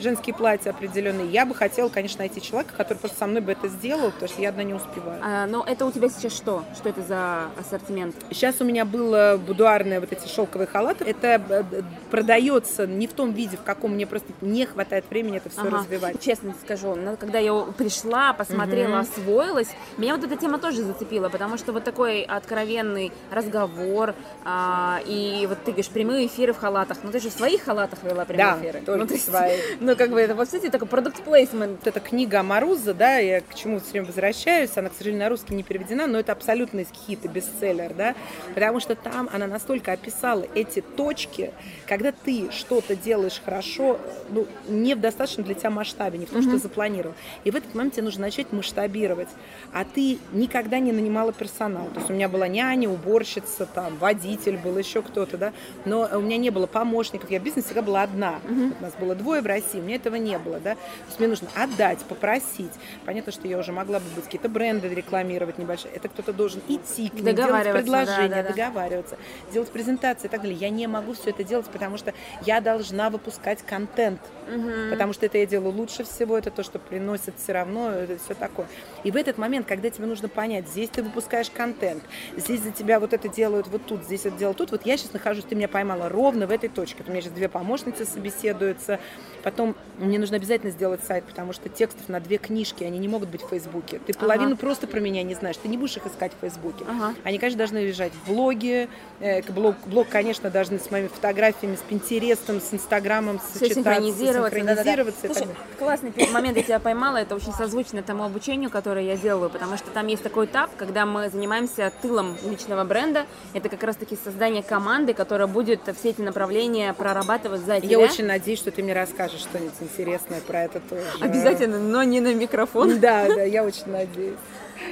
женские 0.00 0.34
платья 0.34 0.70
определенные. 0.70 1.28
Я 1.28 1.46
бы 1.46 1.54
хотела, 1.54 1.88
конечно, 1.88 2.18
найти 2.20 2.40
человека, 2.40 2.74
который 2.76 2.98
просто 2.98 3.18
со 3.18 3.26
мной 3.26 3.40
бы 3.40 3.52
это 3.52 3.68
сделал, 3.68 4.10
потому 4.10 4.28
что 4.28 4.42
я 4.42 4.50
одна 4.50 4.62
не 4.62 4.74
успеваю. 4.74 5.20
А, 5.22 5.46
но 5.46 5.64
это 5.66 5.86
у 5.86 5.92
тебя 5.92 6.08
сейчас 6.08 6.32
что? 6.32 6.64
Что 6.74 6.88
это 6.88 7.02
за 7.02 7.46
ассортимент? 7.58 8.14
Сейчас 8.30 8.60
у 8.60 8.64
меня 8.64 8.84
было 8.84 9.40
будуарные 9.44 10.00
вот 10.00 10.12
эти 10.12 10.28
шелковые 10.28 10.66
халаты. 10.66 11.04
Это 11.04 11.42
э, 11.48 11.82
продается 12.10 12.86
не 12.86 13.06
в 13.06 13.12
том 13.12 13.32
виде, 13.32 13.56
в 13.56 13.62
каком 13.62 13.92
мне 13.92 14.06
просто 14.06 14.28
не 14.40 14.66
хватает 14.66 15.04
времени 15.10 15.38
это 15.38 15.50
все 15.50 15.62
ага. 15.62 15.78
развивать. 15.78 16.22
Честно 16.22 16.54
скажу, 16.62 16.96
когда 17.18 17.38
я 17.38 17.54
пришла, 17.76 18.32
посмотрела, 18.32 19.00
угу. 19.00 19.00
освоилась, 19.00 19.68
меня 19.96 20.16
вот 20.16 20.24
эта 20.24 20.36
тема 20.36 20.58
тоже 20.58 20.82
зацепила, 20.82 21.28
потому 21.28 21.58
что 21.58 21.72
вот 21.72 21.84
такой 21.84 22.22
откровенный 22.22 23.12
разговор, 23.30 24.14
а, 24.44 25.00
и 25.06 25.46
вот 25.48 25.58
ты 25.64 25.72
говоришь, 25.72 25.90
прямые 25.90 26.26
эфиры 26.26 26.52
в 26.52 26.58
халатах. 26.58 26.98
Ну 27.02 27.10
ты 27.10 27.20
же 27.20 27.30
в 27.30 27.32
своих 27.32 27.62
халатах 27.62 28.02
вела 28.02 28.24
прямые 28.24 28.52
да, 28.52 28.58
эфиры. 28.60 28.84
Только 28.84 29.00
ну, 29.00 29.06
то 29.06 29.18
свои. 29.18 29.56
Ну, 29.88 29.96
как 29.96 30.10
бы 30.10 30.20
это, 30.20 30.34
по 30.34 30.44
сути, 30.44 30.68
такой 30.68 30.86
продукт 30.86 31.22
плейсмент. 31.22 31.86
Это 31.86 31.98
книга 31.98 32.42
Маруза, 32.42 32.92
да, 32.92 33.16
я 33.16 33.40
к 33.40 33.54
чему 33.54 33.80
все 33.80 33.92
время 33.92 34.06
возвращаюсь, 34.08 34.76
она, 34.76 34.90
к 34.90 34.92
сожалению, 34.92 35.22
на 35.24 35.30
русский 35.30 35.54
не 35.54 35.62
переведена, 35.62 36.06
но 36.06 36.18
это 36.18 36.32
абсолютный 36.32 36.86
хит 37.06 37.24
и 37.24 37.28
бестселлер, 37.28 37.94
да, 37.94 38.14
потому 38.54 38.80
что 38.80 38.94
там 38.96 39.30
она 39.32 39.46
настолько 39.46 39.92
описала 39.92 40.44
эти 40.54 40.82
точки, 40.82 41.52
когда 41.86 42.12
ты 42.12 42.50
что-то 42.50 42.96
делаешь 42.96 43.40
хорошо, 43.42 43.98
ну, 44.28 44.46
не 44.68 44.94
в 44.94 45.00
достаточном 45.00 45.46
для 45.46 45.54
тебя 45.54 45.70
масштабе, 45.70 46.18
не 46.18 46.26
в 46.26 46.30
том, 46.30 46.42
что 46.42 46.50
ты 46.50 46.58
запланировал. 46.58 47.14
И 47.44 47.50
в 47.50 47.56
этот 47.56 47.74
момент 47.74 47.94
тебе 47.94 48.02
нужно 48.02 48.20
начать 48.20 48.52
масштабировать. 48.52 49.28
А 49.72 49.86
ты 49.86 50.18
никогда 50.32 50.80
не 50.80 50.92
нанимала 50.92 51.32
персонал. 51.32 51.86
То 51.94 52.00
есть 52.00 52.10
у 52.10 52.12
меня 52.12 52.28
была 52.28 52.46
няня, 52.46 52.90
уборщица, 52.90 53.64
там, 53.64 53.96
водитель 53.96 54.58
был, 54.58 54.76
еще 54.76 55.00
кто-то, 55.00 55.38
да, 55.38 55.54
но 55.86 56.06
у 56.12 56.20
меня 56.20 56.36
не 56.36 56.50
было 56.50 56.66
помощников, 56.66 57.30
я 57.30 57.40
в 57.40 57.42
бизнесе 57.42 57.68
всегда 57.68 57.80
была 57.80 58.02
одна. 58.02 58.38
У 58.78 58.82
нас 58.82 58.92
было 59.00 59.14
двое 59.14 59.40
в 59.40 59.46
России, 59.46 59.77
у 59.80 59.84
меня 59.84 59.96
этого 59.96 60.16
не 60.16 60.38
было, 60.38 60.58
да. 60.58 60.74
То 60.74 60.80
есть 61.06 61.18
мне 61.18 61.28
нужно 61.28 61.48
отдать, 61.54 62.00
попросить. 62.00 62.72
Понятно, 63.04 63.32
что 63.32 63.46
я 63.48 63.58
уже 63.58 63.72
могла 63.72 63.98
бы 64.00 64.06
быть 64.14 64.24
какие-то 64.24 64.48
бренды 64.48 64.88
рекламировать 64.88 65.58
небольшие. 65.58 65.92
Это 65.94 66.08
кто-то 66.08 66.32
должен 66.32 66.60
идти 66.68 67.08
к 67.08 67.14
ним, 67.14 67.34
делать 67.34 67.72
предложения, 67.72 68.28
да, 68.28 68.42
да, 68.42 68.48
договариваться, 68.48 69.18
делать 69.52 69.70
презентации 69.70 70.26
и 70.26 70.30
так 70.30 70.42
далее. 70.42 70.56
Я 70.56 70.70
не 70.70 70.86
могу 70.86 71.14
все 71.14 71.30
это 71.30 71.44
делать, 71.44 71.66
потому 71.66 71.98
что 71.98 72.14
я 72.44 72.60
должна 72.60 73.10
выпускать 73.10 73.62
контент. 73.62 74.20
Угу. 74.48 74.90
Потому 74.90 75.12
что 75.12 75.26
это 75.26 75.38
я 75.38 75.46
делаю 75.46 75.74
лучше 75.74 76.04
всего, 76.04 76.38
это 76.38 76.50
то, 76.50 76.62
что 76.62 76.78
приносит 76.78 77.34
все 77.38 77.52
равно, 77.52 77.90
это 77.90 78.18
все 78.18 78.34
такое. 78.34 78.66
И 79.04 79.10
в 79.10 79.16
этот 79.16 79.38
момент, 79.38 79.66
когда 79.66 79.90
тебе 79.90 80.06
нужно 80.06 80.28
понять, 80.28 80.68
здесь 80.68 80.88
ты 80.88 81.02
выпускаешь 81.02 81.50
контент, 81.50 82.02
здесь 82.36 82.60
за 82.60 82.70
тебя 82.70 83.00
вот 83.00 83.12
это 83.12 83.28
делают 83.28 83.68
вот 83.68 83.84
тут, 83.86 84.04
здесь 84.04 84.26
это 84.26 84.36
делают 84.36 84.58
тут, 84.58 84.70
вот 84.70 84.86
я 84.86 84.96
сейчас 84.96 85.12
нахожусь, 85.12 85.44
ты 85.44 85.54
меня 85.54 85.68
поймала 85.68 86.08
ровно 86.08 86.46
в 86.46 86.50
этой 86.50 86.68
точке. 86.68 87.04
У 87.06 87.10
меня 87.10 87.20
сейчас 87.20 87.32
две 87.32 87.48
помощницы 87.48 88.04
собеседуются, 88.04 88.98
потом 89.42 89.67
мне 89.98 90.18
нужно 90.18 90.36
обязательно 90.36 90.70
сделать 90.70 91.00
сайт, 91.04 91.24
потому 91.24 91.52
что 91.52 91.68
текстов 91.68 92.08
на 92.08 92.20
две 92.20 92.38
книжки, 92.38 92.84
они 92.84 92.98
не 92.98 93.08
могут 93.08 93.28
быть 93.28 93.42
в 93.42 93.48
Фейсбуке. 93.48 94.00
Ты 94.06 94.14
половину 94.14 94.52
ага. 94.52 94.60
просто 94.60 94.86
про 94.86 95.00
меня 95.00 95.22
не 95.22 95.34
знаешь, 95.34 95.56
ты 95.56 95.68
не 95.68 95.76
будешь 95.76 95.96
их 95.96 96.06
искать 96.06 96.32
в 96.32 96.40
Фейсбуке. 96.40 96.84
Ага. 96.88 97.14
Они, 97.24 97.38
конечно, 97.38 97.58
должны 97.58 97.78
лежать 97.78 98.12
в 98.12 98.30
блоге. 98.30 98.88
Э, 99.20 99.42
блог, 99.50 99.76
блог, 99.86 100.08
конечно, 100.08 100.50
должны 100.50 100.78
с 100.78 100.90
моими 100.90 101.08
фотографиями, 101.08 101.76
с 101.76 101.80
Пинтерестом, 101.80 102.60
с 102.60 102.72
Инстаграмом 102.72 103.40
сочетаться, 103.40 103.74
синхронизироваться. 103.74 104.56
синхронизироваться 104.56 105.22
да, 105.22 105.28
да, 105.28 105.34
да. 105.34 105.40
Слушай, 105.40 105.56
классный 105.78 106.32
момент 106.32 106.56
я 106.56 106.62
тебя 106.62 106.78
поймала, 106.78 107.16
это 107.16 107.34
очень 107.34 107.52
созвучно 107.52 108.02
тому 108.02 108.24
обучению, 108.24 108.70
которое 108.70 109.04
я 109.04 109.16
делаю, 109.16 109.50
потому 109.50 109.76
что 109.76 109.90
там 109.90 110.06
есть 110.06 110.22
такой 110.22 110.46
этап, 110.46 110.70
когда 110.76 111.06
мы 111.06 111.28
занимаемся 111.30 111.92
тылом 112.02 112.36
личного 112.48 112.84
бренда. 112.84 113.26
Это 113.52 113.68
как 113.68 113.82
раз-таки 113.82 114.16
создание 114.22 114.62
команды, 114.62 115.14
которая 115.14 115.48
будет 115.48 115.80
все 115.98 116.10
эти 116.10 116.20
направления 116.20 116.92
прорабатывать 116.92 117.62
за 117.62 117.80
тебя. 117.80 117.90
Я 117.90 117.98
очень 117.98 118.26
надеюсь, 118.26 118.58
что 118.58 118.70
ты 118.70 118.82
мне 118.82 118.92
расскажешь 118.92 119.44
что-нибудь 119.48 119.74
интересное 119.80 120.40
про 120.40 120.64
это 120.64 120.80
тоже. 120.80 121.04
Обязательно, 121.20 121.78
но 121.78 122.02
не 122.02 122.20
на 122.20 122.34
микрофон. 122.34 123.00
Да, 123.00 123.26
да, 123.28 123.42
я 123.42 123.64
очень 123.64 123.90
надеюсь. 123.90 124.36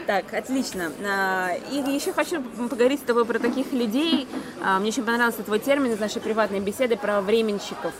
Так, 0.06 0.32
отлично. 0.32 0.92
А, 1.04 1.50
и 1.70 1.76
еще 1.92 2.12
хочу 2.12 2.42
поговорить 2.42 3.00
с 3.00 3.04
тобой 3.04 3.24
про 3.24 3.38
таких 3.38 3.72
людей. 3.72 4.26
А, 4.62 4.78
мне 4.78 4.88
очень 4.88 5.04
понравился 5.04 5.42
твой 5.42 5.58
термин 5.58 5.92
из 5.92 5.98
нашей 5.98 6.20
приватной 6.20 6.60
беседы 6.60 6.96
про 6.96 7.20
временщиков. 7.20 7.92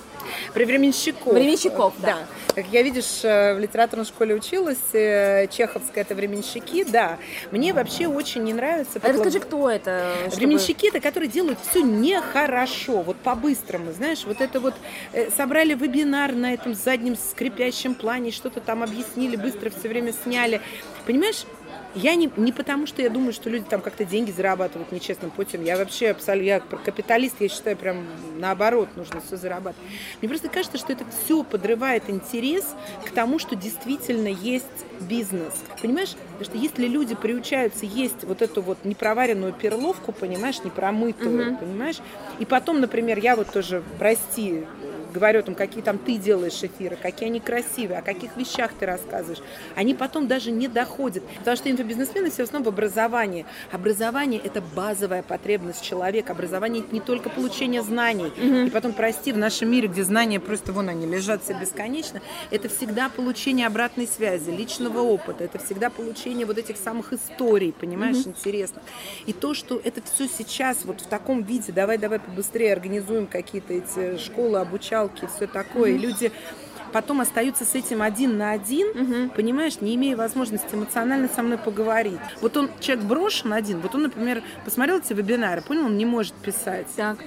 Про 0.53 0.64
временщиков. 0.64 1.32
Временщиков, 1.32 1.95
да. 2.01 2.07
да. 2.07 2.18
Как 2.55 2.66
я, 2.68 2.82
видишь, 2.82 3.20
э, 3.22 3.55
в 3.55 3.59
литературной 3.59 4.07
школе 4.07 4.34
училась, 4.34 4.78
э, 4.93 5.47
чеховская 5.49 6.05
это 6.05 6.14
временщики, 6.14 6.84
да. 6.84 7.18
Мне 7.51 7.72
вообще 7.72 8.07
очень 8.07 8.43
не 8.45 8.55
нравится. 8.55 8.99
А 9.03 9.09
расскажи, 9.09 9.41
кто 9.41 9.70
это? 9.70 10.14
Чтобы... 10.26 10.37
Временщики 10.37 10.89
это, 10.89 11.01
которые 11.01 11.28
делают 11.28 11.59
все 11.68 11.82
нехорошо, 11.82 13.03
вот 13.03 13.16
по-быстрому, 13.18 13.93
знаешь, 13.93 14.24
вот 14.24 14.41
это 14.41 14.61
вот 14.61 14.74
э, 15.12 15.30
собрали 15.30 15.74
вебинар 15.74 16.32
на 16.32 16.55
этом 16.55 16.74
заднем 16.74 17.16
скрипящем 17.16 17.95
плане, 17.95 18.30
что-то 18.30 18.61
там 18.61 18.82
объяснили, 18.82 19.37
быстро 19.37 19.70
все 19.70 19.89
время 19.89 20.12
сняли. 20.24 20.61
Понимаешь, 21.07 21.45
я 21.97 22.14
не, 22.14 22.30
не 22.36 22.53
потому, 22.53 22.86
что 22.86 23.03
я 23.03 23.09
думаю, 23.09 23.32
что 23.32 23.49
люди 23.49 23.64
там 23.68 23.80
как-то 23.80 24.05
деньги 24.05 24.30
зарабатывают 24.30 24.92
нечестным 24.92 25.30
путем. 25.30 25.64
Я 25.64 25.76
вообще 25.76 26.11
абсолютно 26.11 26.47
я 26.47 26.61
капиталист, 26.61 27.36
я 27.40 27.49
считаю, 27.49 27.76
прям 27.76 28.07
наоборот, 28.38 28.90
нужно 28.97 29.20
все 29.20 29.36
зарабатывать. 29.36 29.88
Мне 30.20 30.28
просто 30.28 30.49
кажется, 30.49 30.76
что 30.76 30.92
это 30.92 31.05
все 31.24 31.42
подрывает 31.42 32.09
интерес 32.09 32.74
к 33.05 33.11
тому, 33.11 33.38
что 33.38 33.57
действительно 33.57 34.28
есть 34.28 34.66
бизнес. 35.01 35.55
Понимаешь? 35.80 36.14
Потому 36.38 36.44
что 36.44 36.59
если 36.59 36.86
люди 36.86 37.14
приучаются 37.14 37.86
есть 37.86 38.24
вот 38.24 38.42
эту 38.42 38.61
вот 38.61 38.84
непроваренную 38.84 39.55
перловку, 39.55 40.12
понимаешь, 40.12 40.62
непромытую, 40.62 41.53
угу. 41.53 41.59
понимаешь, 41.59 41.97
и 42.38 42.44
потом, 42.44 42.80
например, 42.80 43.18
я 43.18 43.36
вот 43.36 43.51
тоже, 43.51 43.82
прости, 43.99 44.64
говорю 45.16 45.42
там, 45.42 45.54
какие 45.54 45.82
там 45.82 45.98
ты 45.98 46.16
делаешь 46.16 46.62
эфиры, 46.62 46.96
какие 47.00 47.28
они 47.28 47.40
красивые, 47.40 47.98
о 47.98 48.02
каких 48.02 48.36
вещах 48.36 48.72
ты 48.78 48.86
рассказываешь, 48.86 49.42
они 49.74 49.94
потом 49.94 50.28
даже 50.28 50.50
не 50.50 50.68
доходят. 50.68 51.24
Потому 51.38 51.56
что 51.56 51.70
инфобизнесмены 51.70 52.30
все 52.30 52.42
основном 52.44 52.64
в 52.64 52.68
образовании. 52.74 53.46
Образование– 53.72 54.40
это 54.44 54.60
базовая 54.60 55.22
потребность 55.22 55.82
человека. 55.82 56.32
Образование– 56.32 56.82
это 56.84 56.94
не 56.94 57.00
только 57.00 57.30
получение 57.30 57.82
знаний. 57.82 58.32
Mm-hmm. 58.36 58.66
И 58.66 58.70
потом, 58.70 58.92
прости, 58.92 59.32
в 59.32 59.38
нашем 59.38 59.70
мире, 59.70 59.88
где 59.88 60.04
знания 60.04 60.40
просто 60.40 60.72
вон 60.72 60.88
они 60.88 61.06
лежат 61.06 61.42
все 61.42 61.54
бесконечно, 61.54 62.20
это 62.50 62.68
всегда 62.68 63.08
получение 63.08 63.66
обратной 63.66 64.06
связи, 64.06 64.50
личного 64.50 65.00
опыта, 65.00 65.44
это 65.44 65.58
всегда 65.58 65.90
получение 65.90 66.46
вот 66.46 66.58
этих 66.58 66.76
самых 66.76 67.12
историй, 67.12 67.72
понимаешь, 67.72 68.16
mm-hmm. 68.16 68.28
интересно. 68.28 68.82
И 69.26 69.32
то, 69.32 69.54
что 69.54 69.80
это 69.82 70.00
все 70.02 70.28
сейчас 70.28 70.84
вот 70.84 71.00
в 71.00 71.06
таком 71.06 71.42
виде, 71.42 71.72
давай-давай 71.72 72.18
побыстрее 72.18 72.72
организуем 72.72 73.26
какие-то 73.26 73.72
эти 73.74 74.18
школы, 74.18 74.58
обучал 74.58 75.05
палки, 75.07 75.28
все 75.34 75.46
такое. 75.46 75.92
Mm-hmm. 75.92 75.98
Люди 75.98 76.32
потом 76.92 77.20
остаются 77.20 77.64
с 77.64 77.74
этим 77.74 78.00
один 78.00 78.38
на 78.38 78.52
один, 78.52 78.88
угу. 78.88 79.30
понимаешь, 79.34 79.80
не 79.80 79.96
имея 79.96 80.16
возможности 80.16 80.74
эмоционально 80.74 81.28
со 81.28 81.42
мной 81.42 81.59
поговорить. 81.59 82.20
Вот 82.40 82.57
он, 82.57 82.70
человек 82.80 83.04
брошен 83.04 83.52
один, 83.52 83.80
вот 83.80 83.94
он, 83.94 84.04
например, 84.04 84.42
посмотрел 84.64 84.98
эти 84.98 85.12
вебинары, 85.12 85.61
понял, 85.61 85.86
он 85.86 85.98
не 85.98 86.07
может 86.07 86.32
писать. 86.34 86.86
Так. 86.96 87.18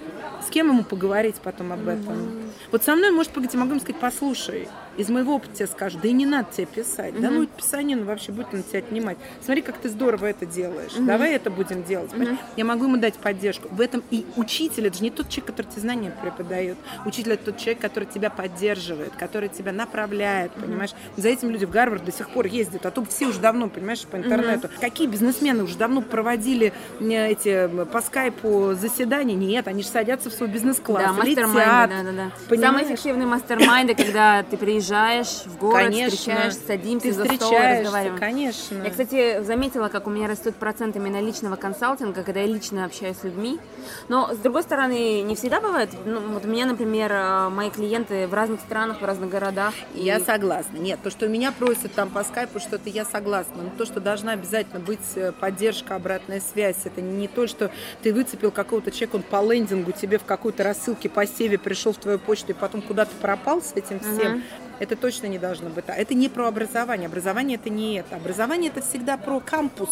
С 0.45 0.49
кем 0.49 0.69
ему 0.69 0.83
поговорить 0.83 1.35
потом 1.43 1.73
об 1.73 1.87
этом? 1.87 2.13
Угу. 2.13 2.41
Вот 2.71 2.83
со 2.83 2.95
мной 2.95 3.11
может 3.11 3.31
я 3.35 3.59
могу 3.59 3.71
ему 3.71 3.79
сказать, 3.79 4.01
послушай, 4.01 4.67
из 4.99 5.07
моего 5.07 5.35
опыта 5.35 5.55
тебе 5.55 5.67
скажут, 5.67 6.01
да 6.01 6.09
и 6.09 6.11
не 6.11 6.25
надо 6.25 6.49
тебе 6.51 6.65
писать. 6.65 7.19
Да 7.19 7.29
ну, 7.29 7.47
писание 7.47 7.95
ну, 7.95 8.03
вообще 8.03 8.33
будет 8.33 8.51
на 8.51 8.61
тебя 8.61 8.79
отнимать. 8.79 9.17
Смотри, 9.41 9.61
как 9.61 9.77
ты 9.77 9.87
здорово 9.87 10.25
это 10.25 10.45
делаешь. 10.45 10.91
Давай 10.99 11.35
это 11.35 11.49
будем 11.49 11.83
делать. 11.83 12.11
Я 12.57 12.65
могу 12.65 12.83
ему 12.83 12.97
дать 12.97 13.15
поддержку. 13.15 13.69
В 13.71 13.79
этом 13.79 14.03
и 14.11 14.25
учитель, 14.35 14.87
это 14.87 14.97
же 14.97 15.03
не 15.03 15.09
тот 15.09 15.29
человек, 15.29 15.45
который 15.45 15.67
тебе 15.67 15.81
знания 15.81 16.13
преподает. 16.21 16.77
Учитель 17.05 17.31
это 17.33 17.45
тот 17.45 17.57
человек, 17.57 17.79
который 17.79 18.05
тебя 18.05 18.29
поддерживает, 18.29 19.13
который 19.17 19.47
тебя 19.47 19.71
направляет, 19.71 20.51
понимаешь? 20.51 20.91
За 21.15 21.29
этим 21.29 21.49
люди 21.49 21.65
в 21.65 21.71
Гарвард 21.71 22.03
до 22.03 22.11
сих 22.11 22.29
пор 22.29 22.47
ездят, 22.47 22.85
а 22.85 22.91
то 22.91 23.05
все 23.05 23.27
уже 23.27 23.39
давно, 23.39 23.69
понимаешь, 23.69 24.01
по 24.01 24.17
интернету. 24.17 24.69
Какие 24.81 25.07
бизнесмены 25.07 25.63
уже 25.63 25.77
давно 25.77 26.01
проводили 26.01 26.73
э, 26.99 27.27
эти 27.31 27.69
по 27.85 28.01
скайпу 28.01 28.73
заседания? 28.73 29.35
Нет, 29.35 29.69
они 29.69 29.81
же 29.81 29.87
садятся 29.87 30.29
в 30.29 30.33
свой 30.33 30.49
бизнес-класс, 30.49 31.15
Да, 31.15 31.23
летят. 31.23 31.53
да, 31.53 31.87
да, 31.87 32.11
да. 32.11 32.31
Понимаешь? 32.49 32.69
Самые 32.69 32.85
эффективные 32.85 33.27
мастер-майнды, 33.27 33.95
когда 33.95 34.43
ты 34.43 34.57
приезжаешь 34.57 34.88
в 34.93 35.57
город, 35.59 35.83
Конечно. 35.85 36.17
встречаешь, 36.17 36.53
садимся 36.55 37.07
Ты 37.07 37.13
за 37.13 37.25
стол 37.25 37.51
разговариваем. 37.51 38.17
конечно. 38.17 38.81
Я, 38.83 38.89
кстати, 38.89 39.43
заметила, 39.43 39.87
как 39.89 40.07
у 40.07 40.09
меня 40.09 40.27
растет 40.27 40.55
процент 40.55 40.95
именно 40.95 41.21
личного 41.21 41.55
консалтинга, 41.55 42.23
когда 42.23 42.39
я 42.41 42.47
лично 42.47 42.85
общаюсь 42.85 43.17
с 43.17 43.23
людьми. 43.23 43.59
Но, 44.07 44.33
с 44.33 44.37
другой 44.37 44.63
стороны, 44.63 45.21
не 45.21 45.35
всегда 45.35 45.61
бывает. 45.61 45.89
Ну, 46.05 46.19
вот 46.33 46.45
у 46.45 46.47
меня, 46.47 46.65
например, 46.65 47.11
э, 47.11 47.49
мои 47.49 47.69
клиенты 47.69 48.27
в 48.27 48.33
разных 48.33 48.61
странах, 48.61 49.01
в 49.01 49.05
разных 49.05 49.29
городах. 49.29 49.73
и- 49.93 50.03
Я 50.03 50.19
согласна. 50.19 50.77
Нет, 50.77 50.99
то, 51.03 51.09
что 51.11 51.27
меня 51.27 51.51
просят 51.51 51.93
там 51.93 52.09
по 52.09 52.23
скайпу 52.23 52.59
что-то, 52.59 52.89
я 52.89 53.05
согласна. 53.05 53.63
Но 53.63 53.69
то, 53.77 53.85
что 53.85 53.99
должна 53.99 54.31
обязательно 54.33 54.79
быть 54.79 54.99
э, 55.15 55.31
поддержка, 55.31 55.95
обратная 55.95 56.41
связь, 56.41 56.77
это 56.85 57.01
не 57.01 57.27
то, 57.27 57.45
что 57.47 57.69
ты 58.01 58.13
выцепил 58.13 58.51
какого-то 58.51 58.91
человека, 58.91 59.17
он 59.17 59.23
по 59.23 59.41
лендингу 59.53 59.91
тебе 59.91 60.17
в 60.17 60.25
какой-то 60.25 60.63
рассылке 60.63 61.09
по 61.09 61.25
севе 61.27 61.57
пришел 61.57 61.93
в 61.93 61.97
твою 61.97 62.19
почту 62.19 62.51
и 62.51 62.53
потом 62.53 62.81
куда-то 62.81 63.11
пропал 63.21 63.61
с 63.61 63.73
этим 63.75 63.99
всем. 63.99 64.43
Это 64.79 64.95
точно 64.95 65.27
не 65.27 65.37
должно 65.37 65.69
быть. 65.69 65.85
Это 65.87 66.13
не 66.13 66.29
про 66.29 66.47
образование. 66.47 67.07
Образование 67.07 67.57
это 67.57 67.69
не 67.69 67.95
это. 67.95 68.15
Образование 68.15 68.71
это 68.71 68.81
всегда 68.81 69.17
про 69.17 69.39
кампус. 69.39 69.89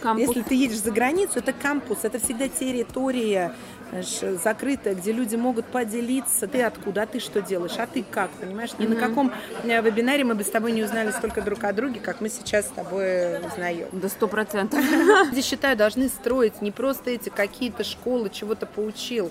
Кампус. 0.00 0.26
Если 0.26 0.42
ты 0.42 0.54
едешь 0.54 0.80
за 0.80 0.92
границу, 0.92 1.38
это 1.38 1.52
кампус, 1.52 1.98
это 2.02 2.18
всегда 2.18 2.48
территория 2.48 3.54
закрытая, 4.02 4.94
где 4.94 5.12
люди 5.12 5.36
могут 5.36 5.66
поделиться. 5.66 6.46
Ты 6.46 6.62
откуда, 6.62 7.02
а 7.02 7.06
ты 7.06 7.20
что 7.20 7.40
делаешь, 7.40 7.74
а 7.78 7.86
ты 7.86 8.04
как, 8.08 8.30
понимаешь? 8.30 8.70
Ни 8.78 8.86
на 8.86 8.96
каком 8.96 9.32
э, 9.62 9.82
вебинаре 9.82 10.24
мы 10.24 10.34
бы 10.34 10.44
с 10.44 10.50
тобой 10.50 10.72
не 10.72 10.82
узнали 10.82 11.10
столько 11.10 11.42
друг 11.42 11.62
о 11.64 11.72
друге, 11.72 12.00
как 12.00 12.20
мы 12.20 12.28
сейчас 12.28 12.66
с 12.66 12.70
тобой 12.70 13.38
узнаем. 13.46 13.88
До 13.92 14.08
сто 14.08 14.28
процентов. 14.28 14.80
Люди, 15.30 15.42
считаю, 15.42 15.76
должны 15.76 16.08
строить 16.08 16.60
не 16.62 16.70
просто 16.70 17.10
эти 17.10 17.28
какие-то 17.28 17.84
школы, 17.84 18.30
чего-то 18.30 18.66
поучил. 18.66 19.30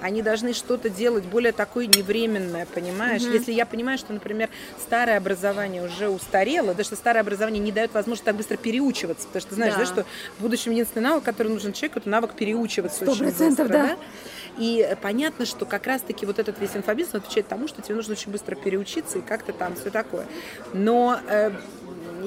Они 0.00 0.22
должны 0.22 0.52
что-то 0.52 0.88
делать 0.90 1.24
более 1.24 1.52
такое 1.52 1.86
невременное, 1.86 2.66
понимаешь? 2.66 3.22
Если 3.22 3.52
я 3.52 3.66
понимаю, 3.66 3.98
что, 3.98 4.12
например, 4.12 4.48
старое 4.80 5.16
образование 5.16 5.84
уже 5.84 6.08
устарело, 6.08 6.74
да, 6.74 6.84
что 6.84 6.96
старое 6.96 7.22
образование 7.22 7.62
не 7.62 7.72
дает 7.72 7.92
возможности 7.94 8.24
так 8.24 8.36
быстро 8.36 8.56
переучиваться, 8.56 9.26
потому 9.26 9.40
что 9.40 9.50
ты 9.50 9.54
знаешь, 9.56 9.74
Да. 9.74 9.80
да, 9.80 9.86
что 9.86 10.04
в 10.38 10.42
будущем 10.42 10.72
единственный 10.72 11.02
навык, 11.02 11.24
который 11.24 11.48
нужен 11.48 11.72
человеку, 11.72 11.98
это 11.98 12.08
навык 12.08 12.34
переучиваться 12.34 13.04
Сто 13.04 13.14
процентов, 13.16 13.66
быстро, 13.66 13.68
да. 13.68 13.96
И 14.58 14.96
понятно, 15.02 15.46
что 15.46 15.66
как 15.66 15.86
раз-таки 15.86 16.26
вот 16.26 16.38
этот 16.38 16.60
весь 16.60 16.76
инфобизнес 16.76 17.14
отвечает 17.14 17.48
тому, 17.48 17.66
что 17.66 17.82
тебе 17.82 17.96
нужно 17.96 18.12
очень 18.12 18.30
быстро 18.30 18.54
переучиться 18.54 19.18
и 19.18 19.22
как-то 19.22 19.52
там 19.52 19.74
все 19.74 19.90
такое. 19.90 20.26
Но 20.72 21.18
э, 21.28 21.50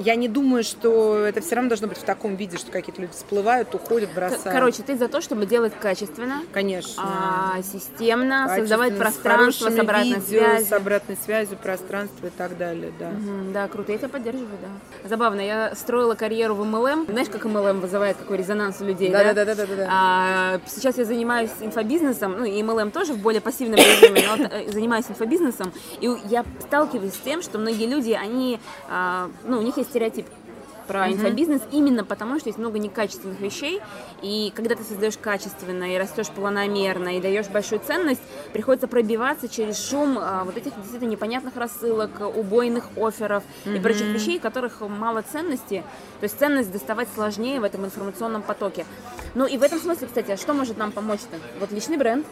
я 0.03 0.15
не 0.15 0.27
думаю, 0.27 0.63
что 0.63 1.17
это 1.25 1.41
все 1.41 1.55
равно 1.55 1.69
должно 1.69 1.87
быть 1.87 1.97
в 1.97 2.03
таком 2.03 2.35
виде, 2.35 2.57
что 2.57 2.71
какие-то 2.71 3.01
люди 3.01 3.13
всплывают, 3.13 3.73
уходят, 3.75 4.09
бросают. 4.13 4.43
Короче, 4.43 4.83
ты 4.83 4.97
за 4.97 5.07
то, 5.07 5.21
чтобы 5.21 5.45
делать 5.45 5.73
качественно, 5.79 6.41
конечно. 6.53 7.03
а, 7.05 7.61
системно, 7.61 8.47
создавать 8.55 8.89
Качественно, 8.97 8.97
пространство 8.99 9.65
с 9.65 9.73
хорошими 9.75 9.81
обратной 9.81 10.13
видео, 10.19 10.39
связью. 10.39 10.67
с 10.67 10.71
обратной 10.73 11.17
связью, 11.25 11.57
пространство 11.57 12.27
и 12.27 12.29
так 12.29 12.57
далее, 12.57 12.91
да. 12.99 13.09
Мгм, 13.09 13.53
Да, 13.53 13.67
круто, 13.67 13.91
я 13.91 13.97
тебя 13.97 14.09
поддерживаю, 14.09 14.57
да. 14.61 15.07
Забавно, 15.09 15.41
я 15.41 15.73
строила 15.75 16.15
карьеру 16.15 16.55
в 16.55 16.61
MLM. 16.61 17.11
Знаешь, 17.11 17.29
как 17.29 17.45
MLM 17.45 17.79
вызывает 17.79 18.17
какой 18.17 18.37
резонанс 18.37 18.81
у 18.81 18.85
людей, 18.85 19.11
да? 19.11 19.23
Да-да-да-да-да-да. 19.23 19.87
А, 19.89 20.59
сейчас 20.67 20.97
я 20.97 21.05
занимаюсь 21.05 21.51
инфобизнесом, 21.61 22.33
ну 22.37 22.45
и 22.45 22.61
MLM 22.61 22.91
тоже 22.91 23.13
в 23.13 23.17
более 23.19 23.41
пассивном 23.41 23.77
режиме, 23.79 24.23
но 24.37 24.45
э, 24.47 24.71
занимаюсь 24.71 25.05
инфобизнесом, 25.09 25.71
и 25.99 26.09
я 26.25 26.43
сталкиваюсь 26.61 27.13
с 27.13 27.17
тем, 27.19 27.41
что 27.41 27.57
многие 27.57 27.85
люди, 27.87 28.11
они, 28.11 28.59
а, 28.89 29.29
ну, 29.43 29.59
у 29.59 29.61
них 29.61 29.77
есть 29.77 29.86
стереотип 29.89 30.26
про 30.88 31.11
инфобизнес 31.11 31.61
именно 31.72 32.03
потому, 32.03 32.39
что 32.39 32.49
есть 32.49 32.57
много 32.57 32.80
некачественных 32.80 33.39
вещей, 33.39 33.81
и 34.22 34.51
когда 34.55 34.76
ты 34.76 34.84
создаешь 34.84 35.18
качественно 35.18 35.93
и 35.93 35.97
растешь 35.97 36.30
планомерно 36.30 37.18
и 37.18 37.22
даешь 37.22 37.47
большую 37.47 37.81
ценность, 37.85 38.22
приходится 38.53 38.88
пробиваться 38.88 39.49
через 39.49 39.77
шум 39.89 40.18
а, 40.19 40.43
вот 40.45 40.57
этих 40.57 40.73
действительно 40.77 41.11
непонятных 41.11 41.55
рассылок, 41.57 42.11
убойных 42.35 42.85
офферов 42.95 43.43
и 43.65 43.80
прочих 43.80 44.07
вещей, 44.07 44.39
которых 44.39 44.81
мало 44.81 45.22
ценности. 45.22 45.84
То 46.19 46.23
есть 46.23 46.39
ценность 46.39 46.72
доставать 46.72 47.09
сложнее 47.14 47.59
в 47.59 47.64
этом 47.64 47.85
информационном 47.85 48.41
потоке. 48.41 48.85
Ну 49.35 49.45
и 49.45 49.57
в 49.57 49.64
этом 49.64 49.80
смысле, 49.80 50.07
кстати, 50.07 50.31
а 50.31 50.38
что 50.38 50.53
может 50.53 50.77
нам 50.77 50.91
помочь-то? 50.91 51.38
Вот 51.59 51.72
личный 51.72 51.97
бренд. 51.97 52.26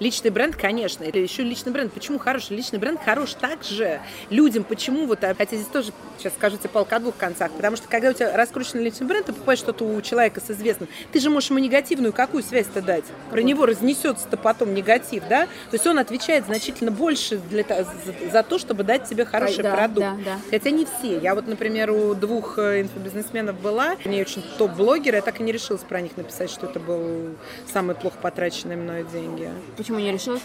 Личный 0.00 0.30
бренд, 0.30 0.56
конечно, 0.56 1.04
это 1.04 1.18
еще 1.18 1.42
личный 1.42 1.72
бренд. 1.72 1.92
Почему 1.92 2.18
хороший? 2.18 2.56
Личный 2.56 2.78
бренд 2.78 3.00
хорош 3.04 3.34
также 3.34 4.00
людям. 4.30 4.64
Почему 4.64 5.06
вот, 5.06 5.22
а, 5.24 5.34
хотя 5.34 5.56
здесь 5.56 5.68
тоже, 5.68 5.92
сейчас 6.18 6.32
скажу 6.34 6.56
тебе 6.56 6.68
палка 6.70 6.96
о 6.96 7.00
двух 7.00 7.16
концах, 7.16 7.52
потому 7.52 7.76
что 7.76 7.88
когда 7.88 8.10
у 8.10 8.12
тебя 8.12 8.36
раскрученный 8.36 8.84
личный 8.84 9.06
бренд, 9.06 9.26
ты 9.26 9.32
покупаешь 9.32 9.58
что-то 9.58 9.84
у 9.84 10.00
человека 10.00 10.40
с 10.40 10.50
известным, 10.50 10.88
ты 11.12 11.20
же 11.20 11.30
можешь 11.30 11.50
ему 11.50 11.58
негативную 11.58 12.12
какую 12.12 12.42
связь-то 12.42 12.82
дать? 12.82 13.04
Про 13.30 13.40
него 13.42 13.66
разнесется-то 13.66 14.36
потом 14.36 14.74
негатив, 14.74 15.24
да? 15.28 15.44
То 15.70 15.74
есть 15.74 15.86
он 15.86 15.98
отвечает 15.98 16.46
значительно 16.46 16.90
больше 16.90 17.38
для, 17.38 17.64
за, 17.64 18.30
за 18.32 18.42
то, 18.42 18.58
чтобы 18.58 18.84
дать 18.84 19.08
тебе 19.08 19.24
хороший 19.24 19.62
Да, 19.62 19.74
продукт. 19.76 20.06
да, 20.06 20.16
да. 20.24 20.38
Хотя 20.50 20.70
не 20.70 20.84
все. 20.86 21.18
Я 21.18 21.34
вот, 21.34 21.46
например, 21.46 21.90
у 21.90 22.14
двух 22.14 22.58
э, 22.58 22.82
инфобизнесменов 22.82 23.60
была, 23.60 23.96
они 24.04 24.20
очень 24.20 24.42
топ-блогеры, 24.58 25.16
я 25.16 25.22
так 25.22 25.40
и 25.40 25.42
не 25.42 25.52
решилась 25.52 25.82
про 25.82 26.00
них 26.00 26.16
написать, 26.16 26.50
что 26.50 26.66
это 26.66 26.80
был 26.80 27.30
самый 27.72 27.94
плохо 27.94 28.16
потраченные 28.20 28.76
мною 28.76 29.06
деньги. 29.12 29.50
Почему 29.76 29.98
не 29.98 30.12
решилась? 30.12 30.42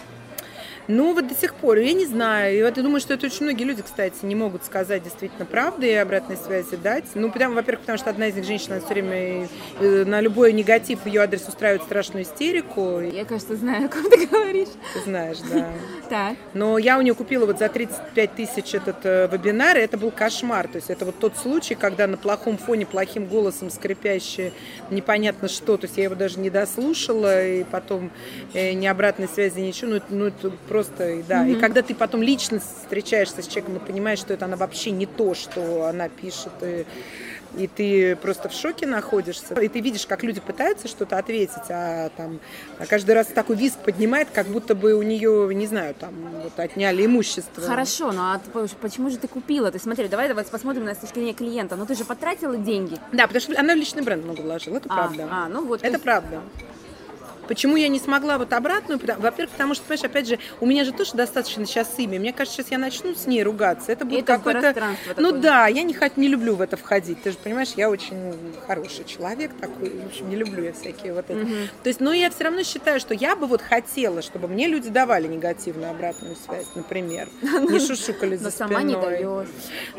Ну, 0.92 1.14
вот 1.14 1.28
до 1.28 1.36
сих 1.36 1.54
пор, 1.54 1.78
я 1.78 1.94
не 1.94 2.08
знаю. 2.08 2.58
И 2.58 2.64
вот 2.64 2.76
я 2.76 2.82
думаю, 2.82 3.00
что 3.00 3.14
это 3.14 3.28
очень 3.28 3.44
многие 3.44 3.64
люди, 3.64 3.84
кстати, 3.84 4.16
не 4.24 4.34
могут 4.34 4.66
сказать 4.66 5.04
действительно 5.04 5.46
правды 5.46 5.88
и 5.88 5.94
обратной 5.94 6.36
связи 6.36 6.76
дать. 6.78 7.06
Ну, 7.14 7.32
потому, 7.32 7.54
во-первых, 7.54 7.82
потому 7.82 8.00
что 8.00 8.10
одна 8.10 8.26
из 8.28 8.34
них 8.36 8.44
женщина 8.44 8.80
все 8.80 8.96
время 8.96 9.48
э, 9.80 10.04
на 10.04 10.20
любой 10.20 10.52
негатив 10.52 11.06
ее 11.06 11.22
адрес 11.22 11.48
устраивает 11.48 11.84
страшную 11.84 12.24
истерику. 12.24 13.02
Я, 13.02 13.24
кажется, 13.24 13.56
знаю, 13.56 13.86
о 13.86 13.90
ком 13.90 14.10
ты 14.10 14.26
говоришь. 14.26 14.70
Ты 14.96 15.02
знаешь, 15.04 15.38
да. 15.54 15.70
Так. 16.10 16.36
Но 16.56 16.80
я 16.80 16.98
у 16.98 17.02
нее 17.04 17.14
купила 17.14 17.46
вот 17.46 17.60
за 17.60 17.70
35 17.70 18.34
тысяч 18.36 18.74
этот 18.74 18.98
э, 19.06 19.30
вебинар, 19.32 19.78
и 19.78 19.82
это 19.82 19.96
был 19.96 20.10
кошмар. 20.10 20.68
То 20.68 20.78
есть 20.78 20.90
это 20.90 21.06
вот 21.06 21.20
тот 21.20 21.38
случай, 21.38 21.76
когда 21.76 22.08
на 22.08 22.18
плохом 22.18 22.58
фоне, 22.58 22.88
плохим 22.88 23.26
голосом 23.28 23.70
скрипящее 23.70 24.54
непонятно 24.90 25.50
что. 25.50 25.78
То 25.78 25.86
есть 25.86 25.98
я 26.00 26.06
его 26.06 26.16
даже 26.16 26.40
не 26.40 26.50
дослушала, 26.50 27.46
и 27.46 27.64
потом 27.64 28.10
э, 28.56 28.74
ни 28.74 28.88
обратной 28.88 29.28
связи, 29.28 29.60
ничего. 29.60 29.92
Ну, 29.92 29.96
это- 29.98 30.06
ну 30.10 30.26
это 30.26 30.50
просто, 30.68 30.79
да. 31.28 31.46
И 31.48 31.56
когда 31.56 31.82
ты 31.82 31.94
потом 31.96 32.22
лично 32.22 32.60
встречаешься 32.60 33.42
с 33.42 33.48
человеком 33.48 33.78
и 33.78 33.80
понимаешь, 33.80 34.20
что 34.20 34.34
это 34.34 34.46
она 34.46 34.56
вообще 34.56 34.92
не 34.92 35.06
то, 35.06 35.34
что 35.34 35.86
она 35.86 36.10
пишет, 36.10 36.52
и, 36.62 36.86
и 37.58 37.68
ты 37.68 38.16
просто 38.16 38.50
в 38.50 38.54
шоке 38.54 38.86
находишься. 38.86 39.54
И 39.60 39.68
ты 39.68 39.80
видишь, 39.80 40.06
как 40.06 40.24
люди 40.24 40.40
пытаются 40.40 40.88
что-то 40.88 41.18
ответить, 41.18 41.70
а 41.70 42.10
там 42.16 42.40
а 42.78 42.86
каждый 42.86 43.12
раз 43.16 43.28
такой 43.28 43.56
виск 43.56 43.80
поднимает, 43.80 44.28
как 44.34 44.48
будто 44.48 44.76
бы 44.76 44.94
у 44.94 45.02
нее, 45.02 45.54
не 45.56 45.68
знаю, 45.68 45.96
там 45.96 46.14
вот 46.44 46.58
отняли 46.60 47.06
имущество. 47.06 47.64
Хорошо, 47.64 48.12
ну 48.12 48.22
а 48.22 48.42
почему 48.82 49.10
же 49.10 49.18
ты 49.18 49.28
купила? 49.28 49.72
То 49.72 49.76
есть 49.76 49.84
смотри, 49.86 50.08
давай 50.08 50.28
давай 50.28 50.46
посмотрим 50.46 50.86
на 50.86 50.94
с 50.96 50.98
точки 51.00 51.16
зрения 51.16 51.34
клиента. 51.34 51.76
Ну 51.76 51.86
ты 51.86 51.96
же 51.96 52.06
потратила 52.06 52.56
деньги. 52.58 52.98
Да, 53.12 53.28
потому 53.28 53.42
что 53.42 53.60
она 53.60 53.74
в 53.74 53.78
личный 53.78 54.04
бренд 54.04 54.24
много 54.24 54.42
вложила, 54.42 54.78
это 54.78 54.88
А, 54.90 54.96
правда. 54.96 55.28
а, 55.32 55.48
ну 55.50 55.66
вот. 55.66 55.82
то 55.82 55.86
Это 55.88 55.96
есть- 55.96 56.04
правда. 56.04 56.42
Почему 57.50 57.78
я 57.78 57.88
не 57.88 57.98
смогла 58.00 58.38
вот 58.38 58.54
обратную? 58.54 59.00
Во-первых, 59.00 59.50
потому 59.54 59.74
что, 59.74 59.84
понимаешь, 59.84 60.06
опять 60.06 60.28
же, 60.28 60.38
у 60.60 60.68
меня 60.68 60.84
же 60.84 60.92
тоже 60.92 61.14
достаточно 61.16 61.66
сейчас 61.66 61.90
имя. 61.98 62.20
Мне 62.20 62.32
кажется, 62.32 62.58
сейчас 62.62 62.70
я 62.72 62.78
начну 62.78 63.16
с 63.16 63.26
ней 63.26 63.42
ругаться. 63.42 63.92
Это 63.92 64.06
будет 64.06 64.26
пространство 64.28 64.94
Ну 65.18 65.32
да, 65.32 65.66
я 65.66 65.82
не, 65.82 65.98
не 66.16 66.28
люблю 66.28 66.56
в 66.56 66.62
это 66.62 66.78
входить. 66.78 67.24
Ты 67.24 67.32
же 67.32 67.38
понимаешь, 67.44 67.70
я 67.76 67.90
очень 67.90 68.36
хороший 68.68 69.04
человек 69.04 69.52
такой. 69.60 69.90
В 69.90 70.06
общем, 70.06 70.30
не 70.30 70.36
люблю 70.36 70.64
я 70.64 70.74
всякие 70.74 71.12
вот 71.12 71.26
это. 71.28 71.44
То 71.82 71.90
есть, 71.90 72.00
но 72.00 72.14
я 72.14 72.30
все 72.30 72.44
равно 72.44 72.62
считаю, 72.62 73.00
что 73.00 73.16
я 73.16 73.36
бы 73.36 73.48
вот 73.48 73.64
хотела, 73.64 74.22
чтобы 74.22 74.48
мне 74.48 74.68
люди 74.68 74.92
давали 74.92 75.26
негативную 75.26 75.90
обратную 75.90 76.36
связь, 76.36 76.68
например. 76.76 77.30
Не 77.42 77.80
шушукали 77.80 78.36
за 78.36 78.46
Но 78.46 78.52
сама 78.52 78.84
не 78.84 78.94
спиной. 78.94 79.10
даешь. 79.18 79.48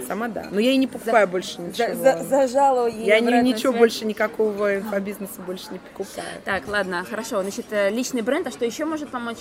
Сама 0.06 0.28
да. 0.28 0.46
Но 0.52 0.60
я 0.60 0.70
и 0.70 0.76
не 0.76 0.86
покупаю 0.86 1.26
больше 1.26 1.60
ничего. 1.60 2.22
зажала 2.22 2.86
ей 2.86 3.06
Я 3.06 3.18
ничего 3.18 3.72
больше, 3.72 4.04
никакого 4.04 4.76
инфобизнеса 4.76 5.40
больше 5.44 5.66
не 5.72 5.80
покупаю. 5.80 6.28
Так, 6.44 6.68
ладно, 6.68 7.04
хорошо. 7.08 7.39
Значит, 7.42 7.66
э, 7.70 7.90
личный 7.90 8.22
бренд, 8.22 8.46
а 8.46 8.50
что 8.50 8.64
еще 8.64 8.84
может 8.84 9.08
помочь? 9.08 9.38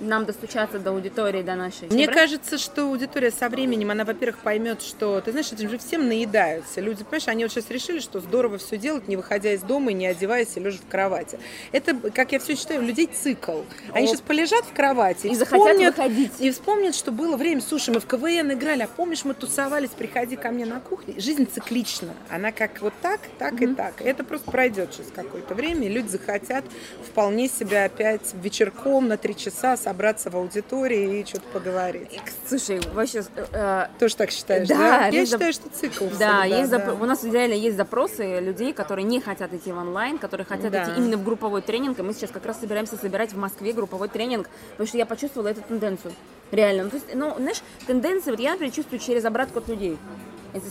Нам 0.00 0.24
достучаться 0.24 0.78
до 0.78 0.90
аудитории, 0.90 1.42
до 1.42 1.54
нашей? 1.54 1.88
Мне 1.90 2.08
кажется, 2.08 2.58
что 2.58 2.84
аудитория 2.88 3.30
со 3.30 3.48
временем, 3.48 3.90
она, 3.90 4.04
во-первых, 4.04 4.38
поймет, 4.38 4.82
что, 4.82 5.20
ты 5.20 5.30
знаешь, 5.32 5.52
этим 5.52 5.68
же 5.70 5.78
всем 5.78 6.08
наедаются. 6.08 6.80
Люди, 6.80 7.04
понимаешь, 7.04 7.28
они 7.28 7.44
вот 7.44 7.52
сейчас 7.52 7.70
решили, 7.70 8.00
что 8.00 8.20
здорово 8.20 8.58
все 8.58 8.76
делать, 8.78 9.08
не 9.08 9.16
выходя 9.16 9.52
из 9.52 9.62
дома 9.62 9.90
и 9.90 9.94
не 9.94 10.06
одеваясь 10.06 10.56
и 10.56 10.60
лежа 10.60 10.78
в 10.78 10.90
кровати. 10.90 11.38
Это, 11.72 11.94
как 12.10 12.32
я 12.32 12.38
все 12.40 12.56
считаю, 12.56 12.80
у 12.80 12.84
людей 12.84 13.06
цикл. 13.06 13.60
Они 13.92 14.06
О. 14.06 14.08
сейчас 14.08 14.20
полежат 14.20 14.64
в 14.64 14.72
кровати 14.72 15.26
И 15.28 15.34
захотят 15.34 15.66
вспомнят- 15.76 15.96
выходить. 15.96 16.32
И 16.40 16.50
вспомнят, 16.50 16.94
что 16.94 17.12
было 17.12 17.36
время, 17.36 17.60
слушай, 17.60 17.90
мы 17.94 18.00
в 18.00 18.06
КВН 18.06 18.52
играли, 18.52 18.82
а 18.82 18.88
помнишь, 18.88 19.24
мы 19.24 19.34
тусовались, 19.34 19.90
приходи 19.90 20.36
ко 20.36 20.50
мне 20.50 20.64
на 20.66 20.80
кухню. 20.80 21.14
Жизнь 21.20 21.46
циклична. 21.52 22.14
Она 22.28 22.52
как 22.52 22.80
вот 22.80 22.94
так, 23.02 23.20
так 23.38 23.60
и 23.60 23.66
так. 23.68 24.00
Это 24.00 24.24
просто 24.24 24.50
пройдет 24.50 24.90
через 24.96 25.10
какое-то 25.10 25.54
время, 25.54 25.86
и 25.86 25.88
люди 25.90 26.08
захотят 26.08 26.64
вполне 27.06 27.48
себя 27.48 27.84
опять 27.84 28.32
вечерком 28.34 29.08
на 29.08 29.16
три 29.16 29.36
часа 29.36 29.76
собраться 29.90 30.30
в 30.30 30.36
аудитории 30.36 31.20
и 31.20 31.24
что-то 31.26 31.48
поговорить. 31.52 32.20
Слушай, 32.46 32.80
вообще... 32.94 33.24
э, 33.52 33.86
Тоже 33.98 34.14
так 34.16 34.30
считаешь, 34.30 34.68
Да, 34.68 34.76
да? 34.76 35.06
Я 35.08 35.22
зап- 35.24 35.26
считаю, 35.32 35.52
что 35.52 35.68
цикл. 35.68 36.04
Да, 36.04 36.10
всегда, 36.10 36.44
есть 36.44 36.70
да. 36.70 36.76
запро- 36.78 37.02
у 37.02 37.04
нас 37.06 37.24
реально 37.24 37.54
есть 37.54 37.76
запросы 37.76 38.38
людей, 38.38 38.72
которые 38.72 39.04
не 39.04 39.20
хотят 39.20 39.52
идти 39.52 39.72
в 39.72 39.78
онлайн, 39.78 40.18
которые 40.18 40.46
хотят 40.46 40.70
Да. 40.70 40.84
идти 40.84 40.92
именно 40.96 41.16
в 41.16 41.24
групповой 41.24 41.60
тренинг. 41.60 41.98
И 41.98 42.02
мы 42.02 42.14
сейчас 42.14 42.30
как 42.30 42.46
раз 42.46 42.60
собираемся 42.60 42.96
собирать 42.96 43.32
в 43.32 43.36
Москве 43.38 43.72
групповой 43.72 44.08
тренинг, 44.08 44.48
потому 44.72 44.86
что 44.86 44.96
я 44.96 45.06
почувствовала 45.06 45.48
эту 45.48 45.62
тенденцию. 45.62 46.12
Реально. 46.52 46.84
Ну, 46.84 46.90
то 46.90 46.96
есть, 46.96 47.08
ну, 47.14 47.34
знаешь, 47.36 47.62
тенденции, 47.88 48.30
вот 48.30 48.38
я, 48.38 48.52
например, 48.52 48.72
чувствую 48.72 49.00
через 49.00 49.24
обратку 49.24 49.58
от 49.58 49.68
людей. 49.68 49.98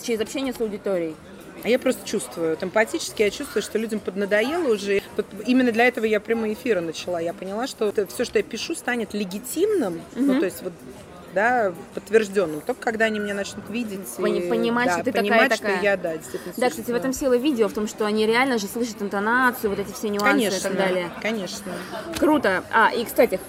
Через 0.04 0.22
общение 0.22 0.54
с 0.54 0.62
аудиторией. 0.62 1.16
А 1.64 1.70
я 1.70 1.80
просто 1.80 2.08
чувствую, 2.08 2.52
вот 2.52 2.64
эмпатически 2.64 3.22
я 3.22 3.30
чувствую, 3.30 3.62
что 3.62 3.78
людям 3.78 4.00
поднадоело 4.00 4.74
уже. 4.74 5.02
Вот 5.18 5.26
именно 5.46 5.72
для 5.72 5.88
этого 5.88 6.06
я 6.06 6.20
прямые 6.20 6.54
эфиры 6.54 6.82
начала. 6.82 7.20
Я 7.20 7.34
поняла, 7.34 7.68
что 7.68 7.94
все, 8.08 8.24
что 8.24 8.40
я 8.40 8.44
пишу, 8.44 8.76
станет 8.76 9.14
легитимным, 9.14 10.02
ну, 10.16 10.40
то 10.40 10.46
есть 10.46 10.62
вот 10.62 10.74
да, 11.34 11.74
подтвержденным, 11.94 12.62
только 12.62 12.82
когда 12.82 13.06
они 13.06 13.20
меня 13.20 13.34
начнут 13.34 13.70
видеть 13.70 14.08
Пони- 14.18 14.40
и, 14.46 14.50
понимать, 14.50 14.88
да, 14.88 14.94
что 14.96 15.04
ты 15.04 15.12
понимать, 15.14 15.50
такая-такая. 15.50 15.76
что 15.78 15.84
я, 15.86 15.98
да, 15.98 16.18
действительно 16.18 16.54
Да, 16.58 16.70
кстати, 16.70 16.92
в 16.92 16.96
этом 16.96 17.14
сила 17.14 17.38
видео, 17.38 17.68
в 17.68 17.74
том, 17.74 17.88
что 17.88 18.06
они 18.06 18.26
реально 18.26 18.58
же 18.58 18.68
слышат 18.68 19.02
интонацию, 19.02 19.70
вот 19.70 19.80
эти 19.80 19.92
все 19.94 20.10
нюансы 20.10 20.30
Конечно, 20.32 20.58
и 20.58 20.62
так 20.62 20.78
далее. 20.78 21.10
конечно. 21.22 21.72
Круто. 22.18 22.64
А, 22.72 22.92
и, 22.94 23.04
кстати, 23.06 23.40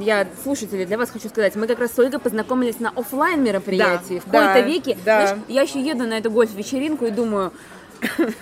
я, 0.00 0.26
слушатели, 0.42 0.84
для 0.84 0.98
вас 0.98 1.10
хочу 1.10 1.28
сказать, 1.28 1.54
мы 1.56 1.66
как 1.66 1.78
раз 1.78 1.92
с 1.92 1.98
Ольгой 1.98 2.18
познакомились 2.20 2.80
на 2.80 2.90
оффлайн 2.90 3.42
мероприятии. 3.42 4.22
Да, 4.26 4.28
в 4.28 4.30
кои-то 4.30 4.54
да, 4.54 4.60
веке, 4.60 4.98
да. 5.04 5.26
знаешь, 5.26 5.38
я 5.48 5.62
еще 5.62 5.80
еду 5.80 6.04
на 6.04 6.18
эту 6.18 6.30
гольф-вечеринку 6.30 7.06
и 7.06 7.10
думаю, 7.10 7.52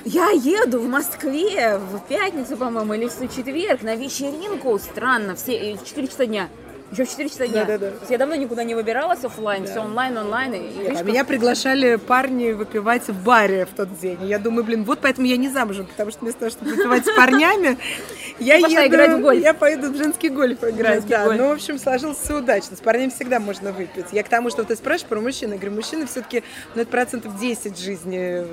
я 0.04 0.30
еду 0.30 0.80
в 0.80 0.88
Москве 0.88 1.78
в 1.78 1.98
пятницу, 2.08 2.56
по-моему, 2.56 2.94
или 2.94 3.08
в 3.08 3.34
четверг 3.34 3.82
на 3.82 3.94
вечеринку. 3.94 4.78
Странно, 4.78 5.34
все, 5.36 5.72
и 5.72 5.76
в 5.76 5.84
4 5.84 6.08
часа 6.08 6.26
дня. 6.26 6.48
Еще 6.92 7.04
в 7.04 7.08
4 7.08 7.28
часа 7.28 7.46
дня. 7.46 7.64
Да-да-да. 7.64 7.90
То 7.92 7.98
есть 8.00 8.10
я 8.10 8.18
давно 8.18 8.34
никуда 8.34 8.64
не 8.64 8.74
выбиралась 8.74 9.24
оффлайн, 9.24 9.64
все 9.66 9.80
онлайн, 9.80 10.16
онлайн. 10.16 10.54
И, 10.54 10.58
и 10.58 10.78
видишь, 10.82 10.98
А 10.98 11.02
меня 11.04 11.24
приглашали 11.24 11.96
парни 11.96 12.50
выпивать 12.50 13.06
в 13.06 13.22
баре 13.22 13.66
в 13.66 13.76
тот 13.76 13.96
день. 14.00 14.18
И 14.24 14.26
Я 14.26 14.38
думаю, 14.40 14.64
блин, 14.64 14.82
вот 14.82 14.98
поэтому 15.00 15.26
я 15.26 15.36
не 15.36 15.48
замужем, 15.48 15.86
потому 15.86 16.10
что 16.10 16.20
вместо 16.20 16.40
того, 16.40 16.50
чтобы 16.50 16.72
выпивать 16.72 17.06
с 17.06 17.14
парнями, 17.14 17.78
я 18.40 18.56
еду, 18.56 18.86
играть 18.86 19.12
в 19.12 19.20
гольф. 19.20 19.40
я 19.40 19.54
поеду 19.54 19.92
в 19.92 19.96
женский 19.96 20.30
гольф 20.30 20.64
играть. 20.64 21.06
Да. 21.06 21.32
Ну, 21.32 21.48
в 21.48 21.52
общем, 21.52 21.78
сложилось 21.78 22.18
все 22.18 22.38
удачно. 22.38 22.76
С 22.76 22.80
парнями 22.80 23.10
всегда 23.10 23.38
можно 23.38 23.70
выпить. 23.72 24.06
Я 24.10 24.24
к 24.24 24.28
тому, 24.28 24.50
что 24.50 24.64
ты 24.64 24.74
спрашиваешь 24.74 25.08
про 25.08 25.20
мужчин. 25.20 25.52
Я 25.52 25.58
говорю, 25.58 25.76
мужчины 25.76 26.06
все-таки, 26.06 26.42
ну, 26.74 26.82
это 26.82 26.90
процентов 26.90 27.38
10 27.38 27.78
жизни, 27.78 28.42
э, 28.42 28.46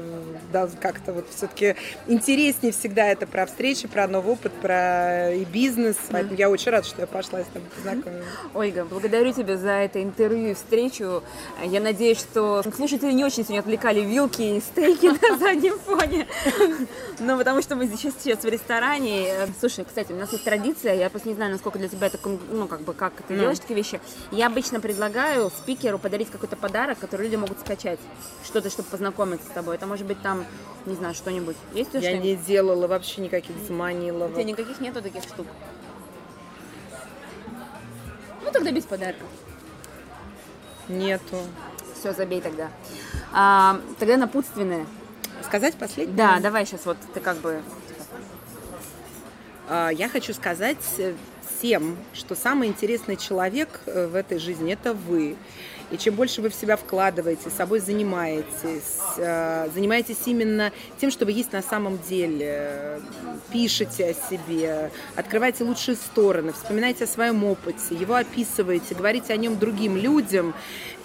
да, 0.54 0.70
как-то 0.80 1.14
вот 1.14 1.26
все-таки 1.36 1.76
интереснее 2.06 2.72
всегда 2.72 3.08
это 3.08 3.26
про 3.26 3.48
встречи, 3.48 3.88
про 3.88 4.08
новый 4.08 4.34
опыт, 4.34 4.52
про 4.54 5.32
и 5.34 5.44
бизнес. 5.46 5.96
Поэтому 6.12 6.38
я 6.38 6.50
очень 6.50 6.72
рада, 6.72 6.86
что 6.86 7.02
я 7.02 7.08
пошла 7.08 7.42
с 7.42 7.48
тобой 7.48 7.70
познакомилась. 7.76 8.27
Ольга, 8.54 8.86
благодарю 8.86 9.34
тебя 9.34 9.58
за 9.58 9.70
это 9.72 10.02
интервью 10.02 10.52
и 10.52 10.54
встречу. 10.54 11.24
Я 11.64 11.80
надеюсь, 11.82 12.20
что 12.20 12.64
слушатели 12.76 13.12
не 13.12 13.24
очень 13.26 13.44
сегодня 13.44 13.60
отвлекали 13.60 14.02
вилки 14.02 14.42
и 14.42 14.60
стейки 14.62 15.06
на 15.32 15.38
заднем 15.38 15.78
фоне. 15.80 16.28
Но 17.20 17.38
потому 17.38 17.62
что 17.62 17.76
мы 17.76 17.88
сейчас, 17.88 18.14
сейчас 18.22 18.40
в 18.44 18.46
ресторане. 18.48 19.34
Слушай, 19.60 19.86
кстати, 19.86 20.12
у 20.12 20.16
нас 20.16 20.32
есть 20.32 20.44
традиция, 20.44 20.94
я 20.96 21.10
просто 21.10 21.30
не 21.30 21.36
знаю, 21.36 21.52
насколько 21.52 21.80
для 21.80 21.88
тебя 21.88 22.08
это, 22.08 22.18
ну, 22.52 22.68
как 22.68 22.82
бы, 22.82 22.94
как 22.94 23.14
ты 23.28 23.36
делаешь 23.38 23.60
такие 23.60 23.76
вещи. 23.76 24.00
Я 24.32 24.48
обычно 24.48 24.80
предлагаю 24.80 25.50
спикеру 25.50 25.98
подарить 26.00 26.30
какой-то 26.30 26.56
подарок, 26.56 27.00
который 27.00 27.24
люди 27.24 27.36
могут 27.36 27.60
скачать. 27.60 28.00
Что-то, 28.46 28.70
чтобы 28.70 28.90
познакомиться 28.90 29.48
с 29.48 29.52
тобой. 29.52 29.76
Это 29.76 29.86
может 29.88 30.06
быть 30.06 30.22
там, 30.22 30.46
не 30.86 30.96
знаю, 30.96 31.14
что-нибудь. 31.16 31.56
Есть 31.74 31.90
у 31.96 32.00
тебя 32.00 32.10
Я 32.12 32.18
что-нибудь? 32.18 32.40
не 32.40 32.46
делала 32.46 32.88
вообще 32.88 33.22
никаких 33.22 33.56
У 33.56 33.66
заманиловок. 33.68 34.34
тебя 34.34 34.44
никаких 34.44 34.80
нету 34.80 35.02
таких 35.02 35.24
штук? 35.24 35.48
Ну, 38.48 38.54
тогда 38.54 38.72
без 38.72 38.86
подарков. 38.86 39.28
Нету. 40.88 41.36
Все, 42.00 42.14
забей 42.14 42.40
тогда. 42.40 42.70
А, 43.34 43.82
тогда 44.00 44.16
напутственное. 44.16 44.86
Сказать 45.44 45.76
последнее? 45.76 46.16
Да, 46.16 46.40
давай 46.40 46.66
сейчас 46.66 46.86
вот 46.86 46.98
ты 47.14 47.20
как 47.20 47.38
бы... 47.38 47.62
А, 49.68 49.90
Я 49.90 50.08
хочу 50.08 50.34
сказать 50.34 50.78
э, 50.98 51.14
всем, 51.46 51.98
что 52.14 52.36
самый 52.36 52.70
интересный 52.70 53.18
человек 53.18 53.82
э, 53.86 54.08
в 54.08 54.16
этой 54.16 54.40
жизни– 54.40 54.72
это 54.74 54.94
вы. 54.94 55.36
И 55.90 55.98
чем 55.98 56.16
больше 56.16 56.42
вы 56.42 56.50
в 56.50 56.56
себя 56.56 56.76
вкладываете, 56.76 57.50
собой 57.50 57.80
занимаетесь, 57.80 58.98
э, 59.18 59.70
занимаетесь 59.74 60.18
именно 60.26 60.74
тем, 61.00 61.12
что 61.12 61.26
вы 61.26 61.32
есть 61.32 61.54
на 61.54 61.62
самом 61.62 61.98
деле, 62.10 63.00
пишете 63.54 64.10
о 64.10 64.30
себе, 64.30 64.92
открываете 65.16 65.64
лучшие 65.64 65.96
стороны, 65.96 66.52
вспоминаете 66.52 67.06
о 67.06 67.08
своем 67.08 67.44
опыте, 67.46 67.96
его 67.96 68.16
описываете, 68.16 68.96
говорите 68.96 69.32
о 69.32 69.38
нем 69.38 69.58
другим 69.58 69.96
людям 69.96 70.54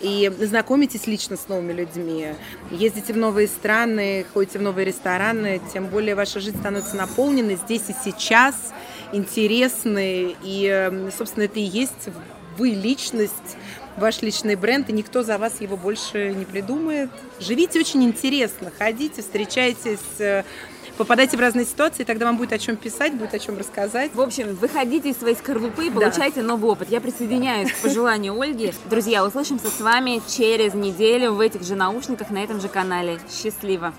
и 0.01 0.31
знакомитесь 0.41 1.07
лично 1.07 1.37
с 1.37 1.47
новыми 1.47 1.73
людьми, 1.73 2.35
ездите 2.73 3.13
в 3.13 3.17
новые 3.17 3.47
страны, 3.47 4.27
ходите 4.35 4.59
в 4.59 4.63
новые 4.63 4.85
рестораны, 4.85 5.61
тем 5.73 5.87
более 5.87 6.17
ваша 6.17 6.41
жизнь 6.41 6.59
становится 6.59 6.97
наполненной 6.97 7.55
здесь 7.55 7.85
и 7.89 7.95
сейчас, 8.05 8.57
интересной, 9.13 10.37
и, 10.43 10.67
э, 10.67 11.11
собственно, 11.17 11.45
это 11.45 11.61
и 11.61 11.63
есть 11.63 12.09
вы 12.59 12.71
личность, 12.71 13.57
ваш 13.97 14.23
личный 14.23 14.57
бренд, 14.57 14.89
и 14.89 14.93
никто 14.93 15.23
за 15.23 15.39
вас 15.39 15.61
его 15.61 15.77
больше 15.77 16.33
не 16.33 16.45
придумает. 16.45 17.11
Живите 17.41 17.81
очень 17.81 18.03
интересно, 18.05 18.71
ходите, 18.77 19.23
встречайтесь, 19.23 19.99
э, 20.19 20.45
попадайте 20.97 21.37
в 21.37 21.41
разные 21.41 21.67
ситуации, 21.67 22.05
тогда 22.05 22.27
вам 22.27 22.37
будет 22.37 22.53
о 22.53 22.59
чем 22.59 22.77
писать, 22.77 23.15
будет 23.15 23.35
о 23.35 23.39
чем 23.39 23.59
рассказать. 23.59 24.15
В 24.15 24.21
общем, 24.21 24.55
выходите 24.55 25.11
из 25.11 25.19
своей 25.19 25.37
скорлупы 25.37 25.87
и 25.87 25.91
получайте 25.91 26.43
новый 26.43 26.71
опыт. 26.71 26.91
Я 26.91 27.01
присоединяюсь 27.01 27.73
к 27.73 27.77
пожеланию 27.77 28.39
Ольги. 28.41 28.73
Друзья, 28.89 29.25
услышимся 29.25 29.69
с 29.69 29.81
вами 29.81 30.21
через 30.29 30.75
неделю 30.75 31.33
в 31.33 31.41
этих 31.41 31.63
же 31.63 31.75
наушниках 31.75 32.31
на 32.31 32.43
этом 32.43 32.61
же 32.61 32.69
канале. 32.69 33.19
Счастливо! 33.31 33.93